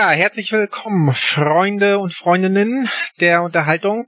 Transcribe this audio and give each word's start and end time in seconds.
Ja, 0.00 0.10
herzlich 0.10 0.52
willkommen, 0.52 1.12
Freunde 1.12 1.98
und 1.98 2.14
Freundinnen 2.14 2.88
der 3.18 3.42
Unterhaltung. 3.42 4.06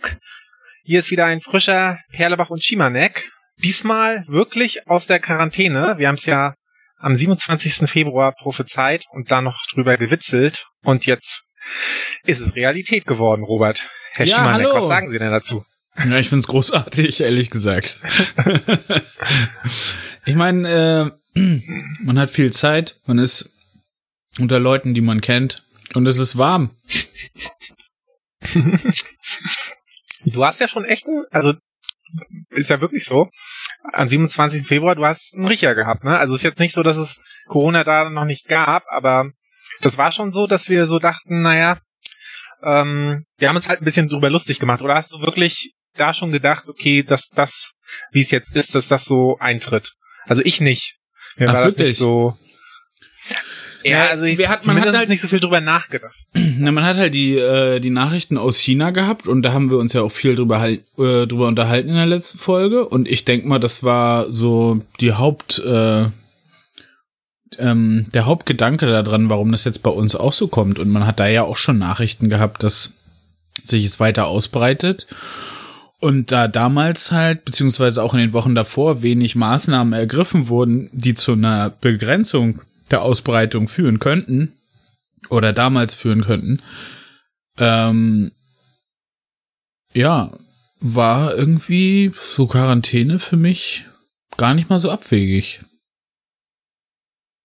Hier 0.85 1.01
ist 1.01 1.11
wieder 1.11 1.25
ein 1.25 1.41
frischer 1.41 1.98
Perlebach 2.12 2.48
und 2.48 2.62
Schimanek. 2.62 3.29
Diesmal 3.57 4.25
wirklich 4.29 4.87
aus 4.87 5.09
der 5.09 5.19
Quarantäne. 5.19 5.97
Wir 5.98 6.07
haben 6.07 6.15
es 6.15 6.27
ja 6.27 6.55
am 7.01 7.17
27. 7.17 7.91
Februar 7.91 8.33
prophezeit 8.41 9.07
und 9.11 9.33
da 9.33 9.41
noch 9.41 9.59
drüber 9.73 9.97
gewitzelt. 9.97 10.67
Und 10.84 11.07
jetzt 11.07 11.43
ist 12.25 12.39
es 12.39 12.55
Realität 12.55 13.05
geworden, 13.05 13.43
Robert. 13.43 13.91
Herr 14.15 14.27
Ja, 14.27 14.37
Schimanek, 14.37 14.67
hallo. 14.69 14.77
was 14.77 14.87
sagen 14.87 15.11
Sie 15.11 15.19
denn 15.19 15.33
dazu? 15.33 15.65
Ja, 16.09 16.19
ich 16.19 16.29
find's 16.29 16.47
großartig, 16.47 17.20
ehrlich 17.20 17.51
gesagt. 17.51 17.97
ich 20.25 20.37
meine, 20.37 21.12
äh, 21.34 21.51
man 22.05 22.17
hat 22.17 22.31
viel 22.31 22.53
Zeit, 22.53 22.95
man 23.07 23.19
ist 23.19 23.51
unter 24.39 24.61
Leuten, 24.61 24.95
die 24.95 25.01
man 25.01 25.20
kennt 25.20 25.65
und 25.95 26.07
es 26.07 26.19
ist 26.19 26.37
warm. 26.39 26.71
Du 30.25 30.45
hast 30.45 30.61
ja 30.61 30.69
schon 30.69 30.84
echt, 30.84 31.06
einen, 31.06 31.25
also 31.31 31.55
ist 32.51 32.69
ja 32.69 32.81
wirklich 32.81 33.05
so, 33.05 33.28
am 33.92 34.06
27. 34.06 34.67
Februar, 34.67 34.95
du 34.95 35.05
hast 35.05 35.34
einen 35.34 35.47
Riecher 35.47 35.75
gehabt, 35.75 36.05
ne? 36.05 36.19
Also 36.19 36.34
ist 36.34 36.42
jetzt 36.42 36.59
nicht 36.59 36.75
so, 36.75 36.83
dass 36.83 36.97
es 36.97 37.23
Corona 37.47 37.84
da 37.84 38.11
noch 38.11 38.25
nicht 38.25 38.47
gab, 38.47 38.84
aber 38.91 39.31
das 39.81 39.97
war 39.97 40.12
schon 40.12 40.31
so, 40.31 40.47
dass 40.47 40.69
wir 40.69 40.87
so 40.87 40.98
dachten, 40.98 41.42
naja, 41.42 41.81
ähm, 42.62 43.25
wir 43.39 43.48
haben 43.48 43.57
uns 43.57 43.69
halt 43.69 43.81
ein 43.81 43.84
bisschen 43.84 44.09
drüber 44.09 44.29
lustig 44.31 44.59
gemacht. 44.59 44.83
Oder 44.83 44.95
hast 44.95 45.12
du 45.12 45.20
wirklich 45.20 45.75
da 45.95 46.12
schon 46.12 46.33
gedacht, 46.33 46.69
okay, 46.69 47.03
dass 47.03 47.29
das, 47.29 47.75
wie 48.12 48.20
es 48.20 48.31
jetzt 48.31 48.55
ist, 48.55 48.75
dass 48.75 48.89
das 48.89 49.05
so 49.05 49.39
eintritt? 49.39 49.95
Also 50.27 50.42
ich 50.45 50.61
nicht. 50.61 50.97
Mir 51.36 51.48
Ach, 51.48 51.55
war 51.55 51.64
das 51.64 51.73
wirklich? 51.75 51.89
nicht 51.89 51.98
so. 51.98 52.36
Ja, 53.83 54.09
also 54.09 54.25
ich 54.25 54.47
hat- 54.48 54.67
man 54.67 54.81
hat 54.81 54.95
halt- 54.95 55.09
nicht 55.09 55.20
so 55.20 55.28
viel 55.28 55.41
drüber 55.41 55.61
nachgedacht. 55.61 56.27
Na, 56.59 56.70
man 56.73 56.84
hat 56.84 56.97
halt 56.97 57.14
die, 57.14 57.36
äh, 57.36 57.81
die 57.81 57.91
Nachrichten 57.91 58.36
aus 58.39 58.59
China 58.59 58.91
gehabt 58.91 59.27
und 59.27 59.42
da 59.42 59.53
haben 59.53 59.70
wir 59.70 59.78
uns 59.78 59.92
ja 59.95 60.03
auch 60.03 60.12
viel 60.12 60.34
drüber, 60.36 60.61
halt, 60.61 60.81
äh, 60.98 61.27
drüber 61.27 61.47
unterhalten 61.48 61.89
in 61.89 61.95
der 61.95 62.06
letzten 62.06 62.39
Folge. 62.39 62.86
Und 62.89 63.08
ich 63.08 63.25
denk 63.25 63.45
mal, 63.47 63.58
das 63.58 63.83
war 63.83 64.31
so 64.31 64.83
die 65.01 65.14
Haupt, 65.14 65.58
äh, 65.61 66.05
ähm, 67.58 68.06
der 68.14 68.27
Hauptgedanke 68.27 68.86
daran, 68.86 69.28
warum 69.31 69.51
das 69.53 69.64
jetzt 69.64 69.83
bei 69.83 69.91
uns 69.91 70.14
auch 70.14 70.33
so 70.33 70.48
kommt. 70.48 70.78
Und 70.78 70.91
man 70.91 71.06
hat 71.06 71.19
da 71.20 71.27
ja 71.27 71.42
auch 71.42 71.56
schon 71.56 71.78
Nachrichten 71.78 72.28
gehabt, 72.28 72.62
dass 72.62 72.92
sich 73.64 73.84
es 73.84 74.01
weiter 74.01 74.27
ausbreitet. 74.27 75.06
Und 75.98 76.33
da 76.33 76.48
damals 76.48 77.12
halt, 77.12 77.45
beziehungsweise 77.45 78.03
auch 78.03 78.14
in 78.14 78.20
den 78.20 78.33
Wochen 78.33 78.55
davor, 78.55 79.03
wenig 79.03 79.34
Maßnahmen 79.36 79.92
ergriffen 79.92 80.48
wurden, 80.48 80.89
die 80.92 81.12
zu 81.14 81.33
einer 81.33 81.69
Begrenzung 81.70 82.62
der 82.91 83.02
Ausbreitung 83.02 83.69
führen 83.69 83.98
könnten, 83.98 84.52
oder 85.28 85.52
damals 85.52 85.94
führen 85.94 86.24
könnten, 86.24 86.60
ähm, 87.58 88.33
ja, 89.92 90.33
war 90.80 91.34
irgendwie 91.34 92.12
so 92.14 92.46
Quarantäne 92.46 93.18
für 93.18 93.36
mich 93.36 93.84
gar 94.36 94.55
nicht 94.55 94.70
mal 94.70 94.79
so 94.79 94.90
abwegig. 94.90 95.61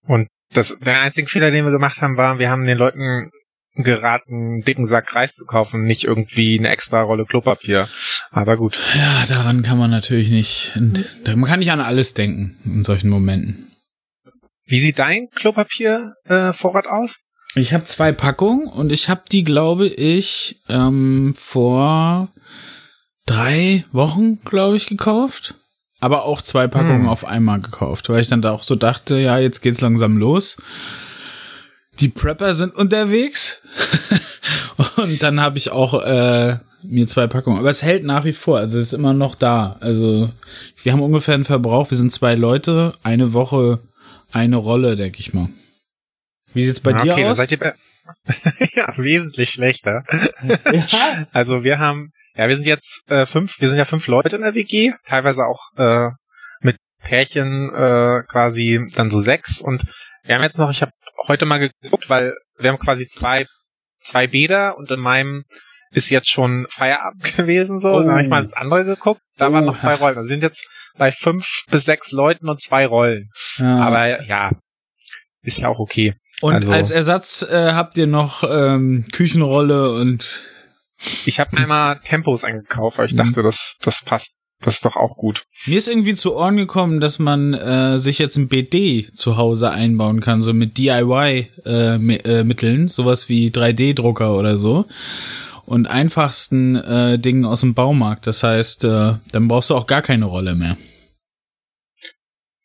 Und 0.07 0.29
das, 0.53 0.77
der 0.79 1.01
einzige 1.01 1.27
Fehler, 1.27 1.51
den 1.51 1.65
wir 1.65 1.71
gemacht 1.71 2.01
haben, 2.01 2.17
war, 2.17 2.39
wir 2.39 2.49
haben 2.49 2.65
den 2.65 2.77
Leuten 2.77 3.31
geraten, 3.73 4.33
einen 4.33 4.61
dicken 4.61 4.87
Sack 4.87 5.13
Reis 5.13 5.35
zu 5.35 5.45
kaufen, 5.45 5.83
nicht 5.83 6.05
irgendwie 6.05 6.57
eine 6.57 6.69
extra 6.69 7.01
Rolle 7.01 7.25
Klopapier. 7.25 7.89
Aber 8.31 8.55
gut. 8.55 8.79
Ja, 8.95 9.25
daran 9.27 9.63
kann 9.63 9.77
man 9.77 9.91
natürlich 9.91 10.29
nicht, 10.29 10.73
man 11.35 11.45
kann 11.45 11.59
nicht 11.59 11.71
an 11.71 11.81
alles 11.81 12.13
denken 12.13 12.57
in 12.63 12.85
solchen 12.85 13.09
Momenten. 13.09 13.74
Wie 14.65 14.79
sieht 14.79 14.99
dein 14.99 15.29
Klopapiervorrat 15.35 16.15
äh, 16.25 16.53
Vorrat 16.53 16.87
aus? 16.87 17.19
Ich 17.55 17.73
habe 17.73 17.85
zwei 17.85 18.11
Packungen 18.11 18.67
und 18.67 18.91
ich 18.91 19.07
habe 19.09 19.21
die, 19.31 19.43
glaube 19.43 19.87
ich, 19.87 20.57
ähm, 20.67 21.33
vor 21.37 22.29
drei 23.25 23.85
Wochen, 23.91 24.41
glaube 24.43 24.75
ich, 24.75 24.87
gekauft. 24.87 25.55
Aber 26.01 26.25
auch 26.25 26.41
zwei 26.41 26.67
Packungen 26.67 27.03
Hm. 27.03 27.09
auf 27.09 27.25
einmal 27.25 27.61
gekauft, 27.61 28.09
weil 28.09 28.21
ich 28.21 28.27
dann 28.27 28.41
da 28.41 28.51
auch 28.51 28.63
so 28.63 28.75
dachte, 28.75 29.17
ja, 29.17 29.37
jetzt 29.37 29.61
geht's 29.61 29.81
langsam 29.81 30.17
los. 30.17 30.57
Die 31.99 32.09
Prepper 32.09 32.53
sind 32.53 32.75
unterwegs. 32.75 33.57
und 34.97 35.23
dann 35.23 35.39
habe 35.39 35.57
ich 35.57 35.71
auch 35.71 36.03
äh, 36.03 36.57
mir 36.83 37.07
zwei 37.07 37.27
Packungen. 37.27 37.59
Aber 37.59 37.69
es 37.69 37.81
hält 37.81 38.03
nach 38.03 38.25
wie 38.25 38.33
vor, 38.33 38.57
also 38.57 38.77
es 38.77 38.87
ist 38.87 38.93
immer 38.93 39.13
noch 39.13 39.35
da. 39.35 39.77
Also 39.79 40.29
wir 40.83 40.91
haben 40.91 41.01
ungefähr 41.01 41.35
einen 41.35 41.45
Verbrauch, 41.45 41.89
wir 41.89 41.97
sind 41.97 42.11
zwei 42.11 42.35
Leute, 42.35 42.93
eine 43.03 43.31
Woche, 43.33 43.79
eine 44.31 44.57
Rolle, 44.57 44.95
denke 44.95 45.19
ich 45.19 45.33
mal. 45.33 45.49
Wie 46.53 46.65
sieht's 46.65 46.79
bei 46.79 46.91
Ja, 46.91 47.03
dir 47.03 47.13
okay, 47.13 47.25
aus? 47.25 47.37
seid 47.37 47.51
ihr 47.51 47.59
bei 47.59 47.73
ja, 48.75 48.93
wesentlich 48.97 49.49
schlechter. 49.49 50.03
Also 51.33 51.63
wir 51.63 51.79
haben, 51.79 52.11
ja, 52.35 52.47
wir 52.47 52.55
sind 52.55 52.65
jetzt 52.67 53.01
äh, 53.07 53.25
fünf, 53.25 53.59
wir 53.59 53.69
sind 53.69 53.77
ja 53.77 53.85
fünf 53.85 54.07
Leute 54.07 54.35
in 54.35 54.41
der 54.43 54.53
WG, 54.55 54.93
teilweise 55.07 55.43
auch 55.45 55.61
äh, 55.77 56.09
mit 56.61 56.77
Pärchen 57.03 57.73
äh, 57.73 58.21
quasi 58.29 58.79
dann 58.95 59.09
so 59.09 59.19
sechs 59.21 59.59
und 59.61 59.83
wir 60.23 60.35
haben 60.35 60.43
jetzt 60.43 60.57
noch, 60.57 60.69
ich 60.69 60.81
habe 60.81 60.91
heute 61.27 61.45
mal 61.45 61.57
geguckt, 61.59 62.09
weil 62.09 62.35
wir 62.57 62.69
haben 62.69 62.79
quasi 62.79 63.05
zwei 63.05 63.45
zwei 63.99 64.27
Bäder 64.27 64.77
und 64.77 64.89
in 64.91 64.99
meinem 64.99 65.43
ist 65.95 66.09
jetzt 66.09 66.29
schon 66.29 66.67
Feierabend 66.69 67.23
gewesen 67.37 67.79
so. 67.79 67.89
Dann 67.99 68.11
habe 68.11 68.21
ich 68.23 68.29
mal 68.29 68.43
ins 68.43 68.53
andere 68.53 68.85
geguckt, 68.85 69.21
da 69.37 69.51
waren 69.51 69.65
noch 69.65 69.73
Oha. 69.73 69.79
zwei 69.81 69.95
Rollen. 69.95 70.15
Wir 70.17 70.23
sind 70.27 70.43
jetzt 70.43 70.67
bei 70.97 71.11
fünf 71.11 71.63
bis 71.71 71.85
sechs 71.85 72.11
Leuten 72.11 72.47
und 72.49 72.61
zwei 72.61 72.85
Rollen. 72.85 73.29
Ja. 73.57 73.77
Aber 73.85 74.23
ja, 74.25 74.51
ist 75.41 75.59
ja 75.59 75.69
auch 75.69 75.79
okay. 75.79 76.13
Und 76.41 76.55
also- 76.55 76.71
als 76.71 76.91
Ersatz 76.91 77.41
äh, 77.49 77.71
habt 77.73 77.97
ihr 77.97 78.07
noch 78.07 78.43
ähm, 78.49 79.05
Küchenrolle 79.11 79.91
und 79.93 80.41
Ich 81.25 81.39
habe 81.39 81.55
einmal 81.57 81.99
Tempos 82.03 82.43
eingekauft, 82.43 82.97
weil 82.97 83.05
ich 83.07 83.13
Mhm. 83.13 83.17
dachte, 83.17 83.41
das, 83.43 83.77
das 83.81 84.01
passt. 84.03 84.35
Das 84.61 84.75
ist 84.75 84.85
doch 84.85 84.95
auch 84.95 85.17
gut. 85.17 85.43
mir 85.65 85.77
ist 85.77 85.89
irgendwie 85.89 86.13
zu 86.13 86.33
Ohren 86.33 86.55
gekommen, 86.55 87.01
dass 87.01 87.19
man 87.19 87.53
äh, 87.53 87.99
sich 87.99 88.19
jetzt 88.19 88.37
ein 88.37 88.47
BD 88.47 89.05
zu 89.13 89.35
Hause 89.35 89.71
einbauen 89.71 90.21
kann, 90.21 90.41
so 90.41 90.53
mit 90.53 90.77
DIY-Mitteln, 90.77 92.19
äh, 92.25 92.39
äh, 92.39 92.43
Mitteln, 92.45 92.87
sowas 92.87 93.27
wie 93.27 93.49
3D-Drucker 93.49 94.33
oder 94.37 94.57
so. 94.57 94.85
Und 95.65 95.87
einfachsten 95.87 96.75
äh, 96.75 97.17
Dingen 97.17 97.43
aus 97.45 97.61
dem 97.61 97.73
Baumarkt. 97.73 98.27
Das 98.27 98.43
heißt, 98.43 98.83
äh, 98.83 99.13
dann 99.31 99.47
brauchst 99.47 99.69
du 99.71 99.75
auch 99.75 99.87
gar 99.87 100.01
keine 100.03 100.25
Rolle 100.25 100.53
mehr. 100.55 100.77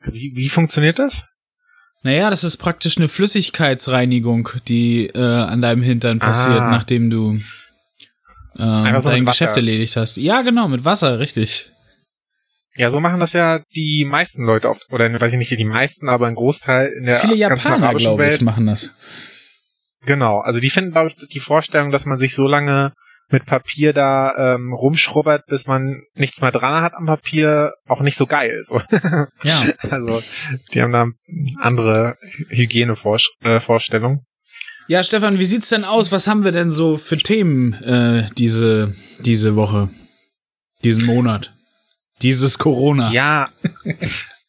Wie, 0.05 0.33
wie 0.35 0.49
funktioniert 0.49 0.99
das? 0.99 1.25
Naja, 2.03 2.31
das 2.31 2.45
ist 2.45 2.57
praktisch 2.57 2.97
eine 2.97 3.09
Flüssigkeitsreinigung, 3.09 4.49
die 4.69 5.07
äh, 5.09 5.19
an 5.21 5.61
deinem 5.61 5.83
Hintern 5.83 6.19
passiert, 6.19 6.61
Ah. 6.61 6.71
nachdem 6.71 7.11
du 7.11 7.41
äh, 8.59 9.01
so 9.01 9.09
dein. 9.11 9.27
Geschäft 9.27 9.57
erledigt 9.57 9.97
hast. 9.97 10.17
Ja, 10.17 10.41
genau, 10.43 10.69
mit 10.69 10.85
Wasser, 10.85 11.19
richtig. 11.19 11.71
Ja, 12.77 12.91
so 12.91 13.01
machen 13.01 13.21
das 13.21 13.33
ja 13.35 13.63
die 13.75 14.07
meisten 14.07 14.45
Leute 14.45 14.71
oft. 14.71 14.83
Oder 14.91 15.13
weiß 15.21 15.33
ich 15.35 15.39
nicht, 15.39 15.51
die 15.51 15.65
meisten, 15.65 16.09
aber 16.09 16.27
ein 16.27 16.35
Großteil 16.37 16.93
in 16.99 17.05
der 17.05 17.19
Viele 17.21 17.35
Japaner, 17.35 17.95
glaube 17.95 18.25
ich, 18.25 18.31
Welt. 18.31 18.43
machen 18.43 18.67
das. 18.67 18.91
Genau. 20.07 20.41
Also 20.41 20.61
die 20.61 20.71
finden, 20.71 20.93
glaube 20.93 21.11
ich, 21.11 21.29
die 21.29 21.41
Vorstellung, 21.41 21.91
dass 21.91 22.07
man 22.07 22.17
sich 22.19 22.35
so 22.35 22.47
lange 22.47 22.93
mit 23.33 23.47
Papier 23.47 23.93
da 23.93 24.55
ähm, 24.55 24.73
rumschrubbert, 24.73 25.47
bis 25.47 25.67
man 25.67 26.03
nichts 26.15 26.41
mehr 26.41 26.51
dran 26.51 26.83
hat 26.83 26.95
am 26.95 27.07
Papier, 27.07 27.73
auch 27.87 28.01
nicht 28.01 28.17
so 28.17 28.27
geil. 28.27 28.63
So. 28.65 28.81
Ja. 29.43 29.63
Also 29.89 30.23
die 30.75 30.83
haben 30.83 30.93
da 30.93 31.07
andere 31.61 32.17
Hygienevorstellungen. 32.49 34.21
Ja, 34.89 35.03
Stefan, 35.05 35.39
wie 35.39 35.45
sieht's 35.45 35.69
denn 35.69 35.85
aus? 35.85 36.11
Was 36.11 36.27
haben 36.27 36.43
wir 36.45 36.53
denn 36.53 36.71
so 36.71 36.97
für 36.97 37.17
Themen 37.17 37.75
äh, 37.75 38.27
diese 38.37 38.95
diese 39.21 39.55
Woche, 39.55 39.89
diesen 40.83 41.07
Monat, 41.07 41.55
dieses 42.23 42.59
Corona? 42.59 43.13
Ja, 43.13 43.51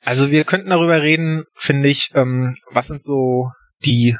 also 0.03 0.31
wir 0.31 0.43
könnten 0.43 0.71
darüber 0.71 1.01
reden, 1.01 1.43
finde 1.53 1.89
ich, 1.89 2.09
ähm, 2.15 2.55
was 2.71 2.87
sind 2.87 3.03
so 3.03 3.51
die 3.85 4.17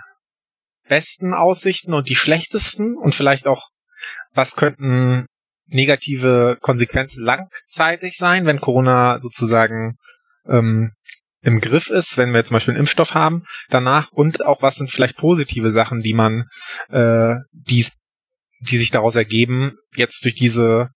besten 0.92 1.34
Aussichten 1.34 1.94
und 1.94 2.10
die 2.10 2.18
schlechtesten 2.18 2.98
und 2.98 3.16
vielleicht 3.16 3.48
auch, 3.48 3.70
was 4.34 4.58
könnten 4.58 5.26
negative 5.68 6.58
Konsequenzen 6.60 7.24
langzeitig 7.24 8.18
sein, 8.18 8.46
wenn 8.46 8.60
Corona 8.60 9.18
sozusagen 9.20 9.96
ähm, 10.50 10.92
im 11.42 11.62
Griff 11.62 11.90
ist, 11.90 12.18
wenn 12.18 12.34
wir 12.34 12.44
zum 12.44 12.56
Beispiel 12.56 12.74
einen 12.74 12.82
Impfstoff 12.82 13.14
haben 13.14 13.46
danach 13.70 14.12
und 14.12 14.46
auch 14.46 14.62
was 14.62 14.76
sind 14.76 14.92
vielleicht 14.92 15.16
positive 15.16 15.72
Sachen, 15.72 16.02
die 16.02 16.14
man, 16.14 16.44
äh, 16.90 17.36
die's, 17.54 17.94
die 18.60 18.78
sich 18.78 18.92
daraus 18.92 19.16
ergeben, 19.16 19.78
jetzt 19.96 20.26
durch 20.26 20.36
diese 20.36 20.90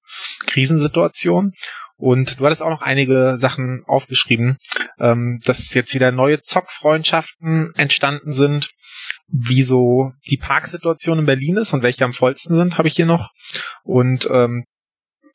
Krisensituation. 0.46 1.54
Und 1.96 2.42
du 2.42 2.46
hattest 2.46 2.62
auch 2.62 2.70
noch 2.70 2.82
einige 2.82 3.38
Sachen 3.38 3.86
aufgeschrieben, 3.88 4.58
ähm, 5.00 5.40
dass 5.46 5.74
jetzt 5.74 5.94
wieder 5.96 6.12
neue 6.12 6.42
Zockfreundschaften 6.42 7.74
entstanden 7.76 8.34
sind, 8.34 8.70
wie 9.28 9.64
so 9.64 10.12
die 10.30 10.38
Parksituation 10.38 11.20
in 11.20 11.26
Berlin 11.26 11.58
ist 11.58 11.74
und 11.74 11.84
welche 11.84 12.06
am 12.06 12.14
vollsten 12.14 12.56
sind, 12.56 12.78
habe 12.78 12.88
ich 12.88 12.96
hier 12.96 13.06
noch. 13.06 13.30
Und 13.84 14.30
ähm, 14.32 14.66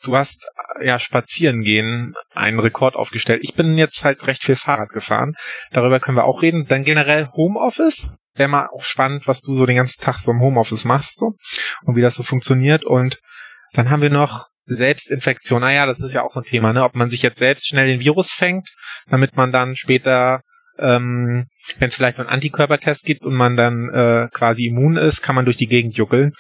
du 0.03 0.17
hast 0.17 0.49
ja 0.83 0.99
spazieren 0.99 1.63
gehen 1.63 2.15
einen 2.33 2.59
Rekord 2.59 2.95
aufgestellt. 2.95 3.41
Ich 3.43 3.55
bin 3.55 3.77
jetzt 3.77 4.05
halt 4.05 4.27
recht 4.27 4.45
viel 4.45 4.57
Fahrrad 4.57 4.91
gefahren. 4.91 5.35
Darüber 5.73 6.01
können 6.01 6.17
wir 6.17 6.25
auch 6.25 6.43
reden. 6.43 6.67
Dann 6.67 6.85
generell 6.85 7.29
Homeoffice. 7.35 8.11
wäre 8.35 8.49
mal 8.49 8.69
auch 8.73 8.85
spannend, 8.85 9.27
was 9.27 9.43
du 9.43 9.53
so 9.53 9.67
den 9.67 9.77
ganzen 9.77 10.01
Tag 10.01 10.19
so 10.19 10.31
im 10.31 10.41
Homeoffice 10.41 10.85
machst 10.85 11.19
so 11.19 11.35
und 11.85 11.97
wie 11.97 12.03
das 12.03 12.15
so 12.15 12.23
funktioniert. 12.23 12.85
Und 12.85 13.19
dann 13.73 13.91
haben 13.91 14.03
wir 14.03 14.11
noch 14.11 14.47
Selbstinfektion. 14.65 15.61
Naja, 15.61 15.87
das 15.87 16.01
ist 16.01 16.15
ja 16.15 16.23
auch 16.23 16.31
so 16.31 16.41
ein 16.41 16.47
Thema, 16.47 16.73
ne? 16.73 16.85
Ob 16.85 16.95
man 16.95 17.09
sich 17.09 17.23
jetzt 17.23 17.39
selbst 17.39 17.69
schnell 17.69 17.89
den 17.89 18.01
Virus 18.01 18.31
fängt, 18.31 18.69
damit 19.09 19.37
man 19.37 19.53
dann 19.53 19.75
später, 19.75 20.43
ähm, 20.81 21.47
wenn 21.79 21.89
es 21.89 21.97
vielleicht 21.97 22.17
so 22.17 22.23
einen 22.23 22.31
Antikörpertest 22.31 23.05
gibt 23.05 23.23
und 23.23 23.35
man 23.35 23.57
dann 23.57 23.89
äh, 23.91 24.29
quasi 24.33 24.67
immun 24.67 24.97
ist, 24.97 25.23
kann 25.23 25.35
man 25.35 25.45
durch 25.45 25.57
die 25.57 25.67
Gegend 25.67 25.97
juckeln. 25.97 26.33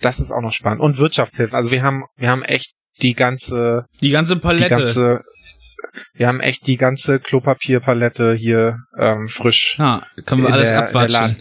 Das 0.00 0.20
ist 0.20 0.32
auch 0.32 0.40
noch 0.40 0.52
spannend. 0.52 0.80
Und 0.80 0.98
Wirtschaftshilfen. 0.98 1.54
Also 1.54 1.70
wir 1.70 1.82
haben, 1.82 2.04
wir 2.16 2.28
haben 2.28 2.42
echt 2.42 2.74
die 3.00 3.14
ganze, 3.14 3.86
die 4.00 4.10
ganze 4.10 4.36
Palette. 4.36 4.64
Die 4.64 4.80
ganze, 4.80 5.20
wir 6.14 6.28
haben 6.28 6.40
echt 6.40 6.66
die 6.66 6.76
ganze 6.76 7.20
Klopapierpalette 7.20 8.34
hier 8.34 8.78
ähm, 8.98 9.28
frisch. 9.28 9.76
Ja, 9.78 10.02
können 10.26 10.42
wir 10.42 10.52
alles 10.52 10.70
der, 10.70 10.84
abwatschen. 10.84 11.36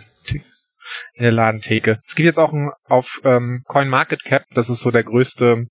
In 1.16 1.24
der 1.24 1.32
Ladentheke. 1.32 2.00
Es 2.06 2.16
gibt 2.16 2.26
jetzt 2.26 2.40
auch 2.40 2.54
ein, 2.54 2.70
auf 2.86 3.20
ähm, 3.24 3.64
CoinMarketCap, 3.66 4.44
das 4.54 4.70
ist 4.70 4.82
so 4.82 4.92
der 4.92 5.04
größte, 5.04 5.66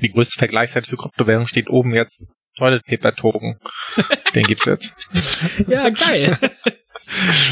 die 0.00 0.12
größte 0.12 0.38
Vergleichsseite 0.38 0.88
für 0.88 0.96
Kryptowährungen, 0.96 1.48
steht 1.48 1.68
oben 1.68 1.92
jetzt 1.92 2.26
Toilet 2.58 2.84
Paper 2.84 3.14
Token. 3.14 3.56
Den 4.34 4.44
gibt's 4.44 4.64
jetzt. 4.64 4.92
ja, 5.66 5.88
geil. 5.90 6.36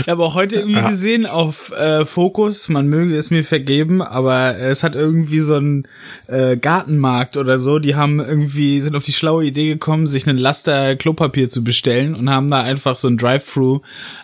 Ich 0.00 0.08
habe 0.08 0.22
auch 0.22 0.34
heute 0.34 0.56
irgendwie 0.56 0.80
ja. 0.80 0.90
gesehen 0.90 1.24
auf 1.24 1.72
äh, 1.72 2.04
Fokus, 2.04 2.68
man 2.68 2.88
möge 2.88 3.16
es 3.16 3.30
mir 3.30 3.42
vergeben, 3.42 4.02
aber 4.02 4.56
es 4.58 4.82
hat 4.82 4.94
irgendwie 4.96 5.40
so 5.40 5.56
ein 5.56 5.88
äh, 6.26 6.58
Gartenmarkt 6.58 7.38
oder 7.38 7.58
so, 7.58 7.78
die 7.78 7.94
haben 7.94 8.20
irgendwie, 8.20 8.82
sind 8.82 8.94
auf 8.96 9.04
die 9.04 9.14
schlaue 9.14 9.46
Idee 9.46 9.68
gekommen, 9.68 10.06
sich 10.06 10.28
einen 10.28 10.36
Laster 10.36 10.94
Klopapier 10.96 11.48
zu 11.48 11.64
bestellen 11.64 12.14
und 12.14 12.28
haben 12.28 12.50
da 12.50 12.62
einfach 12.62 12.96
so 12.96 13.08
ein 13.08 13.16
Drive-Thru 13.16 13.80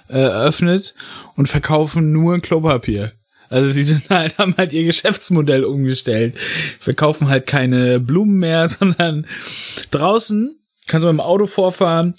äh, 0.08 0.18
eröffnet 0.18 0.94
und 1.36 1.48
verkaufen 1.48 2.12
nur 2.12 2.38
Klopapier. 2.40 3.12
Also 3.52 3.70
sie 3.70 3.84
sind 3.84 4.08
halt, 4.10 4.38
haben 4.38 4.54
halt 4.56 4.72
ihr 4.72 4.84
Geschäftsmodell 4.84 5.64
umgestellt. 5.64 6.36
Verkaufen 6.80 7.28
halt 7.28 7.46
keine 7.46 8.00
Blumen 8.00 8.38
mehr, 8.38 8.68
sondern 8.68 9.26
draußen 9.90 10.56
kannst 10.86 11.04
du 11.04 11.12
mit 11.12 11.18
dem 11.18 11.20
Auto 11.20 11.46
vorfahren, 11.46 12.14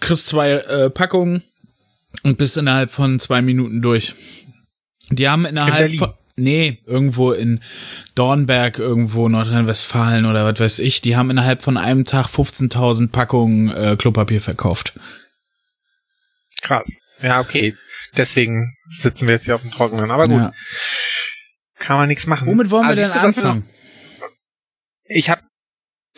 kriegst 0.00 0.28
zwei 0.28 0.52
äh, 0.52 0.90
Packungen 0.90 1.42
und 2.22 2.38
bist 2.38 2.56
innerhalb 2.56 2.90
von 2.90 3.20
zwei 3.20 3.42
Minuten 3.42 3.82
durch. 3.82 4.14
Die 5.10 5.28
haben 5.28 5.44
innerhalb 5.44 5.92
von, 5.94 6.14
nee, 6.36 6.80
irgendwo 6.86 7.32
in 7.32 7.60
Dornberg, 8.14 8.78
irgendwo 8.78 9.28
Nordrhein-Westfalen 9.28 10.26
oder 10.26 10.44
was 10.44 10.60
weiß 10.60 10.78
ich, 10.80 11.00
die 11.00 11.16
haben 11.16 11.30
innerhalb 11.30 11.62
von 11.62 11.76
einem 11.76 12.04
Tag 12.04 12.26
15.000 12.26 13.10
Packungen 13.10 13.70
äh, 13.70 13.96
Klopapier 13.98 14.40
verkauft. 14.40 14.98
Krass. 16.62 17.00
Ja, 17.22 17.40
okay. 17.40 17.76
Deswegen 18.16 18.76
sitzen 18.88 19.26
wir 19.26 19.34
jetzt 19.34 19.44
hier 19.44 19.54
auf 19.54 19.62
dem 19.62 19.70
Trockenen. 19.70 20.10
Aber 20.10 20.24
gut. 20.24 20.40
Ja. 20.40 20.52
Kann 21.78 21.96
man 21.96 22.08
nichts 22.08 22.26
machen. 22.26 22.46
Womit 22.46 22.70
wollen 22.70 22.86
also 22.86 23.00
wir 23.00 23.08
denn 23.08 23.18
anfangen? 23.18 23.68
Ich 25.04 25.30
habe 25.30 25.42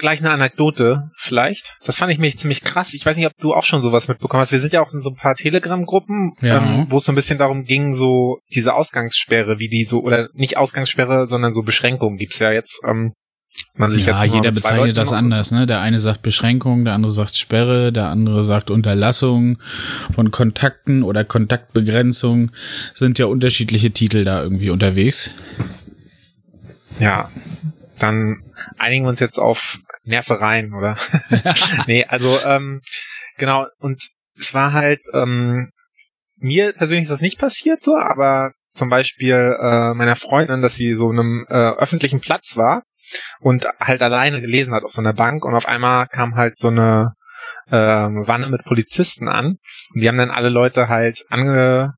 gleich 0.02 0.20
eine 0.20 0.32
Anekdote 0.32 1.10
vielleicht. 1.16 1.78
Das 1.84 1.96
fand 1.96 2.12
ich 2.12 2.18
mich 2.18 2.38
ziemlich 2.38 2.62
krass. 2.62 2.92
Ich 2.92 3.06
weiß 3.06 3.16
nicht, 3.16 3.26
ob 3.26 3.36
du 3.38 3.54
auch 3.54 3.64
schon 3.64 3.80
sowas 3.80 4.08
mitbekommen 4.08 4.42
hast. 4.42 4.52
Wir 4.52 4.60
sind 4.60 4.74
ja 4.74 4.82
auch 4.82 4.92
in 4.92 5.00
so 5.00 5.10
ein 5.10 5.16
paar 5.16 5.34
Telegram-Gruppen, 5.34 6.32
ja. 6.42 6.58
ähm, 6.58 6.86
wo 6.90 6.98
es 6.98 7.04
so 7.04 7.12
ein 7.12 7.14
bisschen 7.14 7.38
darum 7.38 7.64
ging, 7.64 7.94
so 7.94 8.38
diese 8.54 8.74
Ausgangssperre, 8.74 9.58
wie 9.58 9.68
die 9.68 9.84
so, 9.84 10.02
oder 10.02 10.28
nicht 10.34 10.58
Ausgangssperre, 10.58 11.26
sondern 11.26 11.52
so 11.52 11.62
Beschränkungen 11.62 12.18
gibt's 12.18 12.38
ja 12.38 12.52
jetzt. 12.52 12.82
Ähm, 12.86 13.14
man 13.74 13.90
sich 13.90 14.06
ja, 14.06 14.24
jeder 14.24 14.50
bezeichnet 14.50 14.96
das 14.96 15.12
anders, 15.12 15.50
ne? 15.50 15.66
Der 15.66 15.80
eine 15.80 15.98
sagt 15.98 16.22
Beschränkung, 16.22 16.84
der 16.84 16.94
andere 16.94 17.12
sagt 17.12 17.36
Sperre, 17.36 17.92
der 17.92 18.08
andere 18.08 18.44
sagt 18.44 18.70
Unterlassung 18.70 19.58
von 20.14 20.30
Kontakten 20.30 21.02
oder 21.02 21.24
Kontaktbegrenzung. 21.24 22.50
Sind 22.94 23.18
ja 23.18 23.26
unterschiedliche 23.26 23.90
Titel 23.90 24.24
da 24.24 24.42
irgendwie 24.42 24.70
unterwegs. 24.70 25.30
Ja, 26.98 27.30
dann 27.98 28.42
einigen 28.78 29.04
wir 29.04 29.10
uns 29.10 29.20
jetzt 29.20 29.38
auf 29.38 29.78
Nervereien, 30.04 30.74
oder? 30.74 30.96
nee, 31.86 32.04
also 32.04 32.28
ähm, 32.44 32.80
genau, 33.36 33.66
und 33.78 34.02
es 34.38 34.54
war 34.54 34.72
halt, 34.72 35.02
ähm, 35.12 35.70
mir 36.38 36.72
persönlich 36.72 37.04
ist 37.04 37.10
das 37.10 37.20
nicht 37.20 37.38
passiert 37.38 37.80
so, 37.80 37.96
aber 37.96 38.52
zum 38.68 38.88
Beispiel 38.88 39.56
äh, 39.60 39.94
meiner 39.94 40.16
Freundin, 40.16 40.62
dass 40.62 40.74
sie 40.74 40.94
so 40.94 41.10
einem 41.10 41.46
äh, 41.48 41.54
öffentlichen 41.54 42.20
Platz 42.20 42.56
war 42.56 42.82
und 43.40 43.68
halt 43.78 44.02
alleine 44.02 44.40
gelesen 44.40 44.74
hat 44.74 44.84
auf 44.84 44.92
so 44.92 45.00
einer 45.00 45.12
Bank 45.12 45.44
und 45.44 45.54
auf 45.54 45.66
einmal 45.66 46.08
kam 46.08 46.34
halt 46.34 46.56
so 46.56 46.68
eine 46.68 47.12
äh, 47.68 47.76
Wanne 47.76 48.48
mit 48.48 48.64
Polizisten 48.64 49.28
an 49.28 49.58
und 49.94 50.00
die 50.00 50.08
haben 50.08 50.16
dann 50.16 50.30
alle 50.30 50.48
Leute 50.48 50.88
halt 50.88 51.24
ange, 51.28 51.94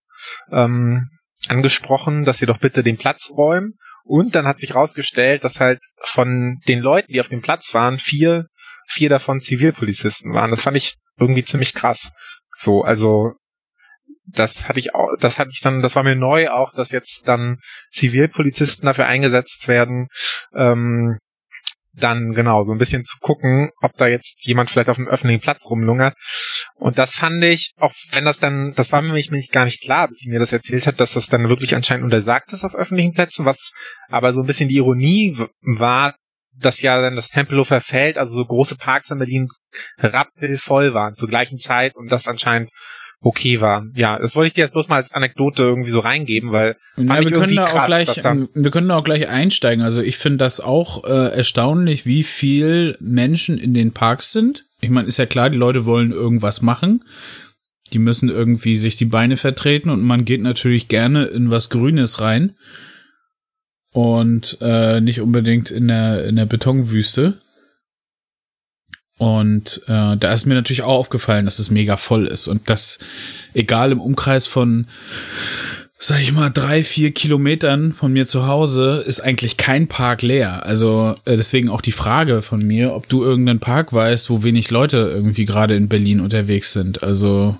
ähm, 0.51 1.11
angesprochen, 1.49 2.25
dass 2.25 2.39
sie 2.39 2.47
doch 2.47 2.59
bitte 2.59 2.83
den 2.83 2.99
Platz 2.99 3.31
räumen 3.31 3.75
und 4.05 4.35
dann 4.35 4.47
hat 4.47 4.59
sich 4.59 4.75
rausgestellt, 4.75 5.45
dass 5.45 5.61
halt 5.61 5.81
von 6.01 6.61
den 6.69 6.81
Leuten, 6.81 7.13
die 7.13 7.21
auf 7.21 7.29
dem 7.29 7.43
Platz 7.43 7.73
waren, 7.75 7.99
vier, 7.99 8.47
vier 8.87 9.09
davon 9.09 9.41
Zivilpolizisten 9.41 10.35
waren. 10.35 10.51
Das 10.51 10.63
fand 10.63 10.77
ich 10.77 10.95
irgendwie 11.19 11.43
ziemlich 11.43 11.75
krass. 11.75 12.13
So, 12.55 12.83
also 12.83 13.33
das 14.27 14.69
hatte 14.69 14.79
ich 14.79 14.95
auch, 14.95 15.09
das 15.19 15.39
hatte 15.39 15.51
ich 15.53 15.61
dann, 15.61 15.81
das 15.81 15.97
war 15.97 16.03
mir 16.03 16.17
neu 16.17 16.51
auch, 16.51 16.73
dass 16.75 16.93
jetzt 16.93 17.27
dann 17.29 17.59
Zivilpolizisten 17.91 18.87
dafür 18.87 19.07
eingesetzt 19.07 19.69
werden, 19.69 20.09
ähm, 20.55 21.19
dann 21.97 22.33
genau 22.33 22.63
so 22.63 22.73
ein 22.73 22.79
bisschen 22.79 23.05
zu 23.05 23.19
gucken, 23.21 23.71
ob 23.81 23.93
da 23.95 24.07
jetzt 24.07 24.45
jemand 24.47 24.71
vielleicht 24.71 24.89
auf 24.89 24.97
dem 24.97 25.09
öffentlichen 25.09 25.43
Platz 25.43 25.69
rumlungert. 25.69 26.15
Und 26.77 26.99
das 26.99 27.15
fand 27.15 27.43
ich, 27.45 27.73
auch 27.79 27.93
wenn 28.13 28.25
das 28.25 28.41
dann, 28.41 28.75
das 28.75 28.93
war 28.93 29.01
mir 29.01 29.13
nämlich 29.13 29.51
gar 29.51 29.65
nicht 29.65 29.83
klar, 29.83 30.09
bis 30.09 30.19
sie 30.19 30.31
mir 30.31 30.41
das 30.41 30.53
erzählt 30.53 30.87
hat, 30.87 31.01
dass 31.01 31.15
das 31.15 31.29
dann 31.29 31.49
wirklich 31.49 31.75
anscheinend 31.75 32.05
untersagt 32.05 32.53
ist 32.53 32.65
auf 32.65 32.75
öffentlichen 32.75 33.13
Plätzen, 33.13 33.47
was 33.47 33.73
aber 34.09 34.33
so 34.33 34.41
ein 34.41 34.47
bisschen 34.47 34.69
die 34.69 34.77
Ironie 34.77 35.39
war, 35.61 36.15
dass 36.57 36.83
ja 36.83 37.01
dann 37.01 37.17
das 37.17 37.29
Tempelhofer 37.29 37.81
Feld, 37.81 38.17
also 38.17 38.35
so 38.35 38.45
große 38.45 38.77
Parks 38.77 39.11
in 39.11 39.19
Berlin 39.19 39.49
rappelvoll 39.99 40.95
waren 40.95 41.15
zur 41.15 41.29
gleichen 41.29 41.59
Zeit 41.59 41.95
und 41.95 42.11
das 42.11 42.29
anscheinend 42.29 42.71
okay 43.25 43.61
war. 43.61 43.87
Ja, 43.95 44.19
das 44.19 44.37
wollte 44.37 44.49
ich 44.49 44.55
dir 44.55 44.63
jetzt 44.63 44.73
bloß 44.73 44.89
mal 44.89 44.97
als 44.97 45.13
Anekdote 45.13 45.63
irgendwie 45.63 45.91
so 45.91 46.01
reingeben, 46.01 46.53
weil 46.53 46.77
ja, 46.97 47.21
wir 47.21 47.31
können 47.31 47.57
da 47.57 47.65
krass, 47.65 47.83
auch 47.83 47.87
gleich, 47.87 48.25
wir 48.55 48.71
können 48.71 48.89
da 48.89 48.97
auch 48.97 49.05
gleich 49.05 49.29
einsteigen. 49.29 49.83
Also 49.83 50.03
ich 50.03 50.19
finde 50.19 50.39
das 50.39 50.61
auch 50.61 51.05
äh, 51.05 51.35
erstaunlich, 51.35 52.05
wie 52.05 52.23
viel 52.23 52.97
Menschen 53.01 53.57
in 53.59 53.73
den 53.73 53.93
Parks 53.93 54.33
sind. 54.33 54.65
Ich 54.81 54.91
meine, 54.91 55.09
ist 55.09 55.19
ja 55.19 55.27
klar, 55.27 55.49
die 55.49 55.59
Leute 55.59 55.87
wollen 55.87 56.13
irgendwas 56.13 56.61
machen. 56.61 57.03
Die 57.93 57.99
müssen 57.99 58.29
irgendwie 58.29 58.77
sich 58.77 58.97
die 58.97 59.05
Beine 59.07 59.37
vertreten 59.37 59.89
und 59.89 60.03
man 60.03 60.25
geht 60.25 60.43
natürlich 60.43 60.89
gerne 60.89 61.25
in 61.25 61.51
was 61.51 61.71
Grünes 61.71 62.21
rein 62.21 62.55
und 63.93 64.59
äh, 64.61 65.01
nicht 65.01 65.21
unbedingt 65.21 65.71
in 65.71 65.89
der 65.89 66.25
in 66.27 66.37
der 66.37 66.47
Betonwüste. 66.47 67.39
Und 69.17 69.81
äh, 69.87 70.17
da 70.17 70.33
ist 70.33 70.45
mir 70.45 70.55
natürlich 70.55 70.83
auch 70.83 70.99
aufgefallen, 70.99 71.45
dass 71.45 71.59
es 71.59 71.71
mega 71.71 71.97
voll 71.97 72.27
ist 72.27 72.49
und 72.49 72.69
dass 72.69 72.99
egal 73.55 73.93
im 73.93 74.01
Umkreis 74.01 74.49
von, 74.49 74.89
sag 75.99 76.21
ich 76.21 76.33
mal, 76.33 76.51
drei, 76.51 76.83
vier 76.83 77.13
Kilometern 77.13 77.93
von 77.93 78.13
mir 78.13 78.27
zu 78.27 78.49
Hause 78.49 79.05
ist 79.07 79.21
eigentlich 79.21 79.57
kein 79.57 79.87
Park 79.87 80.23
leer. 80.23 80.67
Also 80.67 81.15
äh, 81.27 81.37
deswegen 81.37 81.69
auch 81.69 81.81
die 81.81 81.93
Frage 81.93 82.43
von 82.43 82.67
mir, 82.67 82.93
ob 82.93 83.09
du 83.09 83.23
irgendeinen 83.23 83.61
Park 83.61 83.93
weißt, 83.93 84.31
wo 84.31 84.43
wenig 84.43 84.71
Leute 84.71 84.97
irgendwie 84.97 85.45
gerade 85.45 85.77
in 85.77 85.89
Berlin 85.89 86.21
unterwegs 86.21 86.73
sind. 86.73 87.05
Also 87.05 87.57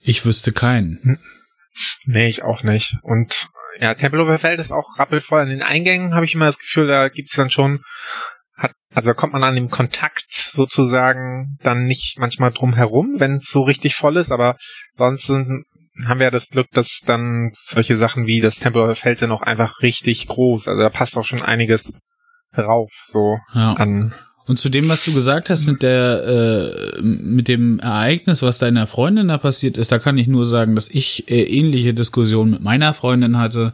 ich 0.00 0.24
wüsste 0.24 0.52
keinen. 0.52 1.18
Nee, 2.04 2.28
ich 2.28 2.44
auch 2.44 2.62
nicht. 2.62 2.96
Und 3.02 3.48
ja, 3.80 3.94
Tempelhofer 3.94 4.38
Feld 4.38 4.60
ist 4.60 4.72
auch 4.72 4.98
rappelvoll. 4.98 5.40
An 5.40 5.48
den 5.48 5.62
Eingängen 5.62 6.14
habe 6.14 6.24
ich 6.24 6.34
immer 6.34 6.46
das 6.46 6.58
Gefühl, 6.58 6.86
da 6.86 7.08
gibt 7.08 7.28
es 7.28 7.34
dann 7.34 7.50
schon 7.50 7.82
hat, 8.56 8.72
also 8.94 9.12
kommt 9.12 9.32
man 9.32 9.44
an 9.44 9.54
dem 9.54 9.68
Kontakt 9.68 10.32
sozusagen 10.32 11.58
dann 11.62 11.84
nicht 11.84 12.16
manchmal 12.18 12.52
drum 12.52 12.74
herum, 12.74 13.16
wenn 13.18 13.36
es 13.36 13.50
so 13.50 13.62
richtig 13.62 13.94
voll 13.94 14.16
ist, 14.16 14.32
aber 14.32 14.56
sonst 14.94 15.26
sind, 15.26 15.64
haben 16.06 16.18
wir 16.18 16.24
ja 16.24 16.30
das 16.30 16.48
Glück, 16.48 16.68
dass 16.72 17.00
dann 17.04 17.50
solche 17.52 17.98
Sachen 17.98 18.26
wie 18.26 18.40
das 18.40 18.58
Tempelhofer 18.58 18.96
Feld 18.96 19.18
sind 19.18 19.32
auch 19.32 19.42
einfach 19.42 19.82
richtig 19.82 20.26
groß. 20.28 20.68
Also 20.68 20.80
da 20.80 20.88
passt 20.88 21.16
auch 21.16 21.24
schon 21.24 21.42
einiges 21.42 21.98
rauf, 22.56 22.90
so 23.04 23.38
ja. 23.54 23.74
an. 23.74 24.14
Und 24.46 24.58
zu 24.58 24.68
dem, 24.68 24.88
was 24.88 25.04
du 25.04 25.12
gesagt 25.12 25.50
hast, 25.50 25.66
mit 25.66 25.82
der, 25.82 26.22
äh, 26.24 27.02
mit 27.02 27.48
dem 27.48 27.80
Ereignis, 27.80 28.42
was 28.42 28.58
deiner 28.58 28.86
Freundin 28.86 29.28
da 29.28 29.38
passiert 29.38 29.76
ist, 29.76 29.90
da 29.90 29.98
kann 29.98 30.18
ich 30.18 30.28
nur 30.28 30.46
sagen, 30.46 30.76
dass 30.76 30.88
ich 30.88 31.28
äh, 31.28 31.42
ähnliche 31.42 31.94
Diskussionen 31.94 32.52
mit 32.52 32.62
meiner 32.62 32.94
Freundin 32.94 33.38
hatte 33.38 33.72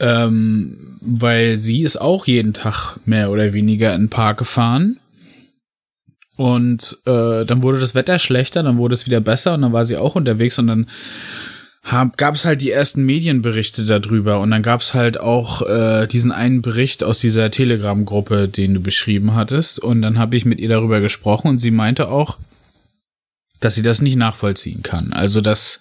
ähm, 0.00 0.98
weil 1.00 1.58
sie 1.58 1.82
ist 1.82 2.00
auch 2.00 2.26
jeden 2.26 2.52
Tag 2.52 2.98
mehr 3.06 3.30
oder 3.30 3.52
weniger 3.52 3.94
in 3.94 4.02
den 4.02 4.08
Park 4.10 4.38
gefahren. 4.38 4.98
Und 6.36 6.98
äh, 7.04 7.44
dann 7.44 7.62
wurde 7.62 7.80
das 7.80 7.94
Wetter 7.94 8.18
schlechter, 8.18 8.62
dann 8.62 8.78
wurde 8.78 8.94
es 8.94 9.04
wieder 9.04 9.20
besser 9.20 9.54
und 9.54 9.62
dann 9.62 9.74
war 9.74 9.84
sie 9.84 9.98
auch 9.98 10.14
unterwegs 10.14 10.58
und 10.58 10.68
dann 10.68 10.86
gab 12.16 12.34
es 12.34 12.44
halt 12.44 12.60
die 12.60 12.70
ersten 12.70 13.04
Medienberichte 13.04 13.84
darüber 13.84 14.40
und 14.40 14.50
dann 14.50 14.62
gab 14.62 14.80
es 14.80 14.94
halt 14.94 15.20
auch 15.20 15.62
äh, 15.62 16.06
diesen 16.06 16.32
einen 16.32 16.62
Bericht 16.62 17.04
aus 17.04 17.18
dieser 17.18 17.50
Telegram-Gruppe, 17.50 18.48
den 18.48 18.74
du 18.74 18.80
beschrieben 18.80 19.34
hattest 19.34 19.80
und 19.80 20.00
dann 20.02 20.18
habe 20.18 20.36
ich 20.36 20.44
mit 20.44 20.60
ihr 20.60 20.68
darüber 20.68 21.00
gesprochen 21.00 21.48
und 21.48 21.58
sie 21.58 21.70
meinte 21.70 22.08
auch, 22.08 22.38
dass 23.60 23.74
sie 23.74 23.82
das 23.82 24.00
nicht 24.00 24.16
nachvollziehen 24.16 24.82
kann. 24.82 25.12
Also 25.12 25.40
dass 25.40 25.80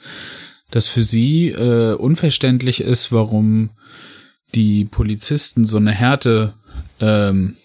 dass 0.72 0.88
für 0.88 1.02
sie 1.02 1.50
äh, 1.50 1.94
unverständlich 1.94 2.82
ist, 2.82 3.12
warum 3.12 3.72
die 4.56 4.86
Polizisten 4.86 5.66
so 5.66 5.78
eine 5.78 5.92
Härte 5.92 6.54
ähm, 7.00 7.56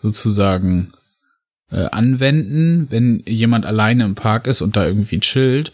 sozusagen 0.00 0.92
äh, 1.70 1.86
anwenden, 1.90 2.86
wenn 2.90 3.22
jemand 3.26 3.66
alleine 3.66 4.04
im 4.04 4.14
Park 4.14 4.46
ist 4.46 4.62
und 4.62 4.76
da 4.76 4.86
irgendwie 4.86 5.20
chillt. 5.20 5.72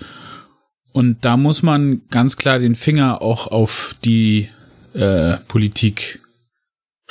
Und 0.92 1.24
da 1.24 1.36
muss 1.36 1.62
man 1.62 2.02
ganz 2.10 2.36
klar 2.36 2.58
den 2.58 2.74
Finger 2.74 3.22
auch 3.22 3.46
auf 3.46 3.94
die 4.04 4.48
äh, 4.94 5.36
Politik 5.48 6.20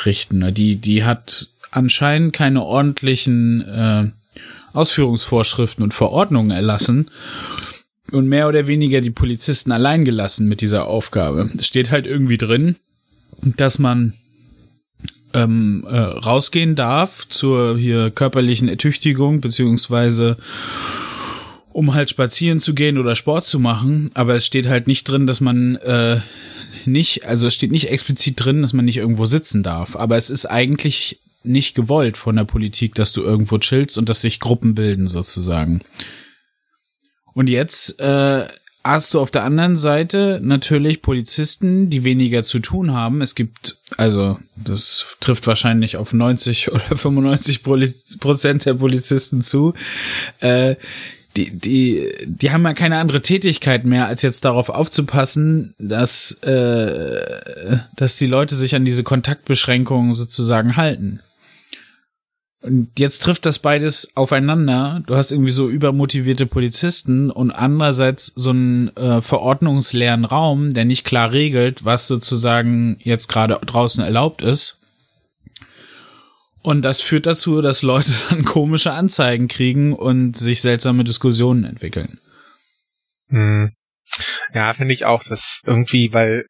richten. 0.05 0.53
Die, 0.53 0.75
die 0.75 1.03
hat 1.03 1.49
anscheinend 1.71 2.33
keine 2.33 2.63
ordentlichen 2.63 3.61
äh, 3.61 4.11
Ausführungsvorschriften 4.73 5.83
und 5.83 5.93
Verordnungen 5.93 6.51
erlassen 6.51 7.09
und 8.11 8.27
mehr 8.27 8.47
oder 8.47 8.67
weniger 8.67 9.01
die 9.01 9.11
Polizisten 9.11 9.71
allein 9.71 10.05
gelassen 10.05 10.47
mit 10.47 10.61
dieser 10.61 10.87
Aufgabe. 10.87 11.49
Es 11.57 11.67
steht 11.67 11.91
halt 11.91 12.07
irgendwie 12.07 12.37
drin, 12.37 12.75
dass 13.43 13.79
man 13.79 14.13
ähm, 15.33 15.85
äh, 15.87 15.97
rausgehen 15.97 16.75
darf 16.75 17.27
zur 17.27 17.77
hier 17.77 18.11
körperlichen 18.11 18.67
Ertüchtigung 18.67 19.41
beziehungsweise 19.41 20.37
um 21.71 21.93
halt 21.93 22.09
spazieren 22.09 22.59
zu 22.59 22.73
gehen 22.73 22.97
oder 22.97 23.15
Sport 23.15 23.45
zu 23.45 23.59
machen, 23.59 24.09
aber 24.15 24.35
es 24.35 24.45
steht 24.45 24.67
halt 24.67 24.87
nicht 24.87 25.03
drin, 25.05 25.27
dass 25.27 25.39
man 25.39 25.75
äh, 25.77 26.19
nicht, 26.85 27.25
also 27.25 27.47
es 27.47 27.53
steht 27.53 27.71
nicht 27.71 27.89
explizit 27.89 28.43
drin, 28.43 28.61
dass 28.61 28.73
man 28.73 28.85
nicht 28.85 28.97
irgendwo 28.97 29.25
sitzen 29.25 29.63
darf, 29.63 29.95
aber 29.95 30.17
es 30.17 30.29
ist 30.29 30.45
eigentlich 30.45 31.19
nicht 31.43 31.75
gewollt 31.75 32.17
von 32.17 32.35
der 32.35 32.43
Politik, 32.43 32.95
dass 32.95 33.13
du 33.13 33.21
irgendwo 33.21 33.59
chillst 33.59 33.97
und 33.97 34.09
dass 34.09 34.21
sich 34.21 34.39
Gruppen 34.39 34.75
bilden 34.75 35.07
sozusagen. 35.07 35.81
Und 37.33 37.47
jetzt 37.47 37.99
äh, 38.01 38.45
hast 38.83 39.13
du 39.13 39.19
auf 39.19 39.31
der 39.31 39.43
anderen 39.43 39.77
Seite 39.77 40.39
natürlich 40.41 41.01
Polizisten, 41.01 41.89
die 41.89 42.03
weniger 42.03 42.43
zu 42.43 42.59
tun 42.59 42.93
haben. 42.93 43.21
Es 43.21 43.35
gibt, 43.35 43.77
also 43.97 44.39
das 44.55 45.05
trifft 45.19 45.47
wahrscheinlich 45.47 45.97
auf 45.97 46.13
90 46.13 46.71
oder 46.71 46.95
95 46.95 47.63
Prozent 48.19 48.65
der 48.65 48.75
Polizisten 48.75 49.41
zu. 49.41 49.73
Äh, 50.39 50.75
die, 51.37 51.57
die, 51.57 52.09
die 52.25 52.51
haben 52.51 52.63
ja 52.63 52.73
keine 52.73 52.97
andere 52.97 53.21
Tätigkeit 53.21 53.85
mehr, 53.85 54.07
als 54.07 54.23
jetzt 54.23 54.45
darauf 54.45 54.69
aufzupassen, 54.69 55.75
dass, 55.77 56.31
äh, 56.41 57.77
dass 57.95 58.17
die 58.17 58.25
Leute 58.25 58.55
sich 58.55 58.75
an 58.75 58.83
diese 58.83 59.03
Kontaktbeschränkungen 59.03 60.13
sozusagen 60.13 60.75
halten. 60.75 61.21
Und 62.61 62.91
jetzt 62.99 63.19
trifft 63.19 63.45
das 63.45 63.59
beides 63.59 64.11
aufeinander. 64.15 65.01
Du 65.05 65.15
hast 65.15 65.31
irgendwie 65.31 65.51
so 65.51 65.69
übermotivierte 65.69 66.45
Polizisten 66.45 67.31
und 67.31 67.51
andererseits 67.51 68.33
so 68.35 68.49
einen 68.49 68.95
äh, 68.97 69.21
verordnungsleeren 69.21 70.25
Raum, 70.25 70.73
der 70.73 70.83
nicht 70.83 71.05
klar 71.05 71.31
regelt, 71.31 71.85
was 71.85 72.07
sozusagen 72.07 72.97
jetzt 72.99 73.29
gerade 73.29 73.59
draußen 73.65 74.03
erlaubt 74.03 74.41
ist. 74.41 74.79
Und 76.61 76.83
das 76.83 76.99
führt 76.99 77.25
dazu, 77.25 77.61
dass 77.61 77.81
Leute 77.81 78.11
dann 78.29 78.43
komische 78.43 78.91
Anzeigen 78.91 79.47
kriegen 79.47 79.93
und 79.93 80.35
sich 80.35 80.61
seltsame 80.61 81.05
Diskussionen 81.05 81.63
entwickeln. 81.63 82.19
Hm. 83.29 83.71
Ja, 84.53 84.73
finde 84.73 84.93
ich 84.93 85.05
auch, 85.05 85.23
dass 85.23 85.61
irgendwie, 85.65 86.11
weil 86.11 86.45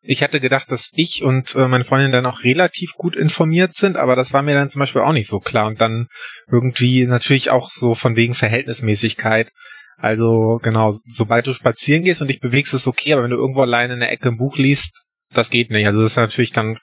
ich 0.00 0.22
hatte 0.22 0.40
gedacht, 0.40 0.70
dass 0.70 0.90
ich 0.94 1.22
und 1.22 1.54
äh, 1.54 1.66
meine 1.68 1.84
Freundin 1.84 2.12
dann 2.12 2.26
auch 2.26 2.44
relativ 2.44 2.92
gut 2.94 3.16
informiert 3.16 3.74
sind, 3.74 3.96
aber 3.96 4.16
das 4.16 4.32
war 4.32 4.42
mir 4.42 4.54
dann 4.54 4.70
zum 4.70 4.80
Beispiel 4.80 5.02
auch 5.02 5.12
nicht 5.12 5.26
so 5.26 5.40
klar. 5.40 5.66
Und 5.66 5.80
dann 5.80 6.06
irgendwie 6.50 7.04
natürlich 7.06 7.50
auch 7.50 7.70
so 7.70 7.94
von 7.94 8.16
wegen 8.16 8.34
Verhältnismäßigkeit. 8.34 9.50
Also 9.96 10.60
genau, 10.62 10.92
sobald 10.92 11.46
du 11.46 11.52
spazieren 11.52 12.04
gehst 12.04 12.22
und 12.22 12.28
dich 12.28 12.40
bewegst, 12.40 12.72
ist 12.72 12.86
okay, 12.86 13.12
aber 13.12 13.24
wenn 13.24 13.30
du 13.30 13.36
irgendwo 13.36 13.62
alleine 13.62 13.94
in 13.94 14.00
der 14.00 14.12
Ecke 14.12 14.28
ein 14.28 14.38
Buch 14.38 14.56
liest, 14.56 14.92
das 15.34 15.50
geht 15.50 15.70
nicht. 15.70 15.86
Also 15.86 16.00
das 16.00 16.12
ist 16.12 16.16
natürlich 16.16 16.52
dann 16.52 16.78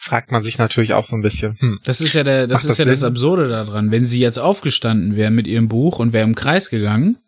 fragt 0.00 0.32
man 0.32 0.42
sich 0.42 0.58
natürlich 0.58 0.94
auch 0.94 1.04
so 1.04 1.14
ein 1.14 1.22
bisschen. 1.22 1.56
Hm, 1.60 1.78
das 1.84 2.00
ist 2.00 2.14
ja 2.14 2.24
der, 2.24 2.46
das 2.46 2.62
ist 2.62 2.70
das 2.70 2.78
ja 2.78 2.84
Sinn? 2.84 2.92
das 2.92 3.04
Absurde 3.04 3.48
daran. 3.48 3.90
Wenn 3.90 4.06
sie 4.06 4.20
jetzt 4.20 4.38
aufgestanden 4.38 5.16
wäre 5.16 5.30
mit 5.30 5.46
ihrem 5.46 5.68
Buch 5.68 5.98
und 5.98 6.12
wäre 6.12 6.24
im 6.24 6.34
Kreis 6.34 6.70
gegangen, 6.70 7.18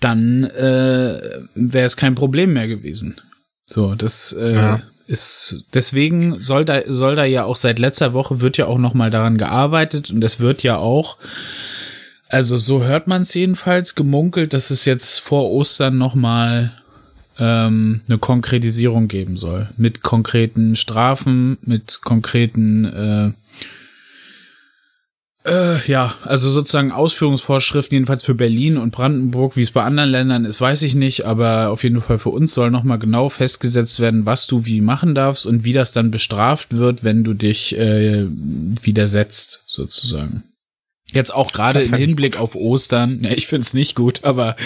dann 0.00 0.44
äh, 0.44 1.40
wäre 1.54 1.86
es 1.86 1.96
kein 1.96 2.14
Problem 2.14 2.52
mehr 2.52 2.68
gewesen. 2.68 3.20
So, 3.66 3.94
das 3.94 4.32
äh, 4.32 4.54
ja. 4.54 4.82
ist 5.06 5.64
deswegen 5.74 6.40
soll 6.40 6.64
da 6.64 6.82
soll 6.86 7.16
da 7.16 7.24
ja 7.24 7.44
auch 7.44 7.56
seit 7.56 7.78
letzter 7.78 8.12
Woche 8.12 8.40
wird 8.40 8.56
ja 8.56 8.66
auch 8.66 8.78
noch 8.78 8.94
mal 8.94 9.10
daran 9.10 9.38
gearbeitet 9.38 10.10
und 10.10 10.22
es 10.22 10.40
wird 10.40 10.62
ja 10.62 10.76
auch 10.76 11.16
also 12.28 12.56
so 12.56 12.82
hört 12.82 13.08
man 13.08 13.22
es 13.22 13.34
jedenfalls 13.34 13.94
gemunkelt, 13.94 14.54
dass 14.54 14.70
es 14.70 14.86
jetzt 14.86 15.20
vor 15.20 15.50
Ostern 15.50 15.98
noch 15.98 16.14
mal 16.14 16.72
ähm, 17.38 18.00
eine 18.08 18.18
Konkretisierung 18.18 19.06
geben 19.08 19.36
soll 19.36 19.68
mit 19.76 20.02
konkreten 20.02 20.74
Strafen, 20.74 21.58
mit 21.62 22.00
konkreten 22.02 22.84
äh, 22.86 23.32
äh, 25.44 25.84
ja, 25.90 26.14
also 26.24 26.50
sozusagen 26.50 26.92
Ausführungsvorschriften, 26.92 27.96
jedenfalls 27.96 28.22
für 28.22 28.34
Berlin 28.34 28.78
und 28.78 28.92
Brandenburg, 28.92 29.56
wie 29.56 29.62
es 29.62 29.72
bei 29.72 29.82
anderen 29.82 30.10
Ländern 30.10 30.44
ist, 30.44 30.60
weiß 30.60 30.82
ich 30.82 30.94
nicht, 30.94 31.26
aber 31.26 31.70
auf 31.70 31.82
jeden 31.82 32.00
Fall 32.00 32.18
für 32.18 32.28
uns 32.30 32.54
soll 32.54 32.70
nochmal 32.70 32.98
genau 32.98 33.28
festgesetzt 33.28 33.98
werden, 33.98 34.24
was 34.24 34.46
du 34.46 34.66
wie 34.66 34.80
machen 34.80 35.14
darfst 35.14 35.46
und 35.46 35.64
wie 35.64 35.72
das 35.72 35.92
dann 35.92 36.10
bestraft 36.10 36.76
wird, 36.76 37.02
wenn 37.02 37.24
du 37.24 37.34
dich 37.34 37.76
äh, 37.76 38.26
widersetzt, 38.28 39.62
sozusagen. 39.66 40.44
Jetzt 41.12 41.34
auch 41.34 41.52
gerade 41.52 41.82
im 41.82 41.92
Hinblick 41.92 42.40
auf 42.40 42.54
Ostern. 42.54 43.22
Ja, 43.22 43.30
ich 43.36 43.46
find's 43.46 43.74
nicht 43.74 43.94
gut, 43.94 44.24
aber 44.24 44.56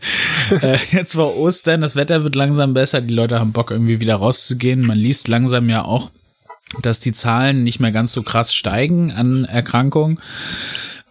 äh, 0.62 0.78
jetzt 0.92 1.16
war 1.16 1.34
Ostern, 1.36 1.80
das 1.80 1.96
Wetter 1.96 2.22
wird 2.22 2.34
langsam 2.34 2.74
besser, 2.74 3.00
die 3.00 3.14
Leute 3.14 3.40
haben 3.40 3.52
Bock 3.52 3.70
irgendwie 3.70 4.00
wieder 4.00 4.16
rauszugehen. 4.16 4.86
Man 4.86 4.98
liest 4.98 5.26
langsam 5.28 5.68
ja 5.68 5.84
auch 5.84 6.10
dass 6.82 7.00
die 7.00 7.12
Zahlen 7.12 7.62
nicht 7.62 7.80
mehr 7.80 7.92
ganz 7.92 8.12
so 8.12 8.22
krass 8.22 8.54
steigen 8.54 9.12
an 9.12 9.44
Erkrankungen. 9.44 10.18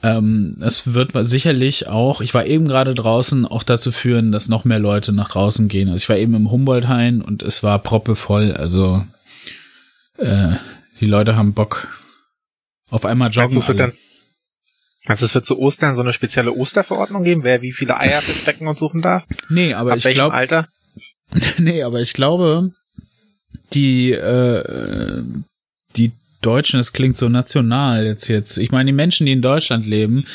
Ähm, 0.04 0.56
es 0.62 0.94
wird 0.94 1.12
sicherlich 1.28 1.88
auch, 1.88 2.22
ich 2.22 2.34
war 2.34 2.46
eben 2.46 2.68
gerade 2.68 2.94
draußen, 2.94 3.46
auch 3.46 3.64
dazu 3.64 3.92
führen, 3.92 4.32
dass 4.32 4.48
noch 4.48 4.64
mehr 4.64 4.80
Leute 4.80 5.12
nach 5.12 5.30
draußen 5.30 5.68
gehen. 5.68 5.90
Also 5.90 5.98
ich 5.98 6.10
war 6.10 6.18
eben 6.18 6.36
im 6.36 6.52
Humboldt-Hain 6.52 7.22
und 7.22 7.42
es 7.42 7.64
war 7.64 7.80
proppevoll. 7.80 8.54
Also 8.54 9.04
äh, 10.18 10.50
die 11.00 11.08
Leute 11.08 11.36
haben 11.36 11.54
Bock 11.54 11.88
auf 12.90 13.06
einmal 13.06 13.32
joggen. 13.32 13.56
Meinst 13.56 13.68
wird, 13.68 13.80
dann, 13.80 13.94
meinst 15.06 15.24
du, 15.24 15.26
es 15.26 15.34
wird 15.34 15.46
zu 15.46 15.58
Ostern 15.58 15.96
so 15.96 16.02
eine 16.02 16.14
spezielle 16.14 16.54
Osterverordnung 16.54 17.24
geben, 17.24 17.44
wer 17.44 17.64
wie 17.64 17.72
viele 17.72 17.98
Eier 17.98 18.22
verstecken 18.22 18.68
und 18.68 18.78
suchen 18.78 19.02
darf? 19.02 19.24
Nee, 19.50 19.74
aber 19.74 19.94
Ab 19.94 19.98
ich 19.98 20.10
glaube. 20.10 20.34
Alter? 20.34 20.68
Nee, 21.58 21.84
aber 21.84 22.00
ich 22.00 22.14
glaube, 22.14 22.72
die, 23.74 24.12
äh, 24.12 25.24
die 25.96 26.12
Deutschen, 26.42 26.80
das 26.80 26.94
klingt 26.94 27.18
so 27.18 27.30
national 27.30 28.06
jetzt 28.06 28.28
jetzt. 28.28 28.58
Ich 28.58 28.72
meine, 28.72 28.88
die 28.88 28.96
Menschen, 28.96 29.26
die 29.26 29.32
in 29.32 29.42
Deutschland 29.42 29.88
leben, 29.88 30.26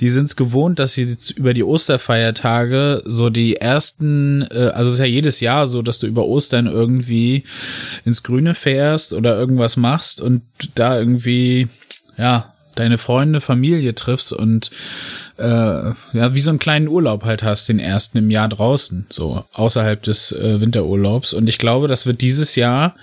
die 0.00 0.10
sind 0.10 0.26
es 0.26 0.36
gewohnt, 0.36 0.78
dass 0.78 0.94
sie 0.94 1.16
über 1.36 1.54
die 1.54 1.62
Osterfeiertage 1.62 3.02
so 3.06 3.30
die 3.30 3.56
ersten, 3.56 4.42
äh, 4.50 4.70
also 4.74 4.88
es 4.88 4.94
ist 4.94 5.00
ja 5.00 5.06
jedes 5.06 5.40
Jahr 5.40 5.66
so, 5.66 5.80
dass 5.82 5.98
du 5.98 6.06
über 6.06 6.26
Ostern 6.26 6.66
irgendwie 6.66 7.44
ins 8.04 8.22
Grüne 8.22 8.54
fährst 8.54 9.14
oder 9.14 9.38
irgendwas 9.38 9.76
machst 9.76 10.20
und 10.20 10.42
da 10.74 10.98
irgendwie, 10.98 11.68
ja, 12.18 12.51
deine 12.74 12.98
Freunde, 12.98 13.40
Familie 13.40 13.94
triffst 13.94 14.32
und 14.32 14.70
äh, 15.38 15.42
ja, 15.44 16.34
wie 16.34 16.40
so 16.40 16.50
einen 16.50 16.58
kleinen 16.58 16.88
Urlaub 16.88 17.24
halt 17.24 17.42
hast, 17.42 17.68
den 17.68 17.78
ersten 17.78 18.18
im 18.18 18.30
Jahr 18.30 18.48
draußen, 18.48 19.06
so 19.08 19.44
außerhalb 19.52 20.02
des 20.02 20.32
äh, 20.32 20.60
Winterurlaubs. 20.60 21.32
Und 21.32 21.48
ich 21.48 21.58
glaube, 21.58 21.88
das 21.88 22.06
wird 22.06 22.20
dieses 22.20 22.54
Jahr, 22.54 22.94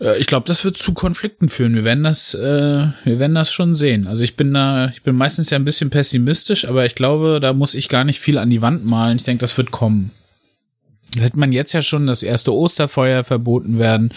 äh, 0.00 0.18
ich 0.18 0.26
glaube, 0.26 0.46
das 0.46 0.64
wird 0.64 0.76
zu 0.76 0.94
Konflikten 0.94 1.48
führen. 1.48 1.74
Wir 1.74 1.84
werden 1.84 2.04
das, 2.04 2.34
äh, 2.34 2.38
wir 3.04 3.18
werden 3.18 3.34
das 3.34 3.52
schon 3.52 3.74
sehen. 3.74 4.06
Also 4.06 4.22
ich 4.22 4.36
bin 4.36 4.54
da, 4.54 4.88
ich 4.88 5.02
bin 5.02 5.16
meistens 5.16 5.50
ja 5.50 5.58
ein 5.58 5.64
bisschen 5.64 5.90
pessimistisch, 5.90 6.66
aber 6.66 6.86
ich 6.86 6.94
glaube, 6.94 7.40
da 7.40 7.52
muss 7.52 7.74
ich 7.74 7.88
gar 7.88 8.04
nicht 8.04 8.20
viel 8.20 8.38
an 8.38 8.50
die 8.50 8.62
Wand 8.62 8.84
malen. 8.84 9.16
Ich 9.16 9.24
denke, 9.24 9.40
das 9.40 9.56
wird 9.56 9.70
kommen. 9.70 10.10
Da 11.16 11.22
hätte 11.22 11.38
man 11.38 11.52
jetzt 11.52 11.72
ja 11.72 11.82
schon 11.82 12.06
das 12.06 12.22
erste 12.22 12.52
Osterfeuer 12.52 13.24
verboten 13.24 13.78
werden 13.78 14.12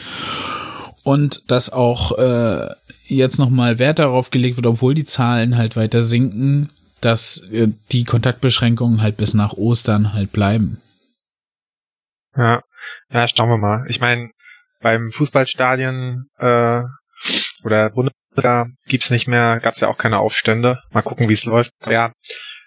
und 1.03 1.43
dass 1.47 1.71
auch 1.71 2.17
äh, 2.17 2.67
jetzt 3.09 3.39
nochmal 3.39 3.79
Wert 3.79 3.99
darauf 3.99 4.29
gelegt 4.29 4.57
wird, 4.57 4.67
obwohl 4.67 4.93
die 4.93 5.03
Zahlen 5.03 5.57
halt 5.57 5.75
weiter 5.75 6.01
sinken, 6.01 6.69
dass 7.01 7.49
äh, 7.51 7.67
die 7.91 8.03
Kontaktbeschränkungen 8.03 9.01
halt 9.01 9.17
bis 9.17 9.33
nach 9.33 9.53
Ostern 9.53 10.13
halt 10.13 10.31
bleiben. 10.31 10.81
Ja, 12.35 12.61
ja, 13.09 13.27
schauen 13.27 13.49
wir 13.49 13.57
mal. 13.57 13.85
Ich 13.87 13.99
meine, 13.99 14.29
beim 14.81 15.11
Fußballstadion 15.11 16.25
äh, 16.37 16.83
oder 17.63 17.89
Bundesliga 17.89 18.67
gibt's 18.87 19.09
nicht 19.09 19.27
mehr, 19.27 19.59
gab's 19.59 19.79
ja 19.79 19.87
auch 19.87 19.97
keine 19.97 20.19
Aufstände. 20.19 20.79
Mal 20.91 21.01
gucken, 21.01 21.29
wie 21.29 21.33
es 21.33 21.45
läuft. 21.45 21.71
Ja, 21.85 22.13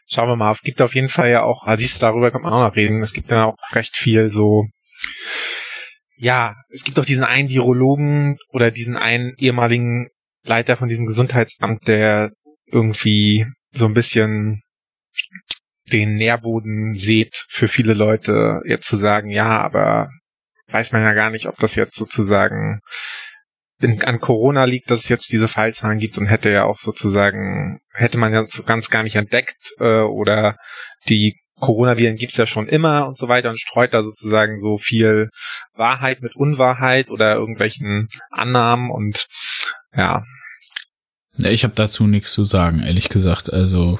schauen 0.06 0.28
wir 0.28 0.36
mal. 0.36 0.52
Es 0.52 0.62
gibt 0.62 0.82
auf 0.82 0.94
jeden 0.94 1.08
Fall 1.08 1.30
ja 1.30 1.42
auch, 1.42 1.62
also 1.64 1.80
siehst 1.80 1.96
du, 1.96 2.06
darüber 2.06 2.30
kann 2.30 2.42
man 2.42 2.52
auch 2.52 2.68
noch 2.68 2.76
reden. 2.76 3.02
Es 3.02 3.12
gibt 3.12 3.30
ja 3.30 3.44
auch 3.44 3.56
recht 3.74 3.96
viel 3.96 4.26
so 4.28 4.66
ja, 6.20 6.54
es 6.68 6.84
gibt 6.84 6.98
auch 6.98 7.04
diesen 7.04 7.24
einen 7.24 7.48
Virologen 7.48 8.36
oder 8.50 8.70
diesen 8.70 8.96
einen 8.96 9.32
ehemaligen 9.38 10.08
Leiter 10.42 10.76
von 10.76 10.88
diesem 10.88 11.06
Gesundheitsamt, 11.06 11.86
der 11.86 12.32
irgendwie 12.66 13.46
so 13.70 13.86
ein 13.86 13.94
bisschen 13.94 14.62
den 15.92 16.14
Nährboden 16.14 16.94
seht 16.94 17.44
für 17.48 17.68
viele 17.68 17.94
Leute, 17.94 18.60
jetzt 18.64 18.86
zu 18.86 18.96
sagen, 18.96 19.30
ja, 19.30 19.60
aber 19.60 20.08
weiß 20.68 20.92
man 20.92 21.02
ja 21.02 21.14
gar 21.14 21.30
nicht, 21.30 21.46
ob 21.46 21.56
das 21.58 21.74
jetzt 21.74 21.96
sozusagen 21.96 22.80
in, 23.80 24.02
an 24.04 24.20
Corona 24.20 24.64
liegt, 24.64 24.90
dass 24.90 25.00
es 25.00 25.08
jetzt 25.08 25.32
diese 25.32 25.48
Fallzahlen 25.48 25.98
gibt 25.98 26.18
und 26.18 26.26
hätte 26.26 26.50
ja 26.50 26.64
auch 26.64 26.78
sozusagen, 26.78 27.80
hätte 27.92 28.18
man 28.18 28.32
ja 28.32 28.44
so 28.44 28.62
ganz 28.62 28.90
gar 28.90 29.02
nicht 29.02 29.16
entdeckt 29.16 29.72
äh, 29.78 30.00
oder 30.00 30.56
die 31.08 31.34
Coronaviren 31.60 32.16
gibt's 32.16 32.36
ja 32.36 32.46
schon 32.46 32.68
immer 32.68 33.06
und 33.06 33.18
so 33.18 33.28
weiter 33.28 33.50
und 33.50 33.60
streut 33.60 33.92
da 33.92 34.02
sozusagen 34.02 34.58
so 34.60 34.78
viel 34.78 35.28
Wahrheit 35.74 36.22
mit 36.22 36.34
Unwahrheit 36.34 37.10
oder 37.10 37.34
irgendwelchen 37.34 38.08
Annahmen 38.30 38.90
und 38.90 39.26
ja. 39.94 40.24
Ich 41.38 41.64
habe 41.64 41.74
dazu 41.74 42.06
nichts 42.06 42.32
zu 42.32 42.44
sagen, 42.44 42.80
ehrlich 42.80 43.08
gesagt. 43.08 43.52
Also 43.52 43.98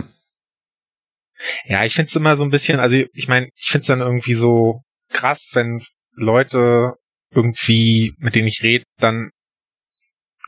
ja, 1.65 1.85
ich 1.85 1.95
find's 1.95 2.17
immer 2.17 2.37
so 2.37 2.45
ein 2.45 2.51
bisschen, 2.51 2.81
also 2.81 2.99
ich 3.13 3.29
meine, 3.29 3.49
ich 3.55 3.69
find's 3.71 3.87
dann 3.87 4.01
irgendwie 4.01 4.35
so 4.35 4.83
krass, 5.09 5.51
wenn 5.55 5.83
Leute 6.15 6.95
irgendwie, 7.31 8.15
mit 8.19 8.35
denen 8.35 8.49
ich 8.49 8.63
rede, 8.63 8.85
dann 8.99 9.31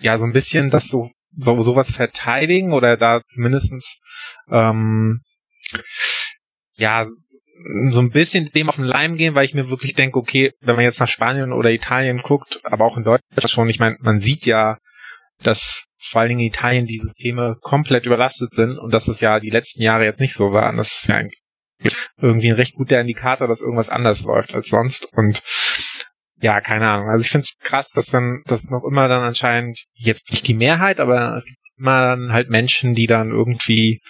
ja 0.00 0.18
so 0.18 0.26
ein 0.26 0.32
bisschen 0.32 0.70
das 0.70 0.88
so, 0.88 1.10
so 1.32 1.62
sowas 1.62 1.92
verteidigen 1.92 2.72
oder 2.72 2.96
da 2.96 3.22
zumindestens 3.26 4.00
ähm, 4.50 5.22
ja 6.74 7.06
so 7.88 8.00
ein 8.00 8.10
bisschen 8.10 8.50
dem 8.50 8.68
auf 8.68 8.76
den 8.76 8.84
Leim 8.84 9.16
gehen, 9.16 9.34
weil 9.34 9.44
ich 9.44 9.54
mir 9.54 9.70
wirklich 9.70 9.94
denke, 9.94 10.18
okay, 10.18 10.52
wenn 10.60 10.74
man 10.74 10.84
jetzt 10.84 11.00
nach 11.00 11.08
Spanien 11.08 11.52
oder 11.52 11.70
Italien 11.70 12.18
guckt, 12.18 12.60
aber 12.64 12.84
auch 12.84 12.96
in 12.96 13.04
Deutschland 13.04 13.50
schon, 13.50 13.68
ich 13.68 13.78
meine, 13.78 13.96
man 14.00 14.18
sieht 14.18 14.46
ja, 14.46 14.78
dass 15.42 15.86
vor 15.98 16.20
allen 16.20 16.30
Dingen 16.30 16.40
in 16.40 16.46
Italien 16.46 16.84
die 16.84 17.00
Systeme 17.02 17.56
komplett 17.60 18.06
überlastet 18.06 18.52
sind 18.52 18.78
und 18.78 18.92
dass 18.92 19.08
es 19.08 19.20
ja 19.20 19.40
die 19.40 19.50
letzten 19.50 19.82
Jahre 19.82 20.04
jetzt 20.04 20.20
nicht 20.20 20.34
so 20.34 20.52
war. 20.52 20.70
Und 20.70 20.76
das 20.76 20.92
ist 20.92 21.08
ja 21.08 21.22
irgendwie 22.20 22.48
ein 22.48 22.56
recht 22.56 22.74
guter 22.74 23.00
Indikator, 23.00 23.48
dass 23.48 23.60
irgendwas 23.60 23.90
anders 23.90 24.24
läuft 24.24 24.54
als 24.54 24.68
sonst. 24.68 25.08
Und 25.12 25.42
ja, 26.40 26.60
keine 26.60 26.88
Ahnung. 26.88 27.08
Also 27.08 27.24
ich 27.24 27.30
finde 27.30 27.44
es 27.44 27.56
krass, 27.58 27.88
dass 27.90 28.06
dann, 28.06 28.42
dass 28.46 28.70
noch 28.70 28.84
immer 28.84 29.08
dann 29.08 29.22
anscheinend 29.22 29.84
jetzt 29.94 30.32
nicht 30.32 30.46
die 30.48 30.54
Mehrheit, 30.54 30.98
aber 30.98 31.34
es 31.36 31.44
gibt 31.44 31.58
immer 31.78 32.02
dann 32.02 32.32
halt 32.32 32.50
Menschen, 32.50 32.94
die 32.94 33.06
dann 33.06 33.30
irgendwie 33.30 34.00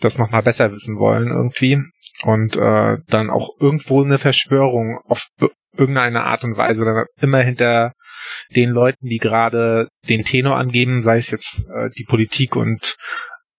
das 0.00 0.18
nochmal 0.18 0.42
besser 0.42 0.70
wissen 0.72 0.98
wollen 0.98 1.28
irgendwie 1.28 1.82
und 2.22 2.56
äh, 2.56 2.98
dann 3.06 3.30
auch 3.30 3.50
irgendwo 3.60 4.02
eine 4.02 4.18
Verschwörung 4.18 4.98
auf 5.06 5.26
irgendeine 5.76 6.24
Art 6.24 6.44
und 6.44 6.56
Weise 6.56 6.84
dann 6.84 7.04
immer 7.20 7.42
hinter 7.42 7.92
den 8.54 8.70
Leuten, 8.70 9.06
die 9.06 9.18
gerade 9.18 9.88
den 10.08 10.22
Tenor 10.22 10.56
angeben, 10.56 11.02
sei 11.02 11.16
es 11.18 11.30
jetzt 11.30 11.66
äh, 11.68 11.90
die 11.96 12.04
Politik 12.04 12.56
und 12.56 12.96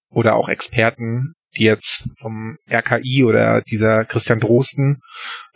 oder 0.10 0.36
auch 0.36 0.50
Experten, 0.50 1.34
die 1.58 1.64
jetzt 1.64 2.12
vom 2.20 2.58
RKI 2.70 3.24
oder 3.24 3.62
dieser 3.62 4.06
Christian 4.06 4.40
Drosten, 4.40 5.00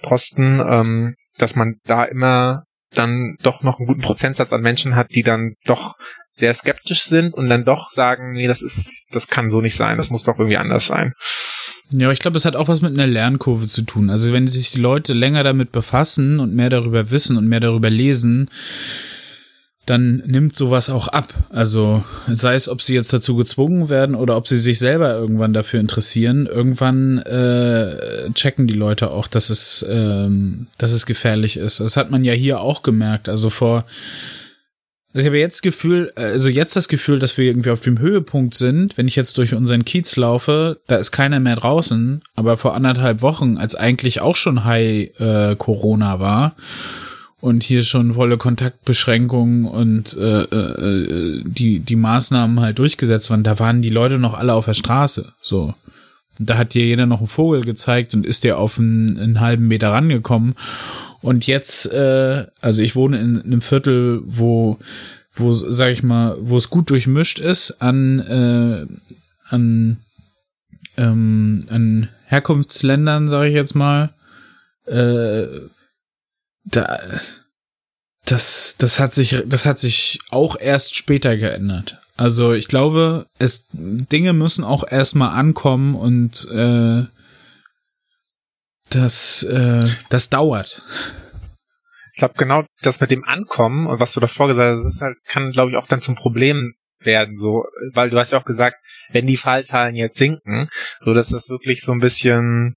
Drosten, 0.02 0.64
ähm, 0.68 1.16
dass 1.38 1.56
man 1.56 1.76
da 1.86 2.04
immer 2.04 2.64
dann 2.94 3.38
doch 3.42 3.64
noch 3.64 3.80
einen 3.80 3.88
guten 3.88 4.02
Prozentsatz 4.02 4.52
an 4.52 4.62
Menschen 4.62 4.96
hat, 4.96 5.08
die 5.12 5.24
dann 5.24 5.54
doch 5.66 5.96
sehr 6.32 6.54
skeptisch 6.54 7.04
sind 7.04 7.34
und 7.34 7.50
dann 7.50 7.66
doch 7.66 7.90
sagen, 7.90 8.34
nee, 8.34 8.48
das 8.48 8.62
ist, 8.62 9.08
das 9.12 9.28
kann 9.28 9.50
so 9.50 9.62
nicht 9.62 9.76
sein, 9.76 9.98
das 9.98 10.10
muss 10.12 10.24
doch 10.24 10.38
irgendwie 10.38 10.58
anders 10.58 10.88
sein. 10.88 11.14
Ja, 11.94 12.12
ich 12.12 12.20
glaube, 12.20 12.38
es 12.38 12.46
hat 12.46 12.56
auch 12.56 12.70
was 12.70 12.82
mit 12.82 12.94
einer 12.94 13.08
Lernkurve 13.08 13.68
zu 13.68 13.82
tun. 13.82 14.10
Also 14.10 14.32
wenn 14.32 14.48
sich 14.48 14.72
die 14.72 14.80
Leute 14.80 15.14
länger 15.14 15.44
damit 15.44 15.72
befassen 15.72 16.40
und 16.40 16.54
mehr 16.54 16.70
darüber 16.70 17.12
wissen 17.12 17.38
und 17.38 17.48
mehr 17.48 17.60
darüber 17.60 17.90
lesen, 17.90 18.50
dann 19.86 20.18
nimmt 20.26 20.56
sowas 20.56 20.90
auch 20.90 21.08
ab. 21.10 21.34
Also 21.50 22.04
sei 22.28 22.54
es, 22.54 22.70
ob 22.70 22.82
sie 22.82 22.94
jetzt 22.94 23.12
dazu 23.12 23.36
gezwungen 23.36 23.90
werden 23.90 24.16
oder 24.16 24.38
ob 24.38 24.48
sie 24.48 24.58
sich 24.58 24.80
selber 24.80 25.14
irgendwann 25.14 25.54
dafür 25.54 25.80
interessieren, 25.80 26.46
irgendwann 26.46 27.18
äh, 27.20 28.32
checken 28.34 28.68
die 28.68 28.76
Leute 28.76 29.12
auch, 29.12 29.28
dass 29.28 29.50
es, 29.50 29.86
ähm, 29.90 30.68
dass 30.78 30.94
es 30.94 31.06
gefährlich 31.06 31.58
ist. 31.58 31.80
Das 31.80 31.98
hat 31.98 32.12
man 32.12 32.24
ja 32.24 32.34
hier 32.34 32.62
auch 32.62 32.84
gemerkt. 32.84 33.28
Also 33.28 33.50
vor 33.50 33.86
also 35.14 35.24
ich 35.24 35.28
habe 35.28 35.40
jetzt 35.40 35.62
Gefühl, 35.62 36.14
also 36.16 36.48
jetzt 36.48 36.76
das 36.76 36.88
Gefühl, 36.88 37.20
dass 37.20 37.38
wir 37.38 37.46
irgendwie 37.46 37.72
auf 37.72 37.82
dem 37.82 38.00
Höhepunkt 38.00 38.54
sind. 38.54 38.98
Wenn 38.98 39.10
ich 39.10 39.18
jetzt 39.18 39.38
durch 39.38 39.54
unseren 39.54 39.84
Kiez 39.84 40.16
laufe, 40.16 40.80
da 40.88 40.96
ist 40.96 41.12
keiner 41.12 41.42
mehr 41.42 41.58
draußen. 41.58 42.22
Aber 42.36 42.56
vor 42.58 42.76
anderthalb 42.76 43.22
Wochen, 43.22 43.58
als 43.58 43.76
eigentlich 43.76 44.22
auch 44.22 44.38
schon 44.38 44.64
High 44.64 45.20
äh, 45.20 45.56
Corona 45.58 46.20
war 46.22 46.56
und 47.42 47.64
hier 47.64 47.84
schon 47.84 48.14
volle 48.14 48.38
Kontaktbeschränkungen 48.38 49.66
und 49.66 50.16
äh, 50.16 50.44
äh, 50.44 51.42
die, 51.44 51.80
die 51.80 51.96
Maßnahmen 51.98 52.62
halt 52.62 52.80
durchgesetzt 52.80 53.30
waren, 53.30 53.44
da 53.44 53.60
waren 53.60 53.82
die 53.82 53.90
Leute 53.90 54.18
noch 54.18 54.34
alle 54.34 54.54
auf 54.54 54.66
der 54.66 54.76
Straße. 54.76 55.34
So. 55.42 55.74
Und 56.40 56.50
da 56.50 56.58
hat 56.58 56.74
dir 56.74 56.86
jeder 56.86 57.06
noch 57.06 57.20
einen 57.20 57.28
Vogel 57.28 57.62
gezeigt 57.64 58.14
und 58.14 58.26
ist 58.26 58.46
dir 58.46 58.58
auf 58.58 58.80
einen, 58.80 59.20
einen 59.20 59.40
halben 59.42 59.68
Meter 59.68 59.90
rangekommen. 59.90 60.56
Und 61.22 61.48
jetzt, 61.48 61.92
äh, 61.92 62.46
also 62.62 62.82
ich 62.82 62.96
wohne 62.96 63.20
in, 63.20 63.36
in 63.38 63.46
einem 63.46 63.62
Viertel, 63.62 64.22
wo, 64.26 64.80
wo, 65.34 65.54
sag 65.54 65.92
ich 65.92 66.04
mal, 66.04 66.36
wo 66.40 66.58
es 66.58 66.70
gut 66.70 66.90
durchmischt 66.90 67.40
ist 67.40 67.82
an, 67.82 68.20
äh, 68.20 69.54
an, 69.54 69.98
ähm, 70.98 71.66
an 71.70 72.10
Herkunftsländern, 72.26 73.30
sage 73.30 73.50
ich 73.50 73.56
jetzt 73.56 73.76
mal. 73.76 74.10
Äh, 74.86 75.48
da, 76.66 77.00
das, 78.26 78.76
das 78.78 79.00
hat 79.00 79.14
sich, 79.14 79.44
das 79.46 79.66
hat 79.66 79.80
sich 79.80 80.20
auch 80.30 80.56
erst 80.60 80.96
später 80.96 81.38
geändert. 81.38 81.98
Also 82.18 82.54
ich 82.54 82.68
glaube, 82.68 83.26
es 83.40 83.66
Dinge 83.72 84.34
müssen 84.34 84.64
auch 84.64 84.84
erstmal 84.88 85.38
ankommen 85.38 85.96
und 85.96 86.48
äh, 86.52 87.04
das, 88.96 89.44
äh, 89.44 89.88
das 90.10 90.30
dauert. 90.30 90.84
Ich 92.14 92.18
glaube 92.18 92.36
genau 92.38 92.64
das 92.82 93.00
mit 93.00 93.12
dem 93.12 93.24
Ankommen 93.24 93.88
und 93.88 94.00
was 94.00 94.14
du 94.14 94.20
davor 94.20 94.48
gesagt 94.48 94.78
hast, 94.78 94.84
das 94.84 95.02
halt, 95.02 95.18
kann 95.26 95.52
glaube 95.52 95.72
ich 95.72 95.78
auch 95.78 95.88
dann 95.88 96.02
zum 96.02 96.16
Problem 96.16 96.74
werden, 97.00 97.36
so, 97.36 97.66
weil 97.94 98.10
du 98.10 98.18
hast 98.18 98.32
ja 98.32 98.40
auch 98.40 98.46
gesagt, 98.46 98.78
wenn 99.12 99.28
die 99.28 99.38
Fallzahlen 99.38 99.96
jetzt 99.96 100.18
sinken, 100.18 100.70
so 101.00 101.14
dass 101.14 101.30
das 101.30 101.50
wirklich 101.50 101.82
so 101.82 101.92
ein 101.92 102.00
bisschen 102.00 102.76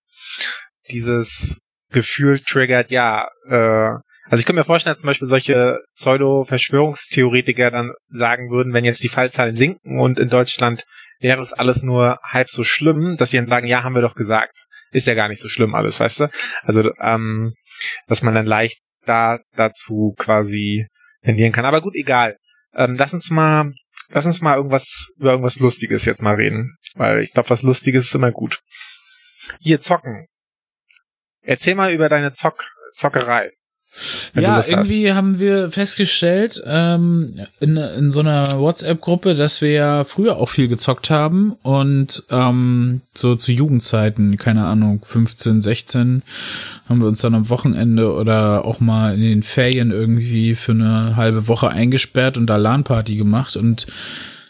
dieses 0.91 1.61
Gefühl 1.91 2.41
triggert, 2.41 2.91
ja, 2.91 3.29
äh, 3.49 3.91
also 4.27 4.41
ich 4.41 4.47
könnte 4.47 4.61
mir 4.61 4.65
vorstellen, 4.65 4.93
dass 4.93 5.01
zum 5.01 5.09
Beispiel 5.09 5.29
solche 5.29 5.81
Pseudo-Verschwörungstheoretiker 5.95 7.71
dann 7.71 7.93
sagen 8.09 8.51
würden, 8.51 8.73
wenn 8.73 8.85
jetzt 8.85 9.03
die 9.03 9.09
Fallzahlen 9.09 9.55
sinken 9.55 10.01
und 10.01 10.19
in 10.19 10.31
Deutschland 10.31 10.85
wäre 11.21 11.41
es 11.41 11.53
alles 11.53 11.83
nur 11.83 12.19
halb 12.23 12.49
so 12.49 12.65
schlimm, 12.65 13.17
dass 13.19 13.31
sie 13.31 13.37
dann 13.37 13.47
sagen, 13.47 13.67
ja, 13.67 13.83
haben 13.83 13.95
wir 13.95 14.03
doch 14.03 14.15
gesagt. 14.15 14.64
Ist 14.95 15.09
ja 15.09 15.15
gar 15.15 15.29
nicht 15.29 15.41
so 15.41 15.49
schlimm 15.49 15.75
alles, 15.75 15.99
weißt 15.99 16.21
du? 16.21 16.31
Also, 16.63 16.93
ähm, 17.01 17.53
dass 18.07 18.23
man 18.23 18.35
dann 18.35 18.47
leicht 18.47 18.79
da 19.05 19.41
dazu 19.57 20.15
quasi 20.17 20.87
tendieren 21.25 21.53
kann. 21.53 21.65
Aber 21.65 21.81
gut, 21.81 21.97
egal. 21.97 22.37
Ähm, 22.75 22.95
lass 22.97 23.13
uns 23.13 23.29
mal, 23.31 23.73
lass 24.11 24.25
uns 24.25 24.41
mal 24.41 24.57
irgendwas 24.57 25.09
über 25.19 25.33
irgendwas 25.33 25.59
Lustiges 25.59 26.05
jetzt 26.05 26.23
mal 26.23 26.37
reden, 26.37 26.77
weil 26.95 27.21
ich 27.21 27.33
glaube, 27.33 27.51
was 27.51 27.63
Lustiges 27.63 28.05
ist 28.05 28.15
immer 28.15 28.31
gut. 28.31 28.61
Hier 29.59 29.81
zocken. 29.81 30.29
Erzähl 31.43 31.75
mal 31.75 31.93
über 31.93 32.09
deine 32.09 32.33
Zock 32.33 32.71
Zockerei. 32.93 33.51
Ja, 34.35 34.61
irgendwie 34.67 35.09
hast. 35.09 35.17
haben 35.17 35.39
wir 35.39 35.71
festgestellt 35.71 36.61
ähm, 36.67 37.41
in, 37.61 37.77
in 37.77 38.11
so 38.11 38.21
einer 38.21 38.45
WhatsApp-Gruppe, 38.57 39.35
dass 39.35 39.61
wir 39.61 39.71
ja 39.71 40.05
früher 40.05 40.37
auch 40.37 40.49
viel 40.49 40.67
gezockt 40.67 41.11
haben 41.11 41.53
und 41.63 42.25
ähm, 42.31 43.03
so 43.15 43.37
zu 43.37 43.53
Jugendzeiten, 43.53 44.37
keine 44.37 44.67
Ahnung, 44.67 45.01
15, 45.05 45.63
16, 45.63 46.23
haben 46.89 47.01
wir 47.01 47.07
uns 47.07 47.21
dann 47.21 47.35
am 47.35 47.49
Wochenende 47.49 48.13
oder 48.13 48.65
auch 48.65 48.81
mal 48.81 49.15
in 49.15 49.21
den 49.21 49.43
Ferien 49.45 49.93
irgendwie 49.93 50.57
für 50.57 50.73
eine 50.73 51.15
halbe 51.15 51.47
Woche 51.47 51.69
eingesperrt 51.69 52.37
und 52.37 52.47
da 52.47 52.57
LAN-Party 52.57 53.15
gemacht 53.15 53.57
und 53.57 53.87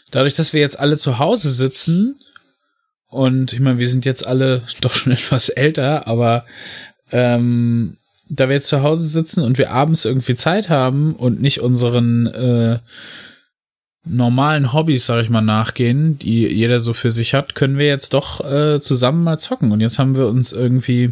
dadurch, 0.09 0.35
dass 0.35 0.53
wir 0.53 0.61
jetzt 0.61 0.79
alle 0.79 0.97
zu 0.97 1.19
Hause 1.19 1.51
sitzen 1.51 2.15
und 3.09 3.53
ich 3.53 3.59
meine, 3.59 3.77
wir 3.77 3.87
sind 3.87 4.05
jetzt 4.05 4.25
alle 4.25 4.63
doch 4.81 4.93
schon 4.93 5.13
etwas 5.13 5.49
älter, 5.49 6.07
aber 6.07 6.45
ähm, 7.11 7.97
da 8.29 8.47
wir 8.49 8.55
jetzt 8.55 8.69
zu 8.69 8.81
Hause 8.81 9.07
sitzen 9.07 9.43
und 9.43 9.57
wir 9.57 9.71
abends 9.71 10.05
irgendwie 10.05 10.35
Zeit 10.35 10.69
haben 10.69 11.15
und 11.15 11.41
nicht 11.41 11.61
unseren 11.61 12.27
äh, 12.27 12.79
normalen 14.05 14.73
Hobbys, 14.73 15.05
sag 15.05 15.21
ich 15.21 15.29
mal, 15.29 15.41
nachgehen, 15.41 16.19
die 16.19 16.47
jeder 16.47 16.79
so 16.79 16.93
für 16.93 17.11
sich 17.11 17.33
hat, 17.33 17.55
können 17.55 17.77
wir 17.77 17.87
jetzt 17.87 18.13
doch 18.13 18.43
äh, 18.49 18.79
zusammen 18.79 19.23
mal 19.23 19.37
zocken. 19.37 19.71
Und 19.71 19.81
jetzt 19.81 19.99
haben 19.99 20.15
wir 20.15 20.27
uns 20.27 20.51
irgendwie 20.51 21.11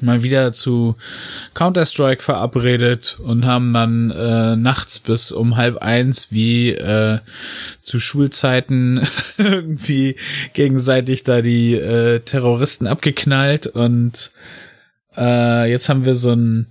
mal 0.00 0.22
wieder 0.22 0.52
zu 0.52 0.96
Counter-Strike 1.54 2.22
verabredet 2.22 3.18
und 3.22 3.44
haben 3.44 3.72
dann 3.72 4.10
äh, 4.10 4.56
nachts 4.56 4.98
bis 4.98 5.32
um 5.32 5.56
halb 5.56 5.78
eins 5.78 6.28
wie 6.32 6.70
äh, 6.70 7.20
zu 7.82 8.00
Schulzeiten 8.00 9.06
irgendwie 9.38 10.16
gegenseitig 10.54 11.24
da 11.24 11.40
die 11.40 11.74
äh, 11.74 12.20
Terroristen 12.20 12.86
abgeknallt 12.86 13.68
und 13.68 14.32
äh, 15.16 15.70
jetzt 15.70 15.88
haben 15.88 16.04
wir 16.04 16.14
so 16.14 16.32
ein 16.32 16.66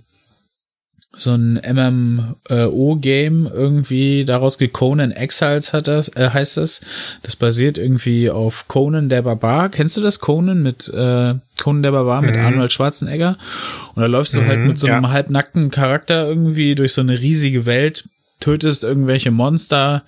so 1.18 1.32
ein 1.32 1.54
MMO-Game 1.54 3.50
irgendwie 3.52 4.24
daraus 4.24 4.58
geht. 4.58 4.72
Conan 4.72 5.12
Exiles 5.12 5.72
hat 5.72 5.88
das, 5.88 6.14
äh, 6.14 6.30
heißt 6.30 6.58
das. 6.58 6.82
Das 7.22 7.36
basiert 7.36 7.78
irgendwie 7.78 8.30
auf 8.30 8.68
Conan 8.68 9.08
der 9.08 9.22
Barbar. 9.22 9.70
Kennst 9.70 9.96
du 9.96 10.02
das? 10.02 10.20
Conan 10.20 10.62
mit 10.62 10.88
äh, 10.88 11.34
Conan 11.58 11.82
der 11.82 11.92
Barbar 11.92 12.22
mit 12.22 12.36
mhm. 12.36 12.42
Arnold 12.42 12.72
Schwarzenegger. 12.72 13.38
Und 13.94 14.02
da 14.02 14.06
läufst 14.06 14.34
du 14.34 14.40
halt 14.40 14.48
mhm, 14.48 14.52
halt 14.52 14.68
mit 14.68 14.78
so 14.78 14.88
einem 14.88 15.04
ja. 15.04 15.10
halbnackten 15.10 15.70
Charakter 15.70 16.28
irgendwie 16.28 16.74
durch 16.74 16.92
so 16.92 17.00
eine 17.00 17.18
riesige 17.18 17.64
Welt, 17.66 18.04
tötest 18.40 18.84
irgendwelche 18.84 19.30
Monster, 19.30 20.04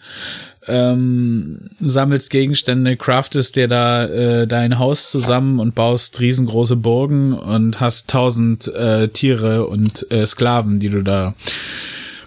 ähm, 0.68 1.60
sammelst 1.80 2.30
Gegenstände, 2.30 2.96
craftest 2.96 3.56
dir 3.56 3.68
da 3.68 4.06
äh, 4.06 4.46
dein 4.46 4.78
Haus 4.78 5.10
zusammen 5.10 5.60
und 5.60 5.74
baust 5.74 6.20
riesengroße 6.20 6.76
Burgen 6.76 7.32
und 7.32 7.80
hast 7.80 8.10
tausend 8.10 8.68
äh, 8.68 9.08
Tiere 9.08 9.66
und 9.66 10.10
äh, 10.10 10.26
Sklaven, 10.26 10.80
die 10.80 10.88
du 10.88 11.02
da 11.02 11.34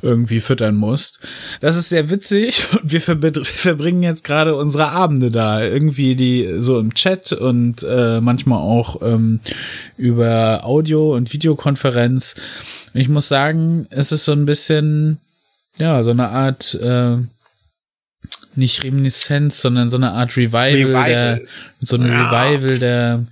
irgendwie 0.01 0.39
füttern 0.39 0.75
musst. 0.75 1.19
Das 1.59 1.77
ist 1.77 1.89
sehr 1.89 2.09
witzig 2.09 2.65
und 2.81 2.91
wir, 2.91 3.01
verbringen 3.01 4.03
jetzt 4.03 4.23
gerade 4.23 4.55
unsere 4.55 4.89
Abende 4.89 5.31
da 5.31 5.63
irgendwie 5.63 6.15
die 6.15 6.55
so 6.59 6.79
im 6.79 6.93
Chat 6.93 7.33
und 7.33 7.83
äh, 7.87 8.19
manchmal 8.21 8.59
auch 8.59 9.01
ähm, 9.01 9.39
über 9.97 10.61
Audio 10.63 11.15
und 11.15 11.33
Videokonferenz. 11.33 12.35
Ich 12.93 13.09
muss 13.09 13.27
sagen, 13.27 13.87
es 13.89 14.11
ist 14.11 14.25
so 14.25 14.31
ein 14.31 14.45
bisschen 14.45 15.19
ja 15.77 16.03
so 16.03 16.11
eine 16.11 16.29
Art 16.29 16.73
äh, 16.75 17.17
nicht 18.55 18.83
Reminiszenz, 18.83 19.61
sondern 19.61 19.89
so 19.89 19.97
eine 19.97 20.11
Art 20.11 20.37
Revival, 20.37 20.73
Revival. 20.73 21.05
der, 21.05 21.41
so 21.81 21.97
ein 21.97 22.07
ja. 22.07 22.29
Revival 22.29 22.77
der, 22.77 23.25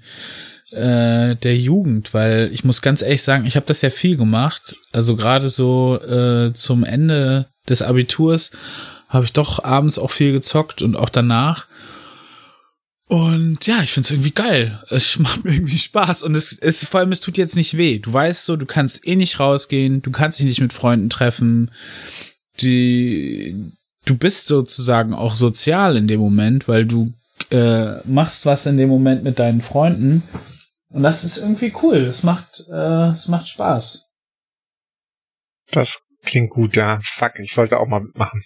äh, 0.71 1.35
der 1.35 1.57
Jugend, 1.57 2.13
weil 2.13 2.49
ich 2.53 2.63
muss 2.63 2.81
ganz 2.81 3.01
ehrlich 3.01 3.23
sagen, 3.23 3.45
ich 3.45 3.55
habe 3.55 3.65
das 3.65 3.81
ja 3.81 3.89
viel 3.89 4.17
gemacht. 4.17 4.75
Also 4.91 5.15
gerade 5.15 5.49
so 5.49 5.99
äh, 6.01 6.53
zum 6.53 6.83
Ende 6.83 7.47
des 7.67 7.81
Abiturs 7.81 8.51
habe 9.07 9.25
ich 9.25 9.33
doch 9.33 9.63
abends 9.63 9.97
auch 9.97 10.11
viel 10.11 10.31
gezockt 10.31 10.81
und 10.81 10.95
auch 10.95 11.09
danach. 11.09 11.65
Und 13.07 13.65
ja, 13.65 13.81
ich 13.81 13.91
find's 13.91 14.11
irgendwie 14.11 14.31
geil. 14.31 14.79
Es 14.89 15.17
macht 15.19 15.43
mir 15.43 15.53
irgendwie 15.53 15.79
Spaß. 15.79 16.21
Und 16.23 16.35
es, 16.35 16.53
es, 16.53 16.85
vor 16.85 16.99
allem, 16.99 17.11
es 17.11 17.19
tut 17.19 17.37
jetzt 17.37 17.55
nicht 17.55 17.75
weh. 17.75 17.97
Du 17.97 18.13
weißt 18.13 18.45
so, 18.45 18.55
du 18.55 18.67
kannst 18.67 19.05
eh 19.07 19.15
nicht 19.15 19.39
rausgehen, 19.39 20.03
du 20.03 20.11
kannst 20.11 20.37
dich 20.37 20.45
nicht 20.45 20.61
mit 20.61 20.73
Freunden 20.73 21.09
treffen. 21.09 21.71
Die, 22.61 23.73
du 24.05 24.17
bist 24.17 24.47
sozusagen 24.47 25.13
auch 25.13 25.35
sozial 25.35 25.97
in 25.97 26.07
dem 26.07 26.19
Moment, 26.19 26.67
weil 26.67 26.85
du 26.85 27.13
äh, 27.51 27.95
machst 28.07 28.45
was 28.45 28.65
in 28.65 28.77
dem 28.77 28.89
Moment 28.89 29.23
mit 29.23 29.39
deinen 29.39 29.61
Freunden. 29.61 30.23
Und 30.89 31.03
das 31.03 31.23
ist 31.23 31.37
irgendwie 31.37 31.73
cool. 31.83 32.05
Das 32.05 32.23
macht, 32.23 32.65
äh, 32.69 33.09
es 33.09 33.27
macht 33.27 33.47
Spaß. 33.47 34.05
Das 35.71 35.99
klingt 36.23 36.49
gut, 36.49 36.75
ja. 36.75 36.99
Fuck, 37.01 37.39
ich 37.39 37.53
sollte 37.53 37.77
auch 37.77 37.87
mal 37.87 38.01
mitmachen. 38.01 38.43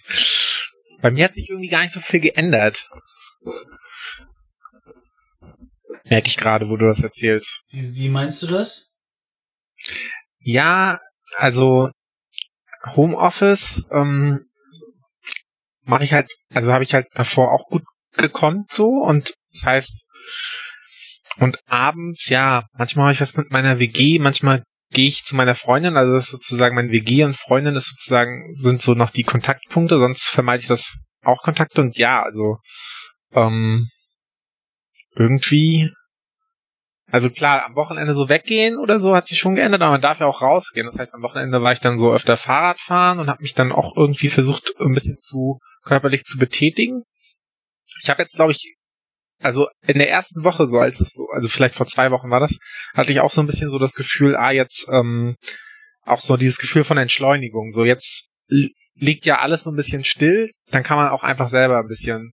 Bei 1.00 1.10
mir 1.10 1.24
hat 1.24 1.34
sich 1.34 1.48
irgendwie 1.48 1.68
gar 1.68 1.82
nicht 1.82 1.92
so 1.92 2.00
viel 2.00 2.20
geändert. 2.20 2.88
Merke 6.04 6.28
ich 6.28 6.36
gerade, 6.36 6.68
wo 6.68 6.76
du 6.76 6.86
das 6.86 7.02
erzählst. 7.02 7.62
Wie, 7.70 7.94
wie 7.94 8.08
meinst 8.08 8.42
du 8.42 8.46
das? 8.46 8.90
Ja, 10.38 11.00
also 11.36 11.90
Homeoffice 12.94 13.86
ähm, 13.90 14.46
mache 15.84 16.04
ich 16.04 16.12
halt, 16.12 16.30
also 16.52 16.72
habe 16.72 16.84
ich 16.84 16.94
halt 16.94 17.06
davor 17.14 17.52
auch 17.52 17.66
gut 17.68 17.82
gekonnt 18.12 18.70
so. 18.70 18.86
Und 18.86 19.34
das 19.52 19.66
heißt 19.66 20.06
und 21.38 21.58
abends, 21.66 22.28
ja, 22.28 22.64
manchmal 22.72 23.06
habe 23.06 23.12
ich 23.12 23.20
was 23.20 23.36
mit 23.36 23.50
meiner 23.50 23.78
WG, 23.78 24.18
manchmal 24.18 24.62
gehe 24.90 25.08
ich 25.08 25.24
zu 25.24 25.34
meiner 25.34 25.56
Freundin, 25.56 25.96
also 25.96 26.12
das 26.12 26.26
ist 26.26 26.30
sozusagen 26.30 26.76
mein 26.76 26.90
WG 26.90 27.24
und 27.24 27.36
Freundin 27.36 27.74
ist 27.74 27.88
sozusagen, 27.88 28.46
sind 28.52 28.80
so 28.80 28.94
noch 28.94 29.10
die 29.10 29.24
Kontaktpunkte, 29.24 29.98
sonst 29.98 30.28
vermeide 30.28 30.62
ich 30.62 30.68
das 30.68 31.00
auch 31.24 31.42
Kontakte. 31.42 31.80
Und 31.80 31.96
ja, 31.96 32.22
also 32.22 32.58
ähm, 33.32 33.88
irgendwie 35.16 35.90
also 37.14 37.30
klar, 37.30 37.64
am 37.64 37.76
Wochenende 37.76 38.12
so 38.12 38.28
weggehen 38.28 38.76
oder 38.76 38.98
so 38.98 39.14
hat 39.14 39.28
sich 39.28 39.38
schon 39.38 39.54
geändert, 39.54 39.82
aber 39.82 39.92
man 39.92 40.00
darf 40.00 40.18
ja 40.18 40.26
auch 40.26 40.42
rausgehen. 40.42 40.86
Das 40.86 40.98
heißt, 40.98 41.14
am 41.14 41.22
Wochenende 41.22 41.62
war 41.62 41.70
ich 41.70 41.78
dann 41.78 41.96
so 41.96 42.12
öfter 42.12 42.36
Fahrrad 42.36 42.80
fahren 42.80 43.20
und 43.20 43.28
habe 43.28 43.40
mich 43.40 43.54
dann 43.54 43.70
auch 43.70 43.96
irgendwie 43.96 44.28
versucht, 44.28 44.72
ein 44.80 44.94
bisschen 44.94 45.18
zu 45.18 45.60
körperlich 45.84 46.24
zu 46.24 46.38
betätigen. 46.38 47.02
Ich 48.02 48.10
habe 48.10 48.22
jetzt, 48.22 48.36
glaube 48.36 48.52
ich, 48.52 48.74
also 49.40 49.68
in 49.86 49.98
der 49.98 50.10
ersten 50.10 50.44
Woche 50.44 50.66
so, 50.66 50.78
als 50.78 51.00
es 51.00 51.12
so, 51.12 51.26
also 51.28 51.48
vielleicht 51.48 51.74
vor 51.74 51.86
zwei 51.86 52.10
Wochen 52.10 52.30
war 52.30 52.40
das, 52.40 52.58
hatte 52.94 53.12
ich 53.12 53.20
auch 53.20 53.30
so 53.30 53.40
ein 53.40 53.46
bisschen 53.46 53.70
so 53.70 53.78
das 53.78 53.94
Gefühl, 53.94 54.36
ah, 54.36 54.52
jetzt 54.52 54.88
ähm, 54.90 55.36
auch 56.02 56.20
so 56.20 56.36
dieses 56.36 56.58
Gefühl 56.58 56.84
von 56.84 56.98
Entschleunigung. 56.98 57.70
So 57.70 57.84
jetzt 57.84 58.28
liegt 58.94 59.26
ja 59.26 59.38
alles 59.38 59.64
so 59.64 59.70
ein 59.70 59.76
bisschen 59.76 60.04
still, 60.04 60.50
dann 60.70 60.82
kann 60.82 60.96
man 60.96 61.10
auch 61.10 61.22
einfach 61.22 61.48
selber 61.48 61.78
ein 61.78 61.88
bisschen 61.88 62.32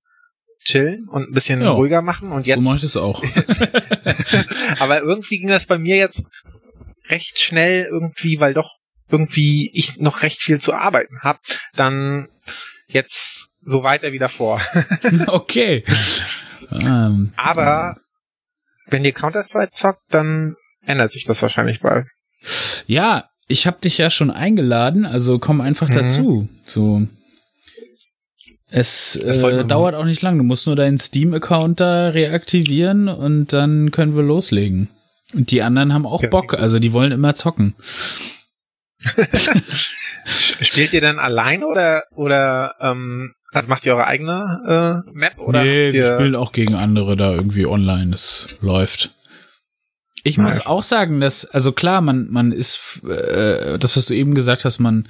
chillen 0.64 1.08
und 1.10 1.30
ein 1.30 1.34
bisschen 1.34 1.62
ja, 1.62 1.72
ruhiger 1.72 2.02
machen. 2.02 2.32
Und 2.32 2.48
jetzt. 2.48 2.64
So 2.64 2.70
mache 2.70 2.78
ich 2.78 2.84
es 2.84 2.98
auch. 2.98 3.24
aber 4.80 5.02
irgendwie 5.02 5.40
ging 5.40 5.50
das 5.50 5.66
bei 5.66 5.78
mir 5.78 5.98
jetzt 5.98 6.24
recht 7.10 7.40
schnell 7.40 7.84
irgendwie, 7.84 8.40
weil 8.40 8.54
doch 8.54 8.78
irgendwie 9.10 9.70
ich 9.74 9.98
noch 9.98 10.22
recht 10.22 10.42
viel 10.42 10.60
zu 10.60 10.74
arbeiten 10.74 11.20
habe, 11.22 11.40
dann 11.76 12.30
jetzt 12.94 13.50
so 13.62 13.84
weiter 13.84 14.12
wie 14.12 14.20
davor. 14.20 14.62
okay. 15.28 15.84
Um, 16.72 16.82
ähm, 16.82 17.34
aber 17.36 17.98
wenn 18.88 19.04
ihr 19.06 19.12
Counter-Strike 19.12 19.72
zockt, 19.72 20.02
dann 20.10 20.56
ändert 20.86 21.12
sich 21.12 21.26
das 21.26 21.42
wahrscheinlich 21.42 21.82
bald. 21.82 22.08
Ja, 22.88 23.30
ich 23.48 23.68
habe 23.68 23.80
dich 23.82 23.98
ja 23.98 24.10
schon 24.10 24.32
eingeladen, 24.32 25.06
also 25.06 25.40
komm 25.40 25.62
einfach 25.62 25.90
mhm. 25.90 25.94
dazu. 25.94 26.50
So 26.64 27.08
es 28.72 29.18
äh, 29.18 29.66
dauert 29.66 29.96
auch 29.96 30.06
nicht 30.06 30.22
lang. 30.22 30.38
Du 30.38 30.46
musst 30.46 30.66
nur 30.66 30.78
deinen 30.78 30.98
Steam-Account 30.98 31.82
da 31.82 32.10
reaktivieren 32.10 33.10
und 33.10 33.52
dann 33.52 33.92
können 33.92 34.16
wir 34.16 34.24
loslegen. 34.24 34.88
Und 35.34 35.52
die 35.52 35.62
anderen 35.62 35.94
haben 35.94 36.06
auch 36.06 36.24
Bock, 36.30 36.54
also 36.54 36.80
die 36.80 36.94
wollen 36.94 37.12
immer 37.12 37.36
zocken. 37.36 37.76
Spielt 40.26 40.94
ihr 40.94 41.02
denn 41.02 41.20
allein 41.20 41.64
oder 41.64 42.04
oder 42.12 42.76
ähm, 42.80 43.34
also 43.52 43.68
macht 43.68 43.86
ihr 43.86 43.94
eure 43.94 44.08
eigene 44.08 45.04
äh, 45.08 45.12
Map 45.14 45.40
oder? 45.40 45.64
Nee, 45.64 45.92
wir 45.94 46.06
spielen 46.06 46.36
auch 46.36 46.52
gegen 46.52 46.76
andere 46.76 47.18
da 47.18 47.32
irgendwie 47.34 47.66
online. 47.66 48.12
Das 48.12 48.48
läuft. 48.62 49.12
Ich 50.24 50.38
nice. 50.38 50.56
muss 50.56 50.68
auch 50.68 50.84
sagen, 50.84 51.20
dass 51.20 51.46
also 51.46 51.72
klar, 51.72 52.02
man 52.02 52.30
man 52.30 52.52
ist 52.52 53.02
äh, 53.04 53.78
das, 53.80 53.98
was 53.98 54.06
du 54.06 54.14
eben 54.14 54.36
gesagt 54.36 54.66
hast, 54.66 54.80
man 54.80 55.08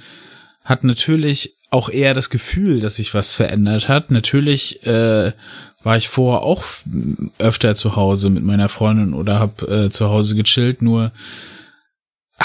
hat 0.64 0.84
natürlich 0.84 1.56
auch 1.70 1.88
eher 1.88 2.14
das 2.14 2.30
Gefühl, 2.30 2.80
dass 2.80 2.96
sich 2.96 3.14
was 3.14 3.34
verändert 3.34 3.88
hat. 3.88 4.10
Natürlich 4.10 4.86
äh, 4.86 5.32
war 5.82 5.96
ich 5.96 6.08
vorher 6.08 6.42
auch 6.42 6.64
öfter 7.38 7.74
zu 7.74 7.96
Hause 7.96 8.30
mit 8.30 8.44
meiner 8.44 8.68
Freundin 8.68 9.14
oder 9.14 9.40
hab 9.40 9.62
äh, 9.62 9.90
zu 9.90 10.08
Hause 10.08 10.36
gechillt, 10.36 10.82
nur 10.82 11.12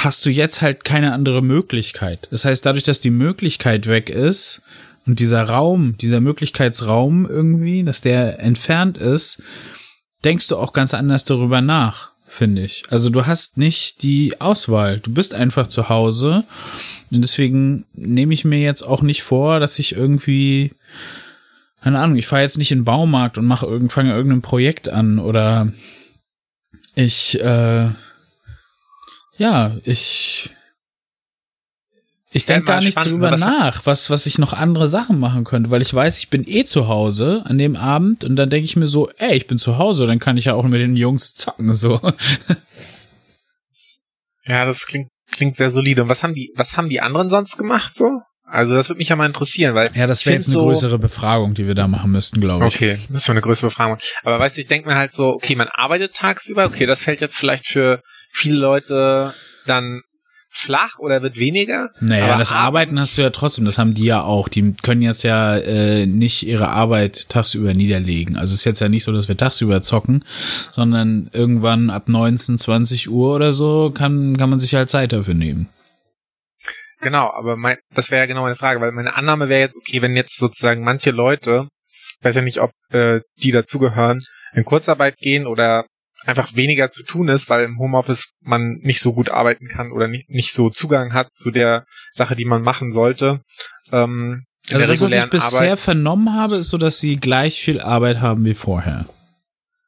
hast 0.03 0.25
du 0.25 0.29
jetzt 0.29 0.62
halt 0.62 0.83
keine 0.83 1.13
andere 1.13 1.41
Möglichkeit. 1.41 2.27
Das 2.31 2.45
heißt, 2.45 2.65
dadurch, 2.65 2.83
dass 2.83 2.99
die 2.99 3.10
Möglichkeit 3.10 3.88
weg 3.88 4.10
ist 4.10 4.62
und 5.05 5.19
dieser 5.19 5.43
Raum, 5.43 5.97
dieser 5.97 6.21
Möglichkeitsraum 6.21 7.25
irgendwie, 7.25 7.83
dass 7.83 8.01
der 8.01 8.39
entfernt 8.39 8.97
ist, 8.97 9.41
denkst 10.23 10.47
du 10.47 10.57
auch 10.57 10.73
ganz 10.73 10.93
anders 10.93 11.25
darüber 11.25 11.62
nach, 11.62 12.12
finde 12.25 12.63
ich. 12.63 12.83
Also 12.89 13.10
du 13.10 13.25
hast 13.25 13.57
nicht 13.57 14.03
die 14.03 14.41
Auswahl. 14.41 14.99
Du 14.99 15.13
bist 15.13 15.33
einfach 15.33 15.67
zu 15.67 15.89
Hause 15.89 16.43
und 17.12 17.21
deswegen 17.21 17.86
nehme 17.93 18.33
ich 18.33 18.45
mir 18.45 18.60
jetzt 18.60 18.83
auch 18.83 19.01
nicht 19.01 19.23
vor, 19.23 19.60
dass 19.60 19.79
ich 19.79 19.95
irgendwie, 19.95 20.73
keine 21.81 21.99
Ahnung, 21.99 22.17
ich 22.17 22.27
fahre 22.27 22.41
jetzt 22.41 22.57
nicht 22.57 22.71
in 22.71 22.79
den 22.79 22.86
Baumarkt 22.86 23.38
und 23.38 23.45
mache 23.45 23.65
irgend, 23.65 23.93
fange 23.93 24.13
irgendein 24.13 24.41
Projekt 24.41 24.89
an 24.89 25.19
oder 25.19 25.71
ich, 26.95 27.39
äh, 27.39 27.89
ja, 29.38 29.76
ich, 29.84 30.50
ich 32.32 32.45
denke 32.45 32.65
gar 32.65 32.80
nicht 32.80 32.91
spannend, 32.91 33.13
drüber 33.13 33.32
nach, 33.38 33.86
was, 33.86 34.10
was 34.10 34.26
ich 34.26 34.38
noch 34.38 34.54
andere 34.54 34.89
Sachen 34.89 35.19
machen 35.19 35.43
könnte, 35.43 35.71
weil 35.71 35.82
ich 35.82 35.93
weiß, 35.93 36.19
ich 36.19 36.30
bin 36.30 36.43
eh 36.47 36.65
zu 36.65 36.88
Hause 36.88 37.43
an 37.45 37.58
dem 37.58 37.76
Abend 37.76 38.23
und 38.23 38.36
dann 38.36 38.50
denke 38.50 38.65
ich 38.65 38.76
mir 38.76 38.88
so, 38.88 39.10
ey, 39.17 39.36
ich 39.36 39.47
bin 39.47 39.58
zu 39.58 39.78
Hause, 39.78 40.08
dann 40.08 40.19
kann 40.19 40.38
ich 40.38 40.45
ja 40.45 40.54
auch 40.54 40.63
mit 40.63 40.82
den 40.82 40.95
Jungs 40.95 41.34
zocken, 41.34 41.73
so. 41.73 42.00
Ja, 44.50 44.63
das 44.63 44.86
klingt 44.86 45.10
klingt 45.32 45.56
sehr 45.56 45.71
solide. 45.71 46.04
Und 46.04 46.10
was 46.10 46.23
haben 46.23 46.34
die, 46.34 46.52
was 46.56 46.78
haben 46.78 46.89
die 46.89 47.02
anderen 47.02 47.30
sonst 47.30 47.58
gemacht 47.58 47.95
so? 47.95 48.21
Also 48.50 48.76
das 48.76 48.88
würde 48.88 49.00
mich 49.00 49.10
ja 49.10 49.17
mal 49.17 49.26
interessieren, 49.26 49.76
weil 49.76 49.89
ja, 49.93 50.08
das 50.08 50.26
wäre 50.26 50.36
jetzt 50.36 50.47
eine 50.47 50.54
so, 50.54 50.63
größere 50.63 50.97
Befragung, 50.97 51.54
die 51.54 51.67
wir 51.67 51.76
da 51.76 51.89
machen 51.89 52.12
müssten, 52.12 52.39
glaube 52.39 52.67
ich. 52.67 52.76
Okay, 52.76 52.97
das 53.10 53.23
ist 53.23 53.30
eine 53.30 53.41
größere 53.41 53.67
Befragung. 53.67 53.97
Aber 54.23 54.39
weißt 54.39 54.56
du, 54.56 54.62
ich 54.62 54.67
denke 54.67 54.88
mir 54.88 54.95
halt 54.95 55.13
so, 55.13 55.28
okay, 55.34 55.56
man 55.56 55.67
arbeitet 55.67 56.15
tagsüber, 56.15 56.65
okay, 56.65 56.86
das 56.86 57.02
fällt 57.02 57.19
jetzt 57.19 57.38
vielleicht 57.38 57.67
für 57.67 58.02
viele 58.38 58.58
Leute 58.58 59.34
dann 59.65 60.02
flach 60.50 60.97
oder 60.97 61.21
wird 61.21 61.38
weniger. 61.38 61.89
Naja, 62.00 62.38
das 62.38 62.52
Arbeiten 62.52 63.00
hast 63.00 63.17
du 63.17 63.21
ja 63.21 63.30
trotzdem, 63.30 63.65
das 63.65 63.78
haben 63.78 63.93
die 63.93 64.06
ja 64.06 64.21
auch. 64.21 64.47
Die 64.47 64.73
können 64.82 65.02
jetzt 65.02 65.23
ja 65.23 65.56
äh, 65.58 66.06
nicht 66.06 66.47
ihre 66.47 66.69
Arbeit 66.69 67.30
tagsüber 67.30 67.73
niederlegen. 67.73 68.36
Also 68.38 68.54
es 68.54 68.62
ist 68.62 68.65
jetzt 68.65 68.82
ja 68.82 68.89
nicht 68.89 69.04
so, 69.04 69.12
dass 69.12 69.28
wir 69.28 69.38
tagsüber 69.38 69.82
zocken, 69.82 70.23
sondern 70.71 71.30
irgendwann 71.32 71.89
ab 71.89 72.10
19, 72.10 72.58
20 72.58 73.10
Uhr 73.10 73.36
oder 73.36 73.54
so 73.54 73.91
kann, 73.91 74.36
kann 74.38 74.50
man 74.50 74.60
sich 74.60 74.73
halt 74.73 74.89
Zeit 74.89 75.12
dafür 75.12 75.36
nehmen. 75.36 75.69
Genau, 77.02 77.30
aber 77.32 77.58
mein, 77.58 77.78
das 77.93 78.10
wäre 78.10 78.21
ja 78.21 78.28
genau 78.28 78.41
meine 78.41 78.56
Frage, 78.56 78.82
weil 78.82 78.91
meine 78.91 79.15
Annahme 79.15 79.50
wäre 79.50 79.62
jetzt, 79.62 79.78
okay, 79.78 80.02
wenn 80.02 80.15
jetzt 80.15 80.38
sozusagen 80.38 80.84
manche 80.84 81.12
Leute, 81.12 81.67
ich 82.19 82.26
weiß 82.26 82.36
ja 82.36 82.41
nicht, 82.41 82.60
ob 82.60 82.71
äh, 82.89 83.21
die 83.43 83.52
dazugehören, 83.52 84.19
in 84.54 84.65
Kurzarbeit 84.65 85.17
gehen 85.17 85.45
oder 85.45 85.86
einfach 86.25 86.56
weniger 86.56 86.89
zu 86.89 87.03
tun 87.03 87.30
ist, 87.30 87.49
weil 87.49 87.63
im 87.63 87.77
Homeoffice 87.80 88.34
man 88.41 88.80
nicht 88.82 88.99
so 88.99 89.13
gut 89.13 89.30
arbeiten 89.30 89.67
kann 89.67 89.91
oder 89.91 90.08
nicht, 90.08 90.30
nicht 90.30 90.51
so 90.51 90.69
Zugang 90.69 91.13
hat 91.13 91.34
zu 91.34 91.51
der 91.51 91.86
Sache, 92.12 92.36
die 92.36 92.45
man 92.45 92.62
machen 92.62 92.91
sollte. 92.91 93.41
Ähm, 93.91 94.45
also 94.71 94.88
das, 94.88 95.01
was 95.01 95.12
ich 95.12 95.30
bisher 95.30 95.62
Arbeit. 95.62 95.80
vernommen 95.80 96.34
habe, 96.34 96.58
ist 96.58 96.69
so, 96.69 96.77
dass 96.77 96.99
sie 96.99 97.17
gleich 97.17 97.62
viel 97.62 97.80
Arbeit 97.80 98.19
haben 98.19 98.43
wie 98.45 98.53
vorher. 98.53 99.06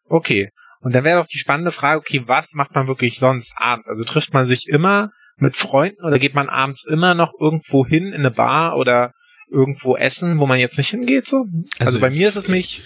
Okay. 0.08 0.50
Und 0.82 0.96
dann 0.96 1.04
wäre 1.04 1.20
doch 1.20 1.28
die 1.28 1.38
spannende 1.38 1.72
Frage, 1.72 2.00
okay, 2.00 2.24
was 2.26 2.54
macht 2.54 2.74
man 2.74 2.88
wirklich 2.88 3.20
sonst 3.20 3.54
abends? 3.58 3.90
Also 3.90 4.04
trifft 4.04 4.34
man 4.34 4.46
sich 4.46 4.70
immer 4.70 5.12
mit 5.36 5.56
Freunden 5.58 6.04
oder 6.06 6.20
geht 6.20 6.36
man 6.36 6.48
abends 6.48 6.86
immer 6.86 7.16
noch 7.16 7.34
irgendwo 7.40 7.86
hin 7.86 8.08
in 8.08 8.22
eine 8.22 8.32
Bar 8.32 8.78
oder 8.78 9.14
irgendwo 9.52 9.98
essen, 9.98 10.40
wo 10.40 10.46
man 10.46 10.60
jetzt 10.60 10.78
nicht 10.78 10.90
hingeht 10.90 11.26
so? 11.26 11.46
Also, 11.80 11.98
also 11.98 12.00
bei 12.00 12.10
mir 12.10 12.28
ist 12.28 12.36
es 12.38 12.48
mich 12.48 12.84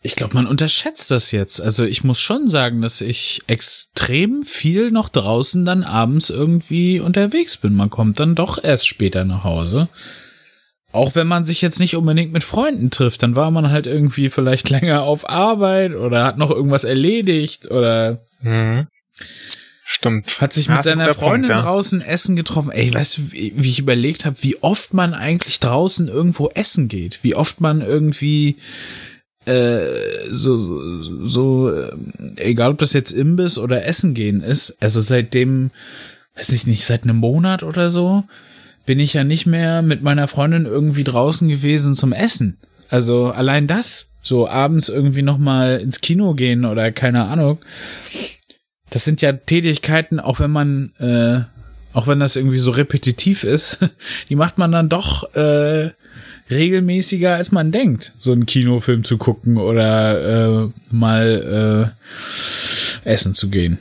ich 0.00 0.14
glaube, 0.14 0.34
man 0.34 0.46
unterschätzt 0.46 1.10
das 1.10 1.32
jetzt. 1.32 1.60
Also 1.60 1.84
ich 1.84 2.04
muss 2.04 2.20
schon 2.20 2.48
sagen, 2.48 2.82
dass 2.82 3.00
ich 3.00 3.42
extrem 3.48 4.42
viel 4.44 4.90
noch 4.92 5.08
draußen 5.08 5.64
dann 5.64 5.82
abends 5.82 6.30
irgendwie 6.30 7.00
unterwegs 7.00 7.56
bin. 7.56 7.74
Man 7.74 7.90
kommt 7.90 8.20
dann 8.20 8.36
doch 8.36 8.62
erst 8.62 8.86
später 8.86 9.24
nach 9.24 9.42
Hause. 9.42 9.88
Auch 10.92 11.14
wenn 11.14 11.26
man 11.26 11.44
sich 11.44 11.60
jetzt 11.60 11.80
nicht 11.80 11.96
unbedingt 11.96 12.32
mit 12.32 12.44
Freunden 12.44 12.90
trifft, 12.90 13.22
dann 13.22 13.36
war 13.36 13.50
man 13.50 13.70
halt 13.70 13.86
irgendwie 13.86 14.30
vielleicht 14.30 14.70
länger 14.70 15.02
auf 15.02 15.28
Arbeit 15.28 15.94
oder 15.94 16.24
hat 16.24 16.38
noch 16.38 16.50
irgendwas 16.50 16.84
erledigt 16.84 17.70
oder 17.70 18.20
mhm. 18.40 18.86
Stimmt. 19.90 20.42
Hat 20.42 20.52
sich 20.52 20.66
ja, 20.66 20.74
mit 20.74 20.84
seiner 20.84 21.14
Freundin 21.14 21.48
Punkt, 21.48 21.48
ja. 21.48 21.62
draußen 21.62 22.02
essen 22.02 22.36
getroffen. 22.36 22.70
Ey, 22.70 22.92
weißt 22.92 23.18
du, 23.18 23.32
wie, 23.32 23.68
ich 23.68 23.78
überlegt 23.78 24.26
habe, 24.26 24.36
wie 24.42 24.62
oft 24.62 24.92
man 24.92 25.14
eigentlich 25.14 25.60
draußen 25.60 26.08
irgendwo 26.08 26.50
essen 26.50 26.88
geht, 26.88 27.20
wie 27.22 27.34
oft 27.34 27.62
man 27.62 27.80
irgendwie 27.80 28.58
so, 30.30 30.56
so, 30.56 31.26
so 31.26 31.70
äh, 31.70 31.90
egal 32.36 32.72
ob 32.72 32.78
das 32.78 32.92
jetzt 32.92 33.12
Imbiss 33.12 33.58
oder 33.58 33.86
Essen 33.86 34.14
gehen 34.14 34.42
ist, 34.42 34.76
also 34.80 35.00
seitdem, 35.00 35.70
weiß 36.36 36.50
ich 36.50 36.66
nicht, 36.66 36.84
seit 36.84 37.04
einem 37.04 37.16
Monat 37.16 37.62
oder 37.62 37.90
so, 37.90 38.24
bin 38.86 39.00
ich 39.00 39.14
ja 39.14 39.24
nicht 39.24 39.46
mehr 39.46 39.82
mit 39.82 40.02
meiner 40.02 40.28
Freundin 40.28 40.64
irgendwie 40.64 41.04
draußen 41.04 41.48
gewesen 41.48 41.94
zum 41.94 42.12
Essen. 42.12 42.58
Also 42.88 43.26
allein 43.26 43.66
das, 43.66 44.12
so 44.22 44.48
abends 44.48 44.88
irgendwie 44.88 45.22
noch 45.22 45.38
mal 45.38 45.78
ins 45.78 46.00
Kino 46.00 46.34
gehen 46.34 46.64
oder 46.64 46.90
keine 46.92 47.24
Ahnung, 47.24 47.58
das 48.90 49.04
sind 49.04 49.20
ja 49.20 49.32
Tätigkeiten, 49.32 50.20
auch 50.20 50.40
wenn 50.40 50.50
man, 50.50 50.92
äh, 50.98 51.40
auch 51.92 52.06
wenn 52.06 52.20
das 52.20 52.36
irgendwie 52.36 52.58
so 52.58 52.70
repetitiv 52.70 53.44
ist, 53.44 53.78
die 54.28 54.36
macht 54.36 54.58
man 54.58 54.72
dann 54.72 54.88
doch 54.88 55.34
äh, 55.34 55.90
regelmäßiger, 56.50 57.34
als 57.34 57.52
man 57.52 57.72
denkt, 57.72 58.12
so 58.16 58.32
einen 58.32 58.46
Kinofilm 58.46 59.04
zu 59.04 59.18
gucken 59.18 59.56
oder 59.58 60.64
äh, 60.64 60.70
mal 60.90 61.94
äh, 63.04 63.08
essen 63.08 63.34
zu 63.34 63.50
gehen. 63.50 63.78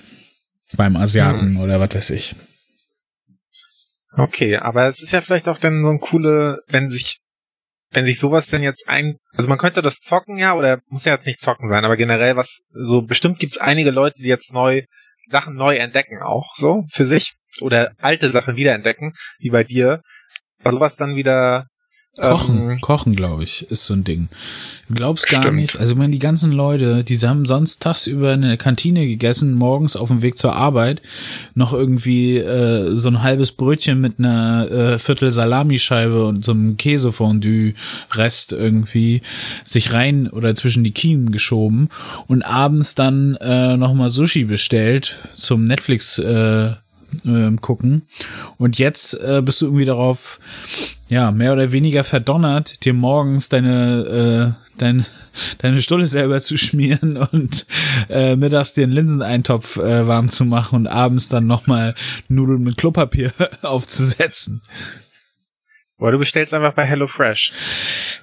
Beim 0.75 0.97
Asiaten 0.97 1.55
hm. 1.55 1.59
oder 1.59 1.79
was 1.79 1.95
weiß 1.95 2.09
ich. 2.11 2.35
Okay, 4.17 4.57
aber 4.57 4.87
es 4.87 5.01
ist 5.01 5.11
ja 5.11 5.21
vielleicht 5.21 5.47
auch 5.47 5.59
dann 5.59 5.81
so 5.83 5.89
ein 5.89 5.99
coole, 5.99 6.59
wenn 6.67 6.89
sich, 6.89 7.19
wenn 7.91 8.05
sich 8.05 8.19
sowas 8.19 8.47
denn 8.47 8.63
jetzt 8.63 8.89
ein, 8.89 9.17
also 9.33 9.47
man 9.47 9.59
könnte 9.59 9.81
das 9.81 9.99
zocken 9.99 10.37
ja, 10.37 10.55
oder 10.55 10.81
muss 10.89 11.05
ja 11.05 11.13
jetzt 11.13 11.27
nicht 11.27 11.39
zocken 11.39 11.69
sein, 11.69 11.85
aber 11.85 11.97
generell 11.97 12.35
was, 12.35 12.61
so 12.71 13.03
bestimmt 13.03 13.37
gibt's 13.37 13.59
einige 13.59 13.91
Leute, 13.91 14.15
die 14.17 14.27
jetzt 14.27 14.53
neu, 14.53 14.81
Sachen 15.27 15.55
neu 15.55 15.75
entdecken 15.75 16.21
auch, 16.23 16.55
so, 16.55 16.85
für 16.91 17.05
sich, 17.05 17.35
oder 17.61 17.91
alte 17.99 18.31
Sachen 18.31 18.55
wiederentdecken, 18.55 19.13
wie 19.39 19.51
bei 19.51 19.63
dir, 19.63 20.01
sowas 20.63 20.95
dann 20.95 21.15
wieder 21.15 21.67
Kochen, 22.19 22.71
ähm, 22.71 22.81
Kochen, 22.81 23.13
glaube 23.13 23.43
ich, 23.43 23.69
ist 23.69 23.85
so 23.85 23.93
ein 23.93 24.03
Ding. 24.03 24.29
Du 24.87 24.95
glaubst 24.95 25.29
gar 25.29 25.43
stimmt. 25.43 25.57
nicht. 25.57 25.79
Also, 25.79 25.97
wenn 25.97 26.11
die 26.11 26.19
ganzen 26.19 26.51
Leute, 26.51 27.03
die 27.03 27.17
haben 27.19 27.45
sonst 27.45 27.81
tagsüber 27.81 28.33
in 28.33 28.41
der 28.41 28.57
Kantine 28.57 29.05
gegessen, 29.05 29.53
morgens 29.53 29.95
auf 29.95 30.07
dem 30.07 30.21
Weg 30.21 30.37
zur 30.37 30.55
Arbeit, 30.55 31.01
noch 31.53 31.73
irgendwie 31.73 32.37
äh, 32.37 32.95
so 32.95 33.09
ein 33.09 33.21
halbes 33.21 33.51
Brötchen 33.51 34.01
mit 34.01 34.19
einer 34.19 34.69
äh, 34.71 34.99
Viertel 34.99 35.31
Salamischeibe 35.31 36.25
und 36.25 36.43
so 36.43 36.53
einem 36.53 36.77
Käsefondue-Rest 36.77 38.53
irgendwie 38.53 39.21
sich 39.63 39.93
rein 39.93 40.27
oder 40.27 40.55
zwischen 40.55 40.83
die 40.83 40.91
Kiemen 40.91 41.31
geschoben 41.31 41.89
und 42.27 42.41
abends 42.43 42.95
dann 42.95 43.35
äh, 43.35 43.77
nochmal 43.77 44.09
Sushi 44.09 44.45
bestellt 44.45 45.17
zum 45.35 45.65
Netflix 45.65 46.17
äh, 46.17 46.71
äh, 47.25 47.55
gucken. 47.61 48.03
Und 48.57 48.77
jetzt 48.77 49.13
äh, 49.21 49.41
bist 49.41 49.61
du 49.61 49.65
irgendwie 49.65 49.85
darauf, 49.85 50.39
ja, 51.09 51.31
mehr 51.31 51.53
oder 51.53 51.71
weniger 51.71 52.03
verdonnert, 52.03 52.83
dir 52.85 52.93
morgens 52.93 53.49
deine, 53.49 54.55
äh, 54.55 54.77
dein, 54.77 55.05
deine 55.59 55.81
Stulle 55.81 56.05
selber 56.05 56.41
zu 56.41 56.57
schmieren 56.57 57.17
und 57.31 57.65
äh, 58.09 58.35
mittags 58.35 58.73
dir 58.73 58.83
einen 58.83 58.93
Linseneintopf 58.93 59.77
äh, 59.77 60.07
warm 60.07 60.29
zu 60.29 60.45
machen 60.45 60.75
und 60.75 60.87
abends 60.87 61.29
dann 61.29 61.47
nochmal 61.47 61.95
Nudeln 62.27 62.63
mit 62.63 62.77
Klopapier 62.77 63.31
aufzusetzen. 63.61 64.61
Oder 65.99 66.11
du 66.11 66.19
bestellst 66.19 66.53
einfach 66.53 66.73
bei 66.73 66.85
HelloFresh. 66.85 67.53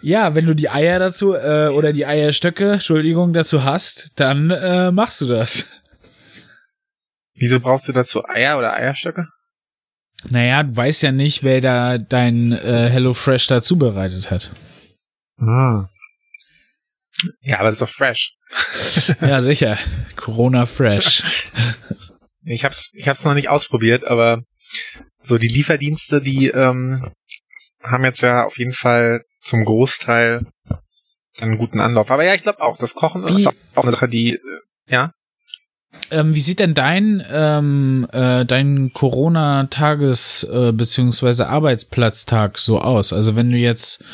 Ja, 0.01 0.37
wenn 0.37 0.47
du 0.47 0.55
die 0.55 0.71
Eier 0.71 1.01
dazu 1.01 1.35
äh, 1.35 1.69
oder 1.69 1.93
die 1.93 2.07
Eierstöcke, 2.07 2.75
Entschuldigung, 2.75 3.33
dazu 3.33 3.65
hast, 3.65 4.13
dann 4.15 4.51
äh, 4.51 4.93
machst 4.93 5.21
du 5.21 5.27
das. 5.27 5.67
Wieso 7.35 7.61
brauchst 7.61 7.89
du 7.89 7.93
dazu 7.93 8.25
Eier 8.27 8.59
oder 8.59 8.73
Eierstöcke? 8.75 9.29
Naja, 10.31 10.63
du 10.63 10.77
weißt 10.77 11.03
ja 11.03 11.13
nicht, 11.13 11.43
wer 11.43 11.61
da 11.61 11.99
dein 11.99 12.53
äh, 12.53 12.89
HelloFresh 12.91 13.47
da 13.49 13.61
zubereitet 13.61 14.31
hat. 14.31 14.51
Ah. 15.39 15.89
Ja, 17.41 17.59
aber 17.59 17.65
das 17.65 17.75
ist 17.75 17.83
doch 17.83 17.91
fresh. 17.91 18.35
ja, 19.21 19.41
sicher. 19.41 19.79
Corona 20.17 20.67
fresh. 20.67 21.49
Ich 22.45 22.65
hab's, 22.65 22.91
ich 22.95 23.09
hab's 23.09 23.25
noch 23.25 23.35
nicht 23.35 23.49
ausprobiert, 23.49 24.07
aber 24.07 24.43
so 25.19 25.39
die 25.39 25.49
Lieferdienste, 25.49 26.21
die 26.21 26.49
ähm, 26.49 27.11
haben 27.83 28.05
jetzt 28.05 28.23
ja 28.23 28.45
auf 28.45 28.57
jeden 28.59 28.73
Fall 28.73 29.25
zum 29.41 29.65
Großteil 29.65 30.47
einen 31.41 31.59
guten 31.59 31.81
Anlauf. 31.81 32.11
Aber 32.11 32.25
ja, 32.25 32.35
ich 32.35 32.43
glaube 32.43 32.61
auch, 32.61 32.79
das 32.79 32.95
Kochen 32.95 33.27
Wie? 33.27 33.37
ist 33.37 33.47
auch 33.47 33.83
eine 33.83 33.93
Sache, 33.93 34.09
die, 34.09 34.35
äh, 34.35 34.41
ja. 34.87 35.13
Ähm, 36.11 36.35
wie 36.35 36.41
sieht 36.41 36.61
denn 36.61 36.75
dein, 36.75 37.25
ähm, 37.31 38.07
äh, 38.13 38.45
dein 38.45 38.93
Corona-Tages- 38.93 40.45
äh, 40.45 40.73
beziehungsweise 40.73 41.49
Arbeitsplatztag 41.49 42.59
so 42.59 42.81
aus? 42.81 43.13
Also 43.13 43.37
wenn 43.37 43.51
du 43.51 43.57
jetzt 43.57 44.05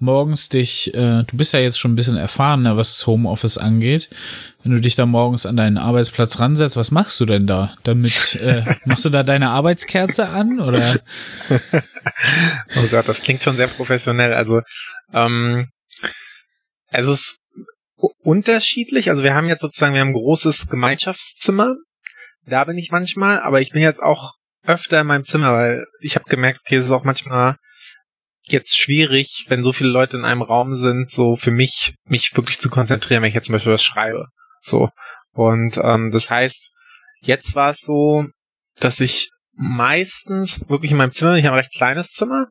morgens 0.00 0.48
dich, 0.48 0.92
äh, 0.94 1.24
du 1.24 1.36
bist 1.36 1.52
ja 1.52 1.60
jetzt 1.60 1.78
schon 1.78 1.92
ein 1.92 1.96
bisschen 1.96 2.16
erfahrener, 2.16 2.76
was 2.76 2.92
das 2.92 3.06
Homeoffice 3.06 3.58
angeht. 3.58 4.10
Wenn 4.62 4.72
du 4.72 4.80
dich 4.80 4.94
da 4.94 5.06
morgens 5.06 5.46
an 5.46 5.56
deinen 5.56 5.78
Arbeitsplatz 5.78 6.38
ransetzt, 6.40 6.76
was 6.76 6.90
machst 6.90 7.20
du 7.20 7.26
denn 7.26 7.46
da? 7.46 7.74
Damit 7.82 8.36
äh, 8.36 8.62
machst 8.84 9.04
du 9.04 9.10
da 9.10 9.22
deine 9.22 9.50
Arbeitskerze 9.50 10.28
an 10.28 10.60
oder? 10.60 11.00
oh 11.50 12.86
Gott, 12.90 13.08
das 13.08 13.22
klingt 13.22 13.42
schon 13.42 13.56
sehr 13.56 13.68
professionell. 13.68 14.34
Also 14.34 14.60
ähm, 15.12 15.68
es 16.90 17.06
ist 17.06 17.38
unterschiedlich. 17.96 19.10
Also 19.10 19.22
wir 19.22 19.34
haben 19.34 19.48
jetzt 19.48 19.60
sozusagen, 19.60 19.94
wir 19.94 20.00
haben 20.00 20.08
ein 20.08 20.14
großes 20.14 20.68
Gemeinschaftszimmer. 20.68 21.76
Da 22.46 22.64
bin 22.64 22.76
ich 22.76 22.90
manchmal, 22.90 23.40
aber 23.40 23.60
ich 23.60 23.70
bin 23.70 23.82
jetzt 23.82 24.02
auch 24.02 24.34
öfter 24.64 25.00
in 25.00 25.06
meinem 25.06 25.24
Zimmer, 25.24 25.52
weil 25.52 25.86
ich 26.00 26.16
habe 26.16 26.28
gemerkt, 26.28 26.60
okay, 26.64 26.76
es 26.76 26.86
ist 26.86 26.90
auch 26.90 27.04
manchmal 27.04 27.56
jetzt 28.42 28.78
schwierig, 28.78 29.46
wenn 29.48 29.62
so 29.62 29.72
viele 29.72 29.90
Leute 29.90 30.16
in 30.16 30.24
einem 30.24 30.42
Raum 30.42 30.74
sind, 30.74 31.10
so 31.10 31.36
für 31.36 31.50
mich, 31.50 31.94
mich 32.04 32.36
wirklich 32.36 32.58
zu 32.58 32.68
konzentrieren, 32.68 33.22
wenn 33.22 33.28
ich 33.28 33.34
jetzt 33.34 33.46
zum 33.46 33.54
Beispiel 33.54 33.72
was 33.72 33.82
schreibe. 33.82 34.26
So. 34.60 34.90
Und 35.32 35.78
ähm, 35.82 36.10
das 36.12 36.30
heißt, 36.30 36.72
jetzt 37.20 37.54
war 37.54 37.70
es 37.70 37.80
so, 37.80 38.26
dass 38.80 39.00
ich 39.00 39.30
meistens 39.56 40.68
wirklich 40.68 40.90
in 40.90 40.96
meinem 40.96 41.12
Zimmer, 41.12 41.36
ich 41.36 41.44
habe 41.44 41.56
ein 41.56 41.60
recht 41.60 41.74
kleines 41.74 42.10
Zimmer 42.10 42.48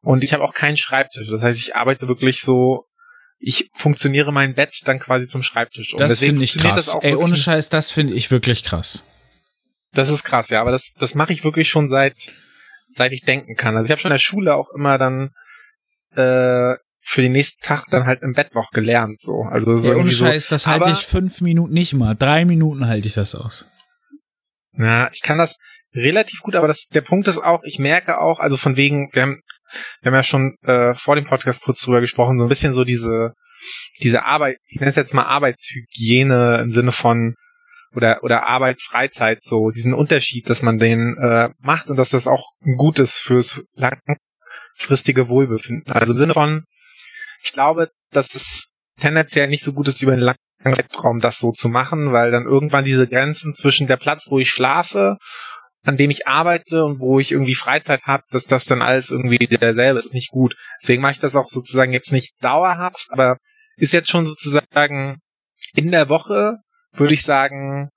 und 0.00 0.24
ich 0.24 0.32
habe 0.32 0.44
auch 0.44 0.54
keinen 0.54 0.76
Schreibtisch. 0.76 1.28
Das 1.28 1.42
heißt, 1.42 1.60
ich 1.60 1.76
arbeite 1.76 2.08
wirklich 2.08 2.40
so 2.40 2.85
ich 3.46 3.70
funktioniere 3.74 4.32
mein 4.32 4.54
Bett 4.54 4.82
dann 4.86 4.98
quasi 4.98 5.28
zum 5.28 5.44
Schreibtisch. 5.44 5.92
Und 5.92 6.00
das 6.00 6.18
finde 6.18 6.42
ich 6.42 6.58
krass. 6.58 6.98
Ey, 7.00 7.14
ohne 7.14 7.36
Scheiß, 7.36 7.68
das 7.68 7.92
finde 7.92 8.14
ich 8.14 8.32
wirklich 8.32 8.64
krass. 8.64 9.04
Das 9.92 10.10
ist 10.10 10.24
krass, 10.24 10.50
ja, 10.50 10.60
aber 10.60 10.72
das, 10.72 10.94
das 10.98 11.14
mache 11.14 11.32
ich 11.32 11.44
wirklich 11.44 11.68
schon 11.68 11.88
seit, 11.88 12.32
seit 12.92 13.12
ich 13.12 13.22
denken 13.22 13.54
kann. 13.54 13.76
Also 13.76 13.84
ich 13.84 13.92
habe 13.92 14.00
schon 14.00 14.10
in 14.10 14.14
der 14.14 14.18
Schule 14.18 14.56
auch 14.56 14.70
immer 14.74 14.98
dann 14.98 15.30
äh, 16.16 16.74
für 17.00 17.22
den 17.22 17.30
nächsten 17.30 17.62
Tag 17.62 17.84
dann 17.88 18.04
halt 18.04 18.22
im 18.22 18.32
Bett 18.32 18.52
noch 18.52 18.72
gelernt. 18.72 19.20
So. 19.20 19.42
Also 19.48 19.76
so 19.76 19.92
Ey, 19.92 20.00
ohne 20.00 20.10
Scheiß, 20.10 20.48
so. 20.48 20.54
das 20.56 20.66
halte 20.66 20.90
ich 20.90 21.06
fünf 21.06 21.40
Minuten 21.40 21.72
nicht 21.72 21.94
mal. 21.94 22.16
Drei 22.16 22.44
Minuten 22.44 22.88
halte 22.88 23.06
ich 23.06 23.14
das 23.14 23.36
aus. 23.36 23.64
Ja, 24.72 25.08
ich 25.12 25.22
kann 25.22 25.38
das 25.38 25.56
relativ 25.94 26.40
gut, 26.40 26.56
aber 26.56 26.66
das, 26.66 26.88
der 26.88 27.00
Punkt 27.00 27.28
ist 27.28 27.38
auch, 27.38 27.62
ich 27.62 27.78
merke 27.78 28.20
auch, 28.20 28.40
also 28.40 28.56
von 28.56 28.76
wegen, 28.76 29.08
wir 29.12 29.22
haben 29.22 29.42
wir 30.00 30.10
haben 30.10 30.16
ja 30.16 30.22
schon 30.22 30.56
äh, 30.62 30.94
vor 30.94 31.16
dem 31.16 31.26
Podcast 31.26 31.62
kurz 31.62 31.82
drüber 31.82 32.00
gesprochen, 32.00 32.38
so 32.38 32.44
ein 32.44 32.48
bisschen 32.48 32.74
so 32.74 32.84
diese, 32.84 33.32
diese 34.00 34.24
Arbeit, 34.24 34.58
ich 34.66 34.80
nenne 34.80 34.90
es 34.90 34.96
jetzt 34.96 35.14
mal 35.14 35.24
Arbeitshygiene 35.24 36.60
im 36.62 36.70
Sinne 36.70 36.92
von, 36.92 37.34
oder 37.94 38.22
oder 38.22 38.46
Arbeit, 38.46 38.80
Freizeit, 38.82 39.42
so 39.42 39.70
diesen 39.70 39.94
Unterschied, 39.94 40.48
dass 40.50 40.62
man 40.62 40.78
den 40.78 41.16
äh, 41.18 41.50
macht 41.58 41.88
und 41.88 41.96
dass 41.96 42.10
das 42.10 42.26
auch 42.26 42.44
ein 42.64 42.76
Gutes 42.76 43.18
fürs 43.18 43.62
langfristige 43.74 45.28
Wohlbefinden. 45.28 45.92
Also 45.92 46.12
im 46.12 46.18
Sinne 46.18 46.34
von, 46.34 46.64
ich 47.42 47.52
glaube, 47.52 47.90
dass 48.10 48.34
es 48.34 48.72
tendenziell 49.00 49.48
nicht 49.48 49.62
so 49.62 49.72
gut 49.72 49.88
ist, 49.88 50.02
über 50.02 50.12
einen 50.12 50.22
langen 50.22 50.38
Zeitraum 50.74 51.20
das 51.20 51.38
so 51.38 51.52
zu 51.52 51.68
machen, 51.68 52.12
weil 52.12 52.30
dann 52.30 52.44
irgendwann 52.44 52.84
diese 52.84 53.06
Grenzen 53.06 53.54
zwischen 53.54 53.86
der 53.86 53.96
Platz, 53.96 54.26
wo 54.30 54.38
ich 54.38 54.50
schlafe, 54.50 55.16
an 55.86 55.96
dem 55.96 56.10
ich 56.10 56.26
arbeite 56.26 56.84
und 56.84 56.98
wo 56.98 57.18
ich 57.18 57.32
irgendwie 57.32 57.54
Freizeit 57.54 58.02
habe, 58.06 58.24
dass 58.30 58.46
das 58.46 58.64
dann 58.64 58.82
alles 58.82 59.10
irgendwie 59.10 59.38
derselbe 59.38 59.98
ist, 59.98 60.12
nicht 60.12 60.30
gut. 60.30 60.54
Deswegen 60.82 61.00
mache 61.00 61.12
ich 61.12 61.20
das 61.20 61.36
auch 61.36 61.46
sozusagen 61.46 61.92
jetzt 61.92 62.12
nicht 62.12 62.34
dauerhaft, 62.42 63.06
aber 63.10 63.38
ist 63.76 63.92
jetzt 63.92 64.10
schon 64.10 64.26
sozusagen 64.26 65.18
in 65.74 65.92
der 65.92 66.08
Woche, 66.08 66.56
würde 66.92 67.14
ich 67.14 67.22
sagen, 67.22 67.90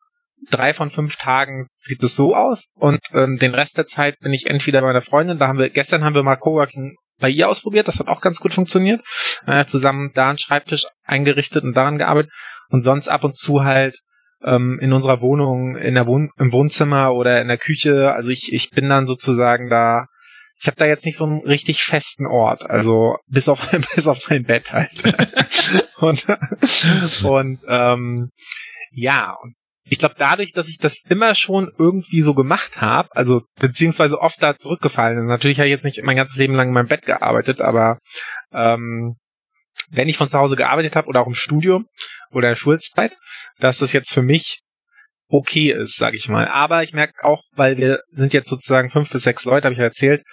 drei 0.52 0.74
von 0.74 0.92
fünf 0.92 1.16
Tagen 1.16 1.68
sieht 1.78 2.04
es 2.04 2.16
so 2.16 2.36
aus 2.36 2.72
und 2.76 3.00
ähm, 3.14 3.38
den 3.38 3.56
Rest 3.56 3.78
der 3.78 3.88
Zeit 3.88 4.20
bin 4.20 4.34
ich 4.34 4.50
entweder 4.50 4.82
bei 4.82 4.88
meiner 4.88 5.02
Freundin, 5.02 5.40
da 5.40 5.48
haben 5.48 5.60
wir, 5.60 5.70
gestern 5.70 6.04
haben 6.04 6.16
wir 6.16 6.24
mal 6.24 6.38
Coworking 6.38 6.96
bei 7.20 7.30
ihr 7.30 7.50
ausprobiert, 7.50 7.88
das 7.88 8.00
hat 8.00 8.08
auch 8.08 8.22
ganz 8.22 8.40
gut 8.40 8.54
funktioniert. 8.54 9.02
Äh, 9.46 9.66
zusammen 9.66 10.12
da 10.14 10.30
einen 10.30 10.38
Schreibtisch 10.38 10.86
eingerichtet 11.04 11.64
und 11.64 11.74
daran 11.74 11.98
gearbeitet 11.98 12.32
und 12.70 12.82
sonst 12.82 13.10
ab 13.10 13.24
und 13.24 13.36
zu 13.36 13.64
halt 13.64 14.00
ähm, 14.44 14.80
in 14.82 14.94
unserer 14.94 15.22
Wohnung, 15.22 15.76
in 15.76 15.96
der 15.96 16.08
Wohn 16.08 16.30
im 16.38 16.52
Wohnzimmer 16.52 17.14
oder 17.14 17.42
in 17.42 17.48
der 17.48 17.58
Küche. 17.58 18.12
Also 18.14 18.30
ich, 18.30 18.54
ich 18.54 18.72
bin 18.72 18.90
dann 18.90 19.08
sozusagen 19.08 19.70
da 19.70 20.06
ich 20.62 20.68
habe 20.68 20.76
da 20.78 20.86
jetzt 20.86 21.06
nicht 21.06 21.16
so 21.16 21.26
einen 21.26 21.40
richtig 21.40 21.82
festen 21.84 22.28
Ort, 22.28 22.64
also 22.64 23.16
bis 23.28 23.48
auf 23.48 23.70
bis 23.96 24.08
auf 24.08 24.30
mein 24.30 24.44
Bett 24.44 24.74
halt. 24.74 24.92
und 26.00 26.28
und 27.24 27.60
ähm, 27.68 28.30
ja, 28.92 29.36
und 29.42 29.56
ich 29.86 30.00
glaube 30.00 30.16
dadurch, 30.18 30.52
dass 30.52 30.68
ich 30.68 30.78
das 30.78 31.04
immer 31.10 31.34
schon 31.34 31.72
irgendwie 31.78 32.22
so 32.22 32.34
gemacht 32.34 32.82
habe, 32.82 33.10
also 33.14 33.42
beziehungsweise 33.60 34.20
oft 34.20 34.42
da 34.44 34.56
zurückgefallen, 34.56 35.26
natürlich 35.26 35.60
habe 35.60 35.68
ich 35.68 35.74
jetzt 35.74 35.86
nicht 35.86 36.04
mein 36.04 36.18
ganzes 36.18 36.38
Leben 36.38 36.56
lang 36.56 36.68
in 36.68 36.74
meinem 36.74 36.88
Bett 36.88 37.04
gearbeitet, 37.04 37.62
aber 37.62 37.98
ähm, 38.52 39.16
wenn 39.92 40.10
ich 40.10 40.18
von 40.18 40.28
zu 40.28 40.38
Hause 40.38 40.56
gearbeitet 40.56 40.96
habe 40.96 41.08
oder 41.08 41.22
auch 41.22 41.28
im 41.28 41.36
Studium 41.36 41.86
oder 42.32 42.56
Schulzeit, 42.56 43.18
dass 43.60 43.80
das 43.80 43.94
jetzt 43.94 44.14
für 44.14 44.22
mich 44.22 44.62
okay 45.30 45.72
ist, 45.72 45.98
sag 45.98 46.14
ich 46.14 46.28
mal. 46.28 46.48
Aber 46.48 46.84
ich 46.84 46.94
merke 46.94 47.24
auch, 47.24 47.44
weil 47.56 47.78
wir 47.78 48.02
sind 48.12 48.34
jetzt 48.34 48.50
sozusagen 48.50 48.90
fünf 48.90 49.10
bis 49.12 49.24
sechs 49.24 49.46
Leute, 49.46 49.66
habe 49.66 49.74
ich 49.74 49.80
ja 49.80 49.86
erzählt, 49.86 50.24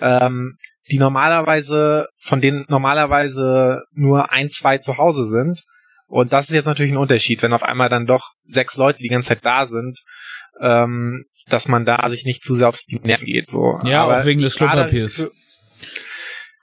ähm, 0.00 0.56
die 0.90 0.98
normalerweise, 0.98 2.06
von 2.20 2.40
denen 2.40 2.64
normalerweise 2.68 3.82
nur 3.92 4.30
ein, 4.32 4.48
zwei 4.48 4.78
zu 4.78 4.98
Hause 4.98 5.26
sind. 5.26 5.62
Und 6.06 6.32
das 6.32 6.48
ist 6.48 6.54
jetzt 6.54 6.66
natürlich 6.66 6.92
ein 6.92 6.98
Unterschied, 6.98 7.42
wenn 7.42 7.54
auf 7.54 7.62
einmal 7.62 7.88
dann 7.88 8.06
doch 8.06 8.32
sechs 8.44 8.76
Leute 8.76 8.98
die 8.98 9.08
ganze 9.08 9.28
Zeit 9.28 9.44
da 9.44 9.66
sind, 9.66 9.98
ähm, 10.60 11.24
dass 11.46 11.68
man 11.68 11.86
da 11.86 12.06
sich 12.10 12.24
nicht 12.24 12.42
zu 12.42 12.54
sehr 12.54 12.68
auf 12.68 12.78
die 12.80 13.00
Nerven 13.00 13.24
geht. 13.24 13.48
So. 13.48 13.78
Ja, 13.84 14.04
aber 14.04 14.18
auch 14.18 14.24
wegen 14.26 14.42
des 14.42 14.56
Klopapiers. 14.56 15.30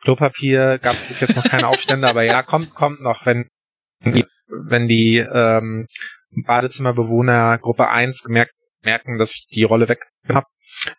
Klopapier 0.04 0.78
gab 0.80 0.94
es 0.94 1.08
bis 1.08 1.20
jetzt 1.22 1.36
noch 1.36 1.44
keine 1.44 1.68
Aufstände, 1.68 2.08
aber 2.08 2.24
ja, 2.24 2.44
kommt, 2.44 2.74
kommt 2.74 3.02
noch, 3.02 3.26
wenn 3.26 3.50
wenn 4.50 4.88
die 4.88 5.18
ähm, 5.18 5.88
Badezimmerbewohner 6.32 7.58
Gruppe 7.58 7.88
1 7.88 8.24
gemerkt, 8.24 8.54
merken, 8.82 9.18
dass 9.18 9.36
ich 9.36 9.48
die 9.48 9.64
Rolle 9.64 9.90
weg 9.90 10.00
habe, 10.28 10.48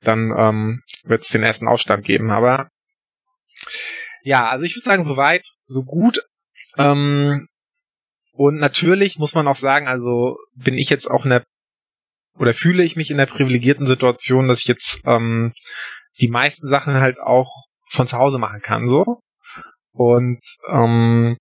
dann 0.02 0.32
ähm, 0.36 0.82
wird 1.04 1.22
es 1.22 1.28
den 1.28 1.42
ersten 1.42 1.68
Aufstand 1.68 2.04
geben. 2.04 2.30
Aber 2.30 2.68
ja, 4.22 4.48
also 4.48 4.64
ich 4.64 4.76
würde 4.76 4.84
sagen, 4.84 5.04
soweit, 5.04 5.44
so 5.64 5.82
gut. 5.82 6.20
Ähm, 6.76 7.48
und 8.32 8.56
natürlich 8.56 9.18
muss 9.18 9.34
man 9.34 9.48
auch 9.48 9.56
sagen, 9.56 9.88
also 9.88 10.36
bin 10.54 10.76
ich 10.76 10.90
jetzt 10.90 11.10
auch 11.10 11.24
in 11.24 11.30
der 11.30 11.44
oder 12.38 12.54
fühle 12.54 12.82
ich 12.82 12.96
mich 12.96 13.10
in 13.10 13.18
der 13.18 13.26
privilegierten 13.26 13.86
Situation, 13.86 14.48
dass 14.48 14.60
ich 14.60 14.66
jetzt 14.66 15.00
ähm, 15.04 15.52
die 16.20 16.28
meisten 16.28 16.68
Sachen 16.68 16.94
halt 16.94 17.18
auch 17.18 17.64
von 17.90 18.06
zu 18.06 18.16
Hause 18.16 18.38
machen 18.38 18.62
kann, 18.62 18.88
so. 18.88 19.20
Und 19.92 20.40
ähm, 20.68 21.36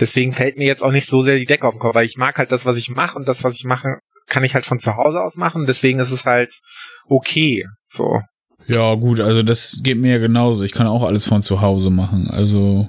deswegen 0.00 0.32
fällt 0.32 0.56
mir 0.56 0.66
jetzt 0.66 0.82
auch 0.82 0.90
nicht 0.90 1.06
so 1.06 1.22
sehr 1.22 1.38
die 1.38 1.46
Decke 1.46 1.66
auf 1.66 1.74
den 1.74 1.80
Kopf, 1.80 1.94
weil 1.94 2.06
ich 2.06 2.16
mag 2.16 2.38
halt 2.38 2.50
das, 2.52 2.66
was 2.66 2.76
ich 2.76 2.88
mache 2.88 3.16
und 3.16 3.28
das, 3.28 3.44
was 3.44 3.56
ich 3.56 3.64
mache, 3.64 3.98
kann 4.26 4.44
ich 4.44 4.54
halt 4.54 4.66
von 4.66 4.78
zu 4.78 4.96
Hause 4.96 5.20
aus 5.20 5.36
machen. 5.36 5.66
Deswegen 5.66 5.98
ist 5.98 6.10
es 6.10 6.26
halt 6.26 6.60
okay, 7.08 7.66
so. 7.84 8.20
Ja, 8.66 8.94
gut, 8.94 9.20
also 9.20 9.42
das 9.42 9.80
geht 9.82 9.98
mir 9.98 10.12
ja 10.12 10.18
genauso. 10.18 10.64
Ich 10.64 10.72
kann 10.72 10.86
auch 10.86 11.04
alles 11.04 11.26
von 11.26 11.42
zu 11.42 11.60
Hause 11.60 11.90
machen, 11.90 12.28
also. 12.30 12.88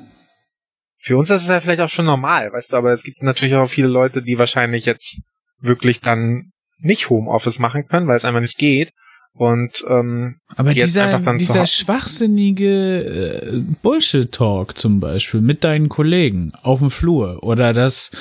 Für 0.99 1.17
uns 1.17 1.31
ist 1.31 1.41
es 1.41 1.47
ja 1.47 1.59
vielleicht 1.59 1.81
auch 1.81 1.89
schon 1.89 2.05
normal, 2.05 2.51
weißt 2.53 2.73
du, 2.73 2.77
aber 2.77 2.91
es 2.91 3.03
gibt 3.03 3.23
natürlich 3.23 3.55
auch 3.55 3.69
viele 3.69 3.87
Leute, 3.87 4.21
die 4.21 4.37
wahrscheinlich 4.37 4.85
jetzt 4.85 5.21
wirklich 5.59 5.99
dann 5.99 6.51
nicht 6.77 7.09
Homeoffice 7.09 7.59
machen 7.59 7.87
können, 7.87 8.07
weil 8.07 8.17
es 8.17 8.25
einfach 8.25 8.41
nicht 8.41 8.57
geht. 8.57 8.93
Und 9.33 9.85
ähm, 9.87 10.35
aber 10.57 10.73
dieser, 10.73 11.19
dieser 11.35 11.65
schwachsinnige 11.65 13.05
äh, 13.05 13.61
Bullshit-Talk 13.81 14.77
zum 14.77 14.99
Beispiel 14.99 15.39
mit 15.41 15.63
deinen 15.63 15.87
Kollegen 15.87 16.51
auf 16.63 16.79
dem 16.79 16.91
Flur 16.91 17.41
oder 17.41 17.71
das 17.73 18.11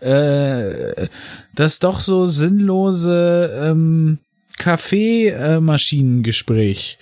äh, 0.00 1.08
das 1.54 1.80
doch 1.80 2.00
so 2.00 2.26
sinnlose 2.26 3.50
ähm, 3.62 4.18
Kaffeemaschinengespräch. 4.58 6.98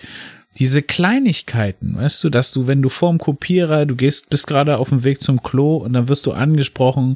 Diese 0.59 0.83
Kleinigkeiten, 0.83 1.97
weißt 1.97 2.25
du, 2.25 2.31
dass 2.31 2.53
du, 2.53 2.67
wenn 2.67 2.81
du 2.83 2.89
vorm 2.89 3.19
Kopierer, 3.19 3.85
du 3.87 3.95
gehst, 3.95 4.29
bist 4.31 4.49
gerade 4.49 4.79
auf 4.79 4.89
dem 4.89 5.05
Weg 5.05 5.21
zum 5.21 5.43
Klo 5.43 5.77
und 5.77 5.93
dann 5.93 6.09
wirst 6.09 6.25
du 6.27 6.33
angesprochen 6.33 7.15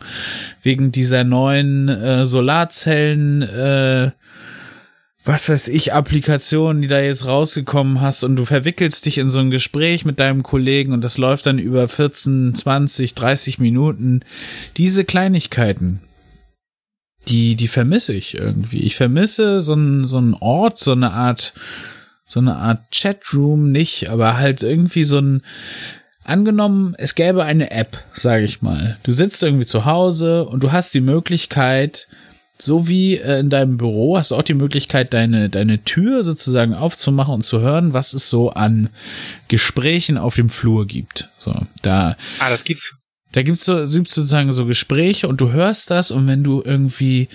wegen 0.62 0.92
dieser 0.92 1.24
neuen 1.24 1.88
äh, 1.88 2.26
Solarzellen, 2.26 3.42
äh, 3.42 4.12
was 5.24 5.48
weiß 5.48 5.68
ich, 5.68 5.92
Applikationen, 5.92 6.82
die 6.82 6.88
da 6.88 7.00
jetzt 7.00 7.26
rausgekommen 7.26 8.00
hast 8.00 8.24
und 8.24 8.36
du 8.36 8.44
verwickelst 8.44 9.06
dich 9.06 9.18
in 9.18 9.30
so 9.30 9.38
ein 9.38 9.50
Gespräch 9.50 10.04
mit 10.04 10.18
deinem 10.18 10.42
Kollegen 10.42 10.92
und 10.92 11.02
das 11.02 11.16
läuft 11.16 11.46
dann 11.46 11.58
über 11.58 11.88
14, 11.88 12.54
20, 12.54 13.14
30 13.14 13.58
Minuten. 13.58 14.20
Diese 14.76 15.04
Kleinigkeiten, 15.04 16.00
die, 17.28 17.54
die 17.54 17.68
vermisse 17.68 18.14
ich 18.14 18.34
irgendwie. 18.34 18.80
Ich 18.80 18.96
vermisse 18.96 19.60
so 19.60 19.74
einen, 19.74 20.06
so 20.06 20.18
einen 20.18 20.34
Ort, 20.34 20.78
so 20.78 20.92
eine 20.92 21.12
Art, 21.12 21.54
so 22.26 22.40
eine 22.40 22.56
Art 22.56 22.90
Chatroom 22.92 23.70
nicht, 23.70 24.10
aber 24.10 24.36
halt 24.38 24.64
irgendwie 24.64 25.04
so 25.04 25.18
ein, 25.20 25.42
angenommen, 26.24 26.94
es 26.98 27.14
gäbe 27.14 27.44
eine 27.44 27.70
App, 27.70 28.02
sage 28.14 28.44
ich 28.44 28.60
mal. 28.60 28.98
Du 29.04 29.12
sitzt 29.12 29.42
irgendwie 29.44 29.66
zu 29.66 29.84
Hause 29.84 30.46
und 30.46 30.64
du 30.64 30.72
hast 30.72 30.92
die 30.94 31.00
Möglichkeit, 31.00 32.08
so 32.62 32.86
wie 32.86 33.16
äh, 33.16 33.40
in 33.40 33.50
deinem 33.50 33.76
Büro 33.76 34.16
hast 34.16 34.30
du 34.30 34.36
auch 34.36 34.42
die 34.44 34.54
Möglichkeit, 34.54 35.12
deine, 35.12 35.50
deine 35.50 35.82
Tür 35.82 36.22
sozusagen 36.22 36.74
aufzumachen 36.74 37.34
und 37.34 37.42
zu 37.42 37.60
hören, 37.60 37.92
was 37.92 38.14
es 38.14 38.30
so 38.30 38.50
an 38.50 38.88
Gesprächen 39.48 40.16
auf 40.16 40.36
dem 40.36 40.48
Flur 40.48 40.86
gibt. 40.86 41.28
So, 41.38 41.52
da. 41.82 42.16
Ah, 42.38 42.50
das 42.50 42.62
gibt's. 42.62 42.94
Da 43.32 43.42
gibt's 43.42 43.64
so, 43.64 43.84
sozusagen 43.84 44.52
so 44.52 44.64
Gespräche 44.64 45.26
und 45.26 45.40
du 45.40 45.50
hörst 45.50 45.90
das 45.90 46.12
und 46.12 46.28
wenn 46.28 46.44
du 46.44 46.62
irgendwie, 46.64 47.28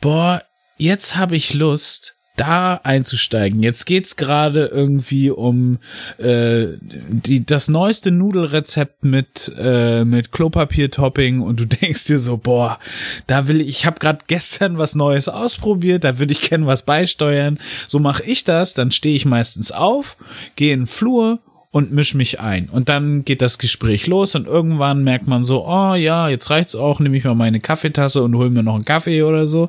boah, 0.00 0.42
jetzt 0.78 1.14
habe 1.14 1.36
ich 1.36 1.54
Lust, 1.54 2.16
da 2.40 2.80
einzusteigen. 2.82 3.62
Jetzt 3.62 3.84
geht's 3.84 4.16
gerade 4.16 4.66
irgendwie 4.66 5.30
um 5.30 5.78
äh, 6.16 6.68
die, 6.80 7.44
das 7.44 7.68
neueste 7.68 8.10
Nudelrezept 8.10 9.04
mit 9.04 9.52
äh, 9.58 10.06
mit 10.06 10.32
Klopapier-Topping 10.32 11.42
und 11.42 11.60
du 11.60 11.66
denkst 11.82 12.06
dir 12.06 12.18
so, 12.18 12.38
boah, 12.38 12.78
da 13.26 13.46
will 13.46 13.60
ich, 13.60 13.68
ich 13.68 13.86
habe 13.86 14.00
gerade 14.00 14.20
gestern 14.26 14.78
was 14.78 14.94
Neues 14.94 15.28
ausprobiert, 15.28 16.04
da 16.04 16.18
würde 16.18 16.32
ich 16.32 16.40
gerne 16.40 16.64
was 16.64 16.82
beisteuern. 16.82 17.58
So 17.86 17.98
mache 17.98 18.22
ich 18.22 18.44
das, 18.44 18.72
dann 18.72 18.90
stehe 18.90 19.16
ich 19.16 19.26
meistens 19.26 19.70
auf, 19.70 20.16
gehe 20.56 20.72
in 20.72 20.80
den 20.80 20.86
Flur 20.86 21.40
und 21.72 21.92
misch 21.92 22.14
mich 22.14 22.40
ein. 22.40 22.68
Und 22.68 22.88
dann 22.88 23.24
geht 23.24 23.42
das 23.42 23.58
Gespräch 23.58 24.06
los 24.06 24.34
und 24.34 24.46
irgendwann 24.46 25.04
merkt 25.04 25.28
man 25.28 25.44
so, 25.44 25.66
oh 25.66 25.94
ja, 25.94 26.28
jetzt 26.28 26.50
reicht's 26.50 26.74
auch, 26.74 26.98
nehme 26.98 27.16
ich 27.16 27.24
mal 27.24 27.34
meine 27.34 27.60
Kaffeetasse 27.60 28.22
und 28.22 28.34
hol 28.36 28.50
mir 28.50 28.62
noch 28.62 28.74
einen 28.74 28.84
Kaffee 28.84 29.22
oder 29.22 29.46
so 29.46 29.68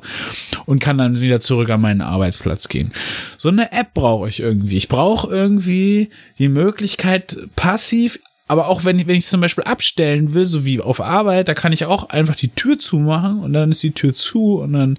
und 0.66 0.80
kann 0.80 0.98
dann 0.98 1.20
wieder 1.20 1.40
zurück 1.40 1.70
an 1.70 1.80
meinen 1.80 2.00
Arbeitsplatz 2.00 2.68
gehen. 2.68 2.92
So 3.38 3.50
eine 3.50 3.70
App 3.72 3.94
brauche 3.94 4.28
ich 4.28 4.40
irgendwie. 4.40 4.78
Ich 4.78 4.88
brauche 4.88 5.32
irgendwie 5.32 6.10
die 6.38 6.48
Möglichkeit, 6.48 7.36
passiv 7.54 8.18
aber 8.48 8.68
auch 8.68 8.84
wenn, 8.84 9.06
wenn 9.06 9.16
ich 9.16 9.24
zum 9.24 9.40
Beispiel 9.40 9.64
abstellen 9.64 10.34
will, 10.34 10.44
so 10.44 10.66
wie 10.66 10.78
auf 10.78 11.00
Arbeit, 11.00 11.48
da 11.48 11.54
kann 11.54 11.72
ich 11.72 11.86
auch 11.86 12.10
einfach 12.10 12.36
die 12.36 12.50
Tür 12.50 12.78
zumachen 12.78 13.40
und 13.40 13.54
dann 13.54 13.70
ist 13.70 13.82
die 13.82 13.92
Tür 13.92 14.12
zu 14.12 14.58
und 14.58 14.74
dann 14.74 14.98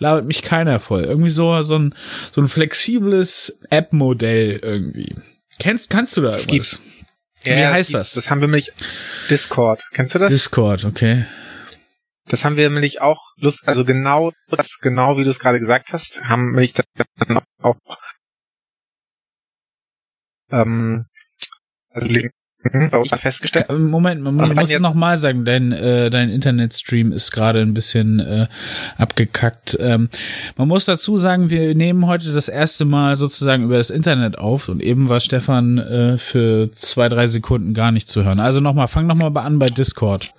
labert 0.00 0.26
mich 0.26 0.42
keiner 0.42 0.80
voll. 0.80 1.04
Irgendwie 1.04 1.30
so, 1.30 1.62
so 1.62 1.78
ein, 1.78 1.94
so 2.30 2.42
ein 2.42 2.48
flexibles 2.48 3.58
App-Modell 3.70 4.60
irgendwie. 4.62 5.14
Kennst, 5.60 5.90
kannst 5.90 6.16
du 6.16 6.22
da 6.22 6.32
das 6.32 6.46
gibt's. 6.46 6.80
Ja, 7.44 7.56
Wie 7.56 7.66
heißt 7.66 7.94
das? 7.94 8.12
Das 8.12 8.30
haben 8.30 8.40
wir 8.40 8.48
nämlich 8.48 8.72
Discord. 9.30 9.82
Kennst 9.92 10.14
du 10.14 10.18
das? 10.18 10.30
Discord, 10.30 10.84
okay. 10.84 11.26
Das 12.26 12.44
haben 12.44 12.56
wir 12.56 12.68
nämlich 12.68 13.00
auch 13.00 13.32
Lust, 13.36 13.66
also 13.66 13.84
genau 13.84 14.32
das, 14.48 14.78
genau 14.80 15.16
wie 15.16 15.24
du 15.24 15.30
es 15.30 15.38
gerade 15.38 15.58
gesagt 15.58 15.92
hast, 15.92 16.22
haben 16.22 16.56
wir 16.56 16.70
dann 17.26 17.40
auch 17.62 17.76
ähm, 20.50 21.06
also 21.90 22.08
Mhm, 22.62 22.90
bei 22.90 22.98
uns 22.98 23.10
festgestellt. 23.10 23.70
Moment, 23.70 24.22
man, 24.22 24.34
man 24.34 24.54
muss 24.54 24.70
es 24.70 24.80
nochmal 24.80 25.16
sagen, 25.16 25.46
dein, 25.46 25.72
äh, 25.72 26.10
dein 26.10 26.28
Internetstream 26.28 27.10
ist 27.10 27.30
gerade 27.30 27.60
ein 27.60 27.72
bisschen 27.72 28.20
äh, 28.20 28.48
abgekackt. 28.98 29.78
Ähm, 29.80 30.10
man 30.56 30.68
muss 30.68 30.84
dazu 30.84 31.16
sagen, 31.16 31.48
wir 31.48 31.74
nehmen 31.74 32.06
heute 32.06 32.32
das 32.34 32.48
erste 32.50 32.84
Mal 32.84 33.16
sozusagen 33.16 33.64
über 33.64 33.78
das 33.78 33.90
Internet 33.90 34.36
auf 34.36 34.68
und 34.68 34.82
eben 34.82 35.08
war 35.08 35.20
Stefan 35.20 35.78
äh, 35.78 36.18
für 36.18 36.70
zwei, 36.72 37.08
drei 37.08 37.26
Sekunden 37.26 37.72
gar 37.72 37.92
nicht 37.92 38.08
zu 38.08 38.24
hören. 38.24 38.40
Also 38.40 38.60
nochmal, 38.60 38.88
fang 38.88 39.06
nochmal 39.06 39.34
an 39.38 39.58
bei 39.58 39.68
Discord. 39.68 40.34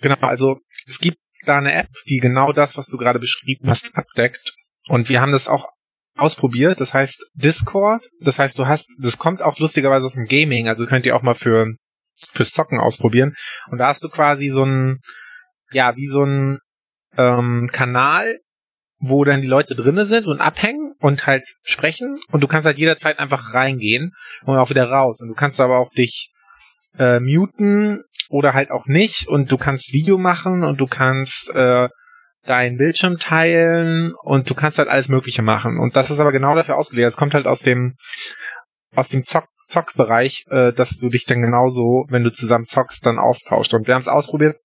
Genau, 0.00 0.16
also 0.22 0.58
es 0.88 0.98
gibt 0.98 1.18
da 1.46 1.58
eine 1.58 1.72
App, 1.72 1.88
die 2.08 2.18
genau 2.18 2.52
das, 2.52 2.76
was 2.76 2.86
du 2.86 2.96
gerade 2.96 3.20
beschrieben 3.20 3.68
hast, 3.68 3.90
abdeckt. 3.94 4.54
Und 4.88 5.08
wir 5.08 5.20
haben 5.20 5.32
das 5.32 5.46
auch 5.46 5.68
ausprobiert. 6.16 6.80
Das 6.80 6.94
heißt 6.94 7.30
Discord. 7.34 8.02
Das 8.20 8.38
heißt, 8.38 8.58
du 8.58 8.66
hast, 8.66 8.88
das 8.98 9.18
kommt 9.18 9.42
auch 9.42 9.58
lustigerweise 9.58 10.06
aus 10.06 10.14
dem 10.14 10.26
Gaming. 10.26 10.68
Also 10.68 10.86
könnt 10.86 11.06
ihr 11.06 11.16
auch 11.16 11.22
mal 11.22 11.34
für 11.34 11.74
fürs 12.32 12.52
Zocken 12.52 12.78
ausprobieren. 12.78 13.34
Und 13.70 13.78
da 13.78 13.88
hast 13.88 14.04
du 14.04 14.08
quasi 14.08 14.50
so 14.50 14.64
ein, 14.64 15.00
ja, 15.70 15.96
wie 15.96 16.06
so 16.06 16.24
ein 16.24 16.58
ähm, 17.16 17.68
Kanal, 17.72 18.38
wo 18.98 19.24
dann 19.24 19.42
die 19.42 19.48
Leute 19.48 19.74
drinne 19.74 20.06
sind 20.06 20.26
und 20.26 20.40
abhängen 20.40 20.94
und 21.00 21.26
halt 21.26 21.46
sprechen. 21.62 22.20
Und 22.30 22.40
du 22.42 22.48
kannst 22.48 22.66
halt 22.66 22.78
jederzeit 22.78 23.18
einfach 23.18 23.52
reingehen 23.52 24.12
und 24.44 24.56
auch 24.56 24.70
wieder 24.70 24.88
raus. 24.88 25.20
Und 25.20 25.28
du 25.28 25.34
kannst 25.34 25.60
aber 25.60 25.78
auch 25.78 25.90
dich 25.90 26.30
äh, 26.98 27.20
muten 27.20 28.02
oder 28.28 28.54
halt 28.54 28.70
auch 28.70 28.86
nicht. 28.86 29.28
Und 29.28 29.50
du 29.50 29.58
kannst 29.58 29.92
Video 29.92 30.18
machen 30.18 30.62
und 30.62 30.78
du 30.78 30.86
kannst 30.86 31.52
äh, 31.54 31.88
deinen 32.46 32.76
Bildschirm 32.76 33.16
teilen 33.16 34.14
und 34.22 34.48
du 34.48 34.54
kannst 34.54 34.78
halt 34.78 34.88
alles 34.88 35.08
Mögliche 35.08 35.42
machen. 35.42 35.78
Und 35.78 35.96
das 35.96 36.10
ist 36.10 36.20
aber 36.20 36.32
genau 36.32 36.54
dafür 36.54 36.76
ausgelegt. 36.76 37.08
Es 37.08 37.16
kommt 37.16 37.34
halt 37.34 37.46
aus 37.46 37.60
dem 37.60 37.96
aus 38.94 39.08
dem 39.08 39.24
Zock 39.24 39.46
Zockbereich, 39.64 40.44
äh, 40.50 40.72
dass 40.72 40.98
du 40.98 41.08
dich 41.08 41.24
dann 41.24 41.40
genauso, 41.40 42.04
wenn 42.08 42.22
du 42.22 42.30
zusammen 42.30 42.66
zockst, 42.66 43.04
dann 43.06 43.18
austauscht. 43.18 43.72
Und 43.72 43.86
wir 43.86 43.94
haben 43.94 44.00
es 44.00 44.08
ausprobiert. 44.08 44.56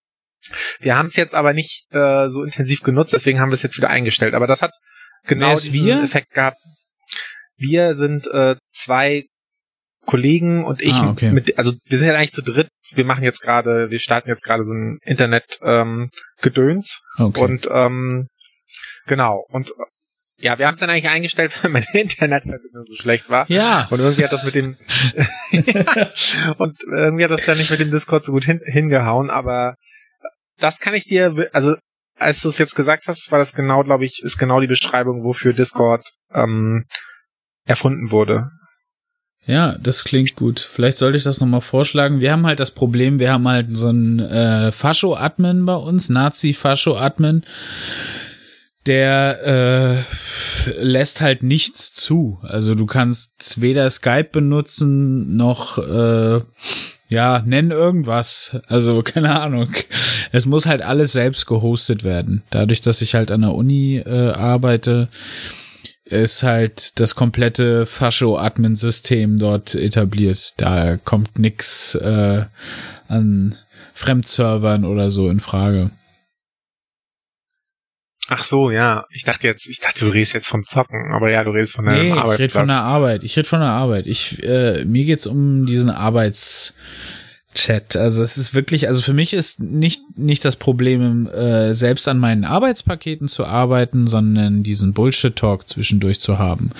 Wir 0.79 0.95
haben 0.95 1.05
es 1.05 1.15
jetzt 1.15 1.35
aber 1.35 1.53
nicht 1.53 1.85
äh, 1.91 2.29
so 2.29 2.43
intensiv 2.43 2.81
genutzt, 2.81 3.13
deswegen 3.13 3.39
haben 3.39 3.49
wir 3.49 3.53
es 3.53 3.63
jetzt 3.63 3.77
wieder 3.77 3.89
eingestellt. 3.89 4.33
Aber 4.33 4.47
das 4.47 4.61
hat 4.61 4.71
genau 5.23 5.55
diesen 5.55 5.73
wir? 5.73 6.03
Effekt 6.03 6.31
gehabt. 6.31 6.57
Wir 7.55 7.95
sind 7.95 8.27
äh, 8.27 8.55
zwei 8.69 9.23
Kollegen 10.05 10.65
und 10.65 10.81
ich 10.81 10.95
ah, 10.95 11.11
okay. 11.11 11.31
mit, 11.31 11.57
also 11.57 11.73
wir 11.85 11.97
sind 11.97 12.07
ja 12.07 12.15
eigentlich 12.15 12.31
zu 12.31 12.41
dritt. 12.41 12.69
Wir 12.91 13.05
machen 13.05 13.23
jetzt 13.23 13.41
gerade, 13.41 13.89
wir 13.89 13.99
starten 13.99 14.29
jetzt 14.29 14.43
gerade 14.43 14.63
so 14.63 14.73
ein 14.73 14.99
Internet 15.03 15.59
ähm, 15.61 16.09
okay. 17.17 17.41
und 17.41 17.67
ähm, 17.71 18.27
genau 19.05 19.45
und 19.49 19.71
ja, 20.41 20.57
wir 20.57 20.67
haben 20.67 20.73
es 20.73 20.79
dann 20.79 20.89
eigentlich 20.89 21.09
eingestellt, 21.09 21.51
weil 21.63 21.71
meine 21.71 21.85
Internetverbindung 21.93 22.83
so 22.83 22.95
schlecht 22.95 23.29
war. 23.29 23.49
Ja. 23.49 23.87
Und 23.89 23.99
irgendwie 23.99 24.23
hat 24.23 24.31
das 24.31 24.43
mit 24.43 24.55
dem 24.55 24.77
und 26.57 26.77
irgendwie 26.83 27.23
hat 27.23 27.31
das 27.31 27.45
dann 27.45 27.57
nicht 27.57 27.71
mit 27.71 27.81
dem 27.81 27.91
Discord 27.91 28.23
so 28.23 28.31
gut 28.31 28.45
hin, 28.45 28.61
hingehauen, 28.63 29.29
aber 29.29 29.75
das 30.57 30.79
kann 30.79 30.93
ich 30.93 31.05
dir, 31.05 31.49
also 31.53 31.75
als 32.15 32.41
du 32.41 32.49
es 32.49 32.57
jetzt 32.57 32.75
gesagt 32.75 33.07
hast, 33.07 33.31
war 33.31 33.39
das 33.39 33.53
genau, 33.53 33.83
glaube 33.83 34.05
ich, 34.05 34.21
ist 34.23 34.37
genau 34.37 34.59
die 34.59 34.67
Beschreibung, 34.67 35.23
wofür 35.23 35.53
Discord 35.53 36.03
ähm, 36.33 36.85
erfunden 37.65 38.11
wurde. 38.11 38.49
Ja, 39.45 39.75
das 39.79 40.03
klingt 40.03 40.35
gut. 40.35 40.59
Vielleicht 40.59 40.97
sollte 40.97 41.17
ich 41.17 41.23
das 41.23 41.39
nochmal 41.39 41.61
vorschlagen. 41.61 42.21
Wir 42.21 42.31
haben 42.31 42.45
halt 42.45 42.59
das 42.59 42.71
Problem, 42.71 43.19
wir 43.19 43.31
haben 43.31 43.47
halt 43.47 43.67
so 43.71 43.87
einen 43.87 44.19
äh, 44.19 44.71
Fascho-Admin 44.71 45.65
bei 45.65 45.75
uns, 45.75 46.09
Nazi-Fascho-Admin, 46.09 47.43
der 48.85 50.05
äh, 50.67 50.83
lässt 50.83 51.21
halt 51.21 51.41
nichts 51.41 51.93
zu. 51.93 52.39
Also 52.43 52.75
du 52.75 52.85
kannst 52.85 53.61
weder 53.61 53.89
Skype 53.89 54.29
benutzen 54.31 55.35
noch 55.35 55.77
äh, 55.79 56.41
ja, 57.09 57.41
nenn 57.43 57.71
irgendwas. 57.71 58.55
Also, 58.67 59.01
keine 59.03 59.41
Ahnung. 59.41 59.69
Es 60.31 60.45
muss 60.45 60.67
halt 60.67 60.81
alles 60.83 61.11
selbst 61.11 61.47
gehostet 61.47 62.03
werden. 62.03 62.43
Dadurch, 62.51 62.81
dass 62.81 63.01
ich 63.01 63.15
halt 63.15 63.31
an 63.31 63.41
der 63.41 63.53
Uni 63.53 63.97
äh, 63.97 64.31
arbeite, 64.31 65.09
ist 66.11 66.43
halt 66.43 66.99
das 66.99 67.15
komplette 67.15 67.85
Fascho-Admin-System 67.85 69.39
dort 69.39 69.75
etabliert. 69.75 70.53
Da 70.57 70.97
kommt 70.97 71.39
nix 71.39 71.95
äh, 71.95 72.45
an 73.07 73.55
Fremdservern 73.93 74.85
oder 74.85 75.11
so 75.11 75.29
in 75.29 75.39
Frage. 75.39 75.91
Ach 78.31 78.43
so, 78.43 78.69
ja. 78.69 79.05
Ich 79.09 79.23
dachte 79.23 79.47
jetzt, 79.47 79.67
ich 79.67 79.79
dachte, 79.79 80.05
du 80.05 80.11
redest 80.11 80.35
jetzt 80.35 80.47
vom 80.47 80.63
Zocken, 80.63 81.11
aber 81.11 81.31
ja, 81.31 81.43
du 81.43 81.49
redest 81.51 81.75
von 81.75 81.85
deinem 81.85 82.01
nee, 82.01 82.11
Arbeitsplatz. 82.11 82.39
Ich 82.39 82.43
rede 82.43 82.53
von 82.53 82.67
der 82.67 82.81
Arbeit. 82.81 83.23
Ich 83.23 83.37
rede 83.37 83.47
von 83.47 83.59
der 83.59 83.69
Arbeit. 83.69 84.07
Ich, 84.07 84.43
äh, 84.43 84.85
mir 84.85 85.05
geht's 85.05 85.25
um 85.25 85.65
diesen 85.65 85.89
Arbeits, 85.89 86.75
Chat. 87.55 87.95
Also 87.95 88.21
es 88.21 88.37
ist 88.37 88.53
wirklich, 88.53 88.87
also 88.87 89.01
für 89.01 89.13
mich 89.13 89.33
ist 89.33 89.59
nicht, 89.59 90.01
nicht 90.15 90.45
das 90.45 90.55
Problem, 90.55 91.27
äh, 91.27 91.73
selbst 91.73 92.07
an 92.07 92.19
meinen 92.19 92.45
Arbeitspaketen 92.45 93.27
zu 93.27 93.45
arbeiten, 93.45 94.05
sondern 94.05 94.61
diesen 94.61 94.93
Bullshit-Talk 94.93 95.67
zwischendurch 95.67 96.19
zu 96.19 96.37
haben. 96.37 96.71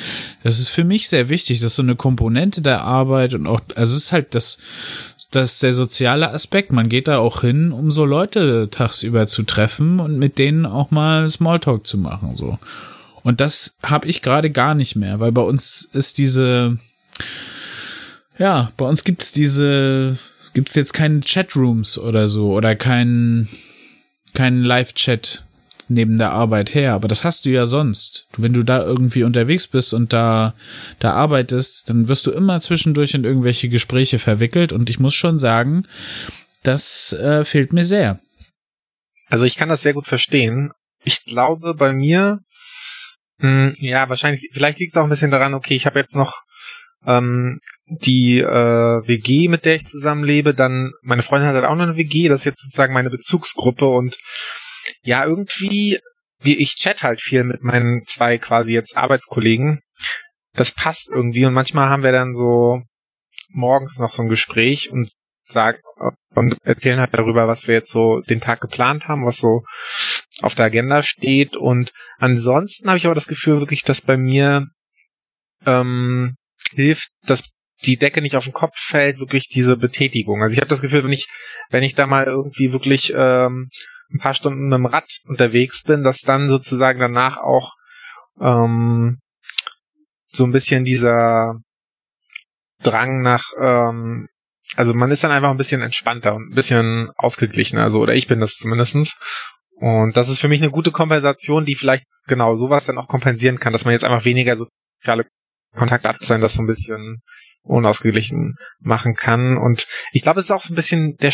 Das 0.44 0.60
ist 0.60 0.70
für 0.70 0.84
mich 0.84 1.10
sehr 1.10 1.30
wichtig. 1.30 1.60
Das 1.60 1.72
ist 1.72 1.76
so 1.76 1.82
eine 1.82 1.96
Komponente 1.96 2.62
der 2.62 2.84
Arbeit 2.84 3.34
und 3.34 3.48
auch, 3.48 3.62
also 3.76 3.96
es 3.96 4.04
ist 4.04 4.12
halt 4.12 4.36
das, 4.36 4.60
das 5.32 5.54
ist 5.54 5.64
der 5.64 5.74
soziale 5.74 6.32
Aspekt. 6.32 6.72
Man 6.72 6.88
geht 6.88 7.08
da 7.08 7.18
auch 7.18 7.42
hin, 7.42 7.72
um 7.72 7.92
so 7.92 8.06
Leute 8.06 8.70
tagsüber 8.70 9.26
zu 9.26 9.44
treffen 9.44 10.00
und 10.00 10.20
mit 10.20 10.38
denen 10.38 10.68
auch 10.68 10.92
mal 10.92 11.28
Smalltalk 11.30 11.88
zu 11.88 11.98
machen, 11.98 12.36
so. 12.36 12.60
Und 13.24 13.42
das 13.42 13.76
habe 13.84 14.08
ich 14.08 14.22
gerade 14.22 14.50
gar 14.50 14.76
nicht 14.76 14.96
mehr, 14.96 15.20
weil 15.20 15.32
bei 15.32 15.42
uns 15.42 15.90
ist 15.92 16.18
diese, 16.20 16.78
ja, 18.38 18.72
bei 18.78 18.86
uns 18.86 19.04
gibt 19.04 19.24
es 19.24 19.32
diese 19.34 20.18
gibt 20.54 20.70
es 20.70 20.76
jetzt 20.76 20.94
keine 20.94 21.22
Chatrooms 21.22 21.98
oder 21.98 22.28
so 22.28 22.54
oder 22.54 22.76
keinen 22.76 23.48
keinen 24.34 24.64
Live-Chat 24.64 25.44
neben 25.90 26.18
der 26.18 26.32
Arbeit 26.32 26.76
her, 26.76 26.94
aber 26.94 27.08
das 27.08 27.24
hast 27.24 27.46
du 27.46 27.50
ja 27.50 27.66
sonst. 27.66 28.28
Wenn 28.38 28.54
du 28.54 28.64
da 28.64 28.84
irgendwie 28.84 29.24
unterwegs 29.24 29.68
bist 29.68 29.94
und 29.94 30.14
da, 30.14 30.54
da 31.00 31.14
arbeitest, 31.14 31.90
dann 31.90 32.08
wirst 32.08 32.28
du 32.28 32.32
immer 32.32 32.60
zwischendurch 32.60 33.16
in 33.16 33.24
irgendwelche 33.24 33.70
Gespräche 33.70 34.20
verwickelt 34.20 34.72
und 34.72 34.90
ich 34.90 35.00
muss 35.00 35.16
schon 35.16 35.40
sagen, 35.40 35.88
das 36.64 37.14
äh, 37.14 37.44
fehlt 37.44 37.74
mir 37.74 37.86
sehr. 37.86 38.20
Also 39.28 39.46
ich 39.46 39.56
kann 39.56 39.70
das 39.70 39.82
sehr 39.82 39.94
gut 39.94 40.06
verstehen. 40.06 40.72
Ich 41.04 41.24
glaube 41.26 41.74
bei 41.74 41.92
mir, 41.92 42.40
hm, 43.40 43.76
ja, 43.80 44.10
wahrscheinlich, 44.10 44.50
vielleicht 44.54 44.80
liegt 44.80 44.94
es 44.94 44.98
auch 44.98 45.04
ein 45.04 45.10
bisschen 45.10 45.32
daran, 45.32 45.54
okay, 45.54 45.76
ich 45.76 45.86
habe 45.86 46.00
jetzt 46.00 46.16
noch 46.16 46.44
ähm, 47.06 47.60
die 47.88 48.40
äh, 48.40 49.08
WG, 49.08 49.48
mit 49.48 49.66
der 49.66 49.76
ich 49.76 49.86
zusammenlebe, 49.86 50.54
dann 50.54 50.92
meine 51.02 51.24
Freundin 51.24 51.48
hat 51.48 51.56
halt 51.56 51.66
auch 51.66 51.76
noch 51.76 51.86
eine 51.86 51.98
WG, 51.98 52.28
das 52.28 52.42
ist 52.42 52.46
jetzt 52.46 52.64
sozusagen 52.64 52.94
meine 52.94 53.10
Bezugsgruppe 53.10 53.88
und 53.88 54.18
ja, 55.02 55.26
irgendwie, 55.26 56.00
wie 56.42 56.58
ich 56.58 56.76
chat 56.76 57.04
halt 57.04 57.22
viel 57.22 57.44
mit 57.44 57.62
meinen 57.64 58.02
zwei 58.04 58.38
quasi 58.38 58.74
jetzt 58.74 58.98
Arbeitskollegen. 58.98 59.82
Das 60.54 60.74
passt 60.74 61.10
irgendwie 61.12 61.46
und 61.46 61.54
manchmal 61.54 61.90
haben 61.90 62.04
wir 62.04 62.12
dann 62.12 62.34
so 62.34 62.82
morgens 63.52 64.00
noch 64.00 64.12
so 64.12 64.24
ein 64.24 64.30
Gespräch 64.30 64.92
und 64.92 65.12
sagen 65.44 65.80
und 66.36 66.58
erzählen 66.64 67.00
halt 67.00 67.14
darüber, 67.14 67.48
was 67.48 67.68
wir 67.68 67.76
jetzt 67.76 67.92
so 67.92 68.22
den 68.22 68.40
Tag 68.42 68.62
geplant 68.62 69.08
haben, 69.08 69.26
was 69.26 69.38
so 69.38 69.64
auf 70.42 70.56
der 70.56 70.66
Agenda 70.66 71.02
steht 71.02 71.56
und 71.56 71.92
ansonsten 72.18 72.88
habe 72.88 72.98
ich 72.98 73.06
aber 73.06 73.16
das 73.16 73.28
Gefühl 73.28 73.60
wirklich, 73.60 73.84
dass 73.84 74.02
bei 74.02 74.16
mir 74.16 74.68
ähm, 75.66 76.36
hilft, 76.76 77.10
dass 77.26 77.52
die 77.86 77.98
Decke 77.98 78.22
nicht 78.22 78.36
auf 78.36 78.44
den 78.44 78.54
Kopf 78.54 78.76
fällt, 78.76 79.20
wirklich 79.20 79.48
diese 79.48 79.78
Betätigung. 79.78 80.42
Also 80.42 80.54
ich 80.54 80.60
habe 80.60 80.70
das 80.70 80.82
Gefühl, 80.82 81.04
wenn 81.04 81.14
ich, 81.14 81.28
wenn 81.70 81.84
ich 81.84 81.96
da 81.96 82.08
mal 82.08 82.26
irgendwie 82.26 82.74
wirklich 82.74 83.14
ähm, 83.16 83.70
ein 84.12 84.20
paar 84.20 84.34
Stunden 84.34 84.68
mit 84.68 84.78
dem 84.78 84.86
Rad 84.86 85.08
unterwegs 85.26 85.84
bin, 85.84 86.04
dass 86.04 86.22
dann 86.22 86.48
sozusagen 86.48 87.00
danach 87.00 87.38
auch 87.38 87.72
ähm, 88.42 89.20
so 90.28 90.44
ein 90.44 90.52
bisschen 90.52 90.84
dieser 90.84 91.56
Drang 92.82 93.22
nach, 93.22 93.44
ähm, 93.60 94.28
also 94.76 94.94
man 94.94 95.12
ist 95.12 95.24
dann 95.24 95.32
einfach 95.32 95.50
ein 95.50 95.58
bisschen 95.58 95.82
entspannter 95.82 96.36
und 96.36 96.52
ein 96.52 96.56
bisschen 96.56 97.12
ausgeglichener, 97.18 97.84
also 97.84 98.00
oder 98.00 98.14
ich 98.14 98.28
bin 98.28 98.40
das 98.40 98.56
zumindestens. 98.56 99.18
Und 99.76 100.18
das 100.18 100.30
ist 100.30 100.40
für 100.40 100.50
mich 100.50 100.62
eine 100.62 100.72
gute 100.72 100.92
Kompensation, 100.92 101.64
die 101.64 101.76
vielleicht 101.76 102.06
genau 102.26 102.56
sowas 102.56 102.86
dann 102.86 102.98
auch 102.98 103.08
kompensieren 103.08 103.60
kann, 103.60 103.74
dass 103.74 103.86
man 103.86 103.94
jetzt 103.94 104.04
einfach 104.04 104.26
weniger 104.26 104.58
soziale 104.58 105.26
Kontakt 105.76 106.06
ab 106.06 106.18
sein, 106.20 106.42
das 106.42 106.54
so 106.54 106.64
ein 106.64 106.68
bisschen 106.68 107.22
unausgeglichen 107.64 108.56
machen 108.80 109.14
kann. 109.14 109.58
Und 109.58 109.88
ich 110.12 110.22
glaube, 110.22 110.40
es 110.40 110.48
ist 110.48 110.52
auch 110.52 110.64
so 110.64 110.74
ein 110.74 110.76
bisschen 110.76 111.18
der 111.18 111.32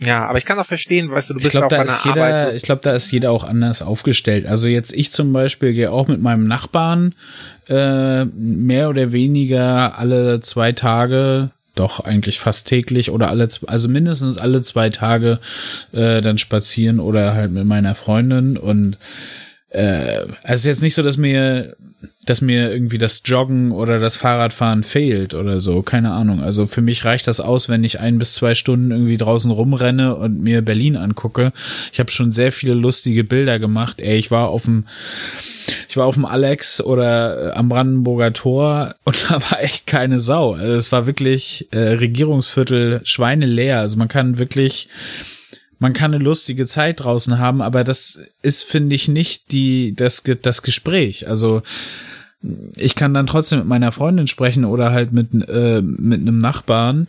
ja, 0.00 0.26
aber 0.26 0.38
ich 0.38 0.46
kann 0.46 0.58
auch 0.58 0.66
verstehen, 0.66 1.10
weißt 1.10 1.30
du, 1.30 1.34
du 1.34 1.40
bist 1.40 1.54
ich 1.54 1.60
glaub, 1.60 1.64
auch 1.64 1.68
bei 1.68 1.80
einer 1.80 1.98
jeder, 2.04 2.24
Arbeit. 2.24 2.56
Ich 2.56 2.62
glaube, 2.62 2.80
da 2.82 2.92
ist 2.92 3.10
jeder 3.10 3.30
auch 3.30 3.44
anders 3.44 3.82
aufgestellt. 3.82 4.46
Also 4.46 4.68
jetzt 4.68 4.92
ich 4.94 5.12
zum 5.12 5.32
Beispiel 5.34 5.74
gehe 5.74 5.92
auch 5.92 6.08
mit 6.08 6.20
meinem 6.20 6.46
Nachbarn 6.46 7.14
äh, 7.68 8.24
mehr 8.24 8.88
oder 8.88 9.12
weniger 9.12 9.98
alle 9.98 10.40
zwei 10.40 10.72
Tage, 10.72 11.50
doch 11.74 12.00
eigentlich 12.00 12.40
fast 12.40 12.68
täglich 12.68 13.10
oder 13.10 13.28
alle, 13.28 13.48
also 13.66 13.88
mindestens 13.88 14.38
alle 14.38 14.62
zwei 14.62 14.88
Tage 14.88 15.40
äh, 15.92 16.22
dann 16.22 16.38
spazieren 16.38 16.98
oder 16.98 17.34
halt 17.34 17.52
mit 17.52 17.66
meiner 17.66 17.94
Freundin 17.94 18.56
und 18.56 18.96
äh, 19.72 20.26
also 20.42 20.68
jetzt 20.68 20.82
nicht 20.82 20.94
so, 20.94 21.02
dass 21.02 21.16
mir, 21.16 21.76
dass 22.26 22.42
mir 22.42 22.70
irgendwie 22.70 22.98
das 22.98 23.22
Joggen 23.24 23.72
oder 23.72 23.98
das 23.98 24.16
Fahrradfahren 24.16 24.82
fehlt 24.82 25.34
oder 25.34 25.60
so, 25.60 25.80
keine 25.82 26.12
Ahnung. 26.12 26.42
Also 26.42 26.66
für 26.66 26.82
mich 26.82 27.06
reicht 27.06 27.26
das 27.26 27.40
aus, 27.40 27.70
wenn 27.70 27.82
ich 27.82 27.98
ein 27.98 28.18
bis 28.18 28.34
zwei 28.34 28.54
Stunden 28.54 28.90
irgendwie 28.90 29.16
draußen 29.16 29.50
rumrenne 29.50 30.14
und 30.14 30.42
mir 30.42 30.60
Berlin 30.60 30.96
angucke. 30.96 31.52
Ich 31.90 32.00
habe 32.00 32.10
schon 32.10 32.32
sehr 32.32 32.52
viele 32.52 32.74
lustige 32.74 33.24
Bilder 33.24 33.58
gemacht. 33.58 34.00
Ey, 34.00 34.18
ich 34.18 34.30
war 34.30 34.48
auf 34.48 34.62
dem, 34.62 34.84
ich 35.88 35.96
war 35.96 36.04
auf 36.06 36.14
dem 36.14 36.26
Alex 36.26 36.82
oder 36.82 37.52
äh, 37.52 37.52
am 37.52 37.70
Brandenburger 37.70 38.34
Tor 38.34 38.94
und 39.04 39.30
da 39.30 39.40
war 39.50 39.62
echt 39.62 39.86
keine 39.86 40.20
Sau. 40.20 40.52
Also 40.52 40.74
es 40.74 40.92
war 40.92 41.06
wirklich 41.06 41.68
äh, 41.70 41.78
Regierungsviertel 41.78 43.00
schweineleer. 43.04 43.80
Also 43.80 43.96
man 43.96 44.08
kann 44.08 44.38
wirklich 44.38 44.88
man 45.82 45.94
kann 45.94 46.14
eine 46.14 46.22
lustige 46.22 46.64
Zeit 46.64 47.00
draußen 47.00 47.40
haben, 47.40 47.60
aber 47.60 47.82
das 47.82 48.20
ist, 48.40 48.62
finde 48.62 48.94
ich, 48.94 49.08
nicht 49.08 49.50
die, 49.50 49.96
das, 49.96 50.22
das 50.40 50.62
Gespräch. 50.62 51.26
Also, 51.26 51.62
ich 52.76 52.94
kann 52.94 53.12
dann 53.14 53.26
trotzdem 53.26 53.58
mit 53.58 53.68
meiner 53.68 53.90
Freundin 53.90 54.28
sprechen 54.28 54.64
oder 54.64 54.92
halt 54.92 55.12
mit, 55.12 55.30
äh, 55.48 55.82
mit 55.82 56.20
einem 56.20 56.38
Nachbarn 56.38 57.08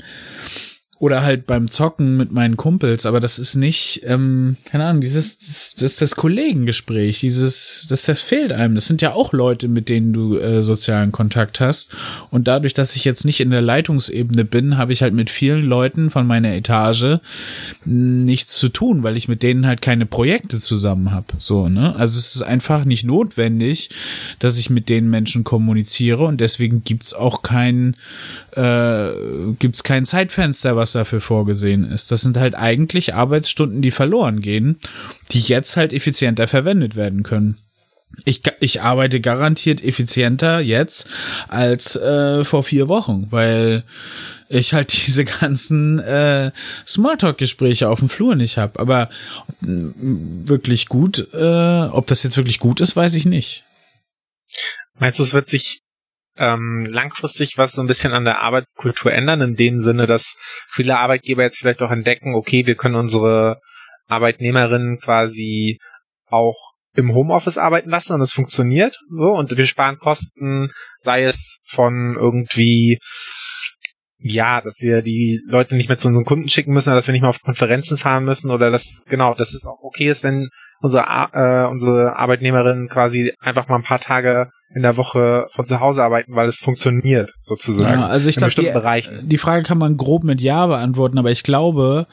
oder 1.00 1.24
halt 1.24 1.48
beim 1.48 1.70
Zocken 1.70 2.18
mit 2.18 2.32
meinen 2.32 2.56
Kumpels, 2.56 3.06
aber 3.06 3.20
das 3.20 3.40
ist 3.40 3.56
nicht, 3.56 4.02
ähm, 4.06 4.58
keine 4.66 4.86
Ahnung, 4.86 5.02
dieses, 5.02 5.38
das, 5.40 5.76
das, 5.76 5.96
das 5.98 6.16
Kollegengespräch, 6.16 7.20
dieses, 7.20 7.88
das, 7.90 8.04
das 8.04 8.22
fehlt 8.22 8.54
einem. 8.54 8.76
Das 8.76 8.88
sind 8.88 9.02
ja 9.02 9.14
auch 9.14 9.34
Leute, 9.34 9.68
mit 9.68 9.90
denen 9.90 10.14
du 10.14 10.38
äh, 10.38 10.64
sozialen 10.64 11.12
Kontakt 11.12 11.60
hast. 11.60 11.96
Und 12.30 12.48
dadurch, 12.48 12.74
dass 12.74 12.96
ich 12.96 13.06
jetzt 13.06 13.26
nicht 13.26 13.42
in 13.42 13.50
der 13.50 13.62
Leitungsebene 13.62 14.46
bin, 14.46 14.78
habe 14.78 14.94
ich 14.94 15.02
halt 15.02 15.14
mit 15.14 15.30
vielen 15.30 15.64
Leuten 15.64 16.10
von 16.10 16.28
meiner 16.28 16.54
Etage 16.54 17.18
nichts 17.86 18.58
zu 18.58 18.70
tun, 18.70 19.04
weil 19.04 19.18
ich 19.18 19.28
mit 19.28 19.44
denen 19.44 19.66
halt 19.68 19.82
keine 19.82 20.06
Projekte 20.06 20.60
zusammen 20.60 21.12
habe. 21.12 21.28
So, 21.40 21.70
ne? 21.70 21.96
Also 21.96 22.20
es 22.20 22.36
ist 22.36 22.44
einfach 22.44 22.86
nicht 22.86 23.04
notwendig, 23.04 23.90
dass 24.40 24.58
ich 24.58 24.70
mit 24.70 24.90
den 24.90 25.10
Menschen 25.10 25.44
kommuniziere 25.44 26.24
und 26.24 26.40
deswegen 26.40 26.84
gibt's 26.84 27.14
auch 27.14 27.42
kein, 27.42 27.96
äh, 28.58 29.54
gibt's 29.60 29.84
kein 29.84 30.06
Zeitfenster, 30.06 30.76
was 30.76 30.94
dafür 30.94 31.22
vorgesehen 31.22 31.90
ist. 31.90 32.12
Das 32.12 32.22
sind 32.22 32.38
halt 32.38 32.56
eigentlich 32.56 33.14
Arbeitsstunden, 33.14 33.82
die 33.82 33.92
verloren 33.92 34.42
gehen, 34.42 34.80
die 35.32 35.42
jetzt 35.42 35.78
halt 35.78 35.94
effizienter 35.94 36.48
verwendet 36.48 36.96
werden 36.96 37.24
können. 37.24 37.58
Ich, 38.26 38.42
ich 38.60 38.82
arbeite 38.82 39.20
garantiert 39.22 39.84
effizienter 39.84 40.60
jetzt 40.60 41.08
als 41.48 41.96
äh, 41.96 42.44
vor 42.44 42.64
vier 42.64 42.88
Wochen, 42.88 43.28
weil 43.32 43.84
ich 44.50 44.74
halt 44.74 44.94
diese 45.08 45.26
ganzen 45.26 46.00
äh, 46.00 46.52
Smalltalk-Gespräche 46.88 47.90
auf 47.90 48.00
dem 48.00 48.10
Flur 48.10 48.36
nicht 48.36 48.58
habe. 48.58 48.80
Aber 48.80 49.10
mm, 49.62 50.48
wirklich 50.48 50.88
gut, 50.88 51.28
äh, 51.34 51.86
ob 51.86 52.08
das 52.08 52.24
jetzt 52.24 52.38
wirklich 52.38 52.60
gut 52.60 52.82
ist, 52.82 52.96
weiß 52.96 53.16
ich 53.16 53.26
nicht. 53.26 53.64
Meinst 55.00 55.20
du, 55.20 55.24
es 55.24 55.34
wird 55.34 55.50
sich 55.50 55.82
ähm, 56.38 56.86
langfristig 56.90 57.58
was 57.58 57.74
so 57.74 57.82
ein 57.82 57.88
bisschen 57.88 58.14
an 58.14 58.26
der 58.26 58.42
Arbeitskultur 58.42 59.12
ändern, 59.12 59.42
in 59.42 59.56
dem 59.56 59.80
Sinne, 59.80 60.08
dass 60.08 60.36
viele 60.70 60.98
Arbeitgeber 60.98 61.44
jetzt 61.44 61.60
vielleicht 61.60 61.82
auch 61.82 61.92
entdecken, 61.92 62.36
okay, 62.36 62.66
wir 62.66 62.76
können 62.76 62.96
unsere 62.96 63.60
Arbeitnehmerinnen 64.08 65.00
quasi 65.00 65.80
auch 66.28 66.74
im 66.96 67.14
Homeoffice 67.14 67.58
arbeiten 67.58 67.90
lassen 67.90 68.14
und 68.14 68.22
es 68.22 68.34
funktioniert 68.34 68.98
so 69.10 69.32
und 69.32 69.56
wir 69.56 69.66
sparen 69.66 69.98
Kosten, 69.98 70.72
sei 71.00 71.24
es 71.24 71.64
von 71.68 72.16
irgendwie 72.16 73.00
ja, 74.26 74.62
dass 74.62 74.80
wir 74.80 75.02
die 75.02 75.42
Leute 75.46 75.76
nicht 75.76 75.90
mehr 75.90 75.98
zu 75.98 76.08
unseren 76.08 76.24
Kunden 76.24 76.48
schicken 76.48 76.72
müssen, 76.72 76.90
oder 76.90 76.96
dass 76.96 77.08
wir 77.08 77.12
nicht 77.12 77.24
mehr 77.24 77.30
auf 77.30 77.42
Konferenzen 77.42 77.98
fahren 77.98 78.24
müssen 78.24 78.52
oder 78.52 78.72
dass 78.72 79.04
genau, 79.10 79.34
dass 79.34 79.54
es 79.54 79.68
auch 79.68 79.84
okay 79.84 80.08
ist, 80.08 80.24
wenn 80.24 80.48
unsere 80.80 81.04
äh, 81.34 81.70
unsere 81.70 82.16
Arbeitnehmerinnen 82.16 82.88
quasi 82.88 83.34
einfach 83.40 83.68
mal 83.68 83.76
ein 83.76 83.84
paar 83.84 84.00
Tage 84.00 84.50
in 84.76 84.82
der 84.82 84.98
Woche 84.98 85.48
von 85.54 85.66
zu 85.66 85.80
Hause 85.80 86.04
arbeiten, 86.04 86.36
weil 86.36 86.48
es 86.48 86.60
funktioniert 86.60 87.34
sozusagen. 87.42 88.00
Ja, 88.00 88.08
also 88.08 88.30
ich 88.30 88.38
glaube, 88.38 88.54
die, 88.56 88.72
die 89.22 89.38
Frage 89.38 89.64
kann 89.64 89.78
man 89.78 89.98
grob 89.98 90.24
mit 90.24 90.42
Ja 90.42 90.66
beantworten, 90.66 91.18
aber 91.18 91.32
ich 91.32 91.44
glaube, 91.44 92.08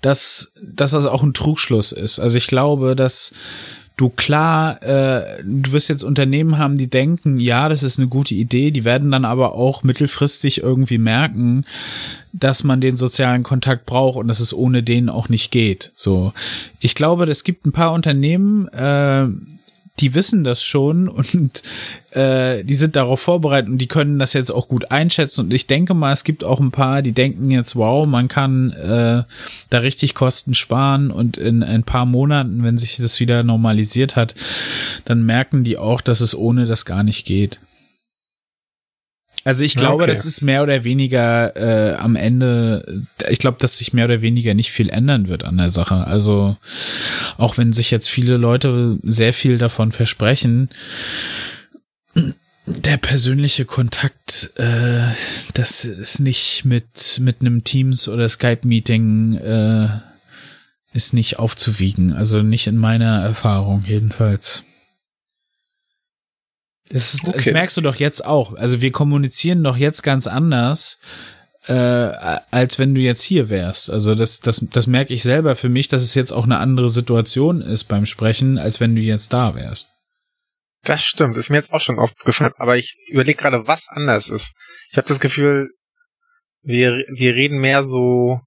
dass, 0.00 0.52
dass 0.62 0.92
das 0.92 1.06
auch 1.06 1.22
ein 1.22 1.34
Trugschluss 1.34 1.92
ist. 1.92 2.18
Also 2.18 2.38
ich 2.38 2.46
glaube, 2.46 2.96
dass 2.96 3.34
du 3.98 4.08
klar, 4.08 4.82
äh, 4.82 5.42
du 5.44 5.72
wirst 5.72 5.88
jetzt 5.88 6.04
Unternehmen 6.04 6.56
haben, 6.56 6.78
die 6.78 6.88
denken, 6.88 7.40
ja, 7.40 7.68
das 7.68 7.82
ist 7.82 7.98
eine 7.98 8.08
gute 8.08 8.34
Idee, 8.34 8.70
die 8.70 8.84
werden 8.84 9.10
dann 9.10 9.24
aber 9.24 9.54
auch 9.54 9.82
mittelfristig 9.82 10.62
irgendwie 10.62 10.98
merken, 10.98 11.64
dass 12.32 12.64
man 12.64 12.80
den 12.80 12.96
sozialen 12.96 13.42
Kontakt 13.42 13.86
braucht 13.86 14.16
und 14.16 14.28
dass 14.28 14.40
es 14.40 14.54
ohne 14.54 14.82
den 14.82 15.08
auch 15.08 15.28
nicht 15.28 15.50
geht. 15.50 15.92
So, 15.96 16.32
ich 16.80 16.94
glaube, 16.94 17.24
es 17.24 17.44
gibt 17.44 17.66
ein 17.66 17.72
paar 17.72 17.92
Unternehmen, 17.92 18.68
äh, 18.68 19.26
die 20.00 20.14
wissen 20.14 20.44
das 20.44 20.64
schon 20.64 21.08
und 21.08 21.62
äh, 22.12 22.64
die 22.64 22.74
sind 22.74 22.96
darauf 22.96 23.20
vorbereitet 23.20 23.70
und 23.70 23.78
die 23.78 23.88
können 23.88 24.18
das 24.18 24.32
jetzt 24.32 24.50
auch 24.50 24.68
gut 24.68 24.90
einschätzen. 24.90 25.42
Und 25.42 25.54
ich 25.54 25.66
denke 25.66 25.94
mal, 25.94 26.12
es 26.12 26.24
gibt 26.24 26.44
auch 26.44 26.60
ein 26.60 26.70
paar, 26.70 27.02
die 27.02 27.12
denken 27.12 27.50
jetzt, 27.50 27.76
wow, 27.76 28.06
man 28.06 28.28
kann 28.28 28.70
äh, 28.72 29.22
da 29.70 29.78
richtig 29.78 30.14
Kosten 30.14 30.54
sparen 30.54 31.10
und 31.10 31.36
in 31.36 31.62
ein 31.62 31.84
paar 31.84 32.06
Monaten, 32.06 32.62
wenn 32.62 32.78
sich 32.78 32.96
das 32.96 33.20
wieder 33.20 33.42
normalisiert 33.42 34.16
hat, 34.16 34.34
dann 35.04 35.24
merken 35.24 35.64
die 35.64 35.78
auch, 35.78 36.00
dass 36.00 36.20
es 36.20 36.34
ohne 36.34 36.66
das 36.66 36.84
gar 36.84 37.02
nicht 37.02 37.26
geht. 37.26 37.58
Also 39.44 39.64
ich 39.64 39.76
glaube, 39.76 40.04
okay. 40.04 40.12
das 40.12 40.26
ist 40.26 40.42
mehr 40.42 40.62
oder 40.62 40.84
weniger 40.84 41.56
äh, 41.56 41.94
am 41.94 42.16
Ende, 42.16 43.04
ich 43.30 43.38
glaube, 43.38 43.58
dass 43.60 43.78
sich 43.78 43.92
mehr 43.92 44.04
oder 44.04 44.20
weniger 44.20 44.54
nicht 44.54 44.70
viel 44.70 44.90
ändern 44.90 45.28
wird 45.28 45.44
an 45.44 45.56
der 45.56 45.70
Sache. 45.70 46.06
Also 46.06 46.56
auch 47.36 47.56
wenn 47.56 47.72
sich 47.72 47.90
jetzt 47.90 48.10
viele 48.10 48.36
Leute 48.36 48.98
sehr 49.02 49.32
viel 49.32 49.58
davon 49.58 49.92
versprechen, 49.92 50.68
der 52.66 52.98
persönliche 52.98 53.64
Kontakt, 53.64 54.50
äh, 54.56 55.00
das 55.54 55.84
ist 55.84 56.20
nicht 56.20 56.64
mit 56.64 57.18
mit 57.20 57.40
einem 57.40 57.64
Teams 57.64 58.08
oder 58.08 58.28
Skype-Meeting 58.28 59.34
äh, 59.36 59.88
ist 60.92 61.14
nicht 61.14 61.38
aufzuwiegen. 61.38 62.12
Also 62.12 62.42
nicht 62.42 62.66
in 62.66 62.76
meiner 62.76 63.22
Erfahrung 63.22 63.84
jedenfalls. 63.86 64.64
Das, 66.90 67.14
ist, 67.14 67.24
okay. 67.24 67.36
das 67.36 67.46
merkst 67.46 67.76
du 67.76 67.80
doch 67.80 67.96
jetzt 67.96 68.24
auch. 68.24 68.54
Also 68.54 68.80
wir 68.80 68.92
kommunizieren 68.92 69.62
doch 69.62 69.76
jetzt 69.76 70.02
ganz 70.02 70.26
anders, 70.26 70.98
äh, 71.66 71.72
als 71.72 72.78
wenn 72.78 72.94
du 72.94 73.00
jetzt 73.00 73.22
hier 73.22 73.50
wärst. 73.50 73.90
Also 73.90 74.14
das, 74.14 74.40
das, 74.40 74.66
das 74.70 74.86
merke 74.86 75.12
ich 75.12 75.22
selber 75.22 75.54
für 75.54 75.68
mich, 75.68 75.88
dass 75.88 76.02
es 76.02 76.14
jetzt 76.14 76.32
auch 76.32 76.44
eine 76.44 76.58
andere 76.58 76.88
Situation 76.88 77.60
ist 77.60 77.84
beim 77.84 78.06
Sprechen, 78.06 78.58
als 78.58 78.80
wenn 78.80 78.96
du 78.96 79.02
jetzt 79.02 79.32
da 79.32 79.54
wärst. 79.54 79.88
Das 80.82 81.04
stimmt, 81.04 81.36
ist 81.36 81.50
mir 81.50 81.56
jetzt 81.56 81.72
auch 81.72 81.80
schon 81.80 81.98
aufgefallen, 81.98 82.52
aber 82.56 82.76
ich 82.76 82.96
überlege 83.08 83.38
gerade, 83.38 83.66
was 83.66 83.88
anders 83.88 84.30
ist. 84.30 84.54
Ich 84.90 84.96
habe 84.96 85.08
das 85.08 85.20
Gefühl, 85.20 85.70
wir, 86.62 87.04
wir 87.12 87.34
reden 87.34 87.58
mehr 87.58 87.84
so, 87.84 88.40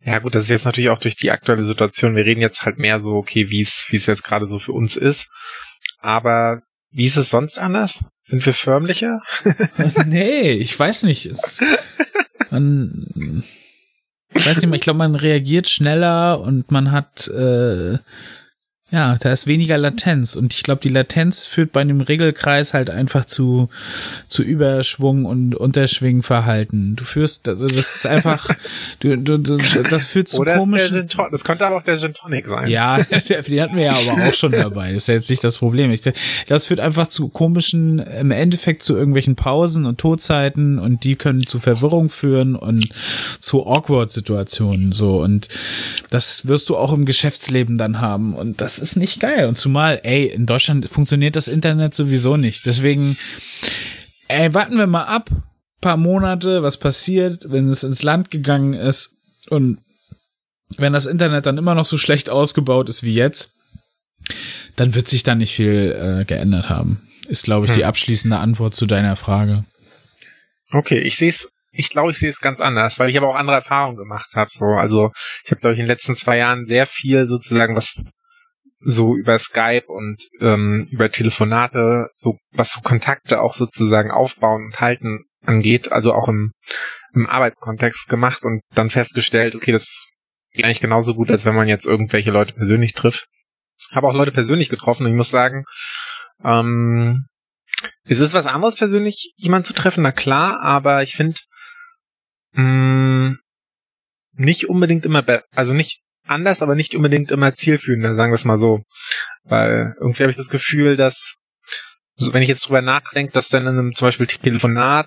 ja 0.00 0.18
gut, 0.20 0.34
das 0.34 0.44
ist 0.44 0.50
jetzt 0.50 0.64
natürlich 0.66 0.90
auch 0.90 1.00
durch 1.00 1.16
die 1.16 1.30
aktuelle 1.30 1.64
Situation, 1.64 2.14
wir 2.14 2.24
reden 2.24 2.40
jetzt 2.40 2.64
halt 2.64 2.78
mehr 2.78 3.00
so, 3.00 3.14
okay, 3.14 3.50
wie 3.50 3.62
es 3.62 3.88
wie 3.90 3.96
es 3.96 4.06
jetzt 4.06 4.22
gerade 4.22 4.46
so 4.46 4.58
für 4.58 4.72
uns 4.72 4.96
ist, 4.96 5.28
aber 5.98 6.62
wie 6.90 7.04
ist 7.04 7.16
es 7.16 7.30
sonst 7.30 7.58
anders? 7.58 8.04
Sind 8.22 8.44
wir 8.44 8.54
förmlicher? 8.54 9.20
nee, 10.06 10.52
ich 10.52 10.78
weiß 10.78 11.04
nicht. 11.04 11.26
Es, 11.26 11.62
man, 12.50 13.42
ich 14.34 14.46
weiß 14.46 14.62
nicht, 14.62 14.74
ich 14.74 14.80
glaube, 14.80 14.98
man 14.98 15.14
reagiert 15.14 15.68
schneller 15.68 16.40
und 16.40 16.70
man 16.70 16.92
hat 16.92 17.28
äh, 17.28 17.98
ja, 18.90 19.16
da 19.16 19.32
ist 19.32 19.46
weniger 19.46 19.76
Latenz 19.76 20.34
und 20.34 20.54
ich 20.54 20.62
glaube, 20.62 20.80
die 20.80 20.88
Latenz 20.88 21.46
führt 21.46 21.72
bei 21.72 21.82
einem 21.82 22.00
Regelkreis 22.00 22.72
halt 22.72 22.88
einfach 22.88 23.26
zu 23.26 23.68
zu 24.28 24.42
Überschwung 24.42 25.26
und 25.26 25.54
Unterschwingverhalten. 25.54 26.96
Du 26.96 27.04
führst, 27.04 27.48
also 27.48 27.66
das 27.66 27.96
ist 27.96 28.06
einfach, 28.06 28.48
du, 29.00 29.16
du, 29.18 29.36
du, 29.38 29.58
das 29.58 30.06
führt 30.06 30.28
zu 30.28 30.38
Oder 30.38 30.56
komischen. 30.56 31.06
das 31.30 31.44
könnte 31.44 31.66
aber 31.66 31.76
auch 31.76 31.82
der 31.82 31.98
Gin 31.98 32.14
Tonic 32.14 32.46
sein. 32.46 32.68
Ja, 32.68 32.98
die 33.46 33.60
hatten 33.60 33.76
wir 33.76 33.84
ja 33.84 33.92
aber 33.92 34.28
auch 34.28 34.34
schon 34.34 34.52
dabei. 34.52 34.94
Das 34.94 35.02
ist 35.02 35.08
ja 35.08 35.14
jetzt 35.14 35.28
nicht 35.28 35.44
das 35.44 35.58
Problem. 35.58 35.90
Ich, 35.90 36.02
das 36.46 36.64
führt 36.64 36.80
einfach 36.80 37.08
zu 37.08 37.28
komischen, 37.28 37.98
im 37.98 38.30
Endeffekt 38.30 38.82
zu 38.82 38.96
irgendwelchen 38.96 39.36
Pausen 39.36 39.84
und 39.84 39.98
Todzeiten 39.98 40.78
und 40.78 41.04
die 41.04 41.16
können 41.16 41.46
zu 41.46 41.58
Verwirrung 41.60 42.08
führen 42.08 42.56
und 42.56 42.88
zu 43.38 43.66
awkward 43.66 44.10
Situationen 44.10 44.92
so 44.92 45.20
und 45.20 45.48
das 46.08 46.46
wirst 46.46 46.70
du 46.70 46.76
auch 46.76 46.94
im 46.94 47.04
Geschäftsleben 47.04 47.76
dann 47.76 48.00
haben 48.00 48.34
und 48.34 48.62
das 48.62 48.77
ist 48.80 48.96
nicht 48.96 49.20
geil. 49.20 49.46
Und 49.46 49.56
zumal, 49.56 50.00
ey, 50.02 50.26
in 50.26 50.46
Deutschland 50.46 50.88
funktioniert 50.88 51.36
das 51.36 51.48
Internet 51.48 51.94
sowieso 51.94 52.36
nicht. 52.36 52.66
Deswegen, 52.66 53.16
ey, 54.28 54.52
warten 54.54 54.78
wir 54.78 54.86
mal 54.86 55.04
ab. 55.04 55.30
Paar 55.80 55.96
Monate, 55.96 56.62
was 56.62 56.78
passiert, 56.78 57.44
wenn 57.50 57.68
es 57.68 57.84
ins 57.84 58.02
Land 58.02 58.32
gegangen 58.32 58.74
ist 58.74 59.16
und 59.48 59.78
wenn 60.76 60.92
das 60.92 61.06
Internet 61.06 61.46
dann 61.46 61.56
immer 61.56 61.76
noch 61.76 61.84
so 61.84 61.96
schlecht 61.96 62.30
ausgebaut 62.30 62.88
ist 62.88 63.04
wie 63.04 63.14
jetzt, 63.14 63.52
dann 64.74 64.94
wird 64.94 65.06
sich 65.06 65.22
da 65.22 65.36
nicht 65.36 65.54
viel 65.54 66.20
äh, 66.20 66.24
geändert 66.24 66.68
haben. 66.68 67.00
Ist, 67.28 67.44
glaube 67.44 67.66
ich, 67.66 67.72
hm. 67.72 67.78
die 67.78 67.84
abschließende 67.84 68.38
Antwort 68.38 68.74
zu 68.74 68.86
deiner 68.86 69.14
Frage. 69.14 69.64
Okay, 70.72 70.98
ich 70.98 71.16
sehe 71.16 71.28
es 71.28 71.48
ich 71.78 71.90
glaube, 71.90 72.10
ich 72.10 72.18
sehe 72.18 72.28
es 72.28 72.40
ganz 72.40 72.60
anders, 72.60 72.98
weil 72.98 73.08
ich 73.08 73.16
aber 73.16 73.28
auch 73.28 73.36
andere 73.36 73.58
Erfahrungen 73.58 73.96
gemacht 73.96 74.30
habe. 74.34 74.50
So, 74.52 74.64
also 74.64 75.12
ich 75.44 75.50
habe 75.50 75.60
glaube 75.60 75.74
ich 75.74 75.78
in 75.78 75.84
den 75.84 75.90
letzten 75.90 76.16
zwei 76.16 76.38
Jahren 76.38 76.64
sehr 76.64 76.86
viel 76.86 77.26
sozusagen, 77.26 77.76
was 77.76 78.02
so 78.80 79.16
über 79.16 79.38
Skype 79.38 79.86
und 79.86 80.18
ähm, 80.40 80.86
über 80.90 81.10
Telefonate, 81.10 82.08
so 82.12 82.38
was 82.52 82.72
so 82.72 82.80
Kontakte 82.80 83.40
auch 83.40 83.54
sozusagen 83.54 84.10
aufbauen 84.10 84.66
und 84.66 84.80
halten 84.80 85.24
angeht, 85.42 85.92
also 85.92 86.12
auch 86.12 86.28
im, 86.28 86.52
im 87.14 87.26
Arbeitskontext 87.26 88.08
gemacht 88.08 88.44
und 88.44 88.62
dann 88.74 88.90
festgestellt, 88.90 89.54
okay, 89.54 89.72
das 89.72 90.06
geht 90.52 90.64
eigentlich 90.64 90.80
genauso 90.80 91.14
gut, 91.14 91.30
als 91.30 91.44
wenn 91.44 91.54
man 91.54 91.68
jetzt 91.68 91.86
irgendwelche 91.86 92.30
Leute 92.30 92.54
persönlich 92.54 92.92
trifft. 92.92 93.26
Habe 93.92 94.08
auch 94.08 94.14
Leute 94.14 94.32
persönlich 94.32 94.68
getroffen 94.68 95.04
und 95.04 95.12
ich 95.12 95.16
muss 95.16 95.30
sagen, 95.30 95.64
ähm, 96.44 97.26
es 98.04 98.20
ist 98.20 98.34
was 98.34 98.46
anderes 98.46 98.76
persönlich, 98.76 99.32
jemanden 99.36 99.66
zu 99.66 99.74
treffen, 99.74 100.02
na 100.02 100.12
klar, 100.12 100.60
aber 100.60 101.02
ich 101.02 101.14
finde 101.14 101.36
mm, 102.52 103.36
nicht 104.32 104.68
unbedingt 104.68 105.04
immer, 105.04 105.24
also 105.52 105.74
nicht 105.74 106.00
anders, 106.30 106.62
aber 106.62 106.74
nicht 106.74 106.94
unbedingt 106.94 107.30
immer 107.30 107.52
zielführender, 107.52 108.14
sagen 108.14 108.32
wir 108.32 108.36
es 108.36 108.44
mal 108.44 108.58
so. 108.58 108.82
Weil 109.44 109.94
irgendwie 110.00 110.22
habe 110.22 110.30
ich 110.30 110.36
das 110.36 110.50
Gefühl, 110.50 110.96
dass, 110.96 111.36
also 112.18 112.32
wenn 112.32 112.42
ich 112.42 112.48
jetzt 112.48 112.66
drüber 112.66 112.82
nachdenke, 112.82 113.32
dass 113.32 113.48
dann 113.48 113.62
in 113.62 113.78
einem 113.78 113.94
zum 113.94 114.08
Beispiel 114.08 114.26
Telefonat 114.26 115.06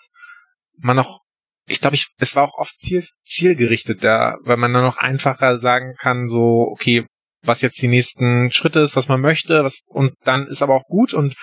man 0.78 0.96
noch, 0.96 1.22
ich 1.68 1.82
glaube, 1.82 1.96
ich, 1.96 2.08
es 2.18 2.36
war 2.36 2.44
auch 2.44 2.58
oft 2.58 2.80
ziel, 2.80 3.06
zielgerichtet 3.24 4.04
da, 4.04 4.38
weil 4.42 4.58
man 4.58 4.74
dann 4.74 4.84
noch 4.84 4.98
einfacher 4.98 5.58
sagen 5.58 5.96
kann, 5.98 6.28
so, 6.28 6.68
okay, 6.72 7.06
was 7.44 7.62
jetzt 7.62 7.82
die 7.82 7.88
nächsten 7.88 8.52
Schritte 8.52 8.80
ist, 8.82 8.96
was 8.96 9.08
man 9.08 9.22
möchte, 9.22 9.64
was, 9.64 9.82
und 9.88 10.14
dann 10.24 10.48
ist 10.48 10.62
aber 10.62 10.76
auch 10.76 10.86
gut 10.86 11.14
und 11.14 11.36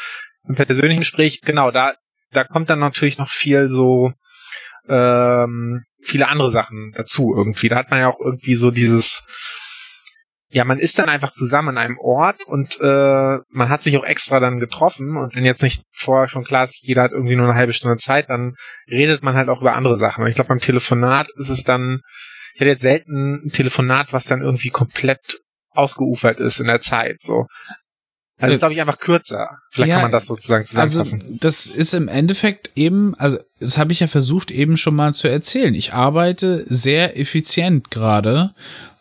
im 0.49 0.55
persönlichen 0.55 1.01
Gespräch, 1.01 1.41
genau, 1.43 1.71
da, 1.71 1.95
da 2.31 2.45
kommt 2.45 2.71
dann 2.71 2.79
natürlich 2.79 3.19
noch 3.19 3.31
viel 3.31 3.69
so, 3.69 4.13
ähm, 4.89 5.85
viele 6.01 6.29
andere 6.29 6.51
Sachen 6.51 6.93
dazu 6.97 7.35
irgendwie. 7.37 7.69
Da 7.69 7.77
hat 7.77 7.91
man 7.91 8.01
ja 8.01 8.09
auch 8.09 8.21
irgendwie 8.21 8.55
so 8.55 8.71
dieses, 8.71 9.25
ja, 10.51 10.65
man 10.65 10.79
ist 10.79 10.99
dann 10.99 11.09
einfach 11.09 11.33
zusammen 11.33 11.71
an 11.71 11.79
einem 11.79 11.99
Ort 11.99 12.43
und 12.47 12.81
äh, 12.81 13.39
man 13.51 13.69
hat 13.69 13.83
sich 13.83 13.97
auch 13.99 14.05
extra 14.05 14.41
dann 14.41 14.61
getroffen 14.61 15.17
und 15.17 15.37
wenn 15.37 15.45
jetzt 15.45 15.63
nicht 15.63 15.83
vorher 15.93 16.29
schon 16.29 16.45
klar 16.45 16.65
ist, 16.65 16.83
jeder 16.83 17.03
hat 17.03 17.13
irgendwie 17.13 17.37
nur 17.37 17.47
eine 17.49 17.59
halbe 17.59 17.75
Stunde 17.75 17.99
Zeit, 17.99 18.31
dann 18.31 18.55
redet 18.91 19.23
man 19.23 19.35
halt 19.35 19.51
auch 19.51 19.61
über 19.61 19.75
andere 19.75 19.99
Sachen. 19.99 20.27
Ich 20.27 20.37
glaube, 20.37 20.49
beim 20.49 20.59
Telefonat 20.59 21.29
ist 21.37 21.51
es 21.51 21.65
dann, 21.65 22.01
ich 22.55 22.61
hatte 22.61 22.71
jetzt 22.71 22.83
selten 22.83 23.45
ein 23.45 23.51
Telefonat, 23.51 24.13
was 24.13 24.25
dann 24.25 24.41
irgendwie 24.41 24.71
komplett 24.71 25.39
ausgeufert 25.71 26.41
ist 26.41 26.61
in 26.61 26.67
der 26.67 26.81
Zeit. 26.81 27.21
So. 27.21 27.47
Also 28.39 28.55
ist, 28.55 28.59
glaube 28.61 28.75
ich, 28.75 28.81
einfach 28.81 28.99
kürzer. 28.99 29.59
Vielleicht 29.71 29.89
ja, 29.89 29.95
kann 29.97 30.03
man 30.03 30.13
das 30.13 30.27
sozusagen 30.27 30.65
zusammenfassen. 30.65 31.21
Also 31.23 31.37
das 31.41 31.67
ist 31.67 31.95
im 31.95 32.09
Endeffekt 32.09 32.71
eben, 32.77 33.15
also 33.19 33.39
das 33.59 33.77
habe 33.77 33.93
ich 33.93 34.01
ja 34.01 34.07
versucht 34.07 34.51
eben 34.51 34.77
schon 34.77 34.95
mal 34.95 35.13
zu 35.13 35.29
erzählen. 35.29 35.75
Ich 35.75 35.93
arbeite 35.93 36.65
sehr 36.69 37.19
effizient 37.19 37.91
gerade 37.91 38.53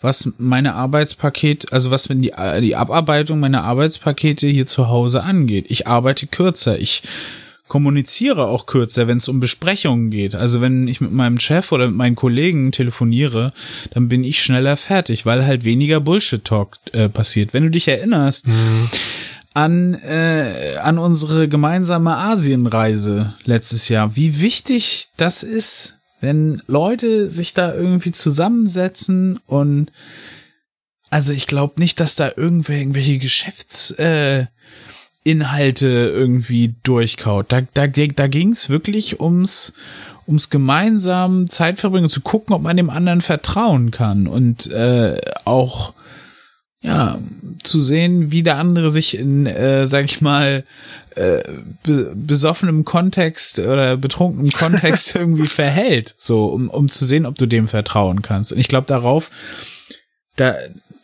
was 0.01 0.31
meine 0.38 0.75
Arbeitspaket, 0.75 1.73
also 1.73 1.91
was 1.91 2.07
die, 2.07 2.33
die 2.61 2.75
Abarbeitung 2.75 3.39
meiner 3.39 3.63
Arbeitspakete 3.63 4.47
hier 4.47 4.67
zu 4.67 4.89
Hause 4.89 5.23
angeht. 5.23 5.65
Ich 5.69 5.88
arbeite 5.88 6.27
kürzer. 6.27 6.77
Ich 6.79 7.03
kommuniziere 7.68 8.47
auch 8.47 8.65
kürzer, 8.65 9.07
wenn 9.07 9.18
es 9.18 9.28
um 9.28 9.39
Besprechungen 9.39 10.09
geht. 10.09 10.36
Also 10.36 10.61
wenn 10.61 10.88
ich 10.88 11.01
mit 11.01 11.11
meinem 11.11 11.39
Chef 11.39 11.72
oder 11.72 11.88
mit 11.88 11.95
meinen 11.95 12.15
Kollegen 12.15 12.72
telefoniere, 12.72 13.53
dann 13.91 14.07
bin 14.07 14.24
ich 14.24 14.41
schneller 14.41 14.78
fertig, 14.78 15.26
weil 15.26 15.45
halt 15.45 15.63
weniger 15.63 15.99
Bullshit-Talk 15.99 16.78
äh, 16.93 17.09
passiert. 17.09 17.53
Wenn 17.53 17.63
du 17.63 17.70
dich 17.70 17.88
erinnerst, 17.88 18.47
mhm 18.47 18.89
an, 19.57 19.95
äh, 19.95 20.76
an 20.84 20.99
unsere 20.99 21.49
gemeinsame 21.49 22.15
Asienreise 22.15 23.34
letztes 23.45 23.89
Jahr. 23.89 24.15
Wie 24.15 24.39
wichtig 24.39 25.07
das 25.18 25.41
ist, 25.41 25.97
wenn 26.22 26.61
Leute 26.68 27.28
sich 27.28 27.55
da 27.55 27.74
irgendwie 27.74 28.11
zusammensetzen 28.11 29.39
und 29.47 29.91
also 31.09 31.34
ich 31.34 31.47
glaube 31.47 31.80
nicht, 31.80 31.99
dass 31.99 32.15
da 32.15 32.32
irgendwelche, 32.36 32.82
irgendwelche 32.82 33.18
Geschäftsinhalte 33.18 34.49
äh, 34.51 34.57
irgendwie 35.30 36.75
durchkaut. 36.84 37.51
Da, 37.51 37.61
da, 37.73 37.88
da 37.88 38.28
ging 38.28 38.51
es 38.51 38.69
wirklich 38.69 39.19
ums, 39.19 39.73
ums 40.28 40.49
gemeinsam 40.49 41.49
Zeit 41.49 41.80
verbringen, 41.80 42.09
zu 42.09 42.21
gucken, 42.21 42.53
ob 42.53 42.61
man 42.61 42.78
dem 42.78 42.89
anderen 42.89 43.21
vertrauen 43.21 43.91
kann 43.91 44.28
und 44.28 44.71
äh, 44.71 45.17
auch 45.45 45.93
ja, 46.82 47.17
zu 47.63 47.82
sehen, 47.82 48.32
wie 48.32 48.43
der 48.43 48.57
andere 48.57 48.91
sich 48.91 49.17
in, 49.17 49.45
äh, 49.45 49.88
sag 49.88 50.05
ich 50.05 50.21
mal, 50.21 50.63
äh, 51.15 51.41
be 51.84 52.13
besoffenem 52.15 52.86
Kontext 52.86 53.59
oder 53.59 53.97
betrunkenem 53.97 54.51
Kontext 54.51 55.15
irgendwie 55.15 55.47
verhält, 55.47 56.13
so, 56.17 56.45
um, 56.45 56.69
um 56.69 56.89
zu 56.89 57.05
sehen, 57.05 57.25
ob 57.25 57.36
du 57.36 57.47
dem 57.47 57.67
vertrauen 57.67 58.21
kannst. 58.21 58.53
Und 58.53 58.59
ich 58.59 58.67
glaube 58.67 58.88
darauf, 58.88 59.32
da, 60.36 60.55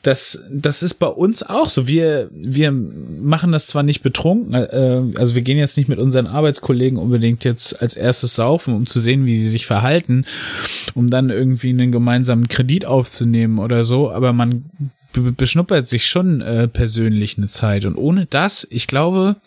das, 0.04 0.44
das 0.52 0.84
ist 0.84 0.96
bei 0.96 1.08
uns 1.08 1.44
auch 1.44 1.70
so. 1.70 1.88
Wir, 1.88 2.30
wir 2.32 2.72
machen 2.72 3.54
das 3.54 3.68
zwar 3.68 3.84
nicht 3.84 4.04
betrunken, 4.04 4.54
äh, 4.54 5.18
also 5.18 5.34
wir 5.34 5.42
gehen 5.42 5.58
jetzt 5.58 5.78
nicht 5.78 5.88
mit 5.88 5.98
unseren 5.98 6.28
Arbeitskollegen 6.28 7.00
unbedingt 7.00 7.46
jetzt 7.46 7.82
als 7.82 7.96
erstes 7.96 8.36
saufen, 8.36 8.76
um 8.76 8.86
zu 8.86 9.00
sehen, 9.00 9.26
wie 9.26 9.40
sie 9.40 9.50
sich 9.50 9.66
verhalten, 9.66 10.26
um 10.94 11.10
dann 11.10 11.30
irgendwie 11.30 11.70
einen 11.70 11.94
gemeinsamen 11.94 12.50
Kredit 12.50 12.86
aufzunehmen 12.86 13.60
oder 13.60 13.86
so, 13.86 14.12
aber 14.12 14.34
man 14.34 14.66
beschnuppert 15.14 15.88
sich 15.88 16.08
schon 16.08 16.42
äh, 16.42 16.68
persönlich 16.68 17.38
eine 17.38 17.48
Zeit. 17.48 17.86
Und 17.86 17.96
ohne 17.96 18.26
das, 18.26 18.68
ich 18.70 18.88
glaube, 18.88 19.38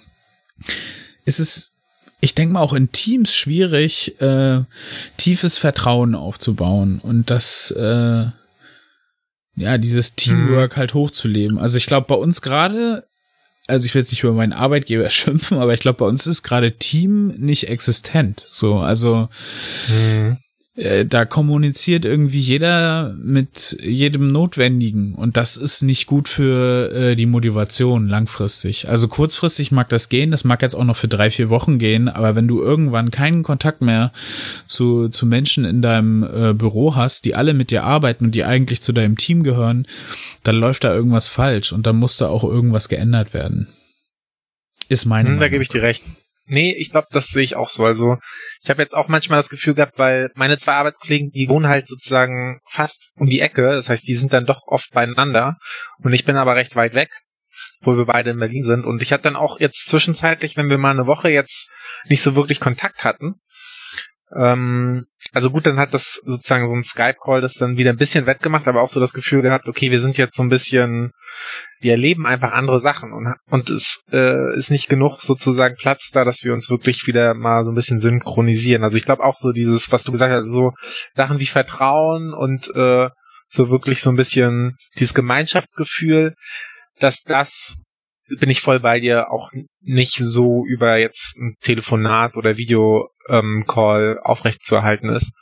ist 1.27 1.39
es, 1.39 1.73
ich 2.21 2.35
denke 2.35 2.55
mal, 2.55 2.61
auch 2.61 2.73
in 2.73 2.93
Teams 2.93 3.35
schwierig, 3.35 4.19
äh, 4.23 4.61
tiefes 5.19 5.59
Vertrauen 5.59 6.15
aufzubauen 6.15 6.99
und 7.03 7.31
das, 7.31 7.73
äh, 7.73 8.27
ja, 9.57 9.79
dieses 9.79 10.15
Teamwork 10.15 10.73
mhm. 10.73 10.77
halt 10.77 10.95
hochzuleben. 10.95 11.59
Also 11.59 11.79
ich 11.79 11.87
glaube, 11.87 12.07
bei 12.07 12.15
uns 12.15 12.43
gerade, 12.43 13.07
also 13.67 13.87
ich 13.87 13.95
will 13.95 14.03
jetzt 14.03 14.13
nicht 14.13 14.23
über 14.23 14.33
meinen 14.33 14.53
Arbeitgeber 14.53 15.11
schimpfen, 15.11 15.59
aber 15.59 15.75
ich 15.75 15.81
glaube, 15.81 15.99
bei 15.99 16.07
uns 16.07 16.27
ist 16.27 16.43
gerade 16.43 16.77
Team 16.77 17.29
nicht 17.29 17.69
existent. 17.69 18.47
So, 18.51 18.79
also 18.79 19.29
mhm. 19.89 20.37
Äh, 20.77 21.07
da 21.07 21.25
kommuniziert 21.25 22.05
irgendwie 22.05 22.39
jeder 22.39 23.15
mit 23.19 23.79
jedem 23.83 24.29
Notwendigen 24.29 25.15
und 25.15 25.39
das 25.39 25.57
ist 25.57 25.81
nicht 25.81 26.07
gut 26.07 26.29
für 26.29 26.93
äh, 26.93 27.17
die 27.17 27.25
Motivation 27.25 28.09
langfristig. 28.09 28.89
Also 28.89 29.09
kurzfristig 29.09 29.73
mag 29.73 29.89
das 29.89 30.11
gehen, 30.11 30.31
das 30.31 30.45
mag 30.45 30.61
jetzt 30.61 30.75
auch 30.75 30.85
noch 30.85 30.97
für 30.97 31.09
drei, 31.09 31.31
vier 31.31 31.49
Wochen 31.49 31.79
gehen, 31.79 32.09
aber 32.09 32.37
wenn 32.37 32.47
du 32.47 32.61
irgendwann 32.61 33.11
keinen 33.11 33.43
Kontakt 33.43 33.81
mehr 33.81 34.13
zu, 34.67 35.09
zu 35.09 35.25
Menschen 35.25 35.65
in 35.65 35.81
deinem 35.81 36.23
äh, 36.23 36.53
Büro 36.53 36.95
hast, 36.95 37.25
die 37.25 37.35
alle 37.35 37.55
mit 37.55 37.71
dir 37.71 37.85
arbeiten 37.85 38.27
und 38.27 38.35
die 38.35 38.45
eigentlich 38.45 38.83
zu 38.83 38.93
deinem 38.93 39.17
Team 39.17 39.45
gehören, 39.45 39.87
dann 40.43 40.57
läuft 40.57 40.85
da 40.85 40.95
irgendwas 40.95 41.29
falsch 41.29 41.73
und 41.73 41.87
dann 41.87 41.97
muss 41.97 42.19
da 42.19 42.29
auch 42.29 42.45
irgendwas 42.45 42.91
geändert 42.91 43.33
werden. 43.33 43.67
Ist 44.91 45.07
meine 45.07 45.31
hm, 45.31 45.41
Da 45.41 45.49
gebe 45.49 45.63
ich 45.63 45.71
dir 45.71 45.83
recht. 45.83 46.05
Nee, 46.49 46.75
ich 46.79 46.91
glaube, 46.91 47.09
das 47.11 47.29
sehe 47.29 47.43
ich 47.43 47.57
auch 47.57 47.69
so. 47.69 47.85
Also 47.85 48.19
ich 48.63 48.71
habe 48.71 48.81
jetzt 48.81 48.97
auch 48.97 49.09
manchmal 49.09 49.39
das 49.39 49.49
Gefühl 49.49 49.75
gehabt, 49.75 49.99
weil 49.99 50.31
meine 50.35 50.57
zwei 50.59 50.75
Arbeitskollegen, 50.75 51.31
die 51.31 51.49
wohnen 51.49 51.69
halt 51.69 51.89
sozusagen 51.89 52.61
fast 52.71 53.13
um 53.17 53.27
die 53.27 53.41
Ecke. 53.41 53.63
Das 53.63 53.89
heißt, 53.89 54.07
die 54.07 54.15
sind 54.15 54.33
dann 54.33 54.47
doch 54.47 54.61
oft 54.67 54.93
beieinander. 54.93 55.57
Und 55.99 56.13
ich 56.13 56.25
bin 56.25 56.37
aber 56.37 56.55
recht 56.55 56.77
weit 56.77 56.95
weg, 56.95 57.11
wo 57.81 57.97
wir 57.97 58.07
beide 58.07 58.31
in 58.31 58.39
Berlin 58.39 58.63
sind. 58.63 58.85
Und 58.85 59.03
ich 59.03 59.13
hatte 59.13 59.25
dann 59.25 59.37
auch 59.37 59.59
jetzt 59.59 59.89
zwischenzeitlich, 59.89 60.57
wenn 60.57 60.71
wir 60.71 60.79
mal 60.79 60.93
eine 60.93 61.07
Woche 61.07 61.31
jetzt 61.31 61.69
nicht 62.09 62.23
so 62.23 62.37
wirklich 62.37 62.61
Kontakt 62.61 63.03
hatten, 63.03 63.41
ähm, 64.35 65.07
also 65.33 65.51
gut, 65.51 65.67
dann 65.67 65.79
hat 65.79 65.95
das 65.95 66.21
sozusagen 66.25 66.67
so 66.67 66.75
ein 66.75 66.83
Skype-Call 66.83 67.41
das 67.41 67.55
dann 67.55 67.77
wieder 67.77 67.91
ein 67.91 67.97
bisschen 67.97 68.27
wettgemacht, 68.27 68.67
aber 68.67 68.83
auch 68.83 68.89
so 68.89 69.01
das 69.01 69.13
Gefühl 69.13 69.43
gehabt, 69.43 69.69
okay, 69.69 69.91
wir 69.91 70.01
sind 70.01 70.17
jetzt 70.17 70.35
so 70.35 70.43
ein 70.43 70.49
bisschen, 70.49 71.13
wir 71.81 71.93
erleben 71.93 72.27
einfach 72.27 72.53
andere 72.53 72.81
Sachen 72.81 73.13
und, 73.13 73.35
und 73.51 73.71
es 73.71 74.03
äh, 74.11 74.57
ist 74.57 74.71
nicht 74.71 74.89
genug 74.89 75.21
sozusagen 75.21 75.77
Platz 75.77 76.11
da, 76.13 76.25
dass 76.25 76.43
wir 76.43 76.53
uns 76.53 76.71
wirklich 76.71 77.07
wieder 77.07 77.35
mal 77.35 77.65
so 77.65 77.71
ein 77.71 77.75
bisschen 77.75 78.01
synchronisieren. 78.01 78.83
Also 78.83 78.97
ich 78.97 79.05
glaube 79.05 79.25
auch 79.25 79.37
so 79.37 79.53
dieses, 79.53 79.93
was 79.93 80.05
du 80.05 80.13
gesagt 80.13 80.33
hast, 80.33 80.51
so 80.51 80.73
Sachen 81.15 81.39
wie 81.39 81.47
Vertrauen 81.47 82.33
und 82.33 82.69
äh, 82.75 83.09
so 83.49 83.71
wirklich 83.71 84.01
so 84.01 84.11
ein 84.11 84.17
bisschen 84.17 84.77
dieses 84.99 85.15
Gemeinschaftsgefühl, 85.15 86.35
dass 86.99 87.23
das 87.23 87.77
bin 88.29 88.51
ich 88.51 88.61
voll 88.61 88.81
bei 88.81 89.01
dir, 89.01 89.31
auch 89.31 89.51
nicht 89.81 90.17
so 90.17 90.65
über 90.67 90.97
jetzt 90.97 91.37
ein 91.37 91.57
Telefonat 91.61 92.37
oder 92.37 92.57
Videocall 92.57 94.13
ähm, 94.17 94.19
aufrecht 94.23 94.65
zu 94.65 94.77
erhalten 94.77 95.09
ist. 95.09 95.33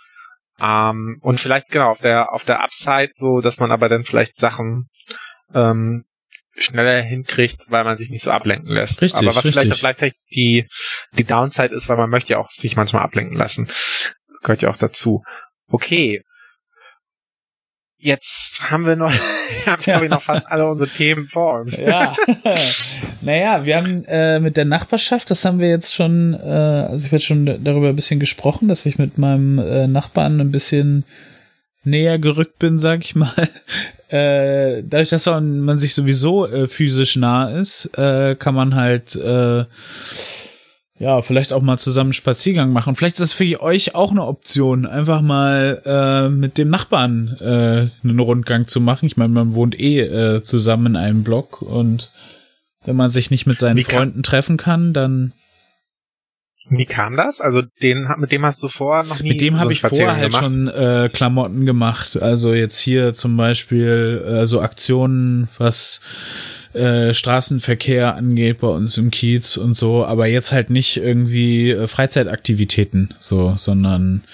Ähm, 0.60 1.18
und 1.20 1.40
vielleicht 1.40 1.68
genau 1.68 1.90
auf 1.90 1.98
der 1.98 2.32
auf 2.32 2.44
der 2.44 2.62
Upside 2.62 3.10
so, 3.12 3.40
dass 3.40 3.58
man 3.58 3.72
aber 3.72 3.88
dann 3.88 4.04
vielleicht 4.04 4.36
Sachen 4.36 4.88
ähm, 5.52 6.04
schneller 6.56 7.02
hinkriegt, 7.02 7.62
weil 7.68 7.84
man 7.84 7.96
sich 7.96 8.10
nicht 8.10 8.22
so 8.22 8.30
ablenken 8.30 8.70
lässt. 8.70 9.02
Richtig, 9.02 9.26
aber 9.26 9.36
was 9.36 9.44
richtig. 9.44 9.62
vielleicht 9.62 9.80
gleichzeitig 9.80 10.18
die 10.32 10.68
die 11.16 11.24
Downside 11.24 11.74
ist, 11.74 11.88
weil 11.88 11.96
man 11.96 12.10
möchte 12.10 12.34
ja 12.34 12.38
auch 12.38 12.50
sich 12.50 12.76
manchmal 12.76 13.02
ablenken 13.02 13.36
lassen. 13.36 13.68
Gehört 14.42 14.62
ja 14.62 14.70
auch 14.70 14.76
dazu. 14.76 15.24
Okay, 15.68 16.22
Jetzt 18.04 18.70
haben 18.70 18.84
wir 18.84 18.96
noch, 18.96 19.10
haben 19.66 19.82
ja. 19.86 19.98
wir 19.98 20.10
noch 20.10 20.20
fast 20.20 20.46
alle 20.50 20.66
unsere 20.66 20.90
Themen 20.90 21.26
vor 21.26 21.60
uns. 21.60 21.74
Ja. 21.78 22.14
naja, 23.22 23.64
wir 23.64 23.78
haben 23.78 24.04
äh, 24.04 24.40
mit 24.40 24.58
der 24.58 24.66
Nachbarschaft, 24.66 25.30
das 25.30 25.42
haben 25.46 25.58
wir 25.58 25.70
jetzt 25.70 25.94
schon, 25.94 26.34
äh, 26.34 26.36
also 26.36 26.98
ich 26.98 27.04
habe 27.06 27.16
jetzt 27.16 27.24
schon 27.24 27.64
darüber 27.64 27.88
ein 27.88 27.96
bisschen 27.96 28.20
gesprochen, 28.20 28.68
dass 28.68 28.84
ich 28.84 28.98
mit 28.98 29.16
meinem 29.16 29.58
äh, 29.58 29.86
Nachbarn 29.86 30.38
ein 30.42 30.50
bisschen 30.50 31.06
näher 31.82 32.18
gerückt 32.18 32.58
bin, 32.58 32.78
sag 32.78 33.06
ich 33.06 33.14
mal. 33.14 33.32
äh, 34.08 34.82
dadurch, 34.82 35.08
dass 35.08 35.24
man, 35.24 35.60
man 35.60 35.78
sich 35.78 35.94
sowieso 35.94 36.46
äh, 36.46 36.68
physisch 36.68 37.16
nah 37.16 37.58
ist, 37.58 37.86
äh, 37.96 38.34
kann 38.34 38.54
man 38.54 38.74
halt 38.74 39.16
äh, 39.16 39.64
ja, 41.04 41.20
vielleicht 41.20 41.52
auch 41.52 41.60
mal 41.60 41.76
zusammen 41.76 42.08
einen 42.08 42.12
Spaziergang 42.14 42.72
machen. 42.72 42.96
Vielleicht 42.96 43.16
ist 43.16 43.20
es 43.20 43.32
für 43.34 43.60
euch 43.60 43.94
auch 43.94 44.10
eine 44.10 44.24
Option, 44.24 44.86
einfach 44.86 45.20
mal 45.20 45.82
äh, 45.84 46.30
mit 46.30 46.56
dem 46.56 46.70
Nachbarn 46.70 47.36
äh, 47.40 47.88
einen 48.02 48.18
Rundgang 48.18 48.66
zu 48.66 48.80
machen. 48.80 49.04
Ich 49.04 49.18
meine, 49.18 49.30
man 49.34 49.52
wohnt 49.52 49.78
eh 49.78 50.00
äh, 50.00 50.42
zusammen 50.42 50.86
in 50.86 50.96
einem 50.96 51.22
Block 51.22 51.60
und 51.60 52.10
wenn 52.86 52.96
man 52.96 53.10
sich 53.10 53.30
nicht 53.30 53.46
mit 53.46 53.58
seinen 53.58 53.76
Wie 53.76 53.84
Freunden 53.84 54.22
treffen 54.22 54.56
kann, 54.56 54.94
dann 54.94 55.34
wie 56.70 56.86
kam 56.86 57.18
das? 57.18 57.42
Also 57.42 57.60
den 57.82 58.08
mit 58.16 58.32
dem 58.32 58.42
hast 58.46 58.62
du 58.62 58.68
vorher 58.68 59.04
noch 59.04 59.20
nie 59.20 59.28
Mit 59.28 59.42
dem 59.42 59.56
so 59.56 59.60
habe 59.60 59.74
ich 59.74 59.82
vorher 59.82 60.16
halt 60.16 60.32
schon 60.32 60.68
äh, 60.68 61.10
Klamotten 61.12 61.66
gemacht. 61.66 62.22
Also 62.22 62.54
jetzt 62.54 62.78
hier 62.78 63.12
zum 63.12 63.36
Beispiel 63.36 64.24
äh, 64.26 64.46
so 64.46 64.62
Aktionen, 64.62 65.48
was 65.58 66.00
äh, 66.74 67.14
Straßenverkehr 67.14 68.14
angeht 68.14 68.58
bei 68.58 68.68
uns 68.68 68.98
im 68.98 69.10
Kiez 69.10 69.56
und 69.56 69.74
so, 69.74 70.04
aber 70.04 70.26
jetzt 70.26 70.52
halt 70.52 70.70
nicht 70.70 70.96
irgendwie 70.96 71.70
äh, 71.70 71.86
Freizeitaktivitäten, 71.86 73.14
so, 73.20 73.54
sondern 73.56 74.24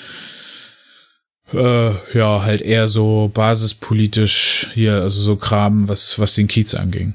äh, 1.52 1.92
ja, 2.16 2.42
halt 2.42 2.62
eher 2.62 2.88
so 2.88 3.30
basispolitisch 3.32 4.68
hier, 4.74 4.94
also 4.94 5.20
so 5.20 5.36
Kram, 5.36 5.88
was, 5.88 6.18
was 6.18 6.34
den 6.34 6.48
Kiez 6.48 6.74
anging. 6.74 7.14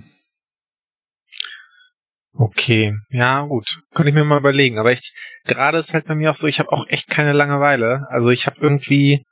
Okay, 2.38 2.94
ja 3.12 3.44
gut, 3.44 3.80
könnte 3.94 4.10
ich 4.10 4.16
mir 4.16 4.26
mal 4.26 4.40
überlegen. 4.40 4.78
Aber 4.78 4.92
ich 4.92 5.14
gerade 5.46 5.78
ist 5.78 5.94
halt 5.94 6.06
bei 6.06 6.16
mir 6.16 6.32
auch 6.32 6.36
so, 6.36 6.48
ich 6.48 6.60
habe 6.60 6.74
auch 6.74 6.86
echt 6.90 7.10
keine 7.10 7.32
Langeweile. 7.32 8.08
Also 8.10 8.30
ich 8.30 8.46
habe 8.46 8.58
irgendwie, 8.60 9.26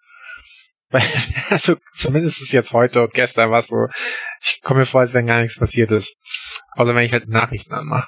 also 1.49 1.75
zumindest 1.93 2.41
ist 2.41 2.51
jetzt 2.51 2.73
heute 2.73 3.01
und 3.03 3.13
gestern 3.13 3.51
war 3.51 3.59
es 3.59 3.67
so, 3.67 3.87
ich 4.41 4.61
komme 4.61 4.81
mir 4.81 4.85
vor, 4.85 5.01
als 5.01 5.13
wenn 5.13 5.27
gar 5.27 5.41
nichts 5.41 5.57
passiert 5.57 5.91
ist. 5.91 6.15
Außer 6.75 6.95
wenn 6.95 7.05
ich 7.05 7.13
halt 7.13 7.27
Nachrichten 7.27 7.73
anmache. 7.73 8.07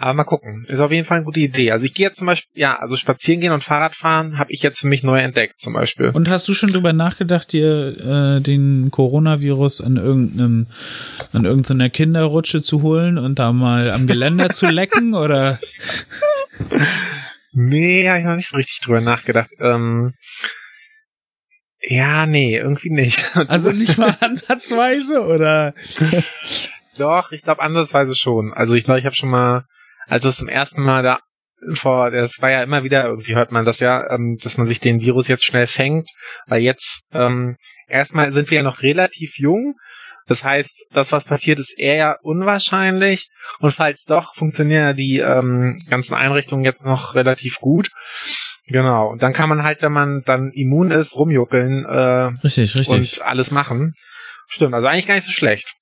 Aber 0.00 0.14
mal 0.14 0.24
gucken. 0.24 0.62
Ist 0.62 0.78
auf 0.78 0.92
jeden 0.92 1.04
Fall 1.04 1.18
eine 1.18 1.24
gute 1.24 1.40
Idee. 1.40 1.72
Also 1.72 1.84
ich 1.84 1.92
gehe 1.92 2.06
jetzt 2.06 2.18
zum 2.18 2.28
Beispiel, 2.28 2.60
ja, 2.60 2.78
also 2.78 2.94
spazieren 2.94 3.40
gehen 3.40 3.52
und 3.52 3.64
Fahrradfahren 3.64 4.38
habe 4.38 4.52
ich 4.52 4.62
jetzt 4.62 4.78
für 4.78 4.86
mich 4.86 5.02
neu 5.02 5.18
entdeckt 5.18 5.60
zum 5.60 5.72
Beispiel. 5.72 6.10
Und 6.10 6.28
hast 6.28 6.46
du 6.46 6.54
schon 6.54 6.70
drüber 6.70 6.92
nachgedacht, 6.92 7.52
dir 7.52 8.36
äh, 8.38 8.40
den 8.40 8.92
Coronavirus 8.92 9.80
an 9.80 9.96
irgendeinem, 9.96 10.68
an 11.32 11.44
irgendeiner 11.44 11.90
Kinderrutsche 11.90 12.62
zu 12.62 12.82
holen 12.82 13.18
und 13.18 13.40
da 13.40 13.52
mal 13.52 13.90
am 13.90 14.06
Geländer 14.06 14.50
zu 14.50 14.66
lecken 14.70 15.14
oder? 15.14 15.58
Nee, 17.50 18.08
habe 18.08 18.20
ich 18.20 18.24
noch 18.24 18.36
nicht 18.36 18.48
so 18.48 18.56
richtig 18.56 18.80
drüber 18.80 19.00
nachgedacht. 19.00 19.50
Ähm, 19.58 20.14
ja, 21.80 22.26
nee, 22.26 22.56
irgendwie 22.56 22.90
nicht. 22.90 23.32
Also 23.48 23.72
nicht 23.72 23.98
mal 23.98 24.14
ansatzweise 24.20 25.24
oder? 25.24 25.74
Doch, 26.98 27.30
ich 27.30 27.42
glaube 27.42 27.62
ansatzweise 27.62 28.14
schon. 28.14 28.52
Also 28.52 28.74
ich 28.74 28.84
glaube, 28.84 29.00
ich 29.00 29.06
habe 29.06 29.14
schon 29.14 29.30
mal 29.30 29.64
als 30.08 30.24
es 30.24 30.36
zum 30.36 30.48
ersten 30.48 30.82
Mal 30.82 31.02
da 31.02 31.20
vor, 31.74 32.10
das 32.10 32.40
war 32.40 32.50
ja 32.50 32.62
immer 32.62 32.84
wieder, 32.84 33.04
irgendwie 33.04 33.34
hört 33.34 33.52
man 33.52 33.64
das 33.64 33.80
ja, 33.80 34.10
ähm, 34.10 34.36
dass 34.42 34.58
man 34.58 34.66
sich 34.66 34.80
den 34.80 35.00
Virus 35.00 35.28
jetzt 35.28 35.44
schnell 35.44 35.66
fängt, 35.66 36.08
weil 36.46 36.62
jetzt 36.62 37.02
ähm, 37.12 37.56
erstmal 37.88 38.32
sind 38.32 38.50
wir 38.50 38.58
ja 38.58 38.62
noch 38.62 38.82
relativ 38.82 39.38
jung. 39.38 39.74
Das 40.26 40.44
heißt, 40.44 40.88
das, 40.92 41.10
was 41.12 41.24
passiert, 41.24 41.58
ist 41.58 41.76
eher 41.78 42.18
unwahrscheinlich. 42.22 43.28
Und 43.60 43.72
falls 43.72 44.04
doch, 44.04 44.34
funktionieren 44.34 44.82
ja 44.82 44.92
die 44.92 45.18
ähm, 45.18 45.78
ganzen 45.88 46.14
Einrichtungen 46.14 46.64
jetzt 46.64 46.84
noch 46.84 47.14
relativ 47.14 47.58
gut. 47.60 47.90
Genau. 48.68 49.10
Und 49.10 49.22
dann 49.22 49.32
kann 49.32 49.48
man 49.48 49.62
halt, 49.62 49.82
wenn 49.82 49.92
man 49.92 50.22
dann 50.24 50.52
immun 50.52 50.90
ist, 50.90 51.16
rumjuckeln 51.16 51.84
äh, 51.86 52.44
richtig, 52.44 52.76
richtig. 52.76 53.18
und 53.20 53.26
alles 53.26 53.50
machen. 53.50 53.92
Stimmt, 54.46 54.74
also 54.74 54.86
eigentlich 54.86 55.06
gar 55.06 55.14
nicht 55.14 55.24
so 55.24 55.32
schlecht. 55.32 55.74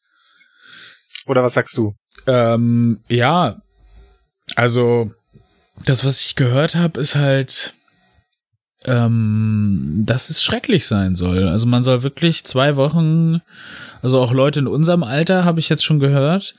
Oder 1.27 1.43
was 1.43 1.55
sagst 1.55 1.77
du? 1.77 1.95
Ähm, 2.27 3.01
ja, 3.09 3.57
also, 4.55 5.11
das, 5.85 6.05
was 6.05 6.25
ich 6.25 6.37
gehört 6.37 6.77
habe, 6.77 7.01
ist 7.01 7.17
halt, 7.17 7.75
ähm, 8.85 10.05
dass 10.07 10.31
es 10.31 10.43
schrecklich 10.43 10.87
sein 10.87 11.17
soll. 11.17 11.49
Also 11.49 11.67
man 11.67 11.83
soll 11.83 12.03
wirklich 12.03 12.45
zwei 12.45 12.77
Wochen, 12.77 13.41
also 14.03 14.21
auch 14.21 14.33
Leute 14.33 14.61
in 14.61 14.69
unserem 14.69 15.03
Alter 15.03 15.45
habe 15.45 15.59
ich 15.59 15.69
jetzt 15.69 15.85
schon 15.85 15.99
gehört, 15.99 16.55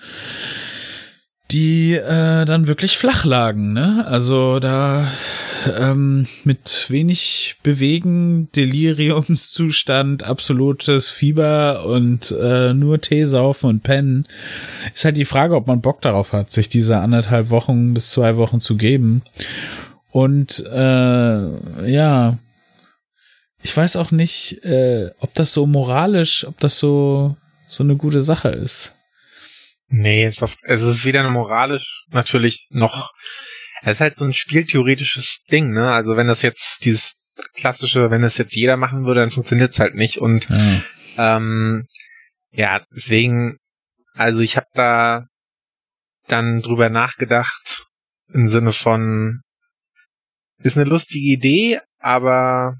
die 1.52 1.94
äh, 1.94 2.46
dann 2.46 2.68
wirklich 2.68 2.98
flach 2.98 3.24
lagen. 3.24 3.72
Ne? 3.72 4.06
Also 4.06 4.60
da 4.60 5.08
ähm, 5.78 6.28
mit 6.44 6.88
wenig 6.90 7.58
Bewegen, 7.64 8.52
Deliriumszustand, 8.52 10.24
absolutes 10.24 11.10
Fieber 11.10 11.86
und 11.86 12.32
äh, 12.32 12.74
nur 12.74 13.02
Tee 13.02 13.26
saufen 13.26 13.70
und 13.70 13.84
pennen. 13.84 14.26
Ist 14.94 15.06
halt 15.06 15.18
die 15.18 15.26
Frage, 15.26 15.56
ob 15.56 15.68
man 15.68 15.82
Bock 15.82 16.02
darauf 16.02 16.34
hat, 16.34 16.52
sich 16.52 16.70
diese 16.70 16.98
anderthalb 16.98 17.50
Wochen 17.50 17.94
bis 17.94 18.12
zwei 18.12 18.38
Wochen 18.38 18.60
zu 18.60 18.78
geben. 18.78 19.22
Und 20.12 20.64
äh, 20.72 21.90
ja, 21.90 22.38
ich 23.64 23.76
weiß 23.76 23.96
auch 23.96 24.12
nicht, 24.12 24.64
äh, 24.64 25.10
ob 25.20 25.34
das 25.34 25.54
so 25.54 25.66
moralisch, 25.66 26.46
ob 26.48 26.60
das 26.60 26.80
so 26.80 27.36
so 27.70 27.84
eine 27.84 27.96
gute 27.96 28.22
Sache 28.22 28.50
ist. 28.50 28.94
Nee, 29.90 30.26
es 30.26 30.42
ist 30.42 31.06
weder 31.06 31.30
moralisch 31.30 32.04
natürlich 32.10 32.68
noch. 32.72 33.14
Es 33.84 33.98
ist 33.98 34.02
halt 34.02 34.16
so 34.16 34.26
ein 34.26 34.34
spieltheoretisches 34.34 35.44
Ding, 35.52 35.72
ne? 35.72 35.92
Also 35.92 36.18
wenn 36.18 36.28
das 36.28 36.42
jetzt 36.42 36.86
dieses 36.86 37.20
klassische, 37.54 38.10
wenn 38.10 38.22
das 38.22 38.38
jetzt 38.38 38.56
jeder 38.56 38.78
machen 38.78 39.06
würde, 39.06 39.22
dann 39.22 39.32
funktioniert 39.32 39.74
es 39.74 39.80
halt 39.80 39.96
nicht. 39.96 40.18
Und 40.18 40.48
ja, 40.50 41.38
ähm, 41.38 41.86
ja 42.52 42.82
deswegen, 42.96 43.58
also 44.14 44.42
ich 44.42 44.58
habe 44.58 44.68
da 44.74 45.26
dann 46.28 46.62
drüber 46.62 46.90
nachgedacht 46.90 47.86
im 48.34 48.48
Sinne 48.48 48.74
von, 48.74 49.42
ist 50.60 50.78
eine 50.78 50.90
lustige 50.90 51.28
Idee, 51.28 51.80
aber 52.00 52.76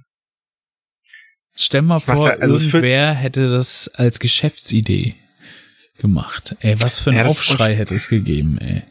Stell 1.60 1.82
mal 1.82 2.00
vor, 2.00 2.30
also 2.40 2.56
irgendwer 2.56 3.14
hätte 3.14 3.50
das 3.50 3.88
als 3.96 4.20
Geschäftsidee 4.20 5.16
gemacht. 5.98 6.56
Ey, 6.60 6.80
was 6.80 7.00
für 7.00 7.10
ein 7.10 7.16
ja, 7.16 7.26
Aufschrei 7.26 7.76
hätte 7.76 7.96
es 7.96 8.10
gegeben, 8.10 8.60
ey. 8.60 8.84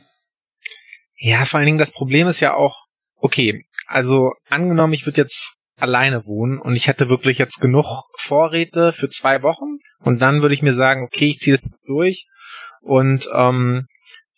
Ja, 1.19 1.45
vor 1.45 1.59
allen 1.59 1.67
Dingen 1.67 1.79
das 1.79 1.93
Problem 1.93 2.27
ist 2.27 2.41
ja 2.41 2.55
auch, 2.55 2.85
okay, 3.17 3.65
also 3.87 4.33
angenommen, 4.49 4.93
ich 4.93 5.07
würde 5.07 5.21
jetzt 5.21 5.55
alleine 5.79 6.25
wohnen 6.25 6.59
und 6.59 6.77
ich 6.77 6.89
hätte 6.89 7.09
wirklich 7.09 7.39
jetzt 7.39 7.61
genug 7.61 8.05
Vorräte 8.19 8.93
für 8.93 9.09
zwei 9.09 9.43
Wochen 9.43 9.79
und 10.01 10.21
dann 10.21 10.41
würde 10.41 10.55
ich 10.55 10.63
mir 10.63 10.73
sagen, 10.73 11.05
okay, 11.05 11.27
ich 11.27 11.39
ziehe 11.39 11.55
das 11.55 11.65
jetzt 11.65 11.89
durch 11.89 12.27
und 12.81 13.29
ähm, 13.35 13.87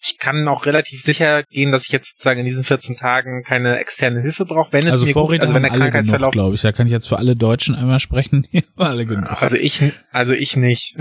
ich 0.01 0.19
kann 0.19 0.47
auch 0.47 0.67
relativ 0.67 1.03
sicher 1.03 1.43
gehen, 1.45 1.73
dass 1.73 1.87
ich 1.87 1.93
jetzt 1.93 2.13
sozusagen 2.13 2.41
in 2.41 2.47
diesen 2.47 2.63
14 2.63 2.97
Tagen 2.97 3.43
keine 3.43 3.79
externe 3.79 4.21
Hilfe 4.21 4.45
brauche, 4.45 4.73
wenn 4.73 4.87
es 4.87 4.93
also 4.93 5.07
mir 5.07 5.13
Vorräte 5.13 5.47
gut, 5.47 5.49
also 5.49 5.55
wenn 5.55 5.63
der 5.63 5.73
Krankheitsverlauf, 5.73 6.31
glaube 6.31 6.55
ich, 6.55 6.61
da 6.61 6.73
kann 6.73 6.87
ich 6.87 6.93
jetzt 6.93 7.09
für 7.09 7.19
alle 7.19 7.35
Deutschen 7.35 7.75
einmal 7.75 7.99
sprechen, 7.99 8.47
alle 8.77 9.07
genug. 9.07 9.43
Also 9.43 9.57
ich, 9.57 9.83
also 10.13 10.33
ich 10.35 10.57
nicht, 10.57 10.97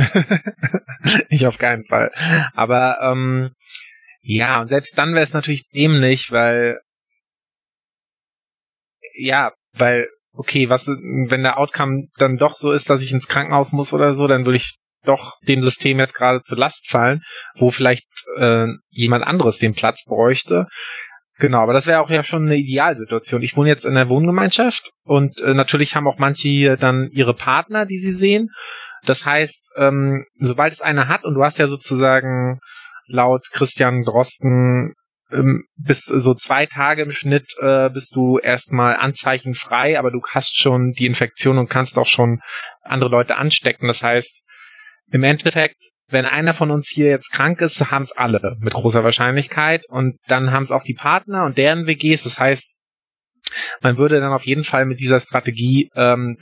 ich 1.29 1.45
auf 1.45 1.59
keinen 1.59 1.85
Fall. 1.85 2.11
Aber 2.53 2.97
ähm, 3.01 3.51
ja, 4.21 4.61
und 4.61 4.67
selbst 4.67 4.97
dann 4.97 5.13
wäre 5.13 5.23
es 5.23 5.33
natürlich 5.33 5.69
dämlich, 5.69 6.31
weil 6.31 6.79
ja, 9.13 9.51
weil 9.73 10.07
okay, 10.33 10.69
was 10.69 10.87
wenn 10.87 11.43
der 11.43 11.57
Outcome 11.57 12.07
dann 12.17 12.37
doch 12.37 12.53
so 12.53 12.71
ist, 12.71 12.89
dass 12.89 13.01
ich 13.01 13.11
ins 13.11 13.27
Krankenhaus 13.27 13.71
muss 13.71 13.93
oder 13.93 14.13
so, 14.13 14.27
dann 14.27 14.45
würde 14.45 14.57
ich 14.57 14.77
doch 15.05 15.39
dem 15.47 15.61
System 15.61 15.99
jetzt 15.99 16.13
gerade 16.13 16.41
zur 16.43 16.57
Last 16.57 16.89
fallen, 16.89 17.21
wo 17.55 17.69
vielleicht 17.69 18.07
äh, 18.37 18.67
jemand 18.89 19.23
anderes 19.23 19.57
den 19.57 19.73
Platz 19.73 20.03
bräuchte. 20.03 20.67
Genau, 21.39 21.61
aber 21.61 21.73
das 21.73 21.85
wäre 21.87 22.01
auch 22.01 22.09
ja 22.09 22.23
schon 22.23 22.45
eine 22.45 22.57
Idealsituation. 22.57 23.43
Ich 23.43 23.55
wohne 23.55 23.69
jetzt 23.69 23.85
in 23.85 23.93
der 23.93 24.09
Wohngemeinschaft 24.09 24.91
und 25.03 25.39
äh, 25.41 25.53
natürlich 25.53 25.95
haben 25.95 26.07
auch 26.07 26.17
manche 26.17 26.47
hier 26.47 26.77
dann 26.77 27.09
ihre 27.11 27.35
Partner, 27.35 27.85
die 27.85 27.99
sie 27.99 28.13
sehen. 28.13 28.49
Das 29.05 29.25
heißt, 29.25 29.75
ähm, 29.77 30.25
sobald 30.35 30.73
es 30.73 30.81
einer 30.81 31.07
hat 31.07 31.23
und 31.23 31.35
du 31.35 31.43
hast 31.43 31.59
ja 31.59 31.67
sozusagen 31.67 32.59
laut 33.07 33.47
Christian 33.51 34.03
Drosten 34.03 34.93
ähm, 35.31 35.65
bis 35.75 36.05
so 36.05 36.33
zwei 36.33 36.65
Tage 36.65 37.01
im 37.01 37.11
Schnitt 37.11 37.53
äh, 37.59 37.89
bist 37.89 38.15
du 38.15 38.39
erstmal 38.39 38.95
anzeichenfrei, 38.95 39.99
aber 39.99 40.11
du 40.11 40.21
hast 40.29 40.57
schon 40.57 40.91
die 40.91 41.05
Infektion 41.05 41.57
und 41.57 41.69
kannst 41.69 41.97
auch 41.97 42.05
schon 42.05 42.39
andere 42.81 43.09
Leute 43.09 43.35
anstecken. 43.35 43.87
Das 43.87 44.03
heißt, 44.03 44.43
im 45.11 45.23
Endeffekt, 45.23 45.77
wenn 46.09 46.25
einer 46.25 46.53
von 46.53 46.71
uns 46.71 46.89
hier 46.89 47.09
jetzt 47.09 47.31
krank 47.31 47.59
ist, 47.59 47.91
haben 47.91 48.03
es 48.03 48.13
alle 48.13 48.55
mit 48.59 48.73
großer 48.73 49.03
Wahrscheinlichkeit 49.03 49.83
und 49.89 50.17
dann 50.27 50.51
haben 50.51 50.63
es 50.63 50.71
auch 50.71 50.83
die 50.83 50.93
Partner 50.93 51.43
und 51.43 51.57
deren 51.57 51.87
WGs. 51.87 52.23
Das 52.23 52.39
heißt, 52.39 52.73
man 53.81 53.97
würde 53.97 54.19
dann 54.19 54.33
auf 54.33 54.45
jeden 54.45 54.63
Fall 54.63 54.85
mit 54.85 54.99
dieser 54.99 55.19
Strategie 55.19 55.89
ähm, 55.95 56.37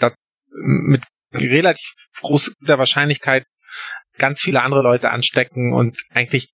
mit 0.51 1.03
relativ 1.33 1.93
großer 2.21 2.53
Wahrscheinlichkeit 2.65 3.45
ganz 4.17 4.41
viele 4.41 4.61
andere 4.61 4.81
Leute 4.81 5.11
anstecken 5.11 5.73
und 5.73 5.97
eigentlich 6.13 6.49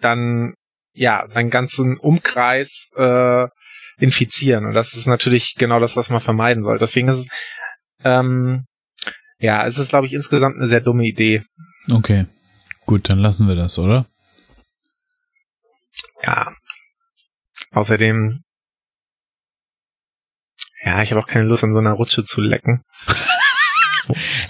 dann 0.00 0.54
ja 0.92 1.26
seinen 1.26 1.50
ganzen 1.50 1.98
Umkreis 1.98 2.90
äh, 2.96 3.46
infizieren. 3.98 4.66
Und 4.66 4.74
das 4.74 4.94
ist 4.94 5.06
natürlich 5.06 5.54
genau 5.56 5.80
das, 5.80 5.96
was 5.96 6.10
man 6.10 6.20
vermeiden 6.20 6.64
soll. 6.64 6.78
Deswegen 6.78 7.08
ist 7.08 7.18
es 7.18 7.28
ähm, 8.04 8.64
ja, 9.38 9.64
es 9.66 9.78
ist, 9.78 9.90
glaube 9.90 10.06
ich, 10.06 10.12
insgesamt 10.12 10.56
eine 10.56 10.66
sehr 10.66 10.80
dumme 10.80 11.04
Idee. 11.04 11.44
Okay. 11.90 12.26
Gut, 12.86 13.10
dann 13.10 13.18
lassen 13.18 13.48
wir 13.48 13.56
das, 13.56 13.78
oder? 13.78 14.06
Ja. 16.22 16.54
Außerdem, 17.72 18.42
ja, 20.82 21.02
ich 21.02 21.10
habe 21.10 21.20
auch 21.20 21.26
keine 21.26 21.44
Lust, 21.44 21.64
an 21.64 21.74
so 21.74 21.78
einer 21.78 21.92
Rutsche 21.92 22.24
zu 22.24 22.40
lecken. 22.40 22.82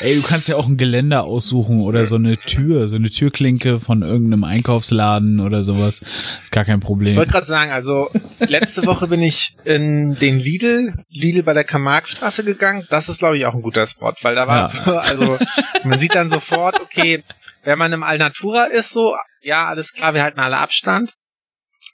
Ey, 0.00 0.16
du 0.16 0.22
kannst 0.22 0.48
ja 0.48 0.56
auch 0.56 0.66
ein 0.66 0.76
Geländer 0.76 1.24
aussuchen 1.24 1.80
oder 1.80 2.06
so 2.06 2.16
eine 2.16 2.36
Tür, 2.36 2.88
so 2.88 2.96
eine 2.96 3.10
Türklinke 3.10 3.78
von 3.78 4.02
irgendeinem 4.02 4.44
Einkaufsladen 4.44 5.40
oder 5.40 5.62
sowas. 5.62 6.00
Ist 6.42 6.52
gar 6.52 6.64
kein 6.64 6.80
Problem. 6.80 7.10
Ich 7.10 7.16
wollte 7.16 7.32
gerade 7.32 7.46
sagen, 7.46 7.70
also 7.70 8.08
letzte 8.40 8.84
Woche 8.86 9.06
bin 9.08 9.22
ich 9.22 9.56
in 9.64 10.16
den 10.16 10.38
Lidl, 10.38 10.94
Lidl 11.08 11.42
bei 11.42 11.52
der 11.54 11.64
Kamarkstraße 11.64 12.44
gegangen. 12.44 12.86
Das 12.90 13.08
ist, 13.08 13.18
glaube 13.18 13.36
ich, 13.38 13.46
auch 13.46 13.54
ein 13.54 13.62
guter 13.62 13.86
Spot, 13.86 14.12
weil 14.22 14.34
da 14.34 14.46
war 14.48 14.72
Ja. 14.72 15.02
es, 15.02 15.10
also 15.12 15.38
man 15.84 15.98
sieht 15.98 16.14
dann 16.14 16.28
sofort, 16.30 16.80
okay, 16.80 17.22
wenn 17.62 17.78
man 17.78 17.92
im 17.92 18.02
Alnatura 18.02 18.64
ist, 18.64 18.90
so, 18.90 19.14
ja, 19.40 19.66
alles 19.66 19.92
klar, 19.92 20.14
wir 20.14 20.22
halten 20.22 20.40
alle 20.40 20.58
Abstand. 20.58 21.12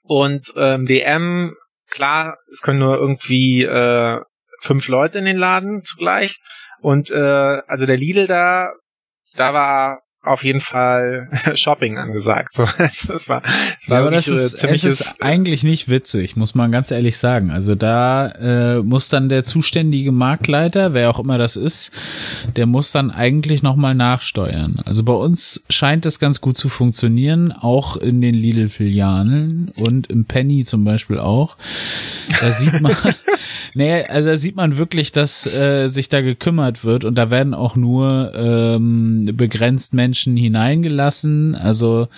Und 0.03 0.53
ähm, 0.57 0.87
DM, 0.87 1.55
klar, 1.91 2.37
es 2.51 2.63
können 2.63 2.79
nur 2.81 2.97
irgendwie 2.97 3.63
äh, 3.65 4.19
fünf 4.61 4.89
Leute 4.89 5.19
in 5.19 5.25
den 5.25 5.37
Laden 5.37 5.81
zugleich. 5.83 6.39
Und 6.81 7.11
äh, 7.11 7.15
also 7.15 7.87
der 7.87 7.97
Lidl 7.97 8.27
da, 8.27 8.73
da 9.35 9.55
war 9.55 10.03
auf 10.23 10.45
jeden 10.45 10.61
Fall 10.61 11.29
Shopping 11.55 11.97
angesagt. 11.97 12.53
So, 12.53 12.65
also 12.79 13.13
das 13.13 13.29
war, 13.29 13.41
das 13.41 13.89
war 13.89 13.99
Ja, 13.99 14.03
aber 14.03 14.11
das 14.11 14.29
ist, 14.29 14.63
es 14.63 14.85
ist 14.85 15.23
eigentlich 15.23 15.65
nicht 15.65 15.89
witzig, 15.89 16.37
muss 16.37 16.55
man 16.55 16.71
ganz 16.71 16.91
ehrlich 16.91 17.17
sagen. 17.17 17.51
Also 17.51 17.75
da 17.75 18.29
äh, 18.29 18.83
muss 18.83 19.09
dann 19.09 19.29
der 19.29 19.45
zuständige 19.45 20.13
Marktleiter, 20.13 20.93
wer 20.93 21.11
auch 21.11 21.21
immer 21.21 21.39
das 21.39 21.57
ist, 21.57 21.91
der 22.57 22.67
muss 22.67 22.93
dann 22.93 23.11
eigentlich 23.11 23.63
nochmal 23.63 23.95
nachsteuern. 23.95 24.81
Also 24.85 25.05
bei 25.05 25.15
uns 25.15 25.65
scheint 25.71 26.05
es 26.05 26.19
ganz 26.19 26.41
gut 26.41 26.59
zu 26.59 26.69
funktionieren, 26.69 27.53
auch 27.53 27.97
in 27.97 28.21
den 28.21 28.35
Lidl-Filialen 28.35 29.71
und 29.77 30.09
im 30.09 30.27
Penny 30.27 30.65
zum 30.65 30.85
Beispiel 30.85 31.19
auch. 31.19 31.57
Da 32.41 32.53
sieht 32.53 32.79
man, 32.81 32.95
nee, 33.75 34.05
also 34.05 34.29
da 34.29 34.37
sieht 34.37 34.57
man 34.57 34.77
wirklich, 34.77 35.13
dass 35.13 35.47
äh, 35.47 35.89
sich 35.89 36.11
da 36.11 36.21
gekümmert 36.21 36.85
wird 36.85 37.07
und 37.07 37.15
da 37.17 37.31
werden 37.31 37.55
auch 37.55 37.75
nur 37.75 38.33
ähm, 38.35 39.31
begrenzt 39.33 39.95
Menschen 39.95 40.10
hineingelassen. 40.15 41.55
Also 41.55 42.09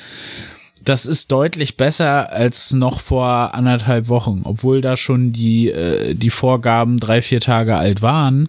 das 0.85 1.07
ist 1.07 1.31
deutlich 1.31 1.77
besser 1.77 2.33
als 2.33 2.73
noch 2.73 3.01
vor 3.01 3.55
anderthalb 3.55 4.09
Wochen, 4.09 4.43
obwohl 4.45 4.81
da 4.81 4.97
schon 4.97 5.33
die, 5.33 5.71
äh, 5.71 6.15
die 6.15 6.31
Vorgaben 6.31 6.99
drei, 6.99 7.23
vier 7.23 7.41
Tage 7.41 7.77
alt 7.77 8.03
waren, 8.03 8.49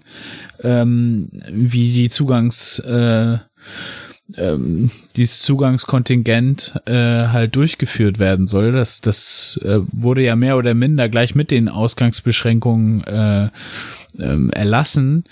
ähm, 0.63 1.29
wie 1.49 1.93
die 1.93 2.09
Zugangs, 2.09 2.79
äh, 2.79 3.37
ähm, 4.37 4.89
dieses 5.15 5.41
Zugangskontingent 5.41 6.79
äh, 6.85 7.27
halt 7.27 7.55
durchgeführt 7.55 8.19
werden 8.19 8.47
soll. 8.47 8.71
Das, 8.71 9.01
das 9.01 9.59
äh, 9.63 9.79
wurde 9.91 10.23
ja 10.23 10.35
mehr 10.35 10.57
oder 10.57 10.73
minder 10.73 11.09
gleich 11.09 11.35
mit 11.35 11.51
den 11.51 11.69
Ausgangsbeschränkungen 11.69 13.03
äh, 13.03 13.49
ähm, 14.19 14.49
erlassen, 14.51 15.25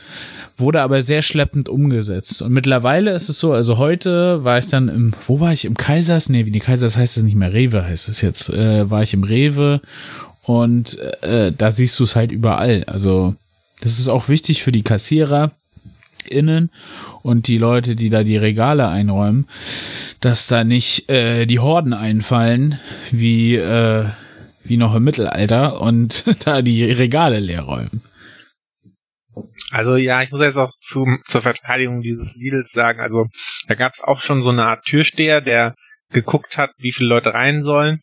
wurde 0.57 0.81
aber 0.81 1.01
sehr 1.03 1.21
schleppend 1.21 1.69
umgesetzt. 1.69 2.41
Und 2.41 2.53
mittlerweile 2.53 3.11
ist 3.11 3.29
es 3.29 3.39
so, 3.39 3.53
also 3.53 3.77
heute 3.77 4.43
war 4.43 4.59
ich 4.59 4.67
dann 4.67 4.89
im, 4.89 5.13
wo 5.27 5.39
war 5.39 5.53
ich? 5.53 5.65
Im 5.65 5.75
Kaisers? 5.75 6.29
Nee, 6.29 6.45
wie 6.45 6.51
die 6.51 6.59
Kaisers 6.59 6.97
heißt 6.97 7.17
es 7.17 7.23
nicht 7.23 7.35
mehr, 7.35 7.53
Rewe 7.53 7.83
heißt 7.83 8.09
es 8.09 8.21
jetzt. 8.21 8.49
Äh, 8.49 8.89
war 8.89 9.03
ich 9.03 9.13
im 9.13 9.23
Rewe 9.23 9.81
und 10.43 10.99
äh, 11.21 11.51
da 11.55 11.71
siehst 11.71 11.99
du 11.99 12.03
es 12.03 12.15
halt 12.15 12.31
überall. 12.31 12.83
Also 12.85 13.35
das 13.81 13.99
ist 13.99 14.07
auch 14.07 14.29
wichtig 14.29 14.63
für 14.63 14.71
die 14.71 14.83
Kassierer 14.83 15.51
innen 16.29 16.69
und 17.23 17.47
die 17.47 17.57
Leute, 17.57 17.95
die 17.95 18.09
da 18.09 18.23
die 18.23 18.37
Regale 18.37 18.87
einräumen, 18.87 19.47
dass 20.19 20.47
da 20.47 20.63
nicht 20.63 21.09
äh, 21.09 21.45
die 21.45 21.59
Horden 21.59 21.93
einfallen, 21.93 22.79
wie, 23.11 23.55
äh, 23.55 24.05
wie 24.63 24.77
noch 24.77 24.95
im 24.95 25.03
Mittelalter 25.03 25.81
und 25.81 26.23
da 26.45 26.61
die 26.61 26.83
Regale 26.83 27.39
leer 27.39 27.63
räumen. 27.63 28.01
Also 29.71 29.95
ja, 29.95 30.21
ich 30.21 30.31
muss 30.31 30.41
jetzt 30.41 30.57
auch 30.57 30.73
zu, 30.77 31.05
zur 31.23 31.41
Verteidigung 31.41 32.01
dieses 32.01 32.35
Lidls 32.35 32.71
sagen, 32.71 32.99
also 32.99 33.27
da 33.67 33.75
gab 33.75 33.93
es 33.93 34.03
auch 34.03 34.21
schon 34.21 34.41
so 34.41 34.49
eine 34.49 34.65
Art 34.65 34.83
Türsteher, 34.83 35.41
der 35.41 35.75
geguckt 36.11 36.57
hat, 36.57 36.71
wie 36.77 36.91
viele 36.91 37.09
Leute 37.09 37.33
rein 37.33 37.61
sollen. 37.61 37.99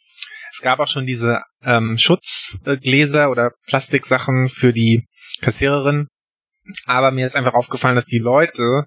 Es 0.50 0.62
gab 0.62 0.80
auch 0.80 0.88
schon 0.88 1.04
diese 1.04 1.42
ähm, 1.62 1.98
Schutzgläser 1.98 3.30
oder 3.30 3.52
Plastiksachen 3.66 4.48
für 4.48 4.72
die 4.72 5.04
Kassiererin. 5.42 6.08
Aber 6.86 7.10
mir 7.10 7.26
ist 7.26 7.36
einfach 7.36 7.54
aufgefallen, 7.54 7.96
dass 7.96 8.06
die 8.06 8.18
Leute 8.18 8.84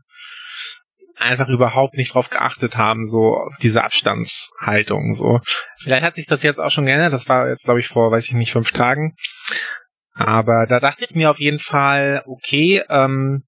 einfach 1.18 1.50
überhaupt 1.50 1.96
nicht 1.96 2.16
drauf 2.16 2.30
geachtet 2.30 2.78
haben, 2.78 3.06
so 3.06 3.48
diese 3.62 3.84
Abstandshaltung. 3.84 5.14
So, 5.14 5.40
vielleicht 5.80 6.04
hat 6.04 6.16
sich 6.16 6.26
das 6.26 6.42
jetzt 6.44 6.60
auch 6.60 6.72
schon 6.72 6.88
geändert. 6.88 7.14
Das 7.14 7.30
war 7.30 7.48
jetzt, 7.48 7.66
glaube 7.66 7.80
ich, 7.80 7.88
vor, 7.88 8.12
weiß 8.12 8.28
ich 8.28 8.34
nicht, 8.34 8.52
fünf 8.52 8.72
Tagen. 8.72 9.16
Aber 10.26 10.66
da 10.68 10.80
dachte 10.80 11.06
ich 11.06 11.16
mir 11.16 11.30
auf 11.30 11.40
jeden 11.40 11.60
Fall, 11.60 12.24
okay, 12.26 12.82
ähm, 12.90 13.44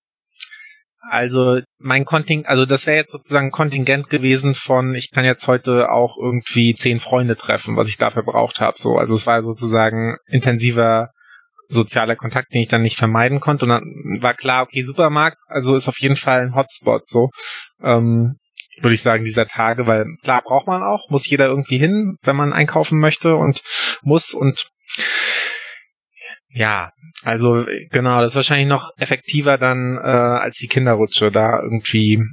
also 1.09 1.59
mein 1.79 2.05
Kontingent, 2.05 2.47
also 2.47 2.65
das 2.65 2.87
wäre 2.87 2.97
jetzt 2.97 3.11
sozusagen 3.11 3.51
Kontingent 3.51 4.09
gewesen 4.09 4.55
von, 4.55 4.95
ich 4.95 5.11
kann 5.11 5.25
jetzt 5.25 5.47
heute 5.47 5.91
auch 5.91 6.17
irgendwie 6.17 6.73
zehn 6.75 6.99
Freunde 6.99 7.35
treffen, 7.35 7.75
was 7.75 7.89
ich 7.89 7.97
dafür 7.97 8.23
braucht 8.23 8.61
habe. 8.61 8.77
So, 8.77 8.97
also 8.97 9.13
es 9.13 9.27
war 9.27 9.41
sozusagen 9.41 10.15
intensiver 10.27 11.09
sozialer 11.67 12.15
Kontakt, 12.15 12.53
den 12.53 12.61
ich 12.61 12.69
dann 12.69 12.81
nicht 12.81 12.97
vermeiden 12.97 13.39
konnte. 13.39 13.65
Und 13.65 13.69
dann 13.69 13.83
war 14.21 14.33
klar, 14.33 14.63
okay, 14.63 14.81
Supermarkt, 14.81 15.37
also 15.47 15.75
ist 15.75 15.89
auf 15.89 15.99
jeden 15.99 16.15
Fall 16.15 16.41
ein 16.41 16.55
Hotspot, 16.55 17.05
so 17.05 17.29
ähm, 17.81 18.37
würde 18.81 18.93
ich 18.93 19.01
sagen, 19.01 19.23
dieser 19.23 19.45
Tage, 19.45 19.85
weil 19.87 20.05
klar 20.23 20.41
braucht 20.41 20.67
man 20.67 20.83
auch, 20.83 21.09
muss 21.09 21.29
jeder 21.29 21.47
irgendwie 21.47 21.77
hin, 21.77 22.17
wenn 22.23 22.35
man 22.35 22.53
einkaufen 22.53 22.99
möchte 22.99 23.35
und 23.35 23.61
muss 24.03 24.33
und 24.33 24.67
ja, 26.53 26.91
also 27.23 27.65
genau, 27.89 28.21
das 28.21 28.31
ist 28.31 28.35
wahrscheinlich 28.35 28.67
noch 28.67 28.91
effektiver 28.97 29.57
dann 29.57 29.97
äh, 29.97 30.01
als 30.01 30.57
die 30.57 30.67
Kinderrutsche, 30.67 31.31
da 31.31 31.61
irgendwie 31.61 32.23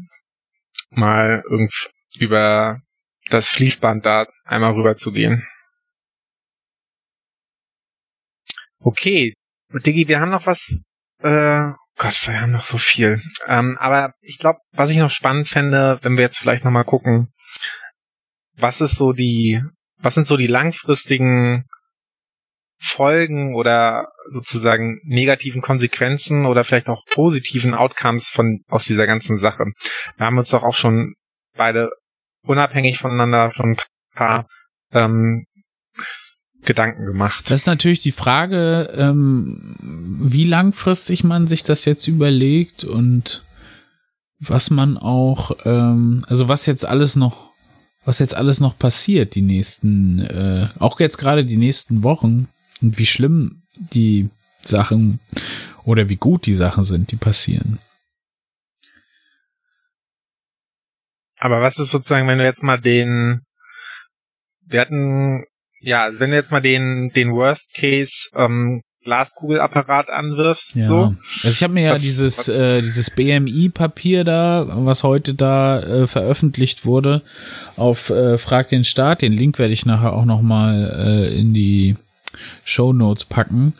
mal 0.90 1.42
irgend 1.48 1.72
über 2.18 2.80
das 3.30 3.48
Fließband 3.48 4.04
da 4.04 4.26
einmal 4.44 4.72
rüber 4.72 4.96
zu 4.96 5.12
gehen. 5.12 5.46
Okay, 8.80 9.34
Diggi, 9.72 10.08
wir 10.08 10.20
haben 10.20 10.30
noch 10.30 10.46
was. 10.46 10.82
Äh, 11.22 11.72
Gott, 11.96 12.26
wir 12.26 12.40
haben 12.40 12.52
noch 12.52 12.62
so 12.62 12.78
viel. 12.78 13.20
Ähm, 13.46 13.76
aber 13.78 14.14
ich 14.20 14.38
glaube, 14.38 14.58
was 14.72 14.90
ich 14.90 14.96
noch 14.96 15.10
spannend 15.10 15.48
fände, 15.48 15.98
wenn 16.02 16.16
wir 16.16 16.22
jetzt 16.22 16.38
vielleicht 16.38 16.64
noch 16.64 16.70
mal 16.70 16.84
gucken, 16.84 17.30
was 18.56 18.80
ist 18.80 18.96
so 18.96 19.12
die, 19.12 19.62
was 19.98 20.14
sind 20.14 20.26
so 20.26 20.36
die 20.36 20.46
langfristigen 20.46 21.66
Folgen 22.82 23.54
oder 23.54 24.08
sozusagen 24.26 25.00
negativen 25.04 25.60
Konsequenzen 25.60 26.46
oder 26.46 26.64
vielleicht 26.64 26.88
auch 26.88 27.04
positiven 27.04 27.74
Outcomes 27.74 28.30
von 28.30 28.60
aus 28.68 28.84
dieser 28.84 29.06
ganzen 29.06 29.38
Sache. 29.38 29.66
Wir 30.16 30.26
haben 30.26 30.38
uns 30.38 30.48
doch 30.48 30.62
auch 30.62 30.74
schon 30.74 31.14
beide 31.54 31.90
unabhängig 32.42 32.98
voneinander 32.98 33.52
schon 33.52 33.72
ein 33.72 33.76
paar 34.14 34.46
ähm, 34.92 35.44
Gedanken 36.62 37.04
gemacht. 37.04 37.50
Das 37.50 37.60
ist 37.60 37.66
natürlich 37.66 38.00
die 38.00 38.12
Frage, 38.12 38.90
ähm, 38.96 39.76
wie 39.82 40.44
langfristig 40.44 41.22
man 41.22 41.46
sich 41.46 41.62
das 41.62 41.84
jetzt 41.84 42.06
überlegt 42.06 42.84
und 42.84 43.42
was 44.38 44.70
man 44.70 44.96
auch, 44.96 45.52
ähm, 45.66 46.24
also 46.28 46.48
was 46.48 46.64
jetzt 46.64 46.86
alles 46.86 47.14
noch, 47.14 47.52
was 48.06 48.20
jetzt 48.20 48.34
alles 48.34 48.60
noch 48.60 48.78
passiert, 48.78 49.34
die 49.34 49.42
nächsten, 49.42 50.20
äh, 50.20 50.68
auch 50.78 50.98
jetzt 50.98 51.18
gerade 51.18 51.44
die 51.44 51.58
nächsten 51.58 52.02
Wochen 52.02 52.48
und 52.82 52.98
wie 52.98 53.06
schlimm 53.06 53.62
die 53.78 54.28
Sachen 54.62 55.20
oder 55.84 56.08
wie 56.08 56.16
gut 56.16 56.46
die 56.46 56.54
Sachen 56.54 56.84
sind, 56.84 57.10
die 57.12 57.16
passieren. 57.16 57.78
Aber 61.38 61.62
was 61.62 61.78
ist 61.78 61.90
sozusagen, 61.90 62.28
wenn 62.28 62.38
du 62.38 62.44
jetzt 62.44 62.62
mal 62.62 62.78
den, 62.78 63.40
wir 64.66 64.80
hatten, 64.80 65.44
ja, 65.80 66.10
wenn 66.18 66.30
du 66.30 66.36
jetzt 66.36 66.52
mal 66.52 66.60
den, 66.60 67.10
den 67.14 67.32
Worst 67.32 67.72
Case 67.74 68.28
ähm, 68.34 68.82
Glaskugelapparat 69.02 70.10
anwirfst, 70.10 70.76
Ja. 70.76 70.82
so. 70.82 71.14
Also 71.42 71.48
ich 71.48 71.62
habe 71.62 71.72
mir 71.72 71.84
ja 71.84 71.92
Was- 71.92 72.02
dieses, 72.02 72.48
was- 72.48 72.48
äh, 72.48 72.82
dieses 72.82 73.08
BMI-Papier 73.08 74.24
da, 74.24 74.66
was 74.68 75.02
heute 75.02 75.32
da 75.32 75.80
äh, 75.80 76.06
veröffentlicht 76.06 76.84
wurde, 76.84 77.22
auf 77.76 78.10
äh, 78.10 78.36
Frag 78.36 78.68
den 78.68 78.84
Staat, 78.84 79.22
den 79.22 79.32
Link 79.32 79.58
werde 79.58 79.72
ich 79.72 79.86
nachher 79.86 80.12
auch 80.12 80.26
nochmal 80.26 80.92
äh, 80.94 81.34
in 81.34 81.54
die 81.54 81.96
Show 82.64 82.92
Notes 82.92 83.24
packen, 83.24 83.74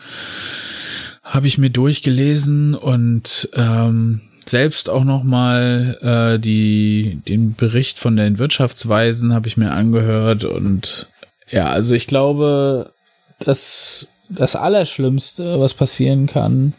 habe 1.23 1.47
ich 1.47 1.57
mir 1.57 1.69
durchgelesen 1.69 2.75
und 2.75 3.49
ähm, 3.53 4.21
selbst 4.45 4.89
auch 4.89 5.03
nochmal 5.03 5.97
äh, 6.01 6.39
die, 6.39 7.21
den 7.27 7.55
Bericht 7.55 7.99
von 7.99 8.15
den 8.15 8.39
Wirtschaftsweisen 8.39 9.33
habe 9.33 9.47
ich 9.47 9.57
mir 9.57 9.71
angehört 9.71 10.43
und 10.43 11.07
ja, 11.51 11.65
also 11.65 11.95
ich 11.95 12.07
glaube, 12.07 12.91
dass 13.39 14.07
das 14.29 14.55
Allerschlimmste, 14.55 15.59
was 15.59 15.73
passieren 15.73 16.27
kann, 16.27 16.73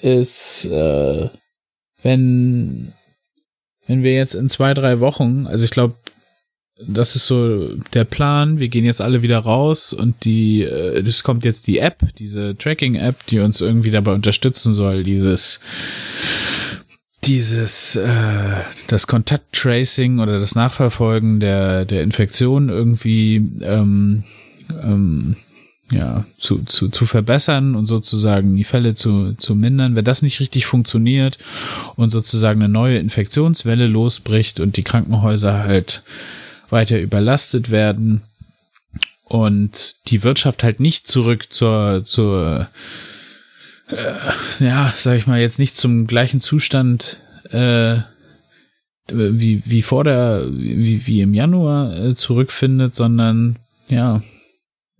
ist, 0.00 0.64
äh, 0.66 1.28
wenn, 2.02 2.92
wenn 3.86 4.02
wir 4.02 4.14
jetzt 4.14 4.34
in 4.34 4.48
zwei, 4.48 4.74
drei 4.74 5.00
Wochen, 5.00 5.46
also 5.46 5.64
ich 5.64 5.70
glaube, 5.70 5.94
das 6.78 7.14
ist 7.14 7.26
so 7.26 7.76
der 7.92 8.04
Plan. 8.04 8.58
Wir 8.58 8.68
gehen 8.68 8.84
jetzt 8.84 9.00
alle 9.00 9.22
wieder 9.22 9.38
raus 9.38 9.92
und 9.92 10.24
die, 10.24 10.62
äh, 10.62 11.02
das 11.02 11.22
kommt 11.22 11.44
jetzt 11.44 11.66
die 11.66 11.78
App, 11.78 12.02
diese 12.18 12.56
Tracking-App, 12.56 13.26
die 13.26 13.40
uns 13.40 13.60
irgendwie 13.60 13.90
dabei 13.90 14.12
unterstützen 14.12 14.74
soll, 14.74 15.04
dieses, 15.04 15.60
dieses, 17.22 17.96
äh, 17.96 18.56
das 18.88 19.06
Kontakttracing 19.06 20.18
oder 20.18 20.40
das 20.40 20.56
Nachverfolgen 20.56 21.38
der, 21.38 21.84
der 21.84 22.02
Infektion 22.02 22.68
irgendwie, 22.68 23.36
ähm, 23.62 24.24
ähm, 24.82 25.36
ja, 25.92 26.24
zu, 26.38 26.64
zu, 26.64 26.88
zu 26.88 27.06
verbessern 27.06 27.76
und 27.76 27.86
sozusagen 27.86 28.56
die 28.56 28.64
Fälle 28.64 28.94
zu, 28.94 29.34
zu 29.34 29.54
mindern. 29.54 29.94
Wenn 29.94 30.04
das 30.04 30.22
nicht 30.22 30.40
richtig 30.40 30.66
funktioniert 30.66 31.38
und 31.94 32.10
sozusagen 32.10 32.62
eine 32.62 32.72
neue 32.72 32.98
Infektionswelle 32.98 33.86
losbricht 33.86 34.60
und 34.60 34.76
die 34.76 34.82
Krankenhäuser 34.82 35.62
halt 35.62 36.02
weiter 36.70 37.00
überlastet 37.00 37.70
werden 37.70 38.22
und 39.24 39.96
die 40.08 40.22
Wirtschaft 40.22 40.62
halt 40.62 40.80
nicht 40.80 41.08
zurück 41.08 41.52
zur, 41.52 42.04
zur 42.04 42.68
äh, 43.88 44.64
ja, 44.64 44.92
sag 44.96 45.16
ich 45.16 45.26
mal, 45.26 45.40
jetzt 45.40 45.58
nicht 45.58 45.76
zum 45.76 46.06
gleichen 46.06 46.40
Zustand 46.40 47.20
äh, 47.50 47.98
wie, 49.08 49.62
wie 49.66 49.82
vor 49.82 50.04
der, 50.04 50.46
wie, 50.50 51.06
wie 51.06 51.20
im 51.20 51.34
Januar 51.34 51.96
äh, 51.96 52.14
zurückfindet, 52.14 52.94
sondern 52.94 53.56
ja, 53.88 54.22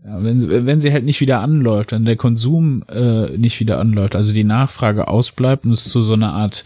ja, 0.04 0.22
wenn, 0.22 0.66
wenn 0.66 0.80
sie 0.82 0.92
halt 0.92 1.04
nicht 1.04 1.22
wieder 1.22 1.40
anläuft, 1.40 1.92
wenn 1.92 2.04
der 2.04 2.16
Konsum 2.16 2.84
äh, 2.90 3.30
nicht 3.38 3.60
wieder 3.60 3.80
anläuft, 3.80 4.14
also 4.14 4.34
die 4.34 4.44
Nachfrage 4.44 5.08
ausbleibt 5.08 5.64
und 5.64 5.72
es 5.72 5.84
zu 5.84 6.02
so 6.02 6.12
einer 6.12 6.34
Art 6.34 6.64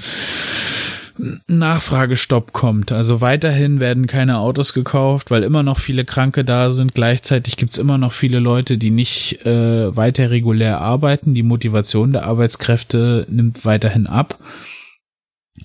Nachfragestopp 1.48 2.52
kommt. 2.52 2.92
Also 2.92 3.20
weiterhin 3.20 3.80
werden 3.80 4.06
keine 4.06 4.38
Autos 4.38 4.72
gekauft, 4.72 5.30
weil 5.30 5.42
immer 5.42 5.62
noch 5.62 5.78
viele 5.78 6.04
Kranke 6.04 6.44
da 6.44 6.70
sind. 6.70 6.94
Gleichzeitig 6.94 7.56
gibt's 7.56 7.78
immer 7.78 7.98
noch 7.98 8.12
viele 8.12 8.38
Leute, 8.38 8.78
die 8.78 8.90
nicht 8.90 9.44
äh, 9.44 9.96
weiter 9.96 10.30
regulär 10.30 10.80
arbeiten. 10.80 11.34
Die 11.34 11.42
Motivation 11.42 12.12
der 12.12 12.26
Arbeitskräfte 12.26 13.26
nimmt 13.28 13.64
weiterhin 13.64 14.06
ab. 14.06 14.38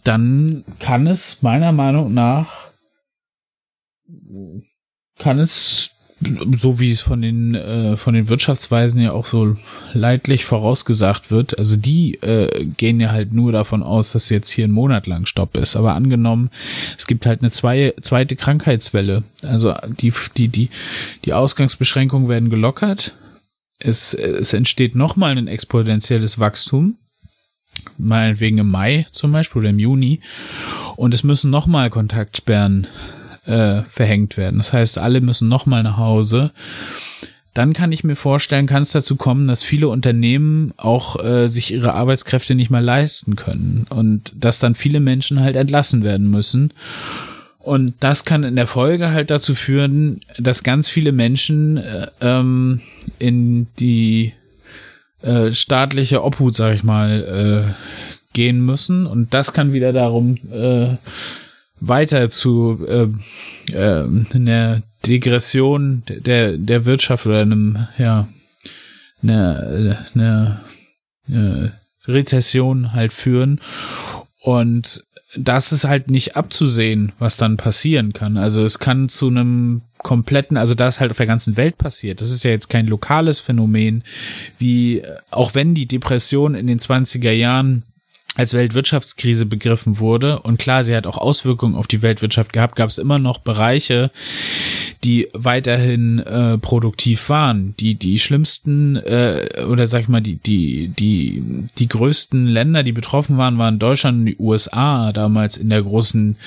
Dann 0.04 0.64
kann 0.80 1.08
es 1.08 1.42
meiner 1.42 1.72
Meinung 1.72 2.14
nach 2.14 2.74
kann 5.20 5.40
es 5.40 5.92
so 6.56 6.80
wie 6.80 6.90
es 6.90 7.02
von 7.02 7.22
den 7.22 7.56
äh, 7.56 7.98
von 7.98 8.14
den 8.14 8.30
Wirtschaftsweisen 8.30 9.02
ja 9.02 9.12
auch 9.12 9.26
so 9.26 9.56
leidlich 9.94 10.46
vorausgesagt 10.46 11.32
wird, 11.32 11.58
also 11.58 11.76
die 11.76 12.16
äh, 12.22 12.66
gehen 12.66 13.00
ja 13.00 13.12
halt 13.12 13.34
nur 13.34 13.52
davon 13.52 13.84
aus, 13.84 14.12
dass 14.12 14.30
jetzt 14.30 14.50
hier 14.50 14.66
ein 14.66 14.72
Monat 14.72 15.08
lang 15.08 15.26
Stopp 15.26 15.58
ist. 15.58 15.76
Aber 15.76 15.96
angenommen, 15.96 16.50
es 16.98 17.08
gibt 17.08 17.26
halt 17.26 17.42
eine 17.42 17.52
zwei, 17.52 17.94
zweite 18.02 18.36
Krankheitswelle, 18.36 19.24
also 19.44 19.74
die 20.00 20.14
die 20.38 20.48
die 20.48 20.70
die 21.26 21.34
Ausgangsbeschränkungen 21.34 22.30
werden 22.30 22.50
gelockert, 22.50 23.16
es 23.80 24.14
es 24.14 24.54
entsteht 24.54 24.96
nochmal 24.96 25.38
ein 25.38 25.48
exponentielles 25.48 26.40
Wachstum, 26.40 26.98
meinetwegen 27.98 28.58
im 28.60 28.70
Mai 28.70 29.08
zum 29.12 29.32
Beispiel 29.32 29.62
oder 29.62 29.70
im 29.70 29.80
Juni, 29.80 30.20
und 30.96 31.14
es 31.14 31.24
müssen 31.24 31.50
nochmal 31.50 31.90
Kontaktsperren 31.90 32.88
äh, 33.46 33.82
verhängt 33.84 34.38
werden. 34.38 34.58
Das 34.58 34.74
heißt, 34.74 34.98
alle 34.98 35.22
müssen 35.22 35.48
nochmal 35.48 35.84
nach 35.84 35.98
Hause. 35.98 36.52
Dann 37.54 37.74
kann 37.74 37.92
ich 37.92 38.04
mir 38.04 38.16
vorstellen, 38.16 38.66
kann 38.66 38.82
es 38.82 38.92
dazu 38.92 39.16
kommen, 39.16 39.48
dass 39.48 39.62
viele 39.62 39.88
Unternehmen 39.88 40.74
auch 40.78 41.24
äh, 41.24 41.48
sich 41.48 41.72
ihre 41.72 41.94
Arbeitskräfte 41.94 42.56
nicht 42.56 42.72
mehr 42.72 42.82
leisten 42.82 43.36
können 43.36 43.86
und 43.90 44.34
dass 44.36 44.60
dann 44.60 44.74
viele 44.74 45.00
Menschen 45.00 45.40
halt 45.40 45.56
entlassen 45.56 46.04
werden 46.04 46.30
müssen. 46.30 46.74
Und 47.60 47.94
das 48.00 48.26
kann 48.26 48.44
in 48.44 48.56
der 48.56 48.68
Folge 48.68 49.12
halt 49.12 49.30
dazu 49.30 49.56
führen, 49.56 50.20
dass 50.38 50.64
ganz 50.64 50.90
viele 50.90 51.12
Menschen 51.12 51.78
äh, 51.78 52.08
ähm, 52.22 52.82
in 53.20 53.68
die 53.80 54.34
äh, 55.22 55.54
staatliche 55.54 56.24
Obhut, 56.24 56.56
sag 56.56 56.76
ich 56.76 56.84
mal, 56.84 57.70
äh, 57.70 58.34
gehen 58.34 58.66
müssen. 58.66 59.06
Und 59.06 59.34
das 59.34 59.54
kann 59.54 59.72
wieder 59.72 59.94
darum 59.94 60.38
äh, 60.52 60.98
weiter 61.88 62.30
zu 62.30 62.86
äh, 62.88 63.74
äh, 63.74 64.08
einer 64.34 64.82
Degression 65.06 66.04
der, 66.08 66.58
der 66.58 66.86
Wirtschaft 66.86 67.26
oder 67.26 67.42
einem, 67.42 67.88
ja, 67.98 68.28
einer, 69.22 69.98
einer, 70.16 70.62
einer 71.28 71.72
Rezession 72.08 72.94
halt 72.94 73.14
führen. 73.14 73.60
Und 74.42 75.04
das 75.36 75.72
ist 75.72 75.86
halt 75.86 76.12
nicht 76.12 76.36
abzusehen, 76.36 77.12
was 77.20 77.38
dann 77.38 77.58
passieren 77.58 78.14
kann. 78.14 78.38
Also 78.38 78.64
es 78.64 78.80
kann 78.80 79.10
zu 79.10 79.28
einem 79.28 79.82
kompletten, 79.98 80.58
also 80.58 80.76
das 80.76 81.00
halt 81.00 81.12
auf 81.12 81.18
der 81.18 81.26
ganzen 81.26 81.58
Welt 81.58 81.78
passiert. 81.78 82.22
Das 82.22 82.30
ist 82.30 82.44
ja 82.44 82.52
jetzt 82.52 82.70
kein 82.70 82.88
lokales 82.88 83.40
Phänomen, 83.40 84.04
wie 84.60 85.02
auch 85.32 85.56
wenn 85.56 85.74
die 85.74 85.88
Depression 85.88 86.56
in 86.56 86.68
den 86.68 86.80
20er 86.80 87.32
Jahren 87.32 87.84
als 88.36 88.54
Weltwirtschaftskrise 88.54 89.46
begriffen 89.46 90.00
wurde. 90.00 90.40
Und 90.40 90.58
klar, 90.58 90.84
sie 90.84 90.96
hat 90.96 91.06
auch 91.06 91.18
Auswirkungen 91.18 91.76
auf 91.76 91.88
die 91.88 92.02
Weltwirtschaft 92.02 92.52
gehabt, 92.52 92.76
gab 92.76 92.90
es 92.90 92.98
immer 92.98 93.20
noch 93.20 93.38
Bereiche, 93.40 94.10
die 95.04 95.28
weiterhin 95.34 96.20
äh, 96.20 96.58
produktiv 96.58 97.30
waren. 97.30 97.76
Die, 97.80 97.94
die 97.96 98.18
schlimmsten, 98.18 98.96
äh, 98.96 99.64
oder 99.70 99.88
sag 99.88 100.02
ich 100.02 100.08
mal, 100.08 100.22
die, 100.22 100.38
die, 100.38 100.88
die, 100.88 101.44
die 101.78 101.88
größten 101.88 102.48
Länder, 102.48 102.82
die 102.82 102.92
betroffen 102.92 103.38
waren, 103.38 103.60
waren 103.60 103.78
Deutschland 103.78 104.20
und 104.20 104.26
die 104.26 104.38
USA 104.40 105.12
damals 105.12 105.58
in 105.58 105.70
der 105.70 105.84
großen 105.84 106.38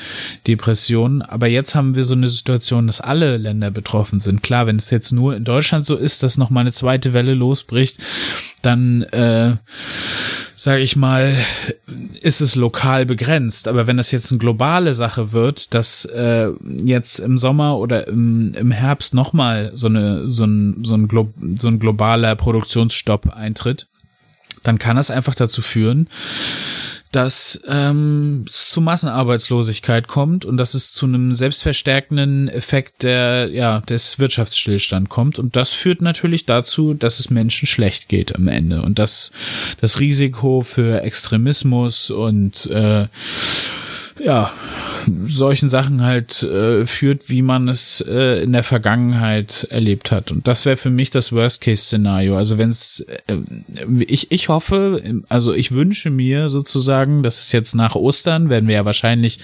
Depression. 0.47 1.23
Aber 1.23 1.47
jetzt 1.47 1.77
haben 1.77 1.95
wir 1.95 2.03
so 2.03 2.15
eine 2.15 2.29
Situation, 2.29 2.89
dass 2.89 3.01
alle 3.01 3.37
Länder 3.37 3.71
betroffen 3.71 4.19
sind. 4.19 4.43
Klar, 4.43 4.67
wenn 4.67 4.77
es 4.77 4.91
jetzt 4.91 5.13
nur 5.13 5.37
in 5.37 5.45
Deutschland 5.45 5.85
so 5.85 5.95
ist, 5.95 6.25
dass 6.25 6.37
noch 6.37 6.51
mal 6.51 6.61
eine 6.61 6.73
zweite 6.73 7.13
Welle 7.13 7.35
losbricht, 7.35 7.99
dann 8.63 9.03
äh, 9.03 9.57
sage 10.57 10.83
ich 10.83 10.97
mal, 10.97 11.37
ist 12.21 12.41
es 12.41 12.57
lokal 12.57 13.07
begrenzt. 13.07 13.69
Aber 13.69 13.87
wenn 13.87 13.97
das 13.97 14.11
jetzt 14.11 14.31
eine 14.33 14.39
globale 14.39 14.95
Sache 14.95 15.33
wird, 15.33 15.73
dass 15.75 16.05
äh, 16.07 16.51
jetzt 16.85 17.21
im 17.21 17.39
Sommer 17.39 17.79
oder 17.79 18.09
im, 18.09 18.53
im 18.55 18.71
Herbst 18.71 19.15
nochmal 19.15 19.71
so, 19.75 19.87
eine, 19.87 20.29
so, 20.29 20.45
ein, 20.45 20.85
so, 20.85 20.95
ein 20.95 21.09
Glo 21.09 21.29
so 21.57 21.69
ein 21.69 21.79
globaler 21.79 22.35
Produktionsstopp 22.35 23.33
eintritt, 23.35 23.87
dann 24.65 24.79
kann 24.79 24.97
das 24.97 25.11
einfach 25.11 25.37
dazu 25.37 25.63
führen, 25.63 26.09
dass 27.17 27.63
ähm, 27.67 28.45
es 28.47 28.69
zu 28.69 28.83
Massenarbeitslosigkeit 28.83 30.07
kommt 30.07 30.45
und 30.45 30.59
dass 30.59 30.75
es 30.75 30.93
zu 30.93 31.07
einem 31.07 31.33
selbstverstärkenden 31.33 32.49
Effekt 32.49 33.03
der, 33.03 33.49
ja, 33.51 33.81
des 33.81 34.19
Wirtschaftsstillstand 34.19 35.09
kommt. 35.09 35.39
Und 35.39 35.57
das 35.57 35.73
führt 35.73 36.03
natürlich 36.03 36.45
dazu, 36.45 36.93
dass 36.93 37.19
es 37.19 37.31
Menschen 37.31 37.67
schlecht 37.67 38.11
geht 38.11 38.37
am 38.37 38.49
Ende. 38.49 38.83
Und 38.83 38.99
dass 38.99 39.33
das 39.81 39.99
Risiko 39.99 40.61
für 40.61 41.01
Extremismus 41.01 42.11
und 42.11 42.67
äh, 42.67 43.09
ja, 44.19 44.51
solchen 45.25 45.69
Sachen 45.69 46.03
halt 46.03 46.43
äh, 46.43 46.87
führt, 46.87 47.29
wie 47.29 47.43
man 47.43 47.69
es 47.69 48.05
äh, 48.07 48.43
in 48.43 48.53
der 48.53 48.65
Vergangenheit 48.65 49.67
erlebt 49.71 50.11
hat. 50.11 50.33
Und 50.33 50.49
das 50.49 50.65
wäre 50.65 50.77
für 50.77 50.91
mich 50.91 51.11
das 51.11 51.33
Worst-Case-Szenario. 51.33 52.37
Also 52.37 52.59
wenn 52.59 52.71
es, 52.71 53.01
äh, 53.27 53.37
ich, 54.01 54.33
ich 54.33 54.49
hoffe, 54.49 55.23
also 55.29 55.53
ich 55.53 55.73
wünsche 55.73 56.11
mir 56.11 56.49
sozusagen, 56.49 57.23
dass 57.23 57.41
es 57.41 57.53
jetzt 57.53 57.75
nach 57.75 57.95
Ostern, 57.95 58.49
werden 58.49 58.69
wir 58.69 58.77
ja 58.77 58.85
wahrscheinlich 58.85 59.39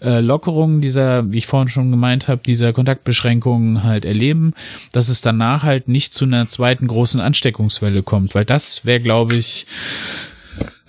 äh, 0.00 0.20
Lockerungen 0.20 0.80
dieser, 0.80 1.30
wie 1.32 1.38
ich 1.38 1.46
vorhin 1.46 1.68
schon 1.68 1.90
gemeint 1.90 2.28
habe, 2.28 2.42
dieser 2.44 2.72
Kontaktbeschränkungen 2.72 3.82
halt 3.82 4.04
erleben, 4.04 4.54
dass 4.92 5.08
es 5.08 5.20
danach 5.20 5.64
halt 5.64 5.88
nicht 5.88 6.14
zu 6.14 6.24
einer 6.24 6.46
zweiten 6.46 6.86
großen 6.86 7.20
Ansteckungswelle 7.20 8.02
kommt, 8.02 8.34
weil 8.34 8.44
das 8.44 8.84
wäre, 8.84 9.00
glaube 9.00 9.36
ich, 9.36 9.66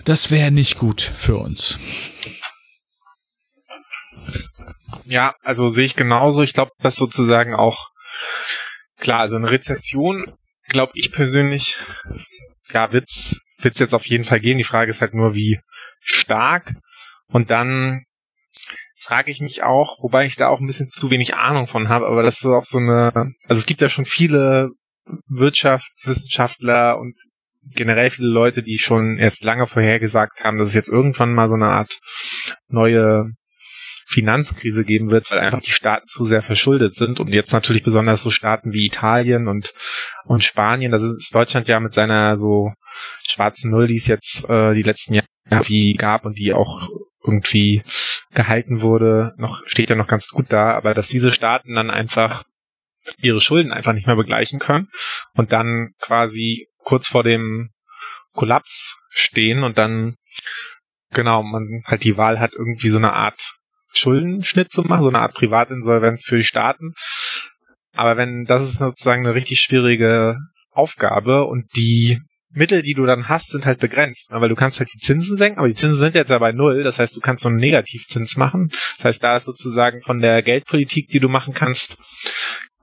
das 0.04 0.30
wäre 0.30 0.52
nicht 0.52 0.78
gut 0.78 1.00
für 1.00 1.36
uns. 1.36 1.78
Ja, 5.04 5.34
also 5.42 5.68
sehe 5.68 5.86
ich 5.86 5.96
genauso. 5.96 6.42
Ich 6.42 6.54
glaube, 6.54 6.72
dass 6.80 6.96
sozusagen 6.96 7.54
auch 7.54 7.88
klar, 8.98 9.20
also 9.20 9.36
eine 9.36 9.50
Rezession, 9.50 10.36
glaube 10.68 10.92
ich 10.94 11.12
persönlich, 11.12 11.78
ja, 12.72 12.92
wird's 12.92 13.42
wird's 13.58 13.78
jetzt 13.78 13.94
auf 13.94 14.06
jeden 14.06 14.24
Fall 14.24 14.40
gehen. 14.40 14.58
Die 14.58 14.64
Frage 14.64 14.90
ist 14.90 15.00
halt 15.00 15.14
nur, 15.14 15.34
wie 15.34 15.60
stark. 16.00 16.74
Und 17.28 17.50
dann 17.50 18.04
frage 19.06 19.30
ich 19.30 19.40
mich 19.40 19.62
auch, 19.62 20.02
wobei 20.02 20.24
ich 20.26 20.36
da 20.36 20.48
auch 20.48 20.60
ein 20.60 20.66
bisschen 20.66 20.88
zu 20.88 21.10
wenig 21.10 21.34
Ahnung 21.34 21.66
von 21.66 21.88
habe, 21.88 22.06
aber 22.06 22.22
das 22.22 22.38
ist 22.38 22.46
auch 22.46 22.64
so 22.64 22.78
eine, 22.78 23.12
also 23.14 23.60
es 23.60 23.66
gibt 23.66 23.80
ja 23.80 23.88
schon 23.88 24.04
viele 24.04 24.70
Wirtschaftswissenschaftler 25.28 26.98
und 26.98 27.16
generell 27.62 28.10
viele 28.10 28.28
Leute, 28.28 28.62
die 28.62 28.78
schon 28.78 29.18
erst 29.18 29.44
lange 29.44 29.66
vorhergesagt 29.66 30.42
haben, 30.42 30.58
dass 30.58 30.70
es 30.70 30.74
jetzt 30.74 30.92
irgendwann 30.92 31.34
mal 31.34 31.48
so 31.48 31.54
eine 31.54 31.66
Art 31.66 31.98
neue 32.68 33.30
Finanzkrise 34.08 34.84
geben 34.84 35.10
wird, 35.10 35.30
weil 35.30 35.40
einfach 35.40 35.60
die 35.60 35.72
Staaten 35.72 36.06
zu 36.06 36.24
sehr 36.24 36.40
verschuldet 36.40 36.94
sind. 36.94 37.18
Und 37.18 37.28
jetzt 37.28 37.52
natürlich 37.52 37.82
besonders 37.82 38.22
so 38.22 38.30
Staaten 38.30 38.72
wie 38.72 38.86
Italien 38.86 39.48
und 39.48 39.74
und 40.24 40.44
Spanien, 40.44 40.92
das 40.92 41.02
ist 41.02 41.34
Deutschland 41.34 41.66
ja 41.66 41.80
mit 41.80 41.92
seiner 41.92 42.36
so 42.36 42.72
schwarzen 43.28 43.72
Null, 43.72 43.88
die 43.88 43.96
es 43.96 44.06
jetzt 44.06 44.48
äh, 44.48 44.74
die 44.74 44.82
letzten 44.82 45.14
Jahre 45.14 45.26
wie 45.64 45.94
gab 45.94 46.24
und 46.24 46.38
die 46.38 46.52
auch 46.52 46.88
irgendwie 47.24 47.82
gehalten 48.32 48.80
wurde, 48.80 49.34
noch 49.38 49.66
steht 49.66 49.90
ja 49.90 49.96
noch 49.96 50.06
ganz 50.06 50.28
gut 50.28 50.46
da, 50.50 50.74
aber 50.74 50.94
dass 50.94 51.08
diese 51.08 51.32
Staaten 51.32 51.74
dann 51.74 51.90
einfach 51.90 52.44
ihre 53.20 53.40
Schulden 53.40 53.72
einfach 53.72 53.92
nicht 53.92 54.06
mehr 54.06 54.16
begleichen 54.16 54.60
können 54.60 54.88
und 55.34 55.50
dann 55.50 55.94
quasi 56.00 56.68
kurz 56.78 57.08
vor 57.08 57.24
dem 57.24 57.70
Kollaps 58.32 58.98
stehen 59.10 59.64
und 59.64 59.78
dann 59.78 60.14
genau 61.10 61.42
man 61.42 61.82
halt 61.86 62.04
die 62.04 62.16
Wahl 62.16 62.38
hat 62.38 62.52
irgendwie 62.52 62.88
so 62.88 62.98
eine 62.98 63.12
Art 63.12 63.56
Schuldenschnitt 63.96 64.70
zu 64.70 64.82
machen, 64.82 65.02
so 65.02 65.08
eine 65.08 65.20
Art 65.20 65.34
Privatinsolvenz 65.34 66.24
für 66.24 66.36
die 66.36 66.42
Staaten. 66.42 66.92
Aber 67.92 68.16
wenn 68.16 68.44
das 68.44 68.62
ist 68.62 68.78
sozusagen 68.78 69.26
eine 69.26 69.34
richtig 69.34 69.60
schwierige 69.60 70.36
Aufgabe 70.70 71.44
und 71.44 71.64
die 71.76 72.20
Mittel, 72.50 72.82
die 72.82 72.94
du 72.94 73.04
dann 73.04 73.28
hast, 73.28 73.50
sind 73.50 73.66
halt 73.66 73.80
begrenzt, 73.80 74.30
ne? 74.30 74.40
weil 74.40 74.48
du 74.48 74.54
kannst 74.54 74.78
halt 74.78 74.90
die 74.92 74.98
Zinsen 74.98 75.36
senken, 75.36 75.58
aber 75.58 75.68
die 75.68 75.74
Zinsen 75.74 75.98
sind 75.98 76.14
jetzt 76.14 76.30
ja 76.30 76.38
bei 76.38 76.52
null, 76.52 76.84
das 76.84 76.98
heißt, 76.98 77.16
du 77.16 77.20
kannst 77.20 77.42
so 77.42 77.48
einen 77.48 77.58
Negativzins 77.58 78.36
machen. 78.36 78.68
Das 78.96 79.04
heißt, 79.04 79.22
da 79.22 79.36
ist 79.36 79.44
sozusagen 79.44 80.02
von 80.02 80.20
der 80.20 80.42
Geldpolitik, 80.42 81.08
die 81.08 81.20
du 81.20 81.28
machen 81.28 81.52
kannst, 81.52 81.98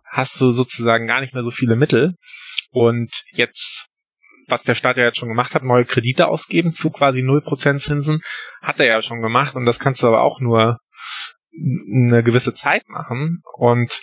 hast 0.06 0.40
du 0.40 0.52
sozusagen 0.52 1.08
gar 1.08 1.22
nicht 1.22 1.34
mehr 1.34 1.44
so 1.44 1.52
viele 1.52 1.76
Mittel. 1.76 2.14
Und 2.70 3.10
jetzt, 3.32 3.88
was 4.48 4.64
der 4.64 4.76
Staat 4.76 4.98
ja 4.98 5.06
jetzt 5.06 5.18
schon 5.18 5.30
gemacht 5.30 5.56
hat, 5.56 5.64
neue 5.64 5.86
Kredite 5.86 6.28
ausgeben 6.28 6.72
zu 6.72 6.92
quasi 6.92 7.22
0% 7.22 7.78
Zinsen, 7.78 8.22
hat 8.62 8.80
er 8.80 8.86
ja 8.86 9.02
schon 9.02 9.22
gemacht 9.22 9.56
und 9.56 9.66
das 9.66 9.80
kannst 9.80 10.04
du 10.04 10.08
aber 10.08 10.22
auch 10.22 10.40
nur 10.40 10.78
eine 11.54 12.24
gewisse 12.24 12.54
Zeit 12.54 12.88
machen. 12.88 13.42
Und 13.56 14.02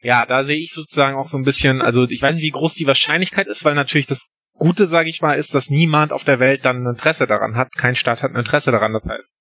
ja, 0.00 0.26
da 0.26 0.42
sehe 0.42 0.58
ich 0.58 0.72
sozusagen 0.72 1.16
auch 1.16 1.28
so 1.28 1.38
ein 1.38 1.44
bisschen, 1.44 1.80
also 1.80 2.08
ich 2.08 2.22
weiß 2.22 2.34
nicht, 2.34 2.44
wie 2.44 2.50
groß 2.50 2.74
die 2.74 2.86
Wahrscheinlichkeit 2.86 3.46
ist, 3.46 3.64
weil 3.64 3.74
natürlich 3.74 4.06
das 4.06 4.28
Gute, 4.54 4.86
sage 4.86 5.08
ich 5.08 5.22
mal, 5.22 5.34
ist, 5.34 5.54
dass 5.54 5.70
niemand 5.70 6.12
auf 6.12 6.24
der 6.24 6.38
Welt 6.38 6.64
dann 6.64 6.84
ein 6.84 6.94
Interesse 6.94 7.26
daran 7.26 7.56
hat. 7.56 7.72
Kein 7.76 7.94
Staat 7.94 8.22
hat 8.22 8.32
ein 8.32 8.36
Interesse 8.36 8.70
daran. 8.70 8.92
Das 8.92 9.06
heißt, 9.08 9.38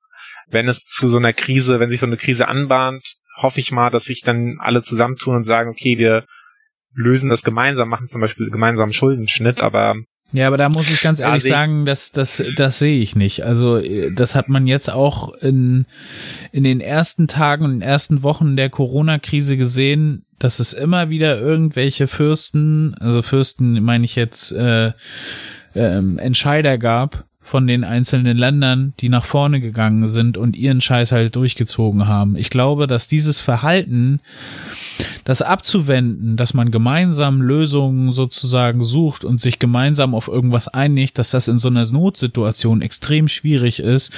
wenn 0.48 0.68
es 0.68 0.86
zu 0.86 1.08
so 1.08 1.18
einer 1.18 1.34
Krise, 1.34 1.80
wenn 1.80 1.90
sich 1.90 2.00
so 2.00 2.06
eine 2.06 2.18
Krise 2.18 2.48
anbahnt, 2.48 3.04
hoffe 3.42 3.60
ich 3.60 3.72
mal, 3.72 3.90
dass 3.90 4.06
sich 4.06 4.22
dann 4.22 4.58
alle 4.60 4.82
zusammentun 4.82 5.38
und 5.38 5.44
sagen, 5.44 5.70
okay, 5.70 5.98
wir 5.98 6.26
lösen 6.94 7.30
das 7.30 7.44
gemeinsam, 7.44 7.90
machen 7.90 8.08
zum 8.08 8.22
Beispiel 8.22 8.50
gemeinsamen 8.50 8.94
Schuldenschnitt, 8.94 9.64
aber 9.64 9.96
ja, 10.34 10.48
aber 10.48 10.58
da 10.58 10.70
muss 10.70 10.90
ich 10.90 11.02
ganz 11.02 11.20
ehrlich 11.20 11.44
sagen, 11.44 11.86
das, 11.86 12.12
das, 12.12 12.42
das 12.56 12.80
sehe 12.80 13.02
ich 13.02 13.16
nicht. 13.16 13.46
Also 13.46 13.82
das 14.14 14.36
hat 14.36 14.50
man 14.50 14.68
jetzt 14.68 14.92
auch 14.92 15.34
in, 15.36 15.86
in 16.52 16.64
den 16.64 16.80
ersten 16.80 17.28
Tagen 17.28 17.66
und 17.66 17.82
ersten 17.82 18.24
Wochen 18.24 18.56
der 18.56 18.70
Corona-Krise 18.70 19.58
gesehen, 19.58 20.26
dass 20.40 20.60
es 20.60 20.74
immer 20.74 21.10
wieder 21.10 21.40
irgendwelche 21.40 22.08
Fürsten, 22.08 22.96
also 23.00 23.22
Fürsten 23.22 23.84
meine 23.84 24.06
ich 24.06 24.16
jetzt, 24.16 24.52
äh, 24.54 24.88
äh, 25.76 26.02
Entscheider 26.18 26.78
gab, 26.78 27.26
von 27.42 27.66
den 27.66 27.84
einzelnen 27.84 28.38
Ländern, 28.38 28.94
die 29.00 29.10
nach 29.10 29.26
vorne 29.26 29.60
gegangen 29.60 30.08
sind 30.08 30.38
und 30.38 30.56
ihren 30.56 30.80
Scheiß 30.80 31.12
halt 31.12 31.36
durchgezogen 31.36 32.08
haben. 32.08 32.36
Ich 32.36 32.50
glaube, 32.50 32.88
dass 32.88 33.08
dieses 33.08 33.42
Verhalten, 33.42 34.20
das 35.24 35.42
abzuwenden, 35.42 36.38
dass 36.38 36.54
man 36.54 36.72
gemeinsam 36.72 37.42
Lösungen 37.42 38.12
sozusagen 38.12 38.84
sucht 38.84 39.26
und 39.26 39.42
sich 39.42 39.60
gemeinsam 39.60 40.14
auf 40.14 40.28
irgendwas 40.28 40.68
einigt, 40.68 41.18
dass 41.18 41.32
das 41.32 41.48
in 41.48 41.58
so 41.58 41.70
einer 41.70 41.86
Notsituation 41.92 42.82
extrem 42.82 43.28
schwierig 43.28 43.80
ist, 43.80 44.14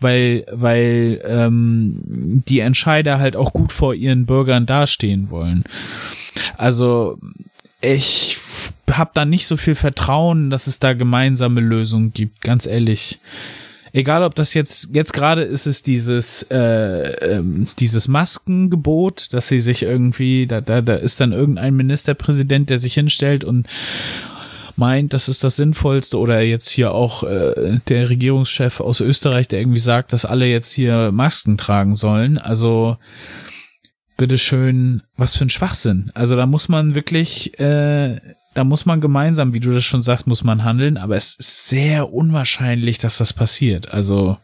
weil, 0.00 0.44
weil 0.52 1.20
ähm, 1.26 2.42
die 2.46 2.60
Entscheider 2.60 3.18
halt 3.18 3.36
auch 3.36 3.52
gut 3.52 3.72
vor 3.72 3.94
ihren 3.94 4.26
Bürgern 4.26 4.66
dastehen 4.66 5.30
wollen. 5.30 5.64
Also 6.58 7.18
ich 7.86 8.38
habe 8.90 9.10
da 9.14 9.24
nicht 9.24 9.46
so 9.46 9.56
viel 9.56 9.74
Vertrauen, 9.74 10.50
dass 10.50 10.66
es 10.66 10.78
da 10.78 10.92
gemeinsame 10.92 11.60
Lösungen 11.60 12.12
gibt, 12.12 12.40
ganz 12.40 12.66
ehrlich. 12.66 13.18
Egal, 13.92 14.24
ob 14.24 14.34
das 14.34 14.52
jetzt, 14.52 14.90
jetzt 14.92 15.12
gerade 15.12 15.42
ist 15.42 15.66
es 15.66 15.82
dieses, 15.82 16.42
äh, 16.50 16.56
ähm, 16.56 17.66
dieses 17.78 18.08
Maskengebot, 18.08 19.32
dass 19.32 19.48
sie 19.48 19.60
sich 19.60 19.84
irgendwie, 19.84 20.46
da, 20.46 20.60
da, 20.60 20.82
da 20.82 20.96
ist 20.96 21.20
dann 21.20 21.32
irgendein 21.32 21.74
Ministerpräsident, 21.76 22.68
der 22.68 22.78
sich 22.78 22.94
hinstellt 22.94 23.44
und 23.44 23.66
meint, 24.76 25.14
das 25.14 25.28
ist 25.28 25.42
das 25.44 25.56
Sinnvollste 25.56 26.18
oder 26.18 26.42
jetzt 26.42 26.68
hier 26.68 26.92
auch 26.92 27.22
äh, 27.22 27.78
der 27.88 28.10
Regierungschef 28.10 28.80
aus 28.80 29.00
Österreich, 29.00 29.48
der 29.48 29.60
irgendwie 29.60 29.78
sagt, 29.78 30.12
dass 30.12 30.26
alle 30.26 30.46
jetzt 30.46 30.72
hier 30.72 31.10
Masken 31.12 31.56
tragen 31.56 31.96
sollen. 31.96 32.36
Also 32.36 32.98
bitteschön, 34.16 35.02
was 35.16 35.36
für 35.36 35.44
ein 35.44 35.50
Schwachsinn. 35.50 36.10
Also 36.14 36.36
da 36.36 36.46
muss 36.46 36.68
man 36.68 36.94
wirklich, 36.94 37.58
äh, 37.60 38.16
da 38.54 38.64
muss 38.64 38.86
man 38.86 39.00
gemeinsam, 39.00 39.52
wie 39.52 39.60
du 39.60 39.72
das 39.72 39.84
schon 39.84 40.02
sagst, 40.02 40.26
muss 40.26 40.44
man 40.44 40.64
handeln, 40.64 40.96
aber 40.96 41.16
es 41.16 41.34
ist 41.34 41.68
sehr 41.68 42.12
unwahrscheinlich, 42.12 42.98
dass 42.98 43.18
das 43.18 43.32
passiert. 43.32 43.92
Also 43.92 44.38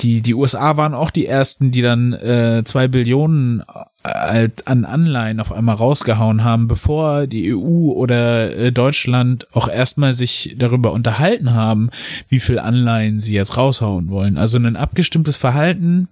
die, 0.00 0.20
die 0.20 0.34
USA 0.34 0.76
waren 0.76 0.94
auch 0.94 1.10
die 1.10 1.26
ersten, 1.26 1.70
die 1.70 1.82
dann 1.82 2.12
äh, 2.12 2.62
zwei 2.64 2.88
Billionen 2.88 3.62
äh, 4.02 4.48
an 4.64 4.84
Anleihen 4.84 5.38
auf 5.38 5.52
einmal 5.52 5.76
rausgehauen 5.76 6.42
haben, 6.42 6.66
bevor 6.66 7.26
die 7.26 7.54
EU 7.54 7.92
oder 7.92 8.56
äh, 8.56 8.72
Deutschland 8.72 9.46
auch 9.52 9.68
erstmal 9.68 10.14
sich 10.14 10.56
darüber 10.58 10.92
unterhalten 10.92 11.52
haben, 11.52 11.90
wie 12.28 12.40
viel 12.40 12.58
Anleihen 12.58 13.20
sie 13.20 13.34
jetzt 13.34 13.56
raushauen 13.56 14.08
wollen. 14.10 14.38
Also 14.38 14.58
ein 14.58 14.76
abgestimmtes 14.76 15.36
Verhalten 15.36 16.08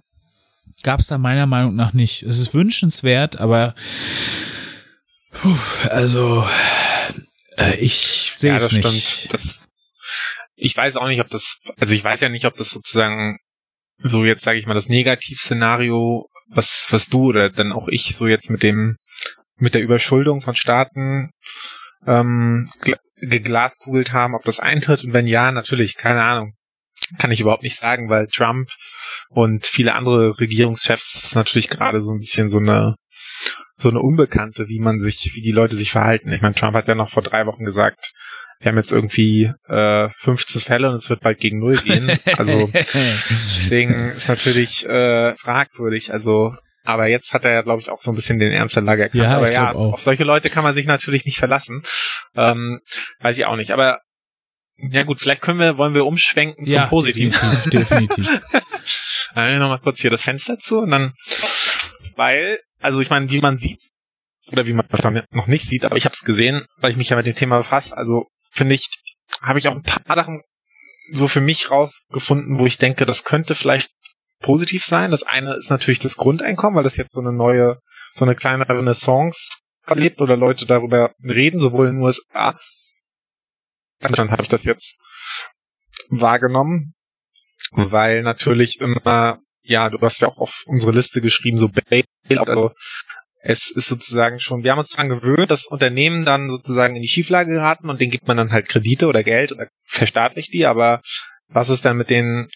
gab 0.83 0.99
es 0.99 1.07
da 1.07 1.17
meiner 1.17 1.45
Meinung 1.45 1.75
nach 1.75 1.93
nicht. 1.93 2.23
Es 2.23 2.39
ist 2.39 2.53
wünschenswert, 2.53 3.39
aber 3.39 3.75
puh, 5.31 5.57
also 5.89 6.45
äh, 7.57 7.75
ich 7.77 8.33
sehe 8.35 8.51
ja, 8.51 8.57
es 8.57 8.71
nicht. 8.71 8.85
Stimmt. 8.85 9.33
Das, 9.33 9.67
ich 10.55 10.75
weiß 10.75 10.97
auch 10.97 11.07
nicht, 11.07 11.21
ob 11.21 11.29
das, 11.29 11.59
also 11.77 11.93
ich 11.93 12.03
weiß 12.03 12.21
ja 12.21 12.29
nicht, 12.29 12.45
ob 12.45 12.55
das 12.55 12.69
sozusagen 12.69 13.37
so 13.97 14.25
jetzt 14.25 14.43
sage 14.43 14.57
ich 14.59 14.65
mal 14.65 14.73
das 14.73 14.89
Negativszenario, 14.89 16.27
was 16.47 16.87
was 16.91 17.07
du 17.07 17.29
oder 17.29 17.49
dann 17.49 17.71
auch 17.71 17.87
ich 17.87 18.15
so 18.15 18.27
jetzt 18.27 18.49
mit 18.49 18.63
dem 18.63 18.97
mit 19.57 19.73
der 19.73 19.81
Überschuldung 19.81 20.41
von 20.41 20.55
Staaten 20.55 21.31
ähm, 22.07 22.69
geglaskugelt 23.21 24.11
haben, 24.11 24.33
ob 24.33 24.43
das 24.43 24.59
eintritt 24.59 25.03
und 25.03 25.13
wenn 25.13 25.27
ja, 25.27 25.51
natürlich, 25.51 25.95
keine 25.95 26.23
Ahnung 26.23 26.53
kann 27.17 27.31
ich 27.31 27.41
überhaupt 27.41 27.63
nicht 27.63 27.75
sagen, 27.75 28.09
weil 28.09 28.27
Trump 28.27 28.69
und 29.29 29.65
viele 29.65 29.93
andere 29.93 30.39
Regierungschefs 30.39 31.15
ist 31.15 31.35
natürlich 31.35 31.69
gerade 31.69 32.01
so 32.01 32.11
ein 32.11 32.19
bisschen 32.19 32.49
so 32.49 32.59
eine 32.59 32.95
so 33.77 33.89
eine 33.89 33.99
Unbekannte, 33.99 34.67
wie 34.67 34.79
man 34.79 34.99
sich, 34.99 35.31
wie 35.33 35.41
die 35.41 35.51
Leute 35.51 35.75
sich 35.75 35.91
verhalten. 35.91 36.31
Ich 36.31 36.41
meine, 36.41 36.53
Trump 36.53 36.75
hat 36.75 36.87
ja 36.87 36.93
noch 36.93 37.09
vor 37.09 37.23
drei 37.23 37.47
Wochen 37.47 37.65
gesagt, 37.65 38.11
wir 38.59 38.69
haben 38.69 38.77
jetzt 38.77 38.91
irgendwie 38.91 39.51
äh, 39.67 40.09
15 40.17 40.61
Fälle 40.61 40.89
und 40.89 40.95
es 40.95 41.09
wird 41.09 41.21
bald 41.21 41.39
gegen 41.39 41.59
null 41.59 41.77
gehen. 41.77 42.11
Also 42.37 42.69
deswegen 42.71 44.11
ist 44.15 44.29
natürlich 44.29 44.85
äh, 44.87 45.35
fragwürdig. 45.35 46.13
Also, 46.13 46.53
aber 46.83 47.07
jetzt 47.07 47.33
hat 47.33 47.43
er 47.43 47.53
ja, 47.53 47.61
glaube 47.63 47.81
ich, 47.81 47.89
auch 47.89 47.99
so 47.99 48.11
ein 48.11 48.15
bisschen 48.15 48.37
den 48.37 48.51
Ernst 48.51 48.75
der 48.75 48.83
Lage 48.83 49.03
erkannt. 49.03 49.23
Ja, 49.23 49.37
aber 49.37 49.51
ja, 49.51 49.71
auf 49.71 50.01
solche 50.01 50.23
Leute 50.23 50.51
kann 50.51 50.63
man 50.63 50.75
sich 50.75 50.85
natürlich 50.85 51.25
nicht 51.25 51.39
verlassen. 51.39 51.81
Ähm, 52.35 52.81
weiß 53.21 53.37
ich 53.37 53.45
auch 53.47 53.55
nicht. 53.55 53.71
Aber 53.71 53.99
ja 54.89 55.03
gut, 55.03 55.19
vielleicht 55.19 55.41
können 55.41 55.59
wir, 55.59 55.77
wollen 55.77 55.93
wir 55.93 56.05
umschwenken 56.05 56.65
zum 56.65 56.75
ja, 56.75 56.85
Positiven. 56.87 57.31
Definitiv, 57.31 57.71
definitiv. 57.71 58.41
dann 59.35 59.59
nochmal 59.59 59.79
kurz 59.79 60.01
hier 60.01 60.11
das 60.11 60.23
Fenster 60.23 60.57
zu 60.57 60.79
und 60.79 60.91
dann, 60.91 61.13
weil, 62.15 62.59
also 62.79 62.99
ich 62.99 63.09
meine, 63.09 63.29
wie 63.29 63.41
man 63.41 63.57
sieht, 63.57 63.89
oder 64.51 64.65
wie 64.65 64.73
man 64.73 64.85
noch 65.31 65.47
nicht 65.47 65.65
sieht, 65.65 65.85
aber 65.85 65.97
ich 65.97 66.05
habe 66.05 66.13
es 66.13 66.23
gesehen, 66.23 66.65
weil 66.77 66.91
ich 66.91 66.97
mich 66.97 67.09
ja 67.09 67.15
mit 67.15 67.25
dem 67.25 67.35
Thema 67.35 67.57
befasse, 67.57 67.95
also 67.95 68.25
finde 68.49 68.75
ich, 68.75 68.89
habe 69.41 69.59
ich 69.59 69.67
auch 69.67 69.75
ein 69.75 69.83
paar 69.83 70.15
Sachen 70.15 70.41
so 71.11 71.27
für 71.27 71.41
mich 71.41 71.71
rausgefunden, 71.71 72.57
wo 72.57 72.65
ich 72.65 72.77
denke, 72.77 73.05
das 73.05 73.23
könnte 73.23 73.55
vielleicht 73.55 73.91
positiv 74.41 74.83
sein. 74.83 75.11
Das 75.11 75.23
eine 75.23 75.55
ist 75.55 75.69
natürlich 75.69 75.99
das 75.99 76.15
Grundeinkommen, 76.15 76.75
weil 76.75 76.83
das 76.83 76.97
jetzt 76.97 77.13
so 77.13 77.19
eine 77.19 77.33
neue, 77.33 77.79
so 78.13 78.25
eine 78.25 78.35
kleine 78.35 78.67
Renaissance 78.67 79.59
erlebt 79.85 80.21
oder 80.21 80.37
Leute 80.37 80.65
darüber 80.65 81.13
reden, 81.23 81.59
sowohl 81.59 81.87
in 81.87 81.95
den 81.95 82.03
USA 82.03 82.57
dann 84.09 84.31
habe 84.31 84.43
ich 84.43 84.49
das 84.49 84.65
jetzt 84.65 84.99
wahrgenommen, 86.09 86.93
weil 87.71 88.21
natürlich 88.23 88.79
immer, 88.81 89.39
ja, 89.61 89.89
du 89.89 89.99
hast 90.01 90.21
ja 90.21 90.27
auch 90.27 90.37
auf 90.37 90.63
unsere 90.65 90.91
Liste 90.91 91.21
geschrieben, 91.21 91.57
so 91.57 91.69
Bailout, 91.69 92.49
also 92.49 92.71
es 93.43 93.71
ist 93.71 93.87
sozusagen 93.87 94.39
schon, 94.39 94.63
wir 94.63 94.71
haben 94.71 94.79
uns 94.79 94.91
daran 94.91 95.09
gewöhnt, 95.09 95.49
dass 95.49 95.65
Unternehmen 95.65 96.25
dann 96.25 96.49
sozusagen 96.49 96.95
in 96.95 97.01
die 97.01 97.07
Schieflage 97.07 97.53
geraten 97.53 97.89
und 97.89 97.99
denen 97.99 98.11
gibt 98.11 98.27
man 98.27 98.37
dann 98.37 98.51
halt 98.51 98.67
Kredite 98.67 99.07
oder 99.07 99.23
Geld 99.23 99.51
oder 99.51 99.67
verstaatlicht 99.85 100.53
die, 100.53 100.65
aber 100.65 101.01
was 101.47 101.69
ist 101.69 101.85
dann 101.85 101.97
mit 101.97 102.09
den 102.09 102.49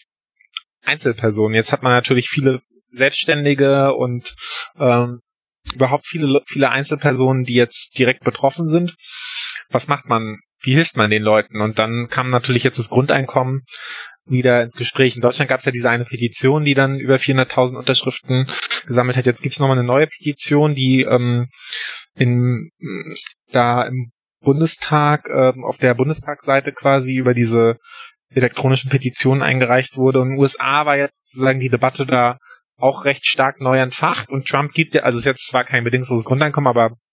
Einzelpersonen? 0.82 1.54
Jetzt 1.54 1.72
hat 1.72 1.82
man 1.82 1.92
natürlich 1.92 2.28
viele 2.28 2.62
Selbstständige 2.90 3.94
und 3.94 4.34
ähm, 4.78 5.20
überhaupt 5.74 6.06
viele, 6.06 6.40
viele 6.46 6.70
Einzelpersonen, 6.70 7.42
die 7.42 7.54
jetzt 7.54 7.98
direkt 7.98 8.22
betroffen 8.22 8.68
sind. 8.68 8.96
Was 9.68 9.88
macht 9.88 10.06
man 10.06 10.38
wie 10.60 10.74
hilft 10.74 10.96
man 10.96 11.10
den 11.10 11.22
Leuten? 11.22 11.60
Und 11.60 11.78
dann 11.78 12.08
kam 12.08 12.30
natürlich 12.30 12.64
jetzt 12.64 12.78
das 12.78 12.88
Grundeinkommen 12.88 13.62
wieder 14.24 14.62
ins 14.62 14.74
Gespräch. 14.74 15.14
In 15.14 15.22
Deutschland 15.22 15.48
gab 15.48 15.60
es 15.60 15.64
ja 15.64 15.72
diese 15.72 15.90
eine 15.90 16.04
Petition, 16.04 16.64
die 16.64 16.74
dann 16.74 16.98
über 16.98 17.16
400.000 17.16 17.76
Unterschriften 17.76 18.48
gesammelt 18.86 19.16
hat. 19.16 19.26
Jetzt 19.26 19.42
gibt 19.42 19.54
es 19.54 19.60
nochmal 19.60 19.78
eine 19.78 19.86
neue 19.86 20.06
Petition, 20.06 20.74
die 20.74 21.02
ähm, 21.02 21.48
in, 22.14 22.70
da 23.52 23.86
im 23.86 24.10
Bundestag, 24.40 25.28
ähm, 25.28 25.64
auf 25.64 25.76
der 25.78 25.94
Bundestagsseite 25.94 26.72
quasi 26.72 27.16
über 27.16 27.34
diese 27.34 27.78
elektronischen 28.30 28.90
Petitionen 28.90 29.42
eingereicht 29.42 29.96
wurde. 29.96 30.20
Und 30.20 30.28
in 30.28 30.34
den 30.34 30.40
USA 30.40 30.86
war 30.86 30.96
jetzt 30.96 31.28
sozusagen 31.28 31.60
die 31.60 31.68
Debatte 31.68 32.06
da 32.06 32.38
auch 32.78 33.04
recht 33.04 33.26
stark 33.26 33.60
neu 33.60 33.78
entfacht 33.78 34.28
und 34.28 34.46
Trump 34.46 34.72
gibt 34.72 34.94
ja, 34.94 35.02
also 35.02 35.18
ist 35.18 35.24
jetzt 35.24 35.48
zwar 35.48 35.64
kein 35.64 35.84
bedingungsloses 35.84 36.26
Grundeinkommen, 36.26 36.68
aber 36.68 36.90
es 36.90 37.05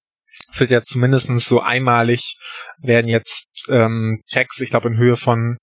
wird 0.56 0.70
ja 0.70 0.82
zumindestens 0.82 1.48
so 1.48 1.62
einmalig 1.62 2.38
werden 2.80 3.08
jetzt 3.08 3.48
ähm, 3.70 4.22
Checks, 4.28 4.60
ich 4.62 4.70
glaube 4.70 4.90
in 4.90 4.98
Höhe 4.98 5.16
von 5.16 5.58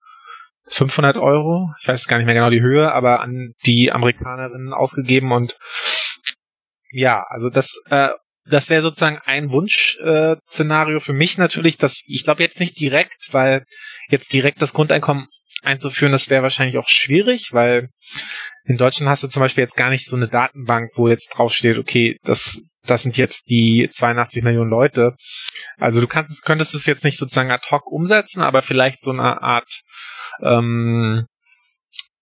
500 0.68 1.16
Euro, 1.16 1.70
ich 1.80 1.88
weiß 1.88 2.06
gar 2.06 2.18
nicht 2.18 2.26
mehr 2.26 2.34
genau 2.34 2.50
die 2.50 2.62
Höhe, 2.62 2.92
aber 2.92 3.20
an 3.20 3.52
die 3.66 3.92
Amerikanerinnen 3.92 4.72
ausgegeben 4.72 5.32
und 5.32 5.56
ja, 6.92 7.24
also 7.28 7.50
das 7.50 7.80
äh, 7.90 8.10
das 8.46 8.70
wäre 8.70 8.82
sozusagen 8.82 9.18
ein 9.24 9.50
Wunsch-Szenario 9.50 10.96
äh, 10.96 11.00
für 11.00 11.12
mich 11.12 11.38
natürlich, 11.38 11.76
dass 11.76 12.02
ich 12.06 12.24
glaube 12.24 12.42
jetzt 12.42 12.58
nicht 12.60 12.80
direkt, 12.80 13.32
weil 13.32 13.64
jetzt 14.08 14.32
direkt 14.32 14.60
das 14.62 14.72
Grundeinkommen 14.72 15.28
einzuführen, 15.62 16.12
das 16.12 16.30
wäre 16.30 16.42
wahrscheinlich 16.42 16.78
auch 16.78 16.88
schwierig, 16.88 17.50
weil 17.52 17.90
in 18.64 18.76
Deutschland 18.76 19.10
hast 19.10 19.22
du 19.22 19.28
zum 19.28 19.40
Beispiel 19.40 19.62
jetzt 19.62 19.76
gar 19.76 19.90
nicht 19.90 20.06
so 20.06 20.16
eine 20.16 20.28
Datenbank, 20.28 20.90
wo 20.96 21.08
jetzt 21.08 21.36
draufsteht, 21.36 21.76
okay, 21.78 22.16
das, 22.22 22.62
das 22.86 23.02
sind 23.02 23.16
jetzt 23.16 23.48
die 23.48 23.88
82 23.92 24.42
Millionen 24.42 24.70
Leute. 24.70 25.14
Also 25.78 26.00
du 26.00 26.06
kannst, 26.06 26.44
könntest 26.44 26.74
es 26.74 26.86
jetzt 26.86 27.04
nicht 27.04 27.18
sozusagen 27.18 27.50
ad 27.50 27.64
hoc 27.70 27.86
umsetzen, 27.86 28.42
aber 28.42 28.62
vielleicht 28.62 29.02
so 29.02 29.10
eine 29.10 29.42
Art 29.42 29.68
ähm, 30.42 31.26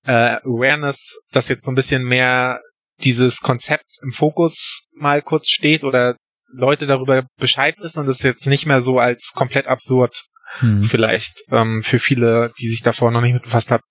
äh, 0.04 0.36
Awareness, 0.44 1.20
dass 1.32 1.48
jetzt 1.48 1.64
so 1.64 1.70
ein 1.70 1.76
bisschen 1.76 2.02
mehr 2.02 2.60
dieses 3.02 3.40
Konzept 3.40 3.98
im 4.02 4.10
Fokus 4.10 4.86
mal 4.92 5.22
kurz 5.22 5.48
steht 5.48 5.84
oder 5.84 6.16
Leute 6.52 6.86
darüber 6.86 7.26
Bescheid 7.36 7.76
wissen 7.78 8.00
und 8.00 8.08
es 8.08 8.22
jetzt 8.22 8.46
nicht 8.46 8.66
mehr 8.66 8.80
so 8.80 8.98
als 8.98 9.32
komplett 9.34 9.66
absurd 9.66 10.24
hm. 10.60 10.84
vielleicht 10.84 11.42
ähm, 11.50 11.82
für 11.82 11.98
viele, 11.98 12.52
die 12.58 12.68
sich 12.68 12.82
davor 12.82 13.10
noch 13.10 13.20
nicht 13.20 13.34
mit 13.34 13.42
befasst 13.42 13.70
haben, 13.70 13.82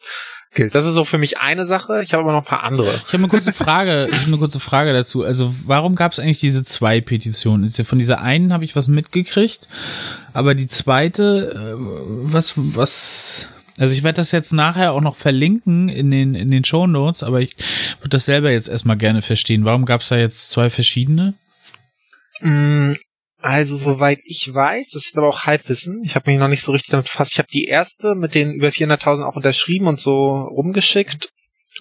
gilt. 0.57 0.75
Das 0.75 0.85
ist 0.85 0.93
so 0.93 1.05
für 1.05 1.17
mich 1.17 1.37
eine 1.37 1.65
Sache. 1.65 2.03
Ich 2.03 2.11
habe 2.11 2.23
aber 2.23 2.33
noch 2.33 2.41
ein 2.41 2.45
paar 2.45 2.63
andere. 2.63 2.89
Ich 2.89 3.13
habe 3.13 3.23
eine 3.23 3.29
kurze 3.29 3.53
Frage. 3.53 4.07
ich 4.11 4.17
habe 4.17 4.27
eine 4.27 4.37
kurze 4.37 4.59
Frage 4.59 4.91
dazu. 4.91 5.23
Also 5.23 5.55
warum 5.65 5.95
gab 5.95 6.11
es 6.11 6.19
eigentlich 6.19 6.41
diese 6.41 6.65
zwei 6.65 6.99
Petitionen? 6.99 7.69
Von 7.69 7.99
dieser 7.99 8.21
einen 8.21 8.51
habe 8.51 8.65
ich 8.65 8.75
was 8.75 8.89
mitgekriegt, 8.89 9.69
aber 10.33 10.53
die 10.55 10.67
zweite, 10.67 11.53
äh, 11.55 11.75
was 11.77 12.53
was 12.57 13.47
also 13.77 13.93
ich 13.93 14.03
werde 14.03 14.17
das 14.17 14.31
jetzt 14.31 14.53
nachher 14.53 14.91
auch 14.93 15.01
noch 15.01 15.15
verlinken 15.15 15.87
in 15.87 16.09
den, 16.09 16.33
in 16.33 16.49
den 16.49 16.65
Show 16.65 16.87
Notes, 16.87 17.21
aber 17.21 17.41
ich 17.41 17.55
würde 17.99 18.09
das 18.09 18.25
selber 18.25 18.49
jetzt 18.49 18.69
erstmal 18.69 18.97
gerne 18.97 19.21
verstehen. 19.21 19.65
Warum 19.65 19.85
gab 19.85 20.01
es 20.01 20.09
da 20.09 20.17
jetzt 20.17 20.49
zwei 20.49 20.71
verschiedene? 20.71 21.35
Also 23.39 23.75
soweit 23.75 24.17
ich 24.25 24.51
weiß, 24.51 24.89
das 24.89 25.05
ist 25.05 25.17
aber 25.17 25.27
auch 25.27 25.45
Halbwissen. 25.45 26.01
Ich 26.03 26.15
habe 26.15 26.31
mich 26.31 26.39
noch 26.39 26.47
nicht 26.47 26.63
so 26.63 26.71
richtig 26.71 26.89
damit 26.91 27.05
befasst. 27.05 27.33
Ich 27.33 27.39
habe 27.39 27.49
die 27.51 27.65
erste 27.65 28.15
mit 28.15 28.33
den 28.33 28.51
über 28.51 28.69
400.000 28.69 29.23
auch 29.23 29.35
unterschrieben 29.35 29.85
und 29.87 29.99
so 29.99 30.41
rumgeschickt 30.41 31.29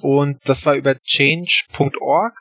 und 0.00 0.38
das 0.44 0.66
war 0.66 0.74
über 0.74 0.98
change.org. 0.98 2.34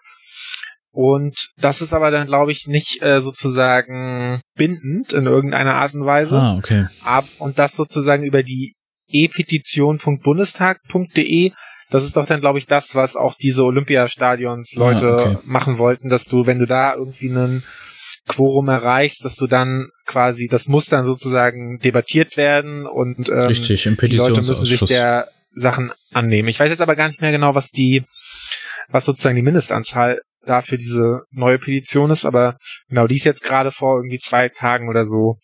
Und 0.92 1.50
das 1.58 1.82
ist 1.82 1.94
aber 1.94 2.10
dann, 2.10 2.26
glaube 2.28 2.54
ich, 2.54 2.68
nicht 2.68 3.02
äh, 3.02 3.20
sozusagen 3.20 4.40
bindend 4.56 5.12
in 5.12 5.26
irgendeiner 5.26 5.76
Art 5.76 5.94
und 5.94 6.06
Weise. 6.06 6.40
Ah, 6.40 6.56
okay. 6.56 6.86
Ab, 7.04 7.26
und 7.40 7.60
das 7.60 7.76
sozusagen 7.76 8.24
über 8.24 8.44
die 8.44 8.76
e-petition.bundestag.de. 9.10 11.52
Das 11.90 12.06
ist 12.06 12.16
doch 12.16 12.26
dann, 12.26 12.40
glaube 12.40 12.60
ich, 12.60 12.66
das, 12.66 12.96
was 12.96 13.18
auch 13.18 13.36
diese 13.36 13.66
Olympiastadions 13.66 14.76
ah, 14.78 14.80
Leute 14.80 15.10
ah, 15.10 15.32
okay. 15.32 15.38
machen 15.46 15.80
wollten, 15.80 16.08
dass 16.08 16.24
du, 16.26 16.46
wenn 16.46 16.60
du 16.60 16.66
da 16.66 16.96
irgendwie 16.96 17.30
einen 17.30 17.66
Quorum 18.28 18.70
erreichst, 18.70 19.24
dass 19.24 19.36
du 19.36 19.48
dann 19.48 19.90
quasi, 20.06 20.48
das 20.48 20.68
muss 20.68 20.88
dann 20.88 21.06
sozusagen 21.06 21.78
debattiert 21.80 22.38
werden 22.38 22.88
und 22.88 23.30
ähm, 23.30 23.40
Richtig, 23.40 23.86
im 23.86 23.96
die 23.98 24.18
Leute 24.18 24.42
müssen 24.42 24.66
sich 24.66 24.80
der 24.82 25.28
Sachen 25.54 25.92
annehmen. 26.12 26.50
Ich 26.50 26.60
weiß 26.60 26.70
jetzt 26.70 26.82
aber 26.82 26.96
gar 26.96 27.08
nicht 27.08 27.22
mehr 27.22 27.32
genau, 27.32 27.54
was 27.54 27.70
die, 27.70 28.04
was 28.90 29.06
sozusagen 29.06 29.36
die 29.36 29.42
Mindestanzahl 29.42 30.22
da 30.46 30.62
für 30.62 30.78
diese 30.78 31.24
neue 31.32 31.60
Petition 31.60 32.12
ist, 32.12 32.26
aber 32.26 32.58
genau, 32.90 33.08
die 33.08 33.16
ist 33.16 33.26
jetzt 33.26 33.44
gerade 33.44 33.72
vor 33.72 33.98
irgendwie 33.98 34.20
zwei 34.20 34.50
Tagen 34.50 34.90
oder 34.90 35.06
so. 35.06 35.38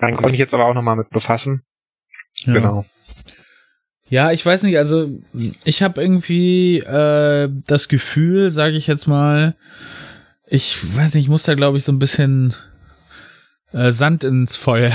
Dann 0.00 0.16
konnte 0.16 0.32
ich 0.32 0.38
jetzt 0.38 0.54
aber 0.54 0.66
auch 0.66 0.74
nochmal 0.74 0.96
mit 0.96 1.10
befassen. 1.10 1.62
Ja. 2.44 2.54
Genau. 2.54 2.86
Ja, 4.08 4.32
ich 4.32 4.44
weiß 4.44 4.64
nicht, 4.64 4.76
also 4.76 5.08
ich 5.64 5.82
habe 5.82 6.00
irgendwie 6.02 6.78
äh, 6.78 7.48
das 7.66 7.88
Gefühl, 7.88 8.50
sage 8.50 8.76
ich 8.76 8.88
jetzt 8.88 9.06
mal, 9.06 9.54
ich 10.50 10.96
weiß 10.96 11.14
nicht, 11.14 11.24
ich 11.24 11.30
muss 11.30 11.44
da 11.44 11.54
glaube 11.54 11.78
ich 11.78 11.84
so 11.84 11.92
ein 11.92 11.98
bisschen 11.98 12.54
äh, 13.72 13.92
Sand 13.92 14.24
ins 14.24 14.56
Feuer, 14.56 14.92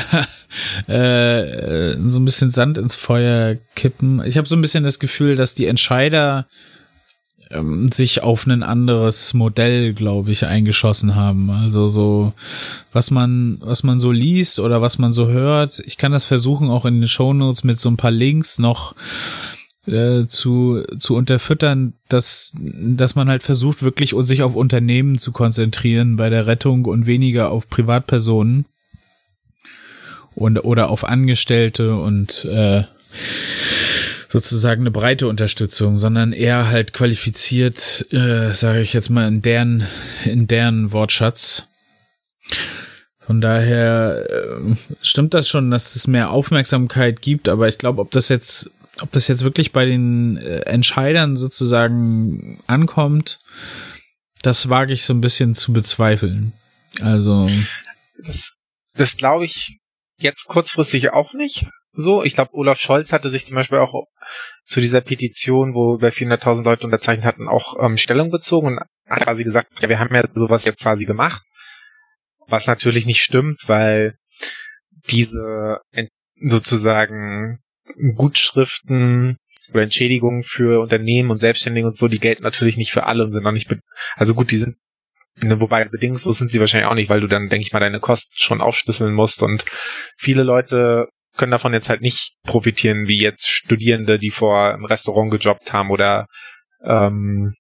äh, 0.88 1.94
so 1.98 2.20
ein 2.20 2.26
bisschen 2.26 2.52
Sand 2.52 2.78
ins 2.78 2.96
Feuer 2.96 3.56
kippen. 3.76 4.22
Ich 4.26 4.38
habe 4.38 4.48
so 4.48 4.56
ein 4.56 4.62
bisschen 4.62 4.84
das 4.84 5.00
Gefühl, 5.00 5.36
dass 5.38 5.56
die 5.56 5.68
Entscheider 5.68 6.46
ähm, 7.52 7.90
sich 7.92 8.22
auf 8.22 8.46
ein 8.48 8.64
anderes 8.64 9.34
Modell, 9.34 9.94
glaube 9.94 10.32
ich, 10.32 10.46
eingeschossen 10.46 11.16
haben. 11.16 11.50
Also 11.50 11.88
so, 11.88 12.34
was 12.92 13.12
man, 13.12 13.58
was 13.62 13.84
man 13.84 14.00
so 14.00 14.12
liest 14.12 14.60
oder 14.60 14.82
was 14.82 14.98
man 14.98 15.14
so 15.14 15.28
hört. 15.28 15.80
Ich 15.86 15.98
kann 15.98 16.12
das 16.12 16.26
versuchen, 16.26 16.70
auch 16.70 16.86
in 16.86 17.00
den 17.00 17.08
Shownotes 17.08 17.64
mit 17.64 17.80
so 17.80 17.90
ein 17.90 17.98
paar 17.98 18.12
Links 18.12 18.60
noch 18.60 18.94
äh, 19.88 20.26
zu, 20.28 20.84
zu 20.98 21.16
unterfüttern, 21.16 21.94
dass, 22.10 22.54
dass 22.56 23.16
man 23.16 23.30
halt 23.30 23.44
versucht, 23.44 23.84
wirklich 23.84 24.16
sich 24.20 24.44
auf 24.44 24.56
Unternehmen 24.56 25.18
zu 25.18 25.32
konzentrieren 25.32 26.16
bei 26.16 26.30
der 26.30 26.48
Rettung 26.48 26.86
und 26.86 27.06
weniger 27.06 27.52
auf 27.52 27.70
Privatpersonen 27.70 28.66
und 30.36 30.60
oder 30.60 30.90
auf 30.90 31.06
Angestellte 31.06 31.96
und 31.96 32.46
äh, 32.46 32.84
sozusagen 34.30 34.82
eine 34.82 34.92
breite 34.92 35.28
Unterstützung, 35.28 35.98
sondern 35.98 36.34
eher 36.34 36.68
halt 36.68 36.92
qualifiziert, 36.92 38.06
äh, 38.12 38.54
sage 38.54 38.82
ich 38.82 38.92
jetzt 38.94 39.10
mal, 39.10 39.28
in 39.28 39.42
deren, 39.42 39.86
in 40.26 40.48
deren 40.48 40.92
Wortschatz. 40.92 41.64
Von 43.26 43.42
daher 43.42 44.26
äh, 44.30 44.76
stimmt 45.02 45.34
das 45.34 45.48
schon, 45.48 45.72
dass 45.72 45.96
es 45.96 46.06
mehr 46.08 46.32
Aufmerksamkeit 46.32 47.22
gibt, 47.22 47.48
aber 47.50 47.68
ich 47.68 47.78
glaube, 47.78 48.02
ob 48.02 48.12
das 48.12 48.30
jetzt, 48.30 48.70
ob 49.02 49.12
das 49.12 49.28
jetzt 49.28 49.44
wirklich 49.44 49.72
bei 49.72 49.86
den 49.86 50.38
äh, 50.38 50.62
Entscheidern 50.62 51.38
sozusagen 51.38 52.60
ankommt, 52.68 53.40
das 54.42 54.70
wage 54.70 54.94
ich 54.94 55.04
so 55.04 55.14
ein 55.14 55.22
bisschen 55.22 55.56
zu 55.56 55.74
bezweifeln. 55.74 56.54
Also. 57.02 57.50
Das, 58.24 58.56
das 58.94 59.18
glaube 59.18 59.46
ich 59.46 59.80
jetzt 60.18 60.46
kurzfristig 60.46 61.12
auch 61.12 61.34
nicht 61.34 61.66
so. 61.92 62.24
Ich 62.24 62.36
glaube, 62.36 62.54
Olaf 62.54 62.80
Scholz 62.80 63.12
hatte 63.12 63.30
sich 63.30 63.46
zum 63.46 63.56
Beispiel 63.56 63.80
auch 63.80 64.06
zu 64.66 64.82
dieser 64.82 65.02
Petition, 65.02 65.74
wo 65.74 65.96
über 65.96 66.10
400.000 66.10 66.64
Leute 66.64 66.86
unterzeichnet 66.86 67.26
hatten, 67.26 67.48
auch 67.48 67.76
ähm, 67.82 67.98
Stellung 67.98 68.32
bezogen 68.32 68.68
und 68.68 68.80
hat 69.10 69.24
quasi 69.24 69.44
gesagt, 69.44 69.72
ja, 69.80 69.90
wir 69.90 70.00
haben 70.00 70.14
ja 70.14 70.24
sowas 70.34 70.66
jetzt 70.66 70.82
quasi 70.82 71.06
gemacht. 71.06 71.42
Was 72.48 72.68
natürlich 72.68 73.06
nicht 73.06 73.22
stimmt, 73.22 73.60
weil 73.68 74.18
diese 75.10 75.80
sozusagen 76.40 77.60
Gutschriften 78.16 79.38
oder 79.72 79.84
Entschädigungen 79.84 80.44
für 80.44 80.82
Unternehmen 80.82 81.32
und 81.32 81.38
Selbstständige 81.38 81.88
und 81.88 81.98
so, 81.98 82.08
die 82.08 82.20
gelten 82.20 82.44
natürlich 82.44 82.78
nicht 82.78 82.92
für 82.92 83.06
alle 83.06 83.24
und 83.24 83.32
sind 83.32 83.44
noch 83.44 83.52
nicht, 83.52 83.74
also 84.16 84.34
gut, 84.34 84.52
die 84.52 84.58
sind 84.58 84.76
Ne, 85.44 85.60
wobei 85.60 85.84
bedingungslos 85.84 86.38
sind 86.38 86.50
sie 86.50 86.62
wahrscheinlich 86.62 86.90
auch 86.90 86.96
nicht, 86.96 87.10
weil 87.10 87.20
du 87.20 87.28
dann, 87.28 87.50
denke 87.50 87.66
ich 87.66 87.74
mal, 87.74 87.82
deine 87.82 88.00
Kosten 88.00 88.34
schon 88.38 88.62
aufschlüsseln 88.62 89.14
musst. 89.14 89.44
Und 89.44 89.66
viele 90.16 90.44
Leute 90.44 91.08
können 91.36 91.52
davon 91.52 91.74
jetzt 91.74 91.90
halt 91.90 92.02
nicht 92.02 92.36
profitieren, 92.44 93.08
wie 93.10 93.20
jetzt 93.20 93.50
Studierende, 93.50 94.18
die 94.18 94.30
vor 94.30 94.74
im 94.74 94.86
Restaurant 94.86 95.32
gejobbt 95.32 95.74
haben 95.74 95.92
oder 95.92 96.28
ähm, 96.86 97.56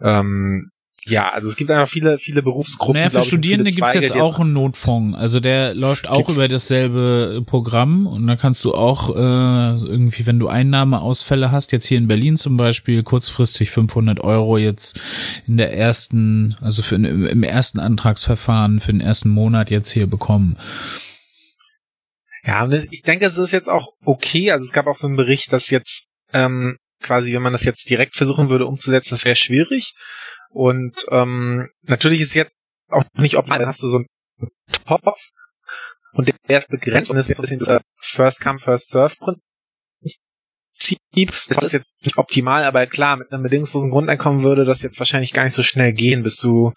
ähm, 0.00 0.70
ja, 1.10 1.28
also 1.28 1.48
es 1.48 1.56
gibt 1.56 1.70
einfach 1.70 1.90
viele, 1.90 2.18
viele 2.18 2.42
Berufsgruppen. 2.42 2.94
Naja, 2.94 3.10
für 3.10 3.22
Studierende 3.22 3.70
gibt 3.70 3.86
es 3.86 3.94
jetzt 3.94 4.16
auch 4.16 4.38
einen 4.38 4.52
Notfonds. 4.52 5.18
Also 5.18 5.40
der 5.40 5.74
läuft 5.74 6.08
auch 6.08 6.28
über 6.28 6.48
dasselbe 6.48 7.42
Programm 7.44 8.06
und 8.06 8.26
da 8.26 8.36
kannst 8.36 8.64
du 8.64 8.74
auch 8.74 9.10
äh, 9.14 9.18
irgendwie, 9.18 10.26
wenn 10.26 10.38
du 10.38 10.48
Einnahmeausfälle 10.48 11.50
hast, 11.50 11.72
jetzt 11.72 11.86
hier 11.86 11.98
in 11.98 12.08
Berlin 12.08 12.36
zum 12.36 12.56
Beispiel, 12.56 13.02
kurzfristig 13.02 13.70
500 13.70 14.20
Euro 14.20 14.56
jetzt 14.56 15.00
in 15.46 15.56
der 15.56 15.76
ersten, 15.76 16.56
also 16.60 16.82
für, 16.82 16.94
im 16.94 17.42
ersten 17.42 17.80
Antragsverfahren 17.80 18.80
für 18.80 18.92
den 18.92 19.00
ersten 19.00 19.28
Monat 19.28 19.70
jetzt 19.70 19.90
hier 19.90 20.06
bekommen. 20.06 20.56
Ja, 22.44 22.66
ich 22.90 23.02
denke, 23.02 23.26
es 23.26 23.36
ist 23.36 23.52
jetzt 23.52 23.68
auch 23.68 23.88
okay. 24.04 24.50
Also 24.50 24.64
es 24.64 24.72
gab 24.72 24.86
auch 24.86 24.96
so 24.96 25.06
einen 25.06 25.16
Bericht, 25.16 25.52
dass 25.52 25.70
jetzt 25.70 26.06
ähm, 26.32 26.78
quasi, 27.02 27.32
wenn 27.32 27.42
man 27.42 27.52
das 27.52 27.64
jetzt 27.64 27.88
direkt 27.90 28.14
versuchen 28.14 28.48
würde 28.48 28.66
umzusetzen, 28.66 29.14
das 29.14 29.24
wäre 29.24 29.36
schwierig. 29.36 29.94
Und 30.50 31.06
ähm, 31.10 31.70
natürlich 31.82 32.20
ist 32.20 32.34
jetzt 32.34 32.60
auch 32.88 33.04
nicht 33.14 33.36
optimal, 33.36 33.64
hast 33.64 33.82
du 33.82 33.88
so 33.88 33.98
einen 33.98 34.06
Topf 34.86 35.30
und 36.12 36.32
der 36.48 36.58
ist 36.58 36.68
begrenzt 36.68 37.10
und 37.10 37.18
ist 37.18 37.28
so 37.28 37.34
ein 37.34 37.42
bisschen 37.42 37.60
dieser 37.60 37.80
First 37.98 38.42
Come, 38.42 38.58
First 38.58 38.90
Serve 38.90 39.14
Prinzip. 39.16 39.40
Das 41.48 41.62
ist 41.62 41.72
jetzt 41.72 42.04
nicht 42.04 42.18
optimal, 42.18 42.64
aber 42.64 42.86
klar, 42.86 43.16
mit 43.16 43.32
einem 43.32 43.44
bedingungslosen 43.44 43.90
Grundeinkommen 43.90 44.42
würde 44.42 44.64
das 44.64 44.82
jetzt 44.82 44.98
wahrscheinlich 44.98 45.32
gar 45.32 45.44
nicht 45.44 45.54
so 45.54 45.62
schnell 45.62 45.92
gehen, 45.92 46.24
bis 46.24 46.40
du 46.40 46.72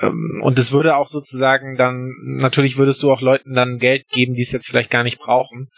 ähm, 0.00 0.40
und 0.42 0.58
es 0.58 0.72
würde 0.72 0.96
auch 0.96 1.08
sozusagen 1.08 1.76
dann, 1.76 2.14
natürlich 2.22 2.78
würdest 2.78 3.02
du 3.02 3.12
auch 3.12 3.20
Leuten 3.20 3.54
dann 3.54 3.78
Geld 3.78 4.06
geben, 4.08 4.34
die 4.34 4.42
es 4.42 4.52
jetzt 4.52 4.68
vielleicht 4.68 4.90
gar 4.90 5.02
nicht 5.02 5.18
brauchen. 5.18 5.68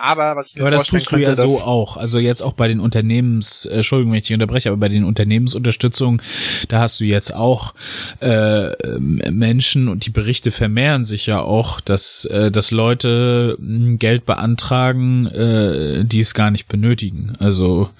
Aber 0.00 0.34
was 0.34 0.48
ich 0.48 0.54
mir 0.54 0.62
Aber 0.62 0.70
das 0.70 0.86
tust 0.86 1.12
du 1.12 1.16
ja 1.18 1.36
so 1.36 1.60
auch. 1.60 1.98
Also 1.98 2.18
jetzt 2.18 2.42
auch 2.42 2.54
bei 2.54 2.68
den 2.68 2.80
Unternehmens, 2.80 3.66
äh, 3.66 3.76
Entschuldigung, 3.76 4.12
wenn 4.12 4.18
ich 4.18 4.26
dich 4.26 4.34
unterbreche, 4.34 4.70
aber 4.70 4.78
bei 4.78 4.88
den 4.88 5.04
Unternehmensunterstützungen, 5.04 6.22
da 6.68 6.80
hast 6.80 7.00
du 7.00 7.04
jetzt 7.04 7.34
auch 7.34 7.74
äh, 8.20 8.70
Menschen 8.98 9.88
und 9.88 10.06
die 10.06 10.10
Berichte 10.10 10.52
vermehren 10.52 11.04
sich 11.04 11.26
ja 11.26 11.42
auch, 11.42 11.80
dass, 11.80 12.24
äh, 12.24 12.50
dass 12.50 12.70
Leute 12.70 13.58
hm, 13.58 13.98
Geld 13.98 14.24
beantragen, 14.24 15.26
äh, 15.26 16.04
die 16.04 16.20
es 16.20 16.32
gar 16.32 16.50
nicht 16.50 16.66
benötigen. 16.68 17.36
Also 17.38 17.90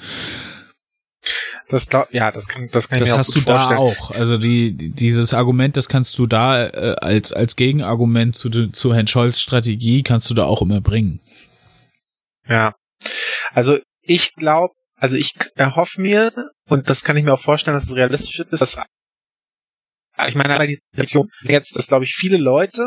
das 1.68 1.86
glaub, 1.89 2.12
ja, 2.12 2.32
das 2.32 2.48
kann, 2.48 2.68
das 2.72 2.89
kann 2.89 2.98
das 2.98 3.09
ich 3.09 3.12
mir 3.12 3.18
hast 3.18 3.36
du 3.36 3.40
vorstellen. 3.40 3.77
da 3.77 3.82
auch. 3.82 4.10
Also 4.10 4.39
die, 4.39 4.72
dieses 4.72 5.35
Argument, 5.35 5.77
das 5.77 5.89
kannst 5.89 6.18
du 6.18 6.27
da 6.27 6.66
äh, 6.66 6.97
als 7.01 7.32
als 7.32 7.56
Gegenargument 7.56 8.35
zu 8.35 8.68
zu 8.68 8.94
Herrn 8.94 9.06
Scholz 9.06 9.39
Strategie 9.39 10.02
kannst 10.02 10.31
du 10.31 10.35
da 10.35 10.44
auch 10.44 10.62
immer 10.62 10.81
bringen. 10.81 11.20
Ja, 12.51 12.74
also 13.52 13.78
ich 14.02 14.35
glaube, 14.35 14.74
also 14.97 15.16
ich 15.16 15.32
erhoffe 15.55 16.01
mir 16.01 16.32
und 16.66 16.90
das 16.90 17.05
kann 17.05 17.16
ich 17.16 17.24
mir 17.24 17.32
auch 17.32 17.43
vorstellen, 17.43 17.77
dass 17.77 17.85
es 17.85 17.97
realistisch 17.97 18.40
ist, 18.40 18.60
dass 18.60 18.77
ich 20.28 20.35
meine, 20.35 20.66
die 20.66 20.81
Situation 20.93 21.31
jetzt, 21.43 21.77
dass 21.77 21.86
glaube 21.86 22.05
ich 22.05 22.14
viele 22.14 22.36
Leute, 22.36 22.86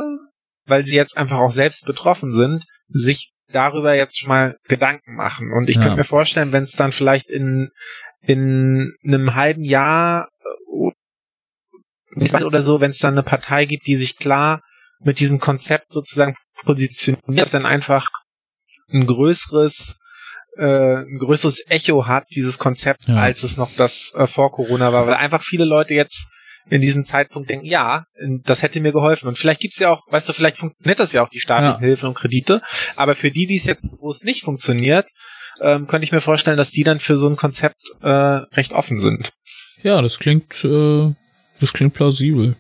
weil 0.66 0.86
sie 0.86 0.96
jetzt 0.96 1.18
einfach 1.18 1.40
auch 1.40 1.50
selbst 1.52 1.86
betroffen 1.86 2.32
sind, 2.32 2.66
sich 2.88 3.32
darüber 3.48 3.96
jetzt 3.96 4.20
schon 4.20 4.30
mal 4.30 4.58
Gedanken 4.66 5.16
machen. 5.16 5.52
Und 5.52 5.70
ich 5.70 5.78
ja. 5.78 5.84
könnte 5.84 5.98
mir 5.98 6.04
vorstellen, 6.04 6.52
wenn 6.52 6.64
es 6.64 6.74
dann 6.74 6.92
vielleicht 6.92 7.30
in 7.30 7.70
in 8.22 8.94
einem 9.04 9.36
halben 9.36 9.64
Jahr 9.64 10.30
äh, 10.70 12.44
oder 12.44 12.62
so, 12.62 12.80
wenn 12.80 12.92
es 12.92 13.00
dann 13.00 13.16
eine 13.16 13.24
Partei 13.24 13.66
gibt, 13.66 13.88
die 13.88 13.96
sich 13.96 14.18
klar 14.18 14.62
mit 15.00 15.20
diesem 15.20 15.40
Konzept 15.40 15.90
sozusagen 15.90 16.36
positioniert, 16.64 17.22
dass 17.28 17.52
dann 17.52 17.66
einfach 17.66 18.08
ein 18.92 19.06
größeres 19.06 20.00
äh, 20.58 20.98
ein 20.98 21.18
größeres 21.18 21.64
Echo 21.68 22.06
hat, 22.06 22.26
dieses 22.36 22.60
Konzept, 22.60 23.08
ja. 23.08 23.16
als 23.16 23.44
es 23.44 23.58
noch 23.58 23.72
das 23.76 24.14
äh, 24.16 24.28
vor 24.28 24.52
Corona 24.52 24.94
war, 24.94 25.08
weil 25.08 25.16
einfach 25.16 25.42
viele 25.42 25.66
Leute 25.66 25.96
jetzt 25.96 26.28
in 26.70 26.80
diesem 26.80 27.04
Zeitpunkt 27.06 27.50
denken, 27.50 27.66
ja, 27.66 28.06
das 28.44 28.62
hätte 28.62 28.80
mir 28.80 28.94
geholfen. 28.94 29.28
Und 29.28 29.38
vielleicht 29.38 29.60
gibt's 29.60 29.80
ja 29.80 29.90
auch, 29.90 30.02
weißt 30.10 30.30
du, 30.30 30.34
vielleicht 30.34 30.60
funktioniert 30.60 31.00
das 31.00 31.12
ja 31.12 31.24
auch, 31.24 31.30
die 31.30 31.40
staatlichen 31.40 31.82
ja. 31.82 31.88
Hilfen 31.88 32.08
und 32.10 32.16
Kredite, 32.16 32.62
aber 32.96 33.16
für 33.16 33.32
die, 33.32 33.46
die 33.46 33.58
es 33.58 33.66
jetzt, 33.66 33.90
wo 34.00 34.12
es 34.12 34.24
nicht 34.24 34.44
funktioniert, 34.44 35.10
ähm, 35.62 35.88
könnte 35.88 36.06
ich 36.06 36.12
mir 36.12 36.22
vorstellen, 36.22 36.58
dass 36.58 36.72
die 36.72 36.84
dann 36.84 37.00
für 37.00 37.18
so 37.18 37.28
ein 37.28 37.36
Konzept 37.36 37.82
äh, 38.02 38.08
recht 38.08 38.72
offen 38.72 39.00
sind. 39.00 39.32
Ja, 39.82 40.02
das 40.02 40.20
klingt, 40.20 40.64
äh, 40.64 41.14
das 41.60 41.74
klingt 41.74 41.94
plausibel. 41.94 42.56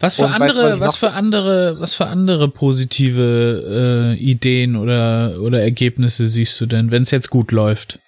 Was 0.00 0.16
für 0.16 0.26
Und 0.26 0.32
andere, 0.32 0.64
weißt, 0.64 0.80
was, 0.80 0.80
was 0.80 0.96
für 0.96 1.10
andere, 1.12 1.80
was 1.80 1.94
für 1.94 2.06
andere 2.06 2.48
positive 2.48 4.14
äh, 4.14 4.18
Ideen 4.18 4.76
oder 4.76 5.40
oder 5.40 5.60
Ergebnisse 5.60 6.26
siehst 6.26 6.60
du 6.60 6.66
denn, 6.66 6.90
wenn 6.90 7.02
es 7.02 7.10
jetzt 7.10 7.30
gut 7.30 7.50
läuft? 7.50 7.98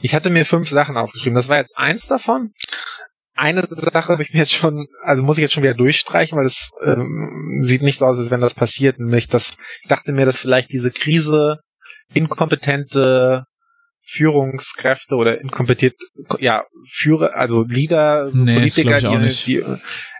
Ich 0.00 0.14
hatte 0.14 0.30
mir 0.30 0.44
fünf 0.44 0.68
Sachen 0.68 0.96
aufgeschrieben. 0.96 1.34
Das 1.34 1.48
war 1.48 1.56
jetzt 1.56 1.76
eins 1.76 2.06
davon 2.06 2.52
eine 3.38 3.64
Sache 3.68 4.12
habe 4.12 4.22
ich 4.22 4.32
mir 4.32 4.40
jetzt 4.40 4.54
schon, 4.54 4.88
also 5.04 5.22
muss 5.22 5.38
ich 5.38 5.42
jetzt 5.42 5.54
schon 5.54 5.62
wieder 5.62 5.74
durchstreichen, 5.74 6.36
weil 6.36 6.44
es 6.44 6.70
ähm, 6.84 7.60
sieht 7.62 7.82
nicht 7.82 7.96
so 7.96 8.06
aus, 8.06 8.18
als 8.18 8.30
wenn 8.30 8.40
das 8.40 8.54
passiert, 8.54 8.98
nämlich 8.98 9.28
dass 9.28 9.56
ich 9.80 9.88
dachte 9.88 10.12
mir, 10.12 10.26
dass 10.26 10.40
vielleicht 10.40 10.72
diese 10.72 10.90
Krise 10.90 11.58
inkompetente 12.12 13.44
Führungskräfte 14.08 15.14
oder 15.14 15.40
inkompetente, 15.40 15.96
ja, 16.38 16.64
Führer, 16.90 17.34
also 17.34 17.62
Leader, 17.62 18.30
nee, 18.32 18.54
Politiker, 18.54 19.00
die, 19.00 19.28
die 19.28 19.64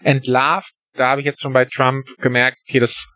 entlarvt. 0.03 0.73
Da 0.95 1.11
habe 1.11 1.21
ich 1.21 1.25
jetzt 1.25 1.41
schon 1.41 1.53
bei 1.53 1.65
Trump 1.65 2.07
gemerkt, 2.19 2.59
okay, 2.69 2.81
das 2.81 3.07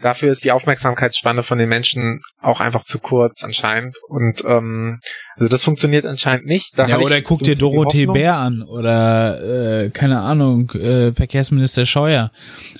dafür 0.00 0.30
ist 0.30 0.44
die 0.44 0.52
Aufmerksamkeitsspanne 0.52 1.42
von 1.42 1.58
den 1.58 1.68
Menschen 1.68 2.20
auch 2.40 2.60
einfach 2.60 2.84
zu 2.84 2.98
kurz 3.00 3.42
anscheinend. 3.44 3.96
Und 4.08 4.44
ähm, 4.44 4.98
also 5.36 5.48
das 5.48 5.64
funktioniert 5.64 6.04
anscheinend 6.04 6.46
nicht. 6.46 6.78
Da 6.78 6.86
ja, 6.86 6.98
oder 6.98 7.20
guck 7.20 7.40
dir 7.40 7.56
Dorothee 7.56 8.06
Bär 8.06 8.36
an 8.36 8.62
oder 8.62 9.84
äh, 9.84 9.90
keine 9.90 10.20
Ahnung, 10.20 10.70
äh, 10.72 11.12
Verkehrsminister 11.12 11.86
Scheuer. 11.86 12.30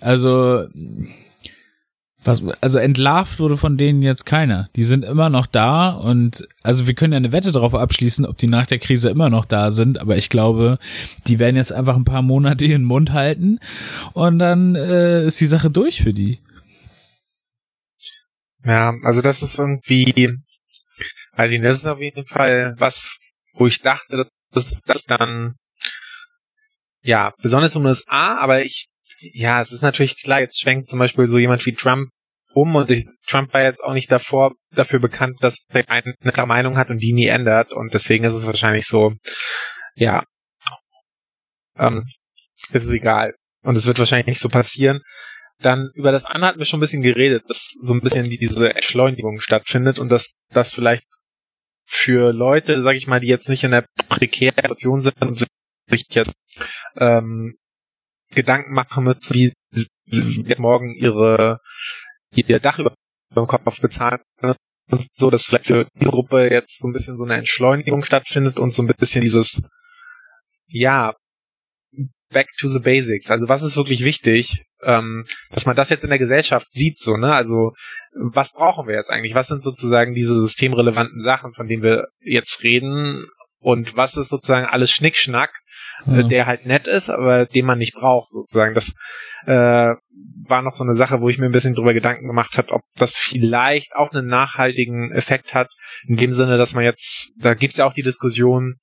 Also 0.00 0.66
was, 2.24 2.42
also 2.60 2.78
entlarvt 2.78 3.38
wurde 3.38 3.56
von 3.56 3.76
denen 3.76 4.02
jetzt 4.02 4.26
keiner. 4.26 4.68
Die 4.76 4.82
sind 4.82 5.04
immer 5.04 5.30
noch 5.30 5.46
da 5.46 5.90
und 5.90 6.46
also 6.62 6.86
wir 6.86 6.94
können 6.94 7.12
ja 7.12 7.18
eine 7.18 7.32
Wette 7.32 7.52
darauf 7.52 7.74
abschließen, 7.74 8.26
ob 8.26 8.36
die 8.38 8.48
nach 8.48 8.66
der 8.66 8.78
Krise 8.78 9.08
immer 9.10 9.30
noch 9.30 9.44
da 9.44 9.70
sind, 9.70 10.00
aber 10.00 10.16
ich 10.16 10.28
glaube, 10.28 10.78
die 11.26 11.38
werden 11.38 11.56
jetzt 11.56 11.72
einfach 11.72 11.96
ein 11.96 12.04
paar 12.04 12.22
Monate 12.22 12.64
ihren 12.64 12.84
Mund 12.84 13.12
halten 13.12 13.60
und 14.14 14.38
dann 14.38 14.74
äh, 14.74 15.26
ist 15.26 15.40
die 15.40 15.46
Sache 15.46 15.70
durch 15.70 16.02
für 16.02 16.12
die. 16.12 16.40
Ja, 18.64 18.94
also 19.04 19.22
das 19.22 19.42
ist 19.42 19.58
irgendwie, 19.58 20.36
weiß 21.36 21.52
ich 21.52 21.60
nicht, 21.60 21.68
das 21.68 21.78
ist 21.78 21.86
auf 21.86 22.00
jeden 22.00 22.26
Fall 22.26 22.74
was, 22.78 23.18
wo 23.54 23.66
ich 23.66 23.80
dachte, 23.80 24.28
dass 24.52 24.82
das 24.82 25.04
dann, 25.04 25.54
ja, 27.02 27.32
besonders 27.40 27.76
um 27.76 27.84
das 27.84 28.04
A, 28.08 28.36
aber 28.38 28.64
ich, 28.64 28.88
ja, 29.20 29.60
es 29.60 29.72
ist 29.72 29.82
natürlich 29.82 30.20
klar, 30.22 30.40
jetzt 30.40 30.60
schwenkt 30.60 30.88
zum 30.88 30.98
Beispiel 30.98 31.26
so 31.26 31.38
jemand 31.38 31.64
wie 31.66 31.72
Trump 31.72 32.10
um 32.54 32.74
und 32.76 32.90
ich, 32.90 33.06
Trump 33.26 33.52
war 33.52 33.62
jetzt 33.62 33.82
auch 33.82 33.92
nicht 33.92 34.10
davor 34.10 34.52
dafür 34.72 35.00
bekannt, 35.00 35.36
dass 35.40 35.66
er 35.68 35.88
eine 35.90 36.32
klare 36.32 36.48
Meinung 36.48 36.76
hat 36.76 36.90
und 36.90 36.98
die 36.98 37.12
nie 37.12 37.26
ändert 37.26 37.72
und 37.72 37.92
deswegen 37.94 38.24
ist 38.24 38.34
es 38.34 38.46
wahrscheinlich 38.46 38.86
so, 38.86 39.14
ja, 39.94 40.24
ähm, 41.76 42.06
ist 42.72 42.86
es 42.86 42.92
egal. 42.92 43.34
Und 43.62 43.76
es 43.76 43.86
wird 43.86 43.98
wahrscheinlich 43.98 44.26
nicht 44.26 44.40
so 44.40 44.48
passieren. 44.48 45.02
Dann 45.60 45.90
über 45.94 46.12
das 46.12 46.24
andere 46.24 46.48
hatten 46.50 46.58
wir 46.58 46.66
schon 46.66 46.78
ein 46.78 46.80
bisschen 46.80 47.02
geredet, 47.02 47.44
dass 47.48 47.68
so 47.80 47.92
ein 47.92 48.00
bisschen 48.00 48.24
diese 48.24 48.74
Entschleunigung 48.74 49.40
stattfindet 49.40 49.98
und 49.98 50.08
dass 50.08 50.36
das 50.50 50.72
vielleicht 50.72 51.04
für 51.84 52.32
Leute, 52.32 52.82
sag 52.82 52.94
ich 52.94 53.06
mal, 53.06 53.20
die 53.20 53.26
jetzt 53.26 53.48
nicht 53.48 53.64
in 53.64 53.72
der 53.72 53.86
prekären 54.08 54.54
Situation 54.54 55.00
sind 55.00 55.20
und 55.20 55.46
sich 55.88 56.06
jetzt 56.10 56.32
ähm, 56.96 57.56
Gedanken 58.34 58.72
machen 58.72 59.04
müssen, 59.04 59.34
wie 59.34 59.52
sie 60.06 60.54
morgen 60.58 60.94
ihre 60.94 61.60
ihr 62.34 62.60
Dach 62.60 62.78
über 62.78 62.94
dem 63.34 63.46
Kopf 63.46 63.80
bezahlen 63.80 64.20
und 64.90 65.06
so, 65.12 65.30
dass 65.30 65.44
vielleicht 65.44 65.66
für 65.66 65.86
diese 65.94 66.10
Gruppe 66.10 66.50
jetzt 66.50 66.80
so 66.80 66.88
ein 66.88 66.92
bisschen 66.92 67.16
so 67.16 67.24
eine 67.24 67.36
Entschleunigung 67.36 68.02
stattfindet 68.02 68.58
und 68.58 68.72
so 68.72 68.82
ein 68.82 68.88
bisschen 68.88 69.22
dieses 69.22 69.62
ja 70.68 71.14
back 72.30 72.48
to 72.58 72.68
the 72.68 72.80
basics. 72.80 73.30
Also 73.30 73.48
was 73.48 73.62
ist 73.62 73.76
wirklich 73.76 74.04
wichtig? 74.04 74.64
ähm, 74.82 75.24
dass 75.50 75.66
man 75.66 75.76
das 75.76 75.90
jetzt 75.90 76.04
in 76.04 76.10
der 76.10 76.18
Gesellschaft 76.18 76.72
sieht, 76.72 76.98
so, 76.98 77.16
ne? 77.16 77.34
Also, 77.34 77.72
was 78.12 78.52
brauchen 78.52 78.86
wir 78.86 78.94
jetzt 78.94 79.10
eigentlich? 79.10 79.34
Was 79.34 79.48
sind 79.48 79.62
sozusagen 79.62 80.14
diese 80.14 80.40
systemrelevanten 80.40 81.20
Sachen, 81.22 81.52
von 81.54 81.66
denen 81.66 81.82
wir 81.82 82.08
jetzt 82.20 82.62
reden? 82.62 83.26
Und 83.60 83.96
was 83.96 84.16
ist 84.16 84.28
sozusagen 84.28 84.66
alles 84.66 84.90
Schnickschnack, 84.90 85.50
äh, 86.06 86.18
ja. 86.18 86.22
der 86.22 86.46
halt 86.46 86.66
nett 86.66 86.86
ist, 86.86 87.10
aber 87.10 87.46
den 87.46 87.66
man 87.66 87.78
nicht 87.78 87.94
braucht, 87.94 88.30
sozusagen. 88.30 88.74
Das 88.74 88.94
äh, 89.46 89.94
war 90.48 90.62
noch 90.62 90.72
so 90.72 90.84
eine 90.84 90.94
Sache, 90.94 91.20
wo 91.20 91.28
ich 91.28 91.38
mir 91.38 91.46
ein 91.46 91.52
bisschen 91.52 91.74
drüber 91.74 91.94
Gedanken 91.94 92.26
gemacht 92.26 92.56
habe, 92.56 92.72
ob 92.72 92.82
das 92.96 93.18
vielleicht 93.18 93.94
auch 93.96 94.12
einen 94.12 94.26
nachhaltigen 94.26 95.12
Effekt 95.12 95.54
hat, 95.54 95.68
in 96.06 96.16
dem 96.16 96.30
Sinne, 96.30 96.56
dass 96.56 96.74
man 96.74 96.84
jetzt, 96.84 97.32
da 97.36 97.54
gibt's 97.54 97.76
ja 97.76 97.84
auch 97.84 97.94
die 97.94 98.02
Diskussion, 98.02 98.76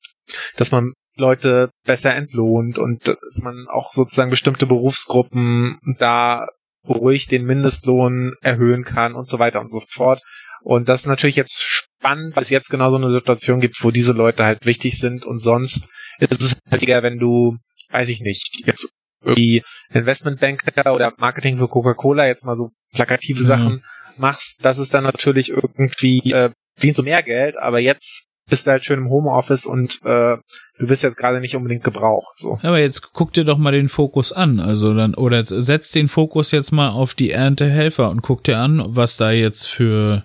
dass 0.57 0.71
man 0.71 0.93
Leute 1.15 1.69
besser 1.85 2.13
entlohnt 2.13 2.77
und 2.77 3.07
dass 3.07 3.41
man 3.41 3.67
auch 3.71 3.93
sozusagen 3.93 4.29
bestimmte 4.29 4.65
Berufsgruppen 4.65 5.79
da 5.97 6.47
ruhig 6.87 7.27
den 7.27 7.45
Mindestlohn 7.45 8.33
erhöhen 8.41 8.83
kann 8.83 9.15
und 9.15 9.27
so 9.27 9.39
weiter 9.39 9.59
und 9.61 9.71
so 9.71 9.81
fort. 9.89 10.21
Und 10.61 10.89
das 10.89 11.01
ist 11.01 11.07
natürlich 11.07 11.35
jetzt 11.35 11.84
spannend, 11.99 12.35
weil 12.35 12.43
es 12.43 12.49
jetzt 12.49 12.69
genau 12.69 12.89
so 12.89 12.97
eine 12.97 13.11
Situation 13.11 13.59
gibt, 13.59 13.83
wo 13.83 13.91
diese 13.91 14.13
Leute 14.13 14.43
halt 14.43 14.65
wichtig 14.65 14.97
sind 14.97 15.25
und 15.25 15.39
sonst 15.39 15.87
ist 16.19 16.41
es 16.41 16.57
halt 16.69 16.83
eher, 16.83 17.03
wenn 17.03 17.17
du, 17.17 17.57
weiß 17.89 18.09
ich 18.09 18.21
nicht, 18.21 18.65
jetzt 18.65 18.89
irgendwie 19.21 19.63
Investmentbanker 19.91 20.93
oder 20.93 21.13
Marketing 21.17 21.57
für 21.57 21.67
Coca-Cola 21.67 22.27
jetzt 22.27 22.45
mal 22.45 22.55
so 22.55 22.69
plakative 22.93 23.41
mhm. 23.41 23.47
Sachen 23.47 23.83
machst, 24.17 24.63
das 24.63 24.77
ist 24.77 24.93
dann 24.93 25.03
natürlich 25.03 25.49
irgendwie, 25.49 26.31
äh, 26.31 26.51
dient 26.81 26.95
so 26.95 27.03
mehr 27.03 27.23
Geld, 27.23 27.57
aber 27.57 27.79
jetzt 27.79 28.27
bist 28.47 28.67
du 28.67 28.71
halt 28.71 28.85
schön 28.85 28.99
im 28.99 29.09
Homeoffice 29.09 29.65
und 29.65 30.01
äh, 30.05 30.37
du 30.77 30.87
bist 30.87 31.03
jetzt 31.03 31.17
gerade 31.17 31.39
nicht 31.39 31.55
unbedingt 31.55 31.83
gebraucht. 31.83 32.37
So. 32.37 32.59
Aber 32.61 32.79
jetzt 32.79 33.11
guck 33.13 33.33
dir 33.33 33.43
doch 33.43 33.57
mal 33.57 33.71
den 33.71 33.89
Fokus 33.89 34.31
an, 34.31 34.59
also 34.59 34.93
dann 34.93 35.15
oder 35.15 35.41
setz 35.43 35.91
den 35.91 36.07
Fokus 36.07 36.51
jetzt 36.51 36.71
mal 36.71 36.89
auf 36.89 37.15
die 37.15 37.31
Erntehelfer 37.31 38.09
und 38.09 38.21
guck 38.21 38.43
dir 38.43 38.59
an, 38.59 38.83
was 38.85 39.17
da 39.17 39.31
jetzt 39.31 39.67
für 39.67 40.23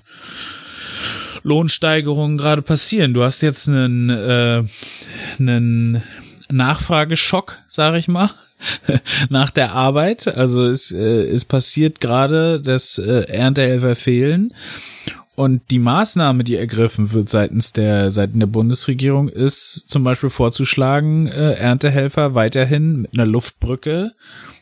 Lohnsteigerungen 1.42 2.38
gerade 2.38 2.62
passieren. 2.62 3.14
Du 3.14 3.22
hast 3.22 3.40
jetzt 3.40 3.68
einen 3.68 4.10
äh, 4.10 4.64
einen 5.38 6.02
Nachfrageschock, 6.50 7.58
sage 7.68 7.98
ich 7.98 8.08
mal. 8.08 8.30
nach 9.30 9.50
der 9.50 9.72
Arbeit. 9.72 10.28
Also 10.28 10.66
es, 10.66 10.92
äh, 10.92 11.26
es 11.28 11.46
passiert 11.46 12.00
gerade, 12.00 12.60
dass 12.60 12.98
äh, 12.98 13.22
Erntehelfer 13.28 13.96
fehlen 13.96 14.52
Und 15.40 15.62
die 15.70 15.78
Maßnahme, 15.78 16.44
die 16.44 16.56
ergriffen 16.56 17.14
wird 17.14 17.30
seitens 17.30 17.72
der 17.72 18.12
Seiten 18.12 18.40
der 18.40 18.46
Bundesregierung, 18.46 19.30
ist 19.30 19.88
zum 19.88 20.04
Beispiel 20.04 20.28
vorzuschlagen, 20.28 21.28
äh, 21.28 21.52
Erntehelfer 21.54 22.34
weiterhin 22.34 23.00
mit 23.00 23.14
einer 23.14 23.24
Luftbrücke 23.24 24.12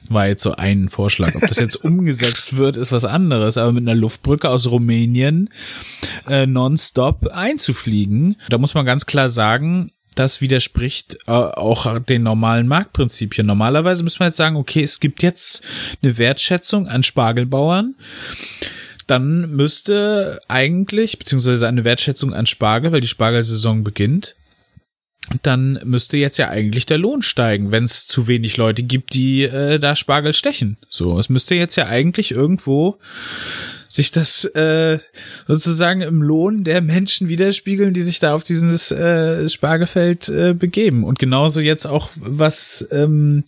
war 0.08 0.28
jetzt 0.28 0.44
so 0.44 0.52
ein 0.52 0.88
Vorschlag. 0.88 1.34
Ob 1.34 1.48
das 1.48 1.58
jetzt 1.58 1.74
umgesetzt 1.84 2.56
wird, 2.58 2.76
ist 2.76 2.92
was 2.92 3.04
anderes, 3.04 3.58
aber 3.58 3.72
mit 3.72 3.82
einer 3.82 3.96
Luftbrücke 3.96 4.48
aus 4.48 4.68
Rumänien 4.68 5.50
äh, 6.28 6.46
nonstop 6.46 7.26
einzufliegen. 7.26 8.36
Da 8.48 8.58
muss 8.58 8.74
man 8.74 8.86
ganz 8.86 9.04
klar 9.04 9.30
sagen, 9.30 9.90
das 10.14 10.40
widerspricht 10.40 11.18
äh, 11.26 11.32
auch 11.32 11.98
den 11.98 12.22
normalen 12.22 12.68
Marktprinzipien. 12.68 13.48
Normalerweise 13.48 14.04
müssen 14.04 14.20
wir 14.20 14.28
jetzt 14.28 14.36
sagen, 14.36 14.54
okay, 14.54 14.84
es 14.84 15.00
gibt 15.00 15.24
jetzt 15.24 15.60
eine 16.04 16.18
Wertschätzung 16.18 16.86
an 16.86 17.02
Spargelbauern. 17.02 17.96
Dann 19.08 19.50
müsste 19.50 20.38
eigentlich, 20.48 21.18
beziehungsweise 21.18 21.66
eine 21.66 21.84
Wertschätzung 21.84 22.32
an 22.32 22.46
Spargel, 22.46 22.92
weil 22.92 23.00
die 23.00 23.08
Spargelsaison 23.08 23.82
beginnt, 23.82 24.36
dann 25.42 25.80
müsste 25.84 26.16
jetzt 26.16 26.36
ja 26.36 26.48
eigentlich 26.48 26.86
der 26.86 26.98
Lohn 26.98 27.22
steigen, 27.22 27.70
wenn 27.72 27.84
es 27.84 28.06
zu 28.06 28.26
wenig 28.26 28.56
Leute 28.56 28.82
gibt, 28.82 29.14
die 29.14 29.42
äh, 29.42 29.78
da 29.78 29.96
Spargel 29.96 30.32
stechen. 30.32 30.76
So, 30.88 31.18
es 31.18 31.28
müsste 31.28 31.54
jetzt 31.54 31.76
ja 31.76 31.86
eigentlich 31.86 32.30
irgendwo 32.30 32.98
sich 33.88 34.12
das 34.12 34.44
äh, 34.44 34.98
sozusagen 35.46 36.02
im 36.02 36.22
Lohn 36.22 36.62
der 36.62 36.82
Menschen 36.82 37.28
widerspiegeln, 37.28 37.94
die 37.94 38.02
sich 38.02 38.20
da 38.20 38.34
auf 38.34 38.44
dieses 38.44 38.92
äh, 38.92 39.48
Spargelfeld 39.48 40.28
äh, 40.28 40.54
begeben. 40.54 41.04
Und 41.04 41.18
genauso 41.18 41.60
jetzt 41.60 41.86
auch 41.86 42.10
was 42.14 42.86
ähm, 42.92 43.44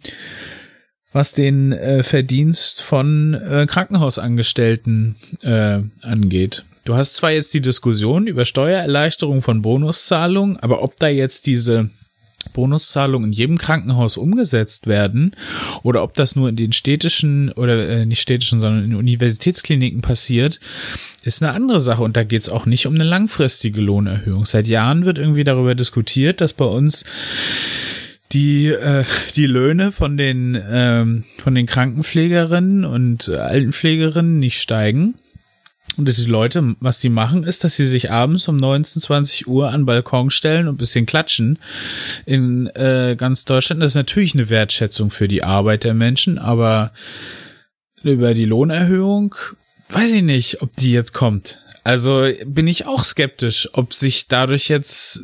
was 1.13 1.33
den 1.33 1.73
äh, 1.73 2.03
Verdienst 2.03 2.83
von 2.83 3.35
äh, 3.35 3.67
Krankenhausangestellten 3.67 5.17
äh, 5.43 5.81
angeht. 6.03 6.65
Du 6.85 6.95
hast 6.95 7.15
zwar 7.15 7.31
jetzt 7.33 7.53
die 7.55 7.61
Diskussion 7.61 8.27
über 8.27 8.45
Steuererleichterung 8.45 9.43
von 9.43 9.63
Bonuszahlungen, 9.63 10.57
aber 10.59 10.83
ob 10.83 10.97
da 10.97 11.09
jetzt 11.09 11.47
diese 11.47 11.91
Bonuszahlungen 12.55 13.31
in 13.31 13.33
jedem 13.33 13.59
Krankenhaus 13.59 14.17
umgesetzt 14.17 14.87
werden 14.87 15.37
oder 15.83 16.03
ob 16.03 16.15
das 16.15 16.37
nur 16.37 16.49
in 16.49 16.57
den 16.57 16.73
städtischen 16.73 17.53
oder 17.53 17.89
äh, 17.89 18.07
nicht 18.07 18.21
städtischen, 18.21 18.61
sondern 18.61 18.85
in 18.85 18.95
Universitätskliniken 18.95 20.01
passiert, 20.01 20.59
ist 21.23 21.43
eine 21.43 21.53
andere 21.53 21.81
Sache. 21.81 22.03
Und 22.03 22.17
da 22.17 22.25
geht 22.25 22.41
es 22.41 22.49
auch 22.49 22.67
nicht 22.67 22.87
um 22.87 22.95
eine 22.95 23.05
langfristige 23.05 23.81
Lohnerhöhung. 23.81 24.47
Seit 24.47 24.67
Jahren 24.67 25.05
wird 25.05 25.19
irgendwie 25.19 25.45
darüber 25.45 25.75
diskutiert, 25.75 26.41
dass 26.41 26.55
bei 26.55 26.65
uns 26.65 27.05
die 28.33 28.69
äh, 28.69 29.05
die 29.37 29.47
Löhne 29.47 29.93
von 29.93 30.17
den 30.17 30.61
ähm, 30.71 31.25
von 31.39 31.55
den 31.55 31.67
Krankenpflegerinnen 31.67 32.85
und 32.85 33.29
Altenpflegerinnen 33.29 34.39
nicht 34.39 34.61
steigen 34.61 35.15
und 35.97 36.09
dass 36.09 36.17
die 36.17 36.25
Leute, 36.25 36.77
was 36.81 36.99
die 36.99 37.09
machen, 37.09 37.45
ist, 37.45 37.65
dass 37.65 37.77
sie 37.77 37.87
sich 37.87 38.11
abends 38.11 38.49
um 38.49 38.57
19, 38.57 39.03
20 39.03 39.47
Uhr 39.47 39.71
an 39.71 39.87
Balkon 39.87 40.31
stellen 40.31 40.69
und 40.69 40.77
bisschen 40.77 41.07
klatschen 41.07 41.59
in 42.27 42.69
äh, 42.69 43.17
ganz 43.19 43.45
Deutschland. 43.45 43.83
Das 43.83 43.93
ist 43.93 43.97
natürlich 43.97 44.35
eine 44.35 44.49
Wertschätzung 44.49 45.11
für 45.11 45.29
die 45.29 45.43
Arbeit 45.43 45.85
der 45.85 45.95
Menschen, 45.95 46.39
aber 46.39 46.93
über 48.03 48.35
die 48.35 48.45
Lohnerhöhung 48.45 49.35
weiß 49.91 50.13
ich 50.13 50.23
nicht, 50.23 50.63
ob 50.63 50.77
die 50.77 50.93
jetzt 50.93 51.13
kommt. 51.13 51.63
Also 51.83 52.29
bin 52.47 52.69
ich 52.69 52.87
auch 52.87 53.03
skeptisch, 53.03 53.69
ob 53.73 53.95
sich 53.95 54.29
dadurch 54.29 54.69
jetzt 54.69 55.23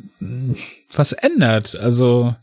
was 0.93 1.13
ändert. 1.13 1.77
Also 1.77 2.35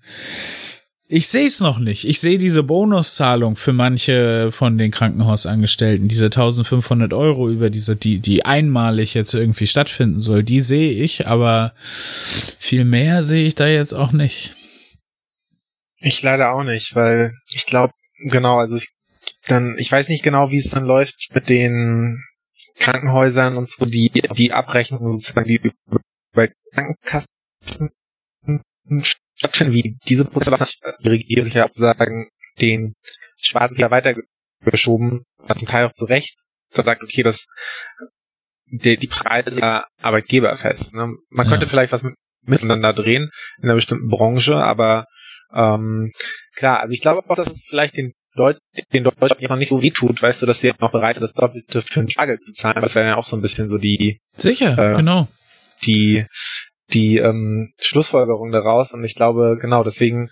ich 1.15 1.27
sehe 1.27 1.45
es 1.45 1.59
noch 1.59 1.77
nicht. 1.77 2.05
Ich 2.07 2.19
sehe 2.19 2.37
diese 2.37 2.63
Bonuszahlung 2.63 3.55
für 3.55 3.73
manche 3.73 4.51
von 4.51 4.77
den 4.77 4.89
Krankenhausangestellten, 4.89 6.07
diese 6.07 6.25
1500 6.25 7.13
Euro 7.13 7.49
über 7.49 7.69
diese, 7.69 7.95
die, 7.95 8.19
die 8.19 8.45
einmalig 8.45 9.13
jetzt 9.13 9.33
irgendwie 9.35 9.67
stattfinden 9.67 10.21
soll, 10.21 10.43
die 10.43 10.61
sehe 10.61 10.91
ich, 10.91 11.27
aber 11.27 11.73
viel 11.77 12.83
mehr 12.83 13.21
sehe 13.21 13.45
ich 13.45 13.53
da 13.53 13.67
jetzt 13.67 13.93
auch 13.93 14.11
nicht. 14.11 14.55
Ich 15.99 16.23
leider 16.23 16.51
auch 16.51 16.63
nicht, 16.63 16.95
weil 16.95 17.33
ich 17.51 17.65
glaube, 17.65 17.93
genau, 18.17 18.57
also 18.57 18.77
ich, 18.77 18.89
dann, 19.45 19.75
ich 19.77 19.91
weiß 19.91 20.09
nicht 20.09 20.23
genau, 20.23 20.49
wie 20.49 20.57
es 20.57 20.69
dann 20.69 20.85
läuft 20.85 21.29
mit 21.33 21.47
den 21.47 22.23
Krankenhäusern 22.79 23.57
und 23.57 23.69
so, 23.69 23.85
die, 23.85 24.09
die 24.09 24.51
Abrechnung 24.51 25.11
sozusagen, 25.11 25.47
die 25.47 25.71
bei 26.33 26.51
Krankenkassen 26.73 27.29
stattfinden, 29.35 29.73
wie 29.73 29.97
diese 30.07 30.25
Prozesse 30.25 30.77
die 31.03 31.09
Regierung 31.09 31.45
sich 31.45 31.53
ja 31.53 31.67
sagen, 31.71 32.29
den 32.59 32.93
Schwarzen 33.37 33.77
wieder 33.77 33.91
weitergeschoben, 33.91 35.23
zum 35.57 35.67
Teil 35.67 35.85
auch 35.85 35.93
zu 35.93 36.05
Recht, 36.05 36.35
da 36.73 36.83
sagt, 36.83 37.03
okay, 37.03 37.23
das 37.23 37.47
die, 38.73 38.97
die 38.97 39.07
Preise 39.07 39.59
der 39.59 39.85
Arbeitgeber 40.01 40.55
fest. 40.57 40.93
Ne? 40.93 41.13
Man 41.29 41.45
ja. 41.45 41.51
könnte 41.51 41.67
vielleicht 41.67 41.91
was 41.91 42.03
mit, 42.03 42.15
miteinander 42.45 42.93
drehen 42.93 43.29
in 43.57 43.65
einer 43.65 43.75
bestimmten 43.75 44.09
Branche, 44.09 44.57
aber 44.57 45.05
ähm, 45.53 46.11
klar, 46.55 46.79
also 46.79 46.93
ich 46.93 47.01
glaube 47.01 47.21
auch, 47.29 47.35
dass 47.35 47.49
es 47.49 47.65
vielleicht 47.67 47.95
den 47.95 48.13
Leuten, 48.33 48.59
den 48.91 49.03
Deutschen 49.03 49.43
noch 49.47 49.57
nicht 49.57 49.69
so 49.69 49.81
weh 49.83 49.91
tut, 49.91 50.21
weißt 50.21 50.41
du, 50.41 50.45
dass 50.47 50.61
sie 50.61 50.73
noch 50.79 50.91
bereit 50.91 51.15
sind, 51.15 51.21
das 51.21 51.33
Doppelte 51.33 51.83
für 51.83 51.99
einen 51.99 52.09
Spargel 52.09 52.39
zu 52.39 52.53
zahlen, 52.53 52.81
was 52.81 52.95
wäre 52.95 53.07
ja 53.07 53.15
auch 53.15 53.25
so 53.25 53.35
ein 53.35 53.41
bisschen 53.41 53.69
so 53.69 53.77
die 53.77 54.19
Sicher, 54.35 54.93
äh, 54.93 54.95
genau. 54.95 55.27
Die 55.83 56.25
die 56.93 57.17
ähm, 57.17 57.73
Schlussfolgerung 57.79 58.51
daraus. 58.51 58.93
Und 58.93 59.03
ich 59.03 59.15
glaube, 59.15 59.57
genau, 59.59 59.83
deswegen, 59.83 60.29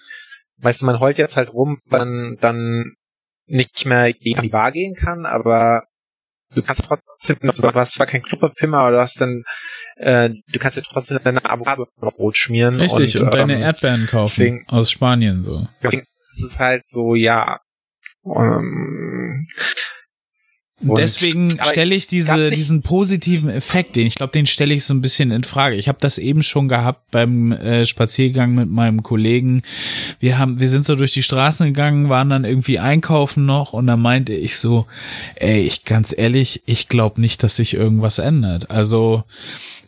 weißt 0.58 0.82
du, 0.82 0.86
man 0.86 1.00
heult 1.00 1.18
jetzt 1.18 1.38
halt 1.38 1.54
rum, 1.54 1.80
wenn 1.86 2.38
dann 2.40 2.94
nicht 3.46 3.86
mehr 3.86 4.06
an 4.06 4.14
die 4.22 4.50
Bar 4.50 4.72
gehen 4.72 4.96
kann, 4.96 5.26
aber 5.26 5.84
du 6.54 6.62
kannst 6.62 6.86
trotzdem 6.86 7.38
noch, 7.42 7.54
du 7.54 7.74
hast 7.74 7.94
zwar 7.94 8.08
kein 8.08 8.24
Klopperpimmer, 8.24 8.80
aber 8.80 8.92
du 8.92 9.00
hast 9.00 9.20
dann, 9.20 9.44
äh, 9.98 10.30
du 10.30 10.60
kannst 10.60 10.78
dir 10.78 10.84
trotzdem 10.84 11.20
deine 11.24 11.44
Avocado 11.44 11.88
aufs 12.00 12.18
Brot 12.18 12.38
schmieren. 12.38 12.80
Richtig, 12.80 13.20
und, 13.20 13.26
und 13.26 13.34
deine 13.34 13.56
ähm, 13.56 13.62
Erdbeeren 13.62 14.08
kaufen 14.08 14.34
deswegen, 14.38 14.66
aus 14.68 14.92
Spanien 14.92 15.44
so. 15.44 15.68
Deswegen 15.84 16.04
ist 16.32 16.44
es 16.44 16.60
halt 16.60 16.86
so, 16.86 17.16
ja, 17.16 17.60
ähm, 18.26 19.46
und 20.84 20.98
Deswegen 20.98 21.52
stelle 21.64 21.94
ich 21.94 22.08
diese, 22.08 22.50
diesen 22.50 22.82
positiven 22.82 23.50
Effekt, 23.50 23.96
den 23.96 24.08
ich 24.08 24.16
glaube, 24.16 24.32
den 24.32 24.48
stelle 24.48 24.74
ich 24.74 24.84
so 24.84 24.94
ein 24.94 25.02
bisschen 25.02 25.30
in 25.30 25.44
Frage. 25.44 25.76
Ich 25.76 25.88
habe 25.88 26.00
das 26.02 26.18
eben 26.18 26.42
schon 26.42 26.68
gehabt 26.68 27.12
beim 27.12 27.52
äh, 27.52 27.86
Spaziergang 27.86 28.56
mit 28.56 28.70
meinem 28.70 29.04
Kollegen. 29.04 29.62
Wir 30.20 30.40
haben, 30.40 30.60
wir 30.60 30.70
sind 30.70 30.86
so 30.86 30.96
durch 30.96 31.12
die 31.12 31.22
Straßen 31.22 31.68
gegangen, 31.68 32.10
waren 32.10 32.30
dann 32.30 32.46
irgendwie 32.46 32.80
einkaufen 32.80 33.46
noch 33.46 33.74
und 33.74 33.86
dann 33.86 34.02
meinte 34.02 34.34
ich 34.34 34.58
so, 34.58 34.88
ey, 35.36 35.62
ich 35.62 35.86
ganz 35.86 36.16
ehrlich, 36.18 36.64
ich 36.66 36.88
glaube 36.88 37.22
nicht, 37.22 37.44
dass 37.44 37.58
sich 37.58 37.76
irgendwas 37.76 38.18
ändert. 38.18 38.72
Also 38.72 39.24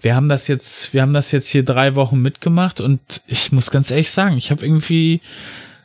wir 0.01 0.15
haben 0.15 0.29
das 0.29 0.47
jetzt, 0.47 0.93
wir 0.93 1.01
haben 1.01 1.13
das 1.13 1.31
jetzt 1.31 1.47
hier 1.47 1.63
drei 1.63 1.95
Wochen 1.95 2.21
mitgemacht 2.21 2.81
und 2.81 2.99
ich 3.27 3.51
muss 3.51 3.71
ganz 3.71 3.89
ehrlich 3.89 4.11
sagen, 4.11 4.37
ich 4.37 4.51
habe 4.51 4.63
irgendwie 4.63 5.21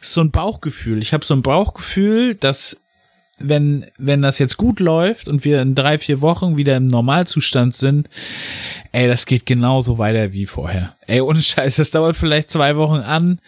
so 0.02 0.20
ein 0.20 0.30
Bauchgefühl. 0.30 1.00
Ich 1.00 1.12
habe 1.12 1.24
so 1.24 1.34
ein 1.34 1.42
Bauchgefühl, 1.42 2.34
dass 2.34 2.87
wenn, 3.38 3.86
wenn 3.98 4.22
das 4.22 4.38
jetzt 4.38 4.56
gut 4.56 4.80
läuft 4.80 5.28
und 5.28 5.44
wir 5.44 5.62
in 5.62 5.74
drei, 5.74 5.98
vier 5.98 6.20
Wochen 6.20 6.56
wieder 6.56 6.76
im 6.76 6.86
Normalzustand 6.86 7.74
sind, 7.74 8.08
ey, 8.92 9.06
das 9.08 9.26
geht 9.26 9.46
genauso 9.46 9.98
weiter 9.98 10.32
wie 10.32 10.46
vorher. 10.46 10.94
Ey, 11.06 11.20
ohne 11.20 11.40
Scheiß, 11.40 11.76
das 11.76 11.90
dauert 11.90 12.16
vielleicht 12.16 12.50
zwei 12.50 12.76
Wochen 12.76 13.00
an, 13.00 13.40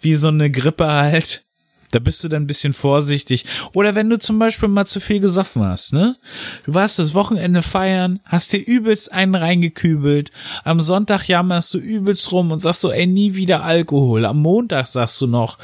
wie 0.00 0.14
so 0.14 0.28
eine 0.28 0.50
Grippe 0.50 0.86
halt. 0.86 1.44
Da 1.90 1.98
bist 1.98 2.22
du 2.22 2.28
dann 2.28 2.44
ein 2.44 2.46
bisschen 2.46 2.72
vorsichtig. 2.72 3.44
Oder 3.74 3.94
wenn 3.94 4.08
du 4.08 4.18
zum 4.18 4.38
Beispiel 4.38 4.68
mal 4.68 4.86
zu 4.86 5.00
viel 5.00 5.20
gesoffen 5.20 5.62
hast, 5.62 5.92
ne? 5.92 6.16
Du 6.64 6.74
warst 6.74 6.98
das 6.98 7.14
Wochenende 7.14 7.62
feiern, 7.62 8.20
hast 8.24 8.52
dir 8.52 8.64
übelst 8.64 9.12
einen 9.12 9.34
reingekübelt. 9.34 10.30
Am 10.64 10.80
Sonntag 10.80 11.26
jammerst 11.28 11.74
du 11.74 11.78
übelst 11.78 12.30
rum 12.32 12.52
und 12.52 12.60
sagst 12.60 12.82
so, 12.82 12.92
ey, 12.92 13.06
nie 13.06 13.34
wieder 13.34 13.64
Alkohol. 13.64 14.24
Am 14.24 14.40
Montag 14.40 14.86
sagst 14.86 15.20
du 15.20 15.26
noch, 15.26 15.58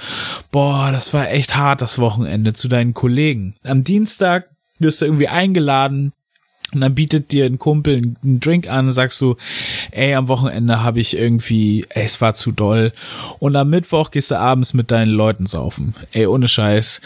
boah, 0.50 0.90
das 0.92 1.14
war 1.14 1.30
echt 1.30 1.56
hart, 1.56 1.82
das 1.82 1.98
Wochenende 1.98 2.52
zu 2.52 2.68
deinen 2.68 2.94
Kollegen. 2.94 3.54
Am 3.64 3.84
Dienstag 3.84 4.50
wirst 4.78 5.00
du 5.00 5.06
irgendwie 5.06 5.28
eingeladen, 5.28 6.12
und 6.72 6.80
dann 6.80 6.94
bietet 6.94 7.30
dir 7.30 7.46
ein 7.46 7.58
Kumpel 7.58 8.14
einen 8.22 8.40
Drink 8.40 8.68
an 8.68 8.90
sagst 8.90 9.20
du, 9.20 9.36
ey, 9.92 10.14
am 10.14 10.28
Wochenende 10.28 10.82
habe 10.82 10.98
ich 11.00 11.16
irgendwie, 11.16 11.86
ey, 11.90 12.04
es 12.04 12.20
war 12.20 12.34
zu 12.34 12.50
doll. 12.50 12.92
Und 13.38 13.54
am 13.54 13.70
Mittwoch 13.70 14.10
gehst 14.10 14.32
du 14.32 14.38
abends 14.38 14.74
mit 14.74 14.90
deinen 14.90 15.10
Leuten 15.10 15.46
saufen. 15.46 15.94
Ey, 16.12 16.26
ohne 16.26 16.48
Scheiß. 16.48 17.00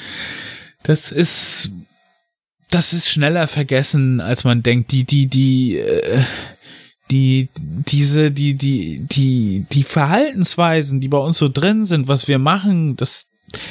Das 0.82 1.12
ist, 1.12 1.72
das 2.70 2.94
ist 2.94 3.10
schneller 3.10 3.46
vergessen, 3.48 4.20
als 4.20 4.44
man 4.44 4.62
denkt. 4.62 4.92
Die, 4.92 5.04
die, 5.04 5.26
die, 5.26 5.76
äh, 5.76 6.24
die, 7.10 7.50
diese, 7.58 8.30
die, 8.30 8.54
die, 8.54 9.00
die, 9.06 9.66
die 9.70 9.82
Verhaltensweisen, 9.82 11.00
die 11.00 11.08
bei 11.08 11.18
uns 11.18 11.36
so 11.36 11.50
drin 11.50 11.84
sind, 11.84 12.08
was 12.08 12.28
wir 12.28 12.38
machen, 12.38 12.96
das, 12.96 13.30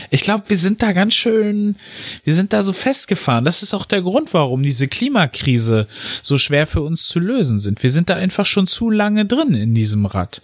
ich 0.10 0.22
glaube, 0.22 0.50
wir 0.50 0.58
sind 0.58 0.82
da 0.82 0.92
ganz 0.92 1.14
schön, 1.14 1.76
wir 2.24 2.34
sind 2.34 2.54
da 2.54 2.62
so 2.62 2.74
festgefahren. 2.74 3.46
Das 3.46 3.64
ist 3.64 3.74
auch 3.74 3.86
der 3.86 4.02
Grund, 4.02 4.34
warum 4.34 4.64
diese 4.64 4.88
Klimakrise 4.88 5.88
so 6.22 6.38
schwer 6.38 6.68
für 6.68 6.82
uns 6.82 7.08
zu 7.08 7.20
lösen 7.20 7.60
sind. 7.60 7.82
Wir 7.84 7.90
sind 7.90 8.10
da 8.10 8.16
einfach 8.16 8.46
schon 8.46 8.68
zu 8.68 8.90
lange 8.90 9.26
drin 9.26 9.54
in 9.54 9.76
diesem 9.76 10.06
Rad. 10.06 10.42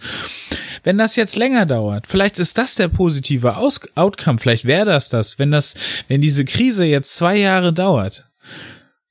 Wenn 0.83 0.97
das 0.97 1.15
jetzt 1.15 1.35
länger 1.35 1.65
dauert, 1.65 2.07
vielleicht 2.07 2.39
ist 2.39 2.57
das 2.57 2.75
der 2.75 2.87
positive 2.87 3.57
Aus 3.57 3.81
Outcome, 3.95 4.39
vielleicht 4.39 4.65
wäre 4.65 4.85
das 4.85 5.09
das, 5.09 5.39
wenn 5.39 5.51
das, 5.51 5.73
wenn 6.07 6.21
diese 6.21 6.45
Krise 6.45 6.85
jetzt 6.85 7.15
zwei 7.15 7.37
Jahre 7.37 7.73
dauert 7.73 8.29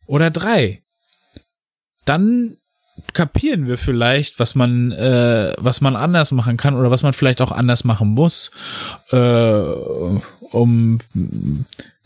oder 0.07 0.31
drei, 0.31 0.83
dann 2.05 2.57
kapieren 3.13 3.67
wir 3.67 3.79
vielleicht, 3.79 4.39
was 4.39 4.55
man, 4.55 4.93
äh, 4.93 5.55
was 5.59 5.81
man 5.81 5.97
anders 5.97 6.33
machen 6.33 6.57
kann 6.57 6.75
oder 6.75 6.91
was 6.91 7.03
man 7.03 7.13
vielleicht 7.13 7.41
auch 7.41 7.53
anders 7.53 7.85
machen 7.85 8.09
muss, 8.09 8.51
äh, 9.11 9.61
um 10.51 10.99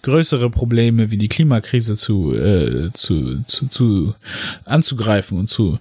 größere 0.02 0.48
Probleme 0.51 1.10
wie 1.10 1.19
die 1.19 1.28
Klimakrise 1.28 1.97
zu, 1.97 2.35
äh, 2.35 2.90
zu, 2.94 3.43
zu, 3.44 3.66
zu 3.69 4.15
anzugreifen 4.65 5.39
und 5.39 5.48
zu, 5.48 5.78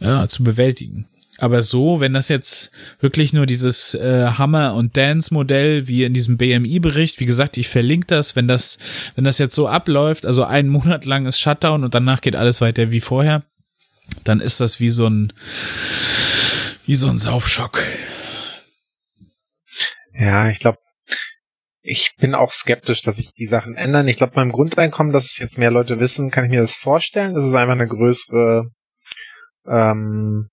ja, 0.00 0.28
zu 0.28 0.44
bewältigen. 0.44 1.06
Aber 1.38 1.64
so, 1.64 1.98
wenn 1.98 2.12
das 2.12 2.28
jetzt 2.28 2.70
wirklich 3.00 3.32
nur 3.32 3.46
dieses 3.46 3.94
äh, 3.94 4.26
Hammer 4.38 4.74
und 4.74 4.96
Dance 4.96 5.34
Modell 5.34 5.88
wie 5.88 6.04
in 6.04 6.14
diesem 6.14 6.36
BMI 6.36 6.78
Bericht, 6.78 7.18
wie 7.18 7.26
gesagt, 7.26 7.56
ich 7.56 7.68
verlinke 7.68 8.06
das, 8.06 8.36
wenn 8.36 8.46
das 8.46 8.78
wenn 9.16 9.24
das 9.24 9.38
jetzt 9.38 9.56
so 9.56 9.66
abläuft, 9.66 10.26
also 10.26 10.44
einen 10.44 10.68
Monat 10.68 11.06
lang 11.06 11.26
ist 11.26 11.40
Shutdown 11.40 11.82
und 11.82 11.94
danach 11.94 12.20
geht 12.20 12.36
alles 12.36 12.60
weiter 12.60 12.92
wie 12.92 13.00
vorher, 13.00 13.42
dann 14.24 14.40
ist 14.40 14.60
das 14.60 14.80
wie 14.80 14.88
so 14.88 15.06
ein 15.06 15.32
wie 16.86 16.94
so 16.94 17.08
ein 17.08 17.18
Saufschock. 17.18 17.80
Ja, 20.12 20.48
ich 20.48 20.60
glaube, 20.60 20.78
ich 21.80 22.14
bin 22.18 22.34
auch 22.34 22.52
skeptisch, 22.52 23.02
dass 23.02 23.16
sich 23.16 23.32
die 23.32 23.46
Sachen 23.46 23.74
ändern. 23.74 24.08
Ich 24.08 24.16
glaube, 24.16 24.34
beim 24.34 24.52
Grundeinkommen, 24.52 25.12
dass 25.12 25.24
es 25.26 25.38
jetzt 25.38 25.58
mehr 25.58 25.70
Leute 25.70 26.00
wissen, 26.00 26.30
kann 26.30 26.44
ich 26.44 26.50
mir 26.50 26.62
das 26.62 26.76
vorstellen. 26.76 27.34
Das 27.34 27.44
ist 27.44 27.54
einfach 27.54 27.74
eine 27.74 27.88
größere 27.88 28.70
ähm, 29.66 30.48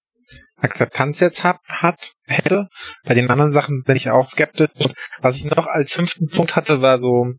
Akzeptanz 0.57 1.19
jetzt 1.19 1.43
hat, 1.43 1.59
hat, 1.69 2.11
hätte. 2.25 2.67
Bei 3.03 3.13
den 3.13 3.29
anderen 3.29 3.53
Sachen 3.53 3.83
bin 3.83 3.95
ich 3.95 4.09
auch 4.09 4.27
skeptisch. 4.27 4.69
Was 5.21 5.37
ich 5.37 5.45
noch 5.45 5.67
als 5.67 5.93
fünften 5.93 6.27
Punkt 6.27 6.55
hatte, 6.55 6.81
war 6.81 6.99
so, 6.99 7.33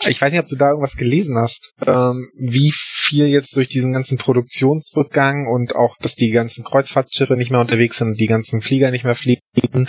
ich 0.00 0.20
weiß 0.20 0.32
nicht, 0.32 0.42
ob 0.42 0.48
du 0.48 0.56
da 0.56 0.70
irgendwas 0.70 0.96
gelesen 0.96 1.36
hast, 1.38 1.72
ähm, 1.86 2.30
wie 2.36 2.72
viel 2.74 3.26
jetzt 3.26 3.56
durch 3.56 3.68
diesen 3.68 3.92
ganzen 3.92 4.18
Produktionsrückgang 4.18 5.46
und 5.46 5.74
auch, 5.74 5.96
dass 5.98 6.14
die 6.14 6.30
ganzen 6.30 6.64
Kreuzfahrtschiffe 6.64 7.36
nicht 7.36 7.50
mehr 7.50 7.60
unterwegs 7.60 7.98
sind, 7.98 8.20
die 8.20 8.26
ganzen 8.26 8.60
Flieger 8.60 8.90
nicht 8.90 9.04
mehr 9.04 9.14
fliegen. 9.14 9.88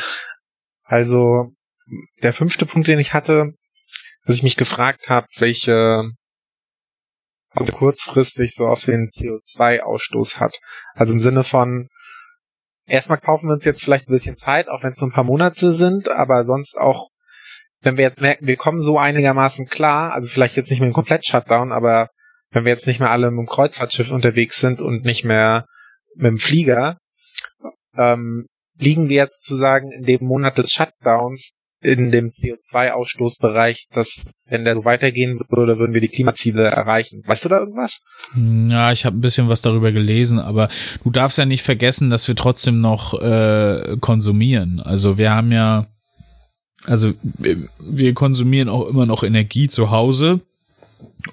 Also 0.84 1.52
der 2.24 2.34
fünfte 2.34 2.66
Punkt, 2.66 2.88
den 2.88 3.00
ich 3.00 3.14
hatte, 3.14 3.54
dass 4.26 4.38
ich 4.38 4.44
mich 4.44 4.58
gefragt 4.58 5.10
habe, 5.10 5.28
welche 5.38 6.12
also 7.52 7.74
kurzfristig 7.74 8.54
so 8.54 8.68
auf 8.68 8.84
den 8.84 9.08
CO2-Ausstoß 9.08 10.40
hat. 10.40 10.60
Also 10.94 11.14
im 11.14 11.22
Sinne 11.22 11.44
von, 11.44 11.88
erstmal 12.86 13.20
kaufen 13.20 13.48
wir 13.48 13.54
uns 13.54 13.66
jetzt 13.66 13.84
vielleicht 13.84 14.08
ein 14.08 14.14
bisschen 14.14 14.36
Zeit, 14.36 14.70
auch 14.70 14.84
wenn 14.84 14.92
es 14.92 15.02
nur 15.02 15.10
ein 15.10 15.14
paar 15.14 15.24
Monate 15.24 15.72
sind, 15.72 16.10
aber 16.10 16.44
sonst 16.44 16.78
auch, 16.78 17.10
wenn 17.88 17.96
wir 17.96 18.04
jetzt 18.04 18.22
merken, 18.22 18.46
wir 18.46 18.58
kommen 18.58 18.80
so 18.80 19.00
einigermaßen 19.00 19.68
klar, 19.68 20.12
also 20.12 20.28
vielleicht 20.30 20.58
jetzt 20.58 20.70
nicht 20.70 20.82
mit 20.82 20.88
einem 20.88 20.94
Komplett-Shutdown, 20.94 21.72
aber 21.72 22.10
wenn 22.52 22.66
wir 22.66 22.74
jetzt 22.74 22.86
nicht 22.86 23.00
mehr 23.00 23.12
alle 23.12 23.32
mit 23.32 23.40
dem 23.40 23.48
Kreuzfahrtschiff 23.48 24.12
unterwegs 24.12 24.60
sind 24.60 24.82
und 24.82 25.06
nicht 25.06 25.24
mehr 25.24 25.66
mit 26.16 26.32
dem 26.32 26.38
Flieger, 26.38 26.98
ähm, 27.98 28.46
liegen 28.78 29.08
wir 29.08 29.16
jetzt 29.16 29.46
sozusagen 29.46 29.92
in 29.92 30.04
dem 30.04 30.26
Monat 30.26 30.58
des 30.58 30.72
Shutdowns 30.74 31.56
in 31.82 32.12
dem 32.12 32.32
CO2-Ausstoßbereich, 32.32 33.86
dass 33.94 34.30
wenn 34.50 34.66
der 34.66 34.76
so 34.76 34.84
weitergehen 34.84 35.40
würde, 35.48 35.80
würden 35.80 35.94
wir 35.94 36.02
die 36.02 36.10
Klimaziele 36.10 36.64
erreichen. 36.64 37.22
Weißt 37.26 37.46
du 37.46 37.50
da 37.50 37.60
irgendwas? 37.60 38.02
Ja, 38.36 38.92
ich 38.92 39.06
habe 39.06 39.16
ein 39.16 39.22
bisschen 39.22 39.48
was 39.48 39.62
darüber 39.62 39.94
gelesen, 39.94 40.40
aber 40.40 40.68
du 41.04 41.12
darfst 41.12 41.38
ja 41.38 41.46
nicht 41.46 41.64
vergessen, 41.64 42.10
dass 42.10 42.28
wir 42.28 42.36
trotzdem 42.36 42.82
noch 42.82 43.14
äh, 43.22 43.96
konsumieren. 44.02 44.82
Also 44.82 45.18
wir 45.18 45.34
haben 45.34 45.52
ja, 45.52 45.86
also 46.86 47.14
wir 47.80 48.14
konsumieren 48.14 48.70
auch 48.70 48.88
immer 48.88 49.06
noch 49.06 49.24
Energie 49.24 49.68
zu 49.68 49.92
Hause 49.92 50.42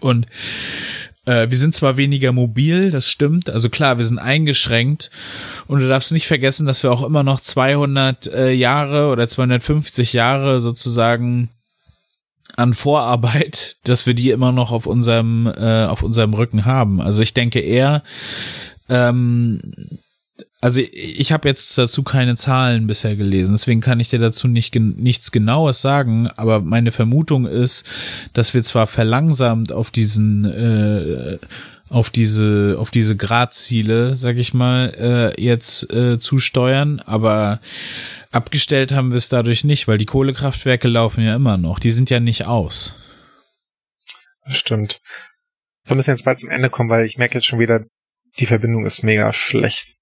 und 0.01 0.27
äh, 1.27 1.49
wir 1.51 1.59
sind 1.59 1.75
zwar 1.75 1.97
weniger 1.97 2.33
mobil, 2.33 2.91
das 2.91 3.09
stimmt. 3.09 3.49
Also 3.51 3.71
klar, 3.71 3.99
wir 3.99 4.05
sind 4.05 4.19
eingeschränkt. 4.19 5.11
Und 5.67 5.81
du 5.81 5.89
darfst 5.89 6.13
nicht 6.13 6.27
vergessen, 6.27 6.67
dass 6.67 6.83
wir 6.83 6.93
auch 6.93 7.03
immer 7.03 7.23
noch 7.23 7.41
200 7.41 8.27
äh, 8.33 8.51
Jahre 8.51 9.11
oder 9.11 9.29
250 9.29 10.13
Jahre 10.13 10.61
sozusagen 10.61 11.49
an 12.57 12.75
Vorarbeit, 12.75 13.77
dass 13.85 14.07
wir 14.07 14.15
die 14.15 14.31
immer 14.31 14.53
noch 14.53 14.71
auf 14.71 14.87
unserem 14.87 15.47
äh, 15.47 15.85
auf 15.85 16.03
unserem 16.03 16.35
Rücken 16.35 16.65
haben. 16.65 17.01
Also 17.01 17.23
ich 17.23 17.35
denke 17.35 17.61
eher, 17.61 18.03
ähm, 18.89 19.61
also 20.65 20.81
ich 20.81 21.31
habe 21.31 21.47
jetzt 21.47 21.77
dazu 21.77 22.03
keine 22.03 22.37
Zahlen 22.37 22.87
bisher 22.87 23.17
gelesen, 23.17 23.53
deswegen 23.53 23.83
kann 23.83 24.01
ich 24.01 24.09
dir 24.09 24.19
dazu 24.19 24.49
nicht 24.49 24.75
nichts 24.75 25.31
Genaues 25.31 25.83
sagen, 25.83 26.27
aber 26.37 26.61
meine 26.61 26.91
Vermutung 26.91 27.45
ist, 27.45 27.85
dass 28.33 28.55
wir 28.55 28.65
zwar 28.65 28.87
verlangsamt 28.87 29.73
auf 29.73 29.91
diesen 29.91 30.47
äh, 30.47 31.37
auf 31.91 32.09
diese 32.09 32.77
auf 32.79 32.91
diese 32.91 33.15
Gradziele, 33.15 34.17
sag 34.17 34.39
ich 34.39 34.55
mal, 34.55 35.35
äh, 35.37 35.39
jetzt 35.39 35.93
äh, 35.93 36.19
zusteuern, 36.19 37.01
aber 37.01 37.61
abgestellt 38.33 38.91
haben 38.91 39.11
wir 39.11 39.19
es 39.19 39.29
dadurch 39.29 39.65
nicht, 39.65 39.87
weil 39.87 39.99
die 39.99 40.07
Kohlekraftwerke 40.07 40.89
laufen 40.89 41.23
ja 41.23 41.37
immer 41.37 41.59
noch, 41.59 41.79
die 41.79 41.91
sind 41.91 42.09
ja 42.09 42.21
nicht 42.21 42.47
aus. 42.47 42.95
Stimmt. 44.47 45.03
Wir 45.85 45.95
müssen 45.95 46.13
jetzt 46.13 46.25
bald 46.25 46.41
zum 46.41 46.49
Ende 46.49 46.71
kommen, 46.71 46.89
weil 46.89 47.05
ich 47.05 47.19
merke 47.19 47.35
jetzt 47.35 47.47
schon 47.49 47.59
wieder, 47.59 47.85
die 48.39 48.47
Verbindung 48.47 48.87
ist 48.87 49.03
mega 49.03 49.31
schlecht. 49.35 49.95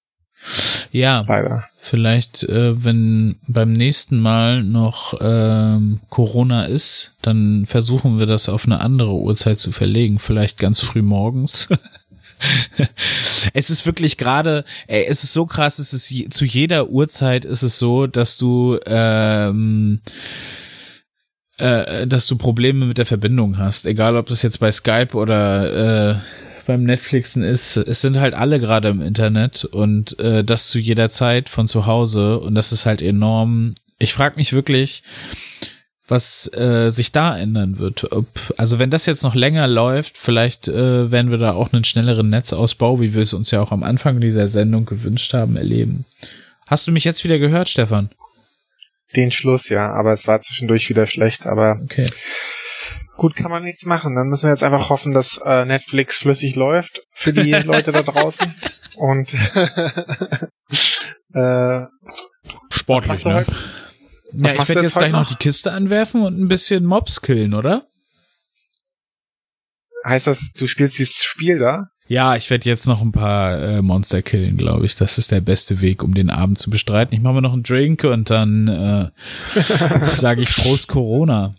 Ja, 0.91 1.25
Leider. 1.27 1.65
vielleicht, 1.81 2.43
äh, 2.45 2.85
wenn 2.85 3.37
beim 3.47 3.73
nächsten 3.73 4.21
Mal 4.21 4.63
noch 4.63 5.15
ähm, 5.21 6.01
Corona 6.11 6.65
ist, 6.65 7.15
dann 7.23 7.65
versuchen 7.67 8.19
wir 8.19 8.27
das 8.27 8.49
auf 8.49 8.67
eine 8.67 8.81
andere 8.81 9.13
Uhrzeit 9.15 9.59
zu 9.59 9.73
verlegen. 9.73 10.19
Vielleicht 10.19 10.59
ganz 10.59 10.81
früh 10.81 11.03
morgens. 11.03 11.69
es 13.55 13.71
ist 13.71 13.87
wirklich 13.87 14.19
gerade, 14.19 14.65
es 14.87 15.25
ist 15.25 15.33
so 15.33 15.47
krass, 15.47 15.79
es 15.79 15.93
ist 15.93 16.11
je, 16.11 16.29
zu 16.29 16.45
jeder 16.45 16.89
Uhrzeit 16.89 17.45
ist 17.45 17.63
es 17.63 17.79
so, 17.79 18.07
dass 18.07 18.37
du 18.37 18.79
ähm, 18.85 20.01
äh, 21.59 22.07
dass 22.07 22.27
du 22.27 22.37
Probleme 22.37 22.87
mit 22.87 22.99
der 22.99 23.07
Verbindung 23.07 23.59
hast, 23.59 23.87
egal 23.87 24.17
ob 24.17 24.27
das 24.27 24.43
jetzt 24.43 24.59
bei 24.59 24.73
Skype 24.73 25.15
oder 25.15 26.11
äh, 26.11 26.17
beim 26.63 26.85
Netflixen 26.85 27.45
ist, 27.45 27.77
es 27.77 28.01
sind 28.01 28.19
halt 28.19 28.35
alle 28.35 28.61
gerade 28.61 28.89
im 28.89 29.03
Internet 29.03 29.65
und 29.65 30.19
äh, 30.19 30.45
das 30.45 30.69
zu 30.69 30.79
jeder 30.79 31.09
Zeit 31.09 31.49
von 31.49 31.69
zu 31.69 31.87
Hause 31.87 32.39
und 32.39 32.55
das 32.55 32.73
ist 32.73 32.87
halt 32.87 33.03
enorm. 33.03 33.75
Ich 33.99 34.15
frage 34.15 34.37
mich 34.37 34.53
wirklich, 34.53 35.03
was 36.09 36.53
äh, 36.55 36.91
sich 36.91 37.13
da 37.13 37.37
ändern 37.37 37.79
wird. 37.79 38.13
Ob, 38.13 38.27
also 38.57 38.79
wenn 38.79 38.91
das 38.91 39.07
jetzt 39.07 39.23
noch 39.23 39.35
länger 39.35 39.67
läuft, 39.67 40.19
vielleicht 40.19 40.69
äh, 40.69 41.11
werden 41.11 41.31
wir 41.31 41.39
da 41.39 41.53
auch 41.53 41.73
einen 41.73 41.85
schnelleren 41.85 42.29
Netzausbau, 42.29 43.01
wie 43.01 43.15
wir 43.15 43.23
es 43.23 43.33
uns 43.33 43.51
ja 43.51 43.61
auch 43.61 43.73
am 43.73 43.83
Anfang 43.83 44.21
dieser 44.21 44.49
Sendung 44.49 44.85
gewünscht 44.85 45.33
haben, 45.35 45.57
erleben. 45.57 46.05
Hast 46.67 46.87
du 46.87 46.93
mich 46.93 47.05
jetzt 47.05 47.25
wieder 47.25 47.39
gehört, 47.39 47.69
Stefan? 47.69 48.11
Den 49.15 49.31
Schluss, 49.31 49.69
ja, 49.69 49.93
aber 49.93 50.13
es 50.13 50.27
war 50.27 50.41
zwischendurch 50.41 50.89
wieder 50.89 51.07
schlecht, 51.07 51.47
aber 51.47 51.81
okay. 51.83 52.07
Gut, 53.23 53.37
kann 53.37 53.53
man 53.53 53.63
nichts 53.63 53.87
machen. 53.87 54.17
Dann 54.17 54.27
müssen 54.27 54.49
wir 54.49 54.51
jetzt 54.51 54.65
einfach 54.65 54.89
hoffen, 54.89 55.13
dass 55.13 55.41
äh, 55.45 55.65
Netflix 55.65 56.19
flüssig 56.19 56.57
läuft 56.57 57.07
für 57.13 57.33
die 57.33 57.53
Leute 57.65 57.93
da 57.93 58.03
draußen. 58.03 58.53
Und 58.97 59.33
äh, 61.33 61.83
sportlich. 62.73 63.25
Ne? 63.25 63.47
Ja, 64.33 64.55
ich 64.55 64.69
werde 64.69 64.83
jetzt, 64.83 64.99
gleich 64.99 65.13
noch? 65.13 65.25
die 65.25 65.37
Kiste 65.37 65.71
anwerfen 65.71 66.23
und 66.23 66.37
ein 66.37 66.49
bisschen 66.49 66.85
Mobs 66.85 67.23
killen, 67.23 67.55
oder? 67.55 67.87
Heißt 70.05 70.27
das, 70.27 70.51
du 70.55 70.67
spielst 70.67 70.99
dieses 70.99 71.23
Spiel 71.23 71.61
da? 71.61 71.91
Ja, 72.09 72.35
ich 72.35 72.51
werde 72.51 72.69
jetzt 72.69 72.89
noch 72.89 73.03
ein 73.03 73.13
paar 73.13 73.57
äh, 73.57 73.83
Monster 73.83 74.23
killen, 74.23 74.57
glaube 74.57 74.85
ich. 74.85 74.97
Das 74.97 75.17
ist 75.17 75.31
der 75.31 75.43
beste 75.43 75.81
Weg, 75.81 76.03
um 76.03 76.13
den 76.13 76.29
Abend 76.29 76.59
zu 76.59 76.71
bestreiten. 76.71 77.15
Ich 77.15 77.21
mache 77.21 77.35
mir 77.35 77.43
noch 77.43 77.53
einen 77.53 77.63
Drink 77.63 78.03
und 78.03 78.31
dann 78.31 78.67
äh, 78.67 79.11
sage 80.13 80.43
ich 80.43 80.57
Prost 80.57 80.89
Corona. 80.89 81.55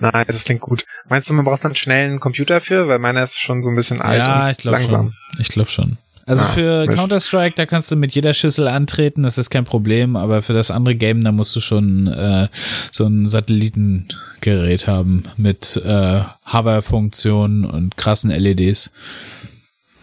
Nein, 0.00 0.24
das 0.26 0.44
klingt 0.44 0.60
gut. 0.60 0.84
Meinst 1.08 1.28
du, 1.28 1.34
man 1.34 1.44
braucht 1.44 1.64
dann 1.64 1.74
schnell 1.74 2.06
einen 2.06 2.20
Computer 2.20 2.60
für? 2.60 2.88
Weil 2.88 2.98
meiner 2.98 3.22
ist 3.22 3.38
schon 3.38 3.62
so 3.62 3.68
ein 3.68 3.76
bisschen 3.76 4.00
alt 4.00 4.26
ja, 4.26 4.50
ich 4.50 4.58
glaub 4.58 4.74
langsam. 4.74 5.14
Schon. 5.32 5.40
Ich 5.40 5.48
glaube 5.48 5.70
schon. 5.70 5.98
Also 6.28 6.44
ah, 6.44 6.48
für 6.48 6.86
Counter-Strike, 6.88 7.54
da 7.56 7.64
kannst 7.64 7.90
du 7.90 7.96
mit 7.96 8.12
jeder 8.12 8.34
Schüssel 8.34 8.68
antreten, 8.68 9.22
das 9.22 9.38
ist 9.38 9.48
kein 9.48 9.64
Problem, 9.64 10.14
aber 10.14 10.42
für 10.42 10.52
das 10.52 10.70
andere 10.70 10.94
Game, 10.94 11.24
da 11.24 11.32
musst 11.32 11.56
du 11.56 11.60
schon 11.60 12.06
äh, 12.06 12.48
so 12.92 13.06
ein 13.06 13.24
Satellitengerät 13.24 14.86
haben 14.86 15.24
mit 15.38 15.80
äh, 15.82 16.20
Hover-Funktionen 16.52 17.64
und 17.64 17.96
krassen 17.96 18.30
LEDs. 18.30 18.90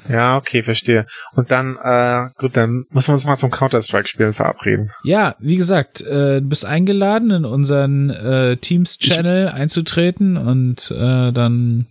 Ja, 0.09 0.37
okay, 0.37 0.63
verstehe. 0.63 1.05
Und 1.33 1.51
dann, 1.51 1.77
äh, 1.81 2.29
gut, 2.37 2.55
dann 2.55 2.85
müssen 2.89 3.09
wir 3.09 3.13
uns 3.13 3.25
mal 3.25 3.37
zum 3.37 3.51
Counter-Strike-Spielen 3.51 4.33
verabreden. 4.33 4.91
Ja, 5.03 5.35
wie 5.39 5.57
gesagt, 5.57 6.01
äh, 6.01 6.41
du 6.41 6.47
bist 6.47 6.65
eingeladen, 6.65 7.31
in 7.31 7.45
unseren 7.45 8.09
äh, 8.09 8.57
Teams-Channel 8.57 9.49
einzutreten 9.49 10.37
und 10.37 10.91
äh, 10.91 11.31
dann 11.31 11.85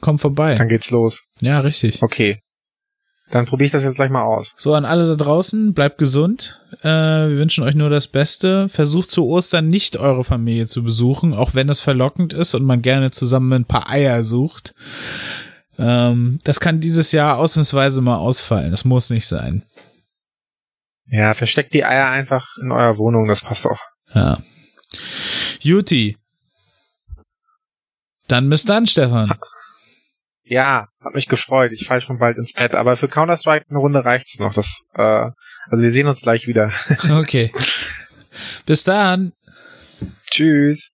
komm 0.00 0.18
vorbei. 0.18 0.54
Dann 0.56 0.68
geht's 0.68 0.90
los. 0.90 1.24
Ja, 1.40 1.60
richtig. 1.60 2.02
Okay. 2.02 2.40
Dann 3.32 3.46
probiere 3.46 3.66
ich 3.66 3.72
das 3.72 3.82
jetzt 3.82 3.96
gleich 3.96 4.10
mal 4.10 4.24
aus. 4.24 4.52
So, 4.58 4.74
an 4.74 4.84
alle 4.84 5.08
da 5.08 5.14
draußen, 5.14 5.72
bleibt 5.72 5.96
gesund. 5.96 6.60
Äh, 6.82 6.88
wir 6.88 7.38
wünschen 7.38 7.64
euch 7.64 7.74
nur 7.74 7.88
das 7.88 8.06
Beste. 8.06 8.68
Versucht 8.68 9.10
zu 9.10 9.26
Ostern 9.26 9.68
nicht 9.68 9.96
eure 9.96 10.22
Familie 10.22 10.66
zu 10.66 10.82
besuchen, 10.82 11.32
auch 11.32 11.54
wenn 11.54 11.70
es 11.70 11.80
verlockend 11.80 12.34
ist 12.34 12.54
und 12.54 12.64
man 12.64 12.82
gerne 12.82 13.10
zusammen 13.10 13.52
ein 13.54 13.64
paar 13.64 13.88
Eier 13.88 14.22
sucht. 14.22 14.74
Ähm, 15.78 16.38
das 16.44 16.60
kann 16.60 16.80
dieses 16.80 17.12
Jahr 17.12 17.38
ausnahmsweise 17.38 18.00
mal 18.02 18.16
ausfallen. 18.16 18.70
Das 18.70 18.84
muss 18.84 19.10
nicht 19.10 19.26
sein. 19.26 19.62
Ja, 21.06 21.34
versteckt 21.34 21.74
die 21.74 21.84
Eier 21.84 22.08
einfach 22.08 22.56
in 22.60 22.72
eurer 22.72 22.96
Wohnung, 22.98 23.28
das 23.28 23.42
passt 23.42 23.66
auch. 23.66 23.80
Ja. 24.14 24.38
Juti. 25.60 26.16
Dann 28.28 28.48
bis 28.48 28.64
dann, 28.64 28.86
Stefan. 28.86 29.32
Ja, 30.44 30.88
hat 31.02 31.14
mich 31.14 31.28
gefreut. 31.28 31.72
Ich 31.72 31.86
falle 31.86 32.00
schon 32.00 32.18
bald 32.18 32.36
ins 32.36 32.52
Bett. 32.52 32.74
Aber 32.74 32.96
für 32.96 33.08
Counter-Strike 33.08 33.66
eine 33.68 33.78
Runde 33.78 34.04
reicht's 34.04 34.38
noch. 34.38 34.54
Das, 34.54 34.82
äh, 34.94 35.02
also 35.70 35.82
wir 35.82 35.90
sehen 35.90 36.06
uns 36.06 36.22
gleich 36.22 36.46
wieder. 36.46 36.72
Okay. 37.10 37.52
Bis 38.66 38.84
dann. 38.84 39.32
Tschüss. 40.30 40.92